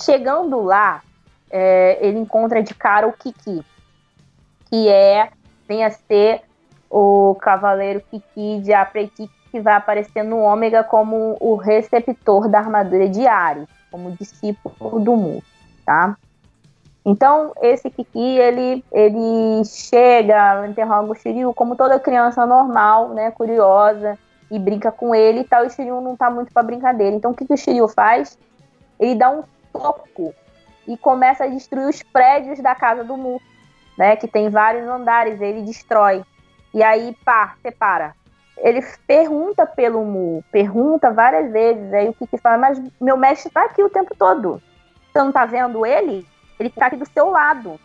Chegando 0.00 0.62
lá, 0.62 1.02
é, 1.50 1.98
ele 2.00 2.18
encontra 2.18 2.62
de 2.62 2.74
cara 2.74 3.06
o 3.06 3.12
Kiki, 3.12 3.64
que 4.66 4.88
é, 4.88 5.30
vem 5.68 5.84
a 5.84 5.90
ser 5.90 6.42
o 6.88 7.34
cavaleiro 7.36 8.02
Kiki 8.10 8.60
de 8.60 8.72
Apreti, 8.72 9.28
que 9.50 9.60
vai 9.60 9.74
aparecer 9.74 10.22
no 10.22 10.38
Ômega 10.38 10.84
como 10.84 11.36
o 11.40 11.56
receptor 11.56 12.48
da 12.48 12.58
armadura 12.58 13.08
de 13.08 13.26
Ares, 13.26 13.68
como 13.90 14.12
discípulo 14.12 15.00
do 15.00 15.16
Mu, 15.16 15.42
tá? 15.84 16.16
Então, 17.04 17.52
esse 17.62 17.90
Kiki, 17.90 18.38
ele, 18.38 18.84
ele 18.92 19.64
chega, 19.64 20.66
interroga 20.68 21.10
o 21.10 21.14
Shiryu 21.14 21.54
como 21.54 21.74
toda 21.74 21.98
criança 21.98 22.46
normal, 22.46 23.08
né, 23.10 23.30
curiosa, 23.30 24.18
e 24.50 24.58
brinca 24.58 24.92
com 24.92 25.14
ele 25.14 25.40
e 25.40 25.44
tal, 25.44 25.64
e 25.64 25.68
o 25.68 25.70
Shiryu 25.70 26.00
não 26.00 26.16
tá 26.16 26.30
muito 26.30 26.52
pra 26.52 26.62
brincadeira. 26.62 27.16
Então, 27.16 27.30
o 27.30 27.34
que, 27.34 27.46
que 27.46 27.54
o 27.54 27.56
Shiryu 27.56 27.88
faz? 27.88 28.38
Ele 28.98 29.14
dá 29.14 29.30
um 29.30 29.42
soco 29.72 30.34
e 30.86 30.96
começa 30.96 31.44
a 31.44 31.48
destruir 31.48 31.88
os 31.88 32.02
prédios 32.02 32.60
da 32.60 32.74
casa 32.74 33.04
do 33.04 33.16
Mu, 33.16 33.40
né, 33.96 34.16
que 34.16 34.26
tem 34.26 34.48
vários 34.48 34.88
andares, 34.88 35.40
ele 35.40 35.62
destrói. 35.62 36.24
E 36.72 36.82
aí, 36.82 37.16
pá, 37.24 37.54
separa. 37.62 38.14
Ele 38.58 38.84
pergunta 39.06 39.66
pelo 39.66 40.04
Mu, 40.04 40.44
pergunta 40.52 41.10
várias 41.10 41.50
vezes, 41.50 41.92
aí 41.92 42.08
o 42.08 42.14
Kiki 42.14 42.38
fala, 42.38 42.58
mas 42.58 42.82
meu 43.00 43.16
mestre 43.16 43.50
tá 43.50 43.64
aqui 43.64 43.82
o 43.82 43.90
tempo 43.90 44.14
todo. 44.16 44.62
Você 45.10 45.18
não 45.18 45.32
tá 45.32 45.46
vendo 45.46 45.84
ele? 45.84 46.26
Ele 46.58 46.70
tá 46.70 46.86
aqui 46.86 46.96
do 46.96 47.08
seu 47.08 47.30
lado. 47.30 47.80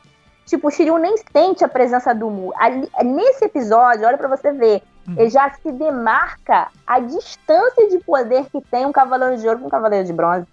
Tipo, 0.46 0.68
o 0.68 0.72
Shiryu 0.72 0.98
nem 0.98 1.16
sente 1.18 1.64
a 1.64 1.68
presença 1.68 2.14
do 2.14 2.30
Mu. 2.30 2.54
Ali, 2.58 2.88
nesse 3.04 3.46
episódio, 3.46 4.06
olha 4.06 4.18
para 4.18 4.28
você 4.28 4.52
ver, 4.52 4.84
hum. 5.08 5.16
ele 5.18 5.30
já 5.30 5.50
se 5.50 5.72
demarca 5.72 6.68
a 6.86 7.00
distância 7.00 7.90
de 7.90 7.98
poder 8.00 8.46
que 8.52 8.62
tem 8.62 8.86
um 8.86 8.92
Cavaleiro 8.92 9.38
de 9.38 9.48
Ouro 9.48 9.60
com 9.60 9.68
um 9.68 9.72
Cavaleiro 9.72 10.06
de 10.06 10.14
Bronze. 10.14 10.46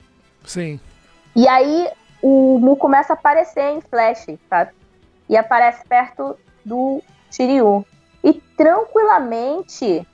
Sim. 0.44 0.80
E 1.36 1.46
aí 1.46 1.88
o 2.22 2.58
Mu 2.58 2.76
começa 2.76 3.12
a 3.12 3.16
aparecer 3.16 3.70
em 3.70 3.80
flash, 3.80 4.26
sabe? 4.48 4.72
E 5.28 5.36
aparece 5.36 5.84
perto 5.86 6.36
do 6.64 7.02
Shiryu. 7.30 7.84
E 8.22 8.34
tranquilamente 8.56 10.06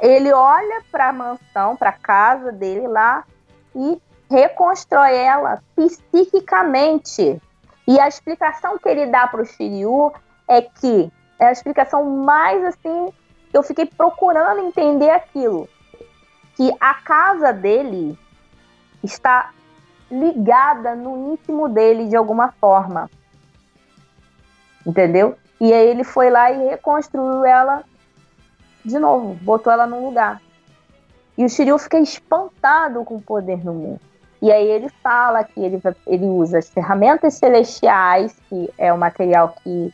ele 0.00 0.32
olha 0.32 0.82
para 0.90 1.08
a 1.08 1.12
mansão, 1.12 1.76
para 1.76 1.90
a 1.90 1.92
casa 1.92 2.50
dele 2.50 2.88
lá 2.88 3.24
e 3.74 4.00
reconstrói 4.28 5.14
ela 5.16 5.62
psiquicamente. 5.76 7.40
E 7.86 8.00
a 8.00 8.08
explicação 8.08 8.78
que 8.78 8.88
ele 8.88 9.06
dá 9.06 9.26
para 9.26 9.42
o 9.42 9.46
Shiryu 9.46 10.12
é 10.48 10.62
que 10.62 11.12
é 11.38 11.46
a 11.46 11.52
explicação 11.52 12.04
mais 12.04 12.64
assim 12.64 13.12
eu 13.54 13.62
fiquei 13.62 13.86
procurando 13.86 14.66
entender 14.66 15.10
aquilo, 15.10 15.68
que 16.56 16.74
a 16.80 16.94
casa 16.94 17.52
dele 17.52 18.18
está 19.02 19.52
ligada 20.18 20.94
no 20.94 21.32
íntimo 21.32 21.68
dele 21.68 22.08
de 22.08 22.16
alguma 22.16 22.52
forma. 22.52 23.10
Entendeu? 24.86 25.36
E 25.60 25.72
aí 25.72 25.88
ele 25.88 26.04
foi 26.04 26.30
lá 26.30 26.50
e 26.50 26.68
reconstruiu 26.68 27.44
ela 27.44 27.84
de 28.84 28.98
novo, 28.98 29.34
botou 29.42 29.72
ela 29.72 29.86
no 29.86 30.04
lugar. 30.04 30.40
E 31.36 31.44
o 31.44 31.48
Shiryu 31.48 31.78
fica 31.78 31.98
espantado 31.98 33.02
com 33.04 33.16
o 33.16 33.22
poder 33.22 33.64
no 33.64 33.72
mundo. 33.72 34.00
E 34.42 34.52
aí 34.52 34.66
ele 34.66 34.90
fala 35.02 35.42
que 35.42 35.58
ele, 35.58 35.80
ele 36.06 36.26
usa 36.26 36.58
as 36.58 36.68
ferramentas 36.68 37.34
celestiais, 37.34 38.36
que 38.48 38.70
é 38.76 38.92
o 38.92 38.98
material 38.98 39.54
que, 39.62 39.92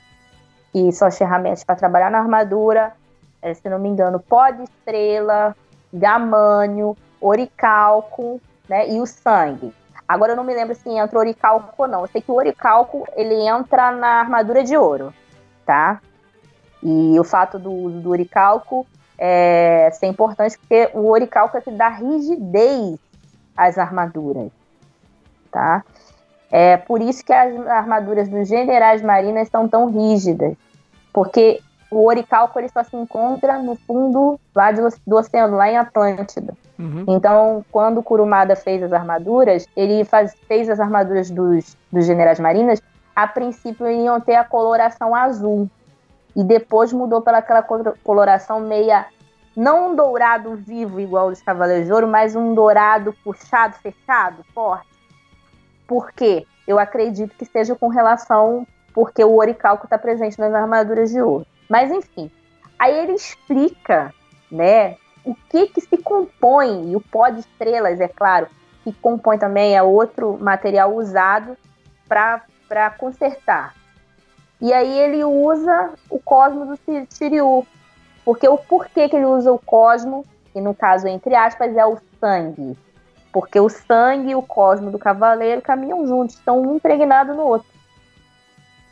que 0.73 0.91
são 0.93 1.07
as 1.07 1.17
ferramentas 1.17 1.63
para 1.63 1.77
trabalhar 1.77 2.11
na 2.11 2.19
armadura, 2.19 2.93
é, 3.41 3.55
se 3.55 3.69
não 3.69 3.79
me 3.79 3.89
engano, 3.89 4.19
pó 4.19 4.51
de 4.51 4.65
estrela, 4.65 5.57
gamânio, 5.93 6.97
oricalco, 7.21 8.41
né, 8.69 8.89
e 8.91 9.01
o 9.01 9.07
sangue. 9.07 9.73
Agora 10.11 10.33
eu 10.33 10.37
não 10.37 10.43
me 10.43 10.53
lembro 10.53 10.75
se 10.75 10.89
entra 10.89 11.21
oricalco 11.21 11.73
ou 11.79 11.87
não. 11.87 12.01
Eu 12.01 12.09
sei 12.09 12.21
que 12.21 12.33
o 12.33 12.35
oricalco 12.35 13.07
ele 13.15 13.47
entra 13.47 13.93
na 13.93 14.19
armadura 14.19 14.65
de 14.65 14.77
ouro, 14.77 15.15
tá? 15.65 16.01
E 16.83 17.17
o 17.17 17.23
fato 17.23 17.61
do 17.61 17.71
uso 17.71 18.01
do 18.01 18.11
oricalco 18.11 18.85
é 19.17 19.89
ser 19.93 20.07
importante 20.07 20.59
porque 20.59 20.91
o 20.95 21.09
oricalco 21.11 21.57
é 21.57 21.61
que 21.61 21.71
dá 21.71 21.89
rigidez 21.89 22.99
as 23.57 23.79
armaduras, 23.79 24.51
tá? 25.53 25.85
É 26.51 26.77
por 26.77 27.01
isso 27.01 27.25
que 27.25 27.33
as 27.33 27.65
armaduras 27.69 28.29
dos 28.29 28.49
generais 28.49 29.03
marinas 29.03 29.49
são 29.49 29.69
tão 29.69 29.93
rígidas, 29.93 30.57
porque 31.13 31.61
o 31.89 32.05
oricalco 32.09 32.59
ele 32.59 32.69
só 32.69 32.83
se 32.83 32.97
encontra 32.97 33.61
no 33.61 33.77
fundo 33.77 34.41
lá 34.57 34.73
do 34.73 35.17
oceano, 35.17 35.57
lá 35.57 35.71
em 35.71 35.77
Atlântida. 35.77 36.53
Uhum. 36.81 37.05
Então, 37.09 37.65
quando 37.71 37.99
o 37.99 38.03
Kurumada 38.03 38.57
fez 38.57 38.83
as 38.83 38.93
armaduras, 38.93 39.67
ele 39.77 40.03
faz, 40.05 40.35
fez 40.49 40.71
as 40.71 40.81
armaduras 40.81 41.31
dos, 41.31 41.77
dos 41.93 42.07
generais 42.07 42.41
marinas, 42.41 42.81
a 43.15 43.27
princípio 43.27 43.87
iam 43.91 44.19
ter 44.19 44.37
a 44.37 44.45
coloração 44.45 45.15
azul. 45.15 45.69
E 46.35 46.43
depois 46.43 46.93
mudou 46.93 47.21
para 47.21 47.39
aquela 47.39 47.63
coloração 48.03 48.61
meia 48.61 49.07
não 49.55 49.91
um 49.91 49.97
dourado 49.97 50.55
vivo 50.57 51.01
igual 51.01 51.29
dos 51.29 51.43
Cavaleiros 51.43 51.87
de 51.87 51.93
Ouro, 51.93 52.07
mas 52.07 52.35
um 52.35 52.55
dourado 52.55 53.13
puxado, 53.25 53.75
fechado, 53.77 54.43
forte. 54.55 54.89
Por 55.87 56.13
quê? 56.13 56.47
Eu 56.67 56.79
acredito 56.79 57.37
que 57.37 57.45
seja 57.45 57.75
com 57.75 57.89
relação 57.89 58.67
porque 58.95 59.23
o 59.23 59.37
oricalco 59.37 59.85
está 59.85 59.99
presente 59.99 60.39
nas 60.39 60.55
armaduras 60.55 61.11
de 61.11 61.21
ouro. 61.21 61.47
Mas 61.69 61.91
enfim, 61.91 62.31
aí 62.79 62.97
ele 62.97 63.13
explica, 63.13 64.15
né, 64.51 64.97
o 65.25 65.35
que 65.35 65.67
que 65.69 65.81
se 65.81 65.97
compõe 65.99 66.91
e 66.91 66.97
o 66.97 67.01
pó 67.01 67.29
de 67.29 67.41
estrelas, 67.41 68.01
é 68.01 68.09
claro, 68.09 68.47
que 68.83 68.93
compõe 68.93 69.39
também 69.39 69.77
é 69.77 69.83
outro 69.83 70.39
material 70.41 70.95
usado 70.95 71.57
para 72.09 72.91
consertar. 72.99 73.75
E 74.61 74.73
aí 74.73 74.99
ele 74.99 75.25
usa 75.25 75.91
o 76.11 76.19
cosmo 76.19 76.67
do 76.67 76.79
Shiryu, 77.13 77.67
porque 78.25 78.49
o 78.49 78.59
porquê 78.59 79.09
que 79.09 79.17
ele 79.17 79.25
usa 79.25 79.51
o 79.53 79.59
cosmo, 79.59 80.25
que 80.53 80.61
no 80.61 80.75
caso, 80.75 81.07
entre 81.09 81.35
aspas, 81.35 81.77
é 81.77 81.87
o 81.87 81.99
sangue. 82.21 82.77
Porque 83.33 83.59
o 83.61 83.69
sangue 83.69 84.31
e 84.31 84.35
o 84.35 84.43
cosmo 84.43 84.91
do 84.91 84.99
cavaleiro 84.99 85.63
caminham 85.63 86.07
juntos, 86.07 86.35
estão 86.37 86.61
um 86.61 86.77
impregnado 86.77 87.33
no 87.33 87.43
outro. 87.43 87.69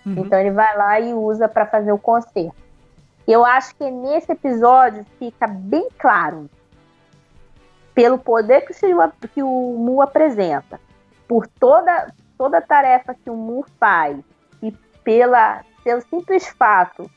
Uhum. 0.06 0.14
Então 0.18 0.38
ele 0.38 0.52
vai 0.52 0.76
lá 0.76 1.00
e 1.00 1.12
usa 1.12 1.48
para 1.48 1.66
fazer 1.66 1.92
o 1.92 1.98
conserto. 1.98 2.54
Eu 3.28 3.44
acho 3.44 3.76
que 3.76 3.90
nesse 3.90 4.32
episódio 4.32 5.04
fica 5.18 5.46
bem 5.46 5.86
claro, 5.98 6.48
pelo 7.94 8.16
poder 8.16 8.62
que 8.62 8.72
o, 8.86 9.12
que 9.34 9.42
o 9.42 9.76
Mu 9.76 10.00
apresenta, 10.00 10.80
por 11.28 11.46
toda, 11.46 12.10
toda 12.38 12.56
a 12.56 12.62
tarefa 12.62 13.14
que 13.14 13.28
o 13.28 13.34
Mu 13.34 13.66
faz 13.78 14.18
e 14.62 14.72
pela, 15.04 15.60
pelo 15.84 16.00
simples 16.00 16.48
fato 16.48 17.10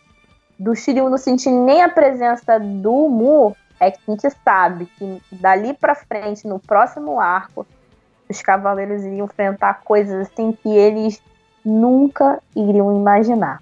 do 0.60 0.76
Shiryu 0.76 1.10
não 1.10 1.18
sentir 1.18 1.50
nem 1.50 1.82
a 1.82 1.88
presença 1.88 2.60
do 2.60 3.08
Mu, 3.08 3.56
é 3.80 3.90
que 3.90 4.00
a 4.06 4.12
gente 4.12 4.30
sabe 4.44 4.88
que 4.98 5.24
dali 5.32 5.74
para 5.74 5.96
frente, 5.96 6.46
no 6.46 6.60
próximo 6.60 7.22
arco, 7.22 7.66
os 8.30 8.42
cavaleiros 8.42 9.06
iriam 9.06 9.26
enfrentar 9.28 9.82
coisas 9.86 10.28
assim 10.28 10.52
que 10.52 10.70
eles 10.76 11.24
nunca 11.64 12.44
iriam 12.54 12.94
imaginar. 12.94 13.62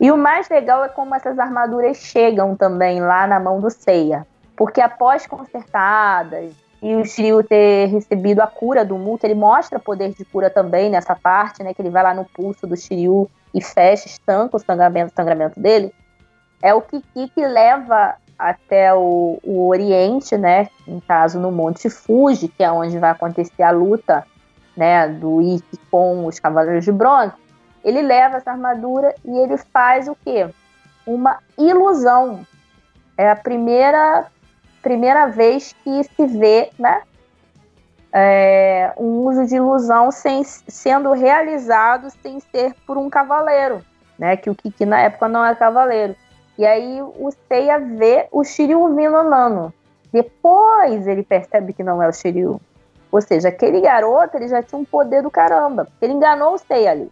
E 0.00 0.10
o 0.10 0.16
mais 0.16 0.48
legal 0.48 0.84
é 0.84 0.88
como 0.88 1.14
essas 1.14 1.38
armaduras 1.38 1.96
chegam 1.96 2.56
também 2.56 3.00
lá 3.00 3.26
na 3.26 3.38
mão 3.38 3.60
do 3.60 3.70
Seiya. 3.70 4.26
Porque 4.56 4.80
após 4.80 5.26
consertadas 5.26 6.52
e 6.82 6.94
o 6.94 7.04
Shiryu 7.04 7.42
ter 7.42 7.86
recebido 7.86 8.40
a 8.40 8.46
cura 8.46 8.84
do 8.84 8.96
Muta, 8.98 9.26
ele 9.26 9.34
mostra 9.34 9.78
poder 9.78 10.12
de 10.12 10.24
cura 10.24 10.50
também 10.50 10.90
nessa 10.90 11.14
parte, 11.14 11.62
né? 11.62 11.72
Que 11.72 11.82
ele 11.82 11.90
vai 11.90 12.02
lá 12.02 12.12
no 12.12 12.24
pulso 12.24 12.66
do 12.66 12.76
Shiryu 12.76 13.30
e 13.54 13.62
fecha, 13.62 14.06
estanca 14.06 14.56
o 14.56 14.60
sangramento, 14.60 15.12
o 15.12 15.16
sangramento 15.16 15.58
dele 15.58 15.92
é 16.64 16.72
o 16.72 16.80
Kiki 16.80 17.28
que 17.28 17.46
leva 17.46 18.14
até 18.38 18.94
o, 18.94 19.38
o 19.44 19.68
Oriente, 19.68 20.34
né? 20.38 20.70
No 20.88 20.98
caso, 21.02 21.38
no 21.38 21.52
Monte 21.52 21.90
Fuji, 21.90 22.48
que 22.48 22.64
é 22.64 22.72
onde 22.72 22.98
vai 22.98 23.10
acontecer 23.10 23.62
a 23.62 23.70
luta, 23.70 24.26
né? 24.74 25.06
Do 25.06 25.42
Ikki 25.42 25.78
com 25.90 26.24
os 26.26 26.40
Cavaleiros 26.40 26.86
de 26.86 26.90
Bronze. 26.90 27.34
Ele 27.84 28.00
leva 28.02 28.38
essa 28.38 28.50
armadura 28.50 29.14
e 29.24 29.36
ele 29.38 29.56
faz 29.58 30.08
o 30.08 30.16
quê? 30.24 30.48
Uma 31.06 31.38
ilusão. 31.58 32.46
É 33.16 33.30
a 33.30 33.36
primeira 33.36 34.26
primeira 34.82 35.26
vez 35.26 35.74
que 35.82 36.04
se 36.04 36.26
vê, 36.26 36.70
né? 36.78 37.02
É, 38.12 38.92
um 38.98 39.26
uso 39.26 39.46
de 39.46 39.56
ilusão 39.56 40.10
sem, 40.12 40.44
sendo 40.44 41.12
realizado 41.12 42.10
sem 42.22 42.38
ser 42.38 42.74
por 42.86 42.98
um 42.98 43.08
cavaleiro. 43.08 43.82
né? 44.18 44.36
Que 44.36 44.50
o 44.50 44.54
Kiki 44.54 44.84
na 44.84 45.00
época 45.00 45.26
não 45.26 45.44
é 45.44 45.54
cavaleiro. 45.54 46.14
E 46.56 46.64
aí 46.64 47.02
o 47.02 47.32
Seiya 47.48 47.78
vê 47.80 48.28
o 48.30 48.44
Shiryu 48.44 48.94
vindo 48.94 49.16
andando. 49.16 49.72
Depois 50.12 51.06
ele 51.08 51.24
percebe 51.24 51.72
que 51.72 51.82
não 51.82 52.00
é 52.00 52.08
o 52.08 52.12
Shiryu. 52.12 52.60
Ou 53.10 53.20
seja, 53.20 53.48
aquele 53.48 53.80
garoto 53.80 54.36
ele 54.36 54.48
já 54.48 54.62
tinha 54.62 54.78
um 54.78 54.84
poder 54.84 55.22
do 55.22 55.30
caramba. 55.30 55.88
Ele 56.00 56.12
enganou 56.12 56.54
o 56.54 56.58
Seiya 56.58 56.92
ali. 56.92 57.10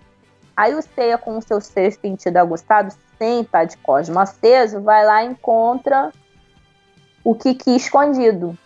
Aí 0.56 0.74
o 0.74 0.82
Seiya, 0.82 1.16
com 1.16 1.38
o 1.38 1.42
seu 1.42 1.60
sexto 1.60 2.02
sentido 2.02 2.36
aguçado, 2.36 2.92
sem 3.18 3.42
estar 3.42 3.64
de 3.64 3.76
cosmo 3.78 4.18
aceso, 4.18 4.80
vai 4.80 5.04
lá 5.04 5.24
e 5.24 5.28
encontra 5.28 6.12
o 7.24 7.34
Kiki 7.34 7.76
escondido. 7.76 8.56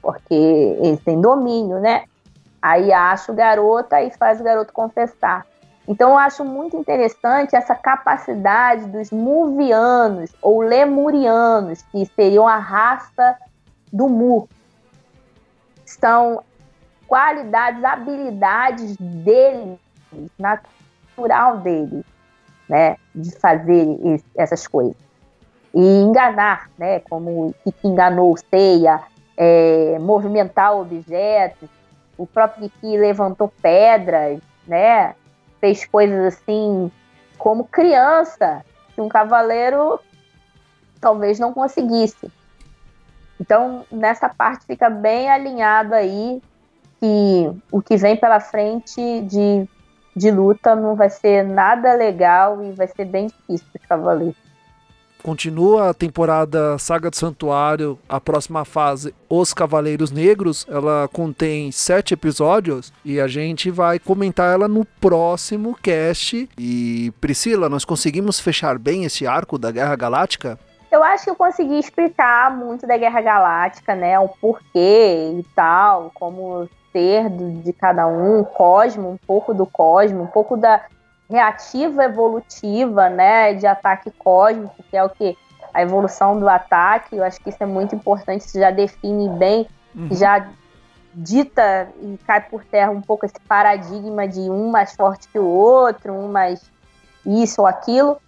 Porque 0.00 0.34
ele 0.34 0.96
tem 0.98 1.20
domínio, 1.20 1.80
né? 1.80 2.04
Aí 2.60 2.92
acha 2.92 3.32
o 3.32 3.34
garoto 3.34 3.94
e 3.94 4.10
faz 4.10 4.40
o 4.40 4.44
garoto 4.44 4.72
confessar. 4.72 5.46
Então 5.86 6.10
eu 6.10 6.18
acho 6.18 6.44
muito 6.44 6.76
interessante 6.76 7.56
essa 7.56 7.74
capacidade 7.74 8.86
dos 8.86 9.10
Muvianos 9.10 10.30
ou 10.42 10.60
Lemurianos, 10.60 11.80
que 11.90 12.04
seriam 12.14 12.46
a 12.46 12.58
raça 12.58 13.36
do 13.90 14.06
Mu. 14.08 14.46
São 15.86 16.42
qualidades, 17.06 17.82
habilidades 17.82 18.96
deles, 18.98 19.78
natural 20.38 21.58
deles, 21.58 22.04
né, 22.68 22.96
de 23.14 23.30
fazer 23.38 23.86
essas 24.36 24.66
coisas. 24.66 24.96
E 25.74 25.80
enganar, 25.80 26.70
né, 26.78 27.00
como 27.00 27.54
que 27.64 27.86
enganou 27.86 28.32
o 28.32 28.36
Seiya, 28.36 29.00
é, 29.36 29.98
movimentar 30.00 30.76
objetos, 30.76 31.68
o 32.18 32.26
próprio 32.26 32.68
Kiki 32.68 32.96
levantou 32.98 33.52
pedras, 33.62 34.40
né? 34.66 35.14
Fez 35.60 35.86
coisas 35.86 36.34
assim 36.34 36.90
como 37.38 37.64
criança, 37.64 38.64
que 38.94 39.00
um 39.00 39.08
cavaleiro 39.08 40.00
talvez 41.00 41.38
não 41.38 41.54
conseguisse. 41.54 42.30
Então, 43.40 43.84
nessa 43.90 44.28
parte 44.28 44.66
fica 44.66 44.90
bem 44.90 45.30
alinhado 45.30 45.94
aí 45.94 46.42
que 46.98 47.52
o 47.70 47.80
que 47.80 47.96
vem 47.96 48.16
pela 48.16 48.40
frente 48.40 49.20
de, 49.20 49.68
de 50.18 50.30
luta 50.30 50.74
não 50.74 50.94
vai 50.94 51.08
ser 51.08 51.44
nada 51.44 51.94
legal 51.94 52.62
e 52.62 52.72
vai 52.72 52.86
ser 52.88 53.04
bem 53.04 53.28
difícil 53.28 53.66
para 53.72 53.80
os 53.80 53.86
cavaleiros. 53.86 54.48
Continua 55.22 55.90
a 55.90 55.94
temporada 55.94 56.78
Saga 56.78 57.10
do 57.10 57.16
Santuário, 57.16 57.98
a 58.08 58.20
próxima 58.20 58.64
fase, 58.64 59.12
Os 59.28 59.52
Cavaleiros 59.52 60.12
Negros. 60.12 60.64
Ela 60.68 61.08
contém 61.12 61.72
sete 61.72 62.14
episódios 62.14 62.92
e 63.04 63.20
a 63.20 63.26
gente 63.26 63.68
vai 63.70 63.98
comentar 63.98 64.52
ela 64.52 64.68
no 64.68 64.84
próximo 64.84 65.76
cast. 65.82 66.48
E 66.56 67.12
Priscila, 67.20 67.68
nós 67.68 67.84
conseguimos 67.84 68.38
fechar 68.38 68.78
bem 68.78 69.04
esse 69.04 69.26
arco 69.26 69.58
da 69.58 69.72
Guerra 69.72 69.96
Galáctica? 69.96 70.58
Eu 70.90 71.02
acho 71.02 71.24
que 71.24 71.30
eu 71.30 71.36
consegui 71.36 71.78
explicar 71.78 72.56
muito 72.56 72.86
da 72.86 72.96
Guerra 72.96 73.20
Galáctica, 73.20 73.94
né? 73.94 74.18
O 74.20 74.28
porquê 74.28 75.34
e 75.38 75.44
tal, 75.54 76.10
como 76.14 76.68
ser 76.92 77.28
de 77.30 77.72
cada 77.72 78.06
um, 78.06 78.44
Cosmo, 78.44 79.10
um 79.10 79.16
pouco 79.16 79.54
do 79.54 79.66
Cosmo, 79.66 80.22
um 80.22 80.26
pouco 80.26 80.56
da 80.56 80.82
reativa 81.28 82.04
evolutiva, 82.04 83.08
né, 83.10 83.52
de 83.52 83.66
ataque 83.66 84.10
cósmico, 84.10 84.82
que 84.90 84.96
é 84.96 85.04
o 85.04 85.10
que 85.10 85.36
a 85.74 85.82
evolução 85.82 86.40
do 86.40 86.48
ataque, 86.48 87.16
eu 87.16 87.22
acho 87.22 87.38
que 87.40 87.50
isso 87.50 87.62
é 87.62 87.66
muito 87.66 87.94
importante, 87.94 88.46
isso 88.46 88.58
já 88.58 88.70
define 88.70 89.28
bem, 89.28 89.68
uhum. 89.94 90.08
já 90.12 90.48
dita 91.14 91.88
e 92.00 92.18
cai 92.26 92.40
por 92.40 92.64
terra 92.64 92.90
um 92.90 93.02
pouco 93.02 93.26
esse 93.26 93.38
paradigma 93.46 94.26
de 94.26 94.40
um 94.40 94.70
mais 94.70 94.94
forte 94.94 95.28
que 95.28 95.38
o 95.38 95.46
outro, 95.46 96.12
um 96.12 96.28
mais 96.28 96.62
isso 97.26 97.60
ou 97.60 97.66
aquilo. 97.66 98.18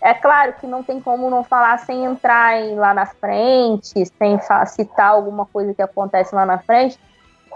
É 0.00 0.14
claro 0.14 0.54
que 0.54 0.66
não 0.66 0.82
tem 0.82 1.00
como 1.00 1.28
não 1.28 1.44
falar 1.44 1.78
sem 1.80 2.04
entrar 2.04 2.58
em, 2.58 2.74
lá 2.74 2.94
na 2.94 3.06
frente, 3.06 4.04
sem 4.06 4.40
citar 4.66 5.10
alguma 5.10 5.44
coisa 5.44 5.74
que 5.74 5.82
acontece 5.82 6.34
lá 6.34 6.46
na 6.46 6.58
frente, 6.58 6.98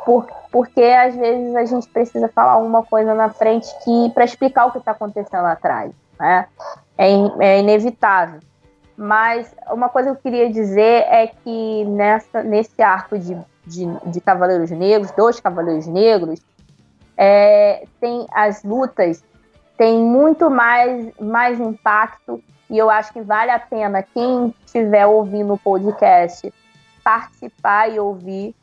por, 0.04 0.26
porque 0.50 0.82
às 0.82 1.14
vezes 1.14 1.54
a 1.54 1.64
gente 1.64 1.88
precisa 1.88 2.28
falar 2.28 2.58
uma 2.58 2.82
coisa 2.82 3.14
na 3.14 3.30
frente 3.30 3.68
que 3.84 4.10
para 4.10 4.24
explicar 4.24 4.66
o 4.66 4.72
que 4.72 4.78
está 4.78 4.92
acontecendo 4.92 5.46
atrás, 5.46 5.92
né? 6.18 6.46
É, 6.96 7.08
é, 7.40 7.60
inevitável. 7.60 8.40
Mas 8.96 9.54
uma 9.70 9.88
coisa 9.88 10.10
que 10.10 10.16
eu 10.16 10.22
queria 10.22 10.50
dizer 10.50 11.04
é 11.08 11.26
que 11.26 11.84
nessa, 11.86 12.42
nesse 12.44 12.80
arco 12.80 13.18
de, 13.18 13.36
de, 13.66 13.86
de 14.06 14.20
Cavaleiros 14.20 14.70
Negros, 14.70 15.10
dois 15.10 15.40
Cavaleiros 15.40 15.86
Negros, 15.86 16.40
é, 17.16 17.84
tem 18.00 18.26
as 18.32 18.62
lutas 18.62 19.22
tem 19.76 19.98
muito 19.98 20.50
mais, 20.50 21.10
mais 21.18 21.60
impacto 21.60 22.42
e 22.70 22.78
eu 22.78 22.88
acho 22.88 23.12
que 23.12 23.20
vale 23.20 23.50
a 23.50 23.58
pena 23.58 24.02
quem 24.02 24.54
estiver 24.64 25.06
ouvindo 25.06 25.54
o 25.54 25.58
podcast 25.58 26.52
participar 27.02 27.92
e 27.92 28.00
ouvir, 28.00 28.54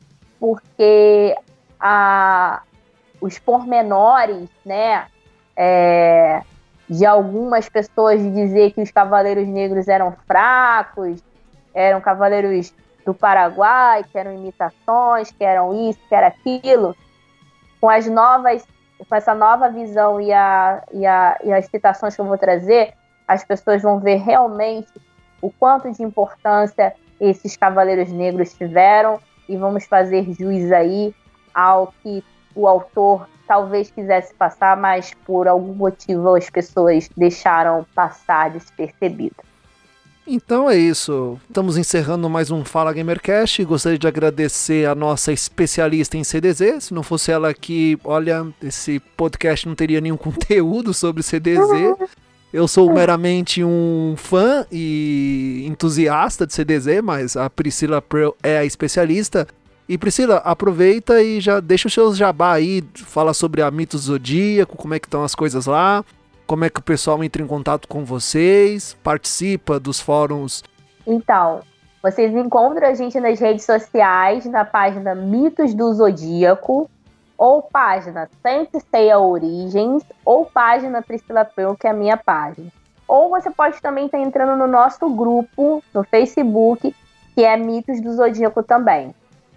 porque 0.42 1.36
a, 1.78 2.62
os 3.20 3.38
pormenores, 3.38 4.48
né, 4.66 5.06
é, 5.56 6.42
de 6.90 7.06
algumas 7.06 7.68
pessoas 7.68 8.20
dizer 8.20 8.72
que 8.72 8.82
os 8.82 8.90
cavaleiros 8.90 9.46
negros 9.46 9.86
eram 9.86 10.16
fracos, 10.26 11.22
eram 11.72 12.00
cavaleiros 12.00 12.74
do 13.06 13.14
Paraguai, 13.14 14.02
que 14.02 14.18
eram 14.18 14.34
imitações, 14.34 15.30
que 15.30 15.44
eram 15.44 15.88
isso, 15.88 16.00
que 16.08 16.14
era 16.16 16.26
aquilo, 16.26 16.96
com 17.80 17.88
as 17.88 18.08
novas, 18.08 18.66
com 19.08 19.14
essa 19.14 19.36
nova 19.36 19.68
visão 19.68 20.20
e, 20.20 20.32
a, 20.32 20.82
e, 20.92 21.06
a, 21.06 21.38
e 21.44 21.52
as 21.52 21.66
citações 21.66 22.16
que 22.16 22.20
eu 22.20 22.26
vou 22.26 22.36
trazer, 22.36 22.94
as 23.28 23.44
pessoas 23.44 23.80
vão 23.80 24.00
ver 24.00 24.16
realmente 24.16 24.92
o 25.40 25.52
quanto 25.52 25.88
de 25.92 26.02
importância 26.02 26.92
esses 27.20 27.56
cavaleiros 27.56 28.10
negros 28.10 28.52
tiveram 28.54 29.20
e 29.48 29.56
vamos 29.56 29.84
fazer 29.86 30.32
juiz 30.32 30.70
aí 30.72 31.14
ao 31.54 31.92
que 32.02 32.22
o 32.54 32.66
autor 32.66 33.28
talvez 33.46 33.90
quisesse 33.90 34.32
passar, 34.34 34.76
mas 34.76 35.12
por 35.26 35.48
algum 35.48 35.74
motivo 35.74 36.34
as 36.34 36.48
pessoas 36.48 37.08
deixaram 37.16 37.86
passar 37.94 38.50
despercebido. 38.50 39.36
Então 40.26 40.70
é 40.70 40.76
isso. 40.76 41.38
Estamos 41.48 41.76
encerrando 41.76 42.30
mais 42.30 42.50
um 42.50 42.64
Fala 42.64 42.92
Gamercast. 42.92 43.64
Gostaria 43.64 43.98
de 43.98 44.06
agradecer 44.06 44.86
a 44.86 44.94
nossa 44.94 45.32
especialista 45.32 46.16
em 46.16 46.22
CDZ. 46.22 46.84
Se 46.84 46.94
não 46.94 47.02
fosse 47.02 47.32
ela 47.32 47.48
aqui, 47.48 47.98
olha, 48.04 48.46
esse 48.62 49.00
podcast 49.16 49.66
não 49.66 49.74
teria 49.74 50.00
nenhum 50.00 50.16
conteúdo 50.18 50.94
sobre 50.94 51.24
CDZ. 51.24 51.96
Eu 52.52 52.68
sou 52.68 52.92
meramente 52.92 53.64
um 53.64 54.14
fã 54.14 54.66
e 54.70 55.64
entusiasta 55.66 56.46
de 56.46 56.52
CDZ, 56.52 57.00
mas 57.02 57.34
a 57.34 57.48
Priscila 57.48 58.02
Pearl 58.02 58.32
é 58.42 58.58
a 58.58 58.64
especialista. 58.64 59.46
E 59.88 59.96
Priscila, 59.96 60.36
aproveita 60.36 61.22
e 61.22 61.40
já 61.40 61.60
deixa 61.60 61.88
os 61.88 61.94
seus 61.94 62.14
jabá 62.14 62.52
aí, 62.52 62.84
fala 62.94 63.32
sobre 63.32 63.62
a 63.62 63.70
Mito 63.70 63.96
Zodíaco, 63.96 64.76
como 64.76 64.92
é 64.92 65.00
que 65.00 65.06
estão 65.06 65.24
as 65.24 65.34
coisas 65.34 65.64
lá, 65.64 66.04
como 66.46 66.66
é 66.66 66.68
que 66.68 66.78
o 66.78 66.82
pessoal 66.82 67.24
entra 67.24 67.42
em 67.42 67.46
contato 67.46 67.88
com 67.88 68.04
vocês, 68.04 68.96
participa 69.02 69.80
dos 69.80 69.98
fóruns. 69.98 70.62
Então, 71.06 71.60
vocês 72.02 72.34
encontram 72.36 72.86
a 72.86 72.94
gente 72.94 73.18
nas 73.18 73.40
redes 73.40 73.64
sociais, 73.64 74.44
na 74.44 74.64
página 74.64 75.14
Mitos 75.14 75.72
do 75.72 75.90
Zodíaco, 75.94 76.90
ou 77.42 77.60
página 77.60 78.30
Sempre 78.40 78.80
Ceia 78.88 79.18
Origens, 79.18 80.04
ou 80.24 80.46
página 80.46 81.02
Priscila 81.02 81.44
Pearl, 81.44 81.74
que 81.74 81.88
é 81.88 81.90
a 81.90 81.92
minha 81.92 82.16
página. 82.16 82.70
Ou 83.08 83.30
você 83.30 83.50
pode 83.50 83.82
também 83.82 84.06
estar 84.06 84.20
entrando 84.20 84.56
no 84.56 84.68
nosso 84.68 85.10
grupo 85.10 85.82
no 85.92 86.04
Facebook, 86.04 86.94
que 87.34 87.44
é 87.44 87.56
Mitos 87.56 88.00
do 88.00 88.12
Zodíaco 88.12 88.62
também. 88.62 89.12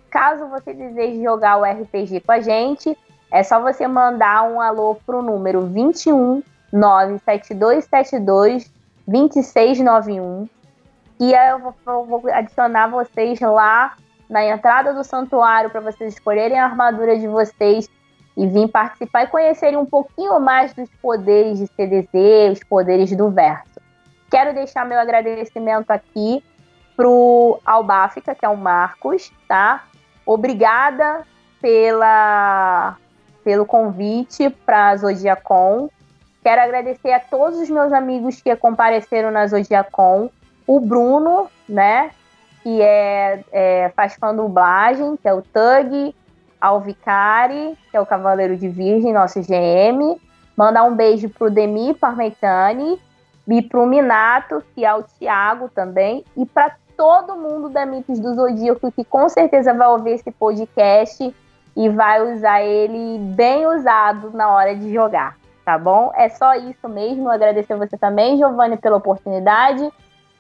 Caso 0.10 0.48
você 0.48 0.74
deseje 0.74 1.22
jogar 1.22 1.57
o 1.57 1.64
RPG 1.64 2.22
com 2.22 2.32
a 2.32 2.40
gente, 2.40 2.98
é 3.32 3.44
só 3.44 3.62
você 3.62 3.88
mandar 3.88 4.49
um 4.49 4.60
alô 4.60 4.95
pro 5.06 5.22
número 5.22 5.68
21 5.68 6.41
97272 6.74 8.68
2691 9.07 10.49
e 11.20 11.34
vou, 11.60 11.76
eu 11.86 12.06
vou 12.06 12.24
adicionar 12.34 12.88
vocês 12.88 13.40
lá 13.40 13.95
na 14.30 14.43
entrada 14.45 14.93
do 14.93 15.03
santuário 15.03 15.69
para 15.69 15.81
vocês 15.81 16.14
escolherem 16.14 16.60
a 16.60 16.65
armadura 16.65 17.18
de 17.18 17.27
vocês 17.27 17.89
e 18.35 18.47
vir 18.47 18.68
participar 18.68 19.23
e 19.23 19.27
conhecerem 19.27 19.77
um 19.77 19.85
pouquinho 19.85 20.39
mais 20.39 20.73
dos 20.73 20.89
poderes 21.02 21.60
de 21.60 21.68
CDZ, 21.68 22.52
os 22.53 22.64
poderes 22.64 23.15
do 23.15 23.30
verso. 23.30 23.80
Quero 24.30 24.53
deixar 24.53 24.85
meu 24.85 24.99
agradecimento 24.99 25.91
aqui 25.91 26.43
pro 26.95 27.60
Albáfica, 27.65 28.35
que 28.35 28.45
é 28.45 28.49
o 28.49 28.57
Marcos, 28.57 29.31
tá? 29.47 29.85
Obrigada 30.26 31.23
pela 31.61 32.97
pelo 33.43 33.65
convite 33.65 34.49
para 34.49 34.89
a 34.89 34.97
Zodiacon. 34.97 35.88
Quero 36.41 36.61
agradecer 36.61 37.11
a 37.11 37.19
todos 37.19 37.60
os 37.60 37.69
meus 37.69 37.93
amigos 37.93 38.41
que 38.41 38.56
compareceram 38.56 39.30
na 39.30 39.45
Zodiacon. 39.45 40.31
O 40.65 40.80
Bruno, 40.80 41.47
né, 41.69 42.10
que 42.65 42.81
é, 42.81 43.43
é, 43.51 43.89
faz 43.95 44.15
fã 44.15 44.35
dublagem, 44.35 45.15
que 45.17 45.27
é 45.27 45.33
o 45.35 45.43
Tug, 45.43 46.15
Alvicari, 46.59 47.77
que 47.91 47.95
é 47.95 48.01
o 48.01 48.07
Cavaleiro 48.07 48.57
de 48.57 48.67
Virgem, 48.67 49.13
nosso 49.13 49.39
GM, 49.39 50.19
Mandar 50.57 50.83
um 50.85 50.95
beijo 50.95 51.29
pro 51.29 51.51
Demi 51.51 51.93
Parmetani 51.93 52.99
e 53.47 53.61
pro 53.61 53.85
Minato, 53.85 54.63
que 54.73 54.83
é 54.83 54.95
o 54.95 55.03
Thiago 55.03 55.69
também, 55.69 56.23
e 56.35 56.43
para 56.43 56.75
todo 56.97 57.35
mundo 57.35 57.69
da 57.69 57.85
Mitos 57.85 58.19
do 58.19 58.33
Zodíaco 58.33 58.91
que 58.91 59.03
com 59.03 59.29
certeza 59.29 59.73
vai 59.73 59.87
ouvir 59.89 60.13
esse 60.13 60.31
podcast 60.31 61.35
e 61.75 61.89
vai 61.89 62.33
usar 62.33 62.63
ele 62.63 63.19
bem 63.35 63.67
usado 63.67 64.31
na 64.31 64.49
hora 64.49 64.73
de 64.73 64.91
jogar, 64.91 65.37
tá 65.63 65.77
bom? 65.77 66.11
É 66.15 66.29
só 66.29 66.55
isso 66.55 66.89
mesmo. 66.89 67.29
Agradecer 67.29 67.75
você 67.75 67.95
também, 67.95 68.37
Giovanni, 68.37 68.77
pela 68.77 68.95
oportunidade. 68.95 69.87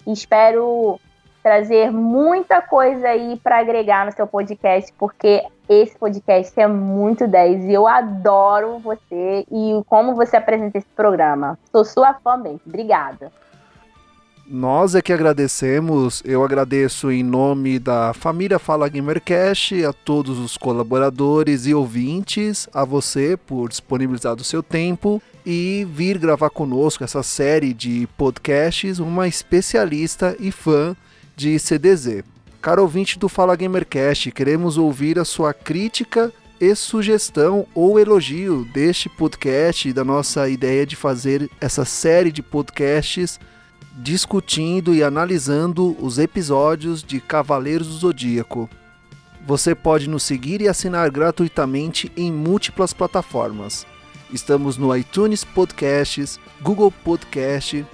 Espero 0.07 0.97
trazer 1.45 1.91
muita 1.91 2.59
coisa 2.59 3.07
aí 3.09 3.39
para 3.43 3.59
agregar 3.59 4.03
no 4.03 4.11
seu 4.11 4.25
podcast, 4.25 4.91
porque 4.97 5.43
esse 5.69 5.95
podcast 5.95 6.59
é 6.59 6.65
muito 6.65 7.27
10 7.27 7.65
e 7.65 7.73
eu 7.73 7.85
adoro 7.85 8.79
você 8.79 9.45
e 9.51 9.79
como 9.85 10.15
você 10.15 10.37
apresenta 10.37 10.79
esse 10.79 10.87
programa. 10.95 11.55
Sou 11.71 11.85
sua 11.85 12.15
fã 12.15 12.35
mesmo. 12.35 12.61
Obrigada. 12.65 13.31
Nós 14.47 14.95
é 14.95 15.03
que 15.03 15.13
agradecemos, 15.13 16.23
eu 16.25 16.43
agradeço 16.43 17.11
em 17.11 17.21
nome 17.21 17.77
da 17.77 18.11
família 18.15 18.57
Fala 18.57 18.89
Gamercast, 18.89 19.85
a 19.85 19.93
todos 19.93 20.39
os 20.39 20.57
colaboradores 20.57 21.67
e 21.67 21.75
ouvintes, 21.75 22.67
a 22.73 22.83
você 22.83 23.37
por 23.37 23.69
disponibilizar 23.69 24.33
o 24.33 24.43
seu 24.43 24.63
tempo 24.63 25.21
e 25.45 25.85
vir 25.91 26.17
gravar 26.17 26.49
conosco 26.49 27.03
essa 27.03 27.21
série 27.21 27.71
de 27.71 28.07
podcasts, 28.17 28.97
uma 28.97 29.27
especialista 29.27 30.35
e 30.39 30.51
fã 30.51 30.95
de 31.35 31.59
CDZ. 31.59 32.23
Caro 32.61 32.81
ouvinte 32.81 33.19
do 33.19 33.29
Fala 33.29 33.55
Gamercast, 33.55 34.31
queremos 34.31 34.77
ouvir 34.77 35.19
a 35.19 35.25
sua 35.25 35.53
crítica 35.53 36.31
e 36.59 36.73
sugestão 36.73 37.67
ou 37.75 37.99
elogio 37.99 38.65
deste 38.73 39.09
podcast 39.09 39.89
e 39.89 39.93
da 39.93 40.03
nossa 40.03 40.49
ideia 40.49 40.85
de 40.85 40.95
fazer 40.95 41.49
essa 41.59 41.85
série 41.85 42.31
de 42.31 42.41
podcasts 42.41 43.39
discutindo 43.97 44.93
e 44.93 45.03
analisando 45.03 45.95
os 45.99 46.17
episódios 46.17 47.03
de 47.03 47.19
Cavaleiros 47.19 47.87
do 47.87 47.93
Zodíaco. 47.93 48.69
Você 49.45 49.75
pode 49.75 50.09
nos 50.09 50.23
seguir 50.23 50.61
e 50.61 50.67
assinar 50.67 51.09
gratuitamente 51.11 52.11
em 52.17 52.31
múltiplas 52.31 52.93
plataformas. 52.93 53.85
Estamos 54.33 54.75
no 54.75 54.95
iTunes 54.95 55.43
Podcasts, 55.43 56.39
Google 56.61 56.91
Podcast, 56.91 57.85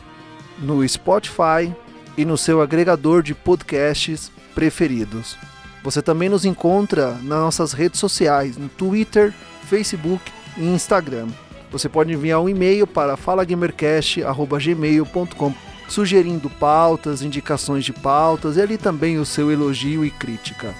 no 0.59 0.87
Spotify 0.87 1.75
e 2.17 2.25
no 2.25 2.37
seu 2.37 2.61
agregador 2.61 3.23
de 3.23 3.33
podcasts 3.33 4.29
preferidos. 4.53 5.37
Você 5.83 6.01
também 6.01 6.29
nos 6.29 6.45
encontra 6.45 7.17
nas 7.23 7.39
nossas 7.39 7.73
redes 7.73 7.99
sociais, 7.99 8.55
no 8.57 8.69
Twitter, 8.69 9.33
Facebook 9.67 10.23
e 10.57 10.63
Instagram. 10.63 11.27
Você 11.71 11.89
pode 11.89 12.13
enviar 12.13 12.39
um 12.41 12.49
e-mail 12.49 12.85
para 12.85 13.17
falagamercast.gmail.com 13.17 15.53
sugerindo 15.87 16.47
pautas, 16.49 17.21
indicações 17.21 17.83
de 17.83 17.91
pautas 17.91 18.57
e 18.57 18.61
ali 18.61 18.77
também 18.77 19.17
o 19.17 19.25
seu 19.25 19.51
elogio 19.51 20.05
e 20.05 20.11
crítica. 20.11 20.73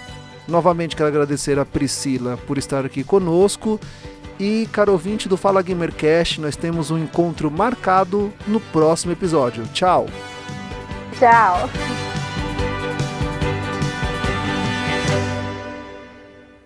Novamente 0.47 0.95
quero 0.95 1.09
agradecer 1.09 1.59
a 1.59 1.65
Priscila 1.65 2.37
por 2.47 2.57
estar 2.57 2.85
aqui 2.85 3.03
conosco 3.03 3.77
e, 4.39 4.69
caro 4.71 4.93
ouvinte 4.93 5.27
do 5.29 5.37
Fala 5.37 5.61
Gamercast, 5.61 6.41
nós 6.41 6.55
temos 6.55 6.89
um 6.89 6.97
encontro 6.97 7.51
marcado 7.51 8.33
no 8.47 8.59
próximo 8.59 9.11
episódio. 9.11 9.63
Tchau! 9.73 10.07
Tchau! 11.19 12.10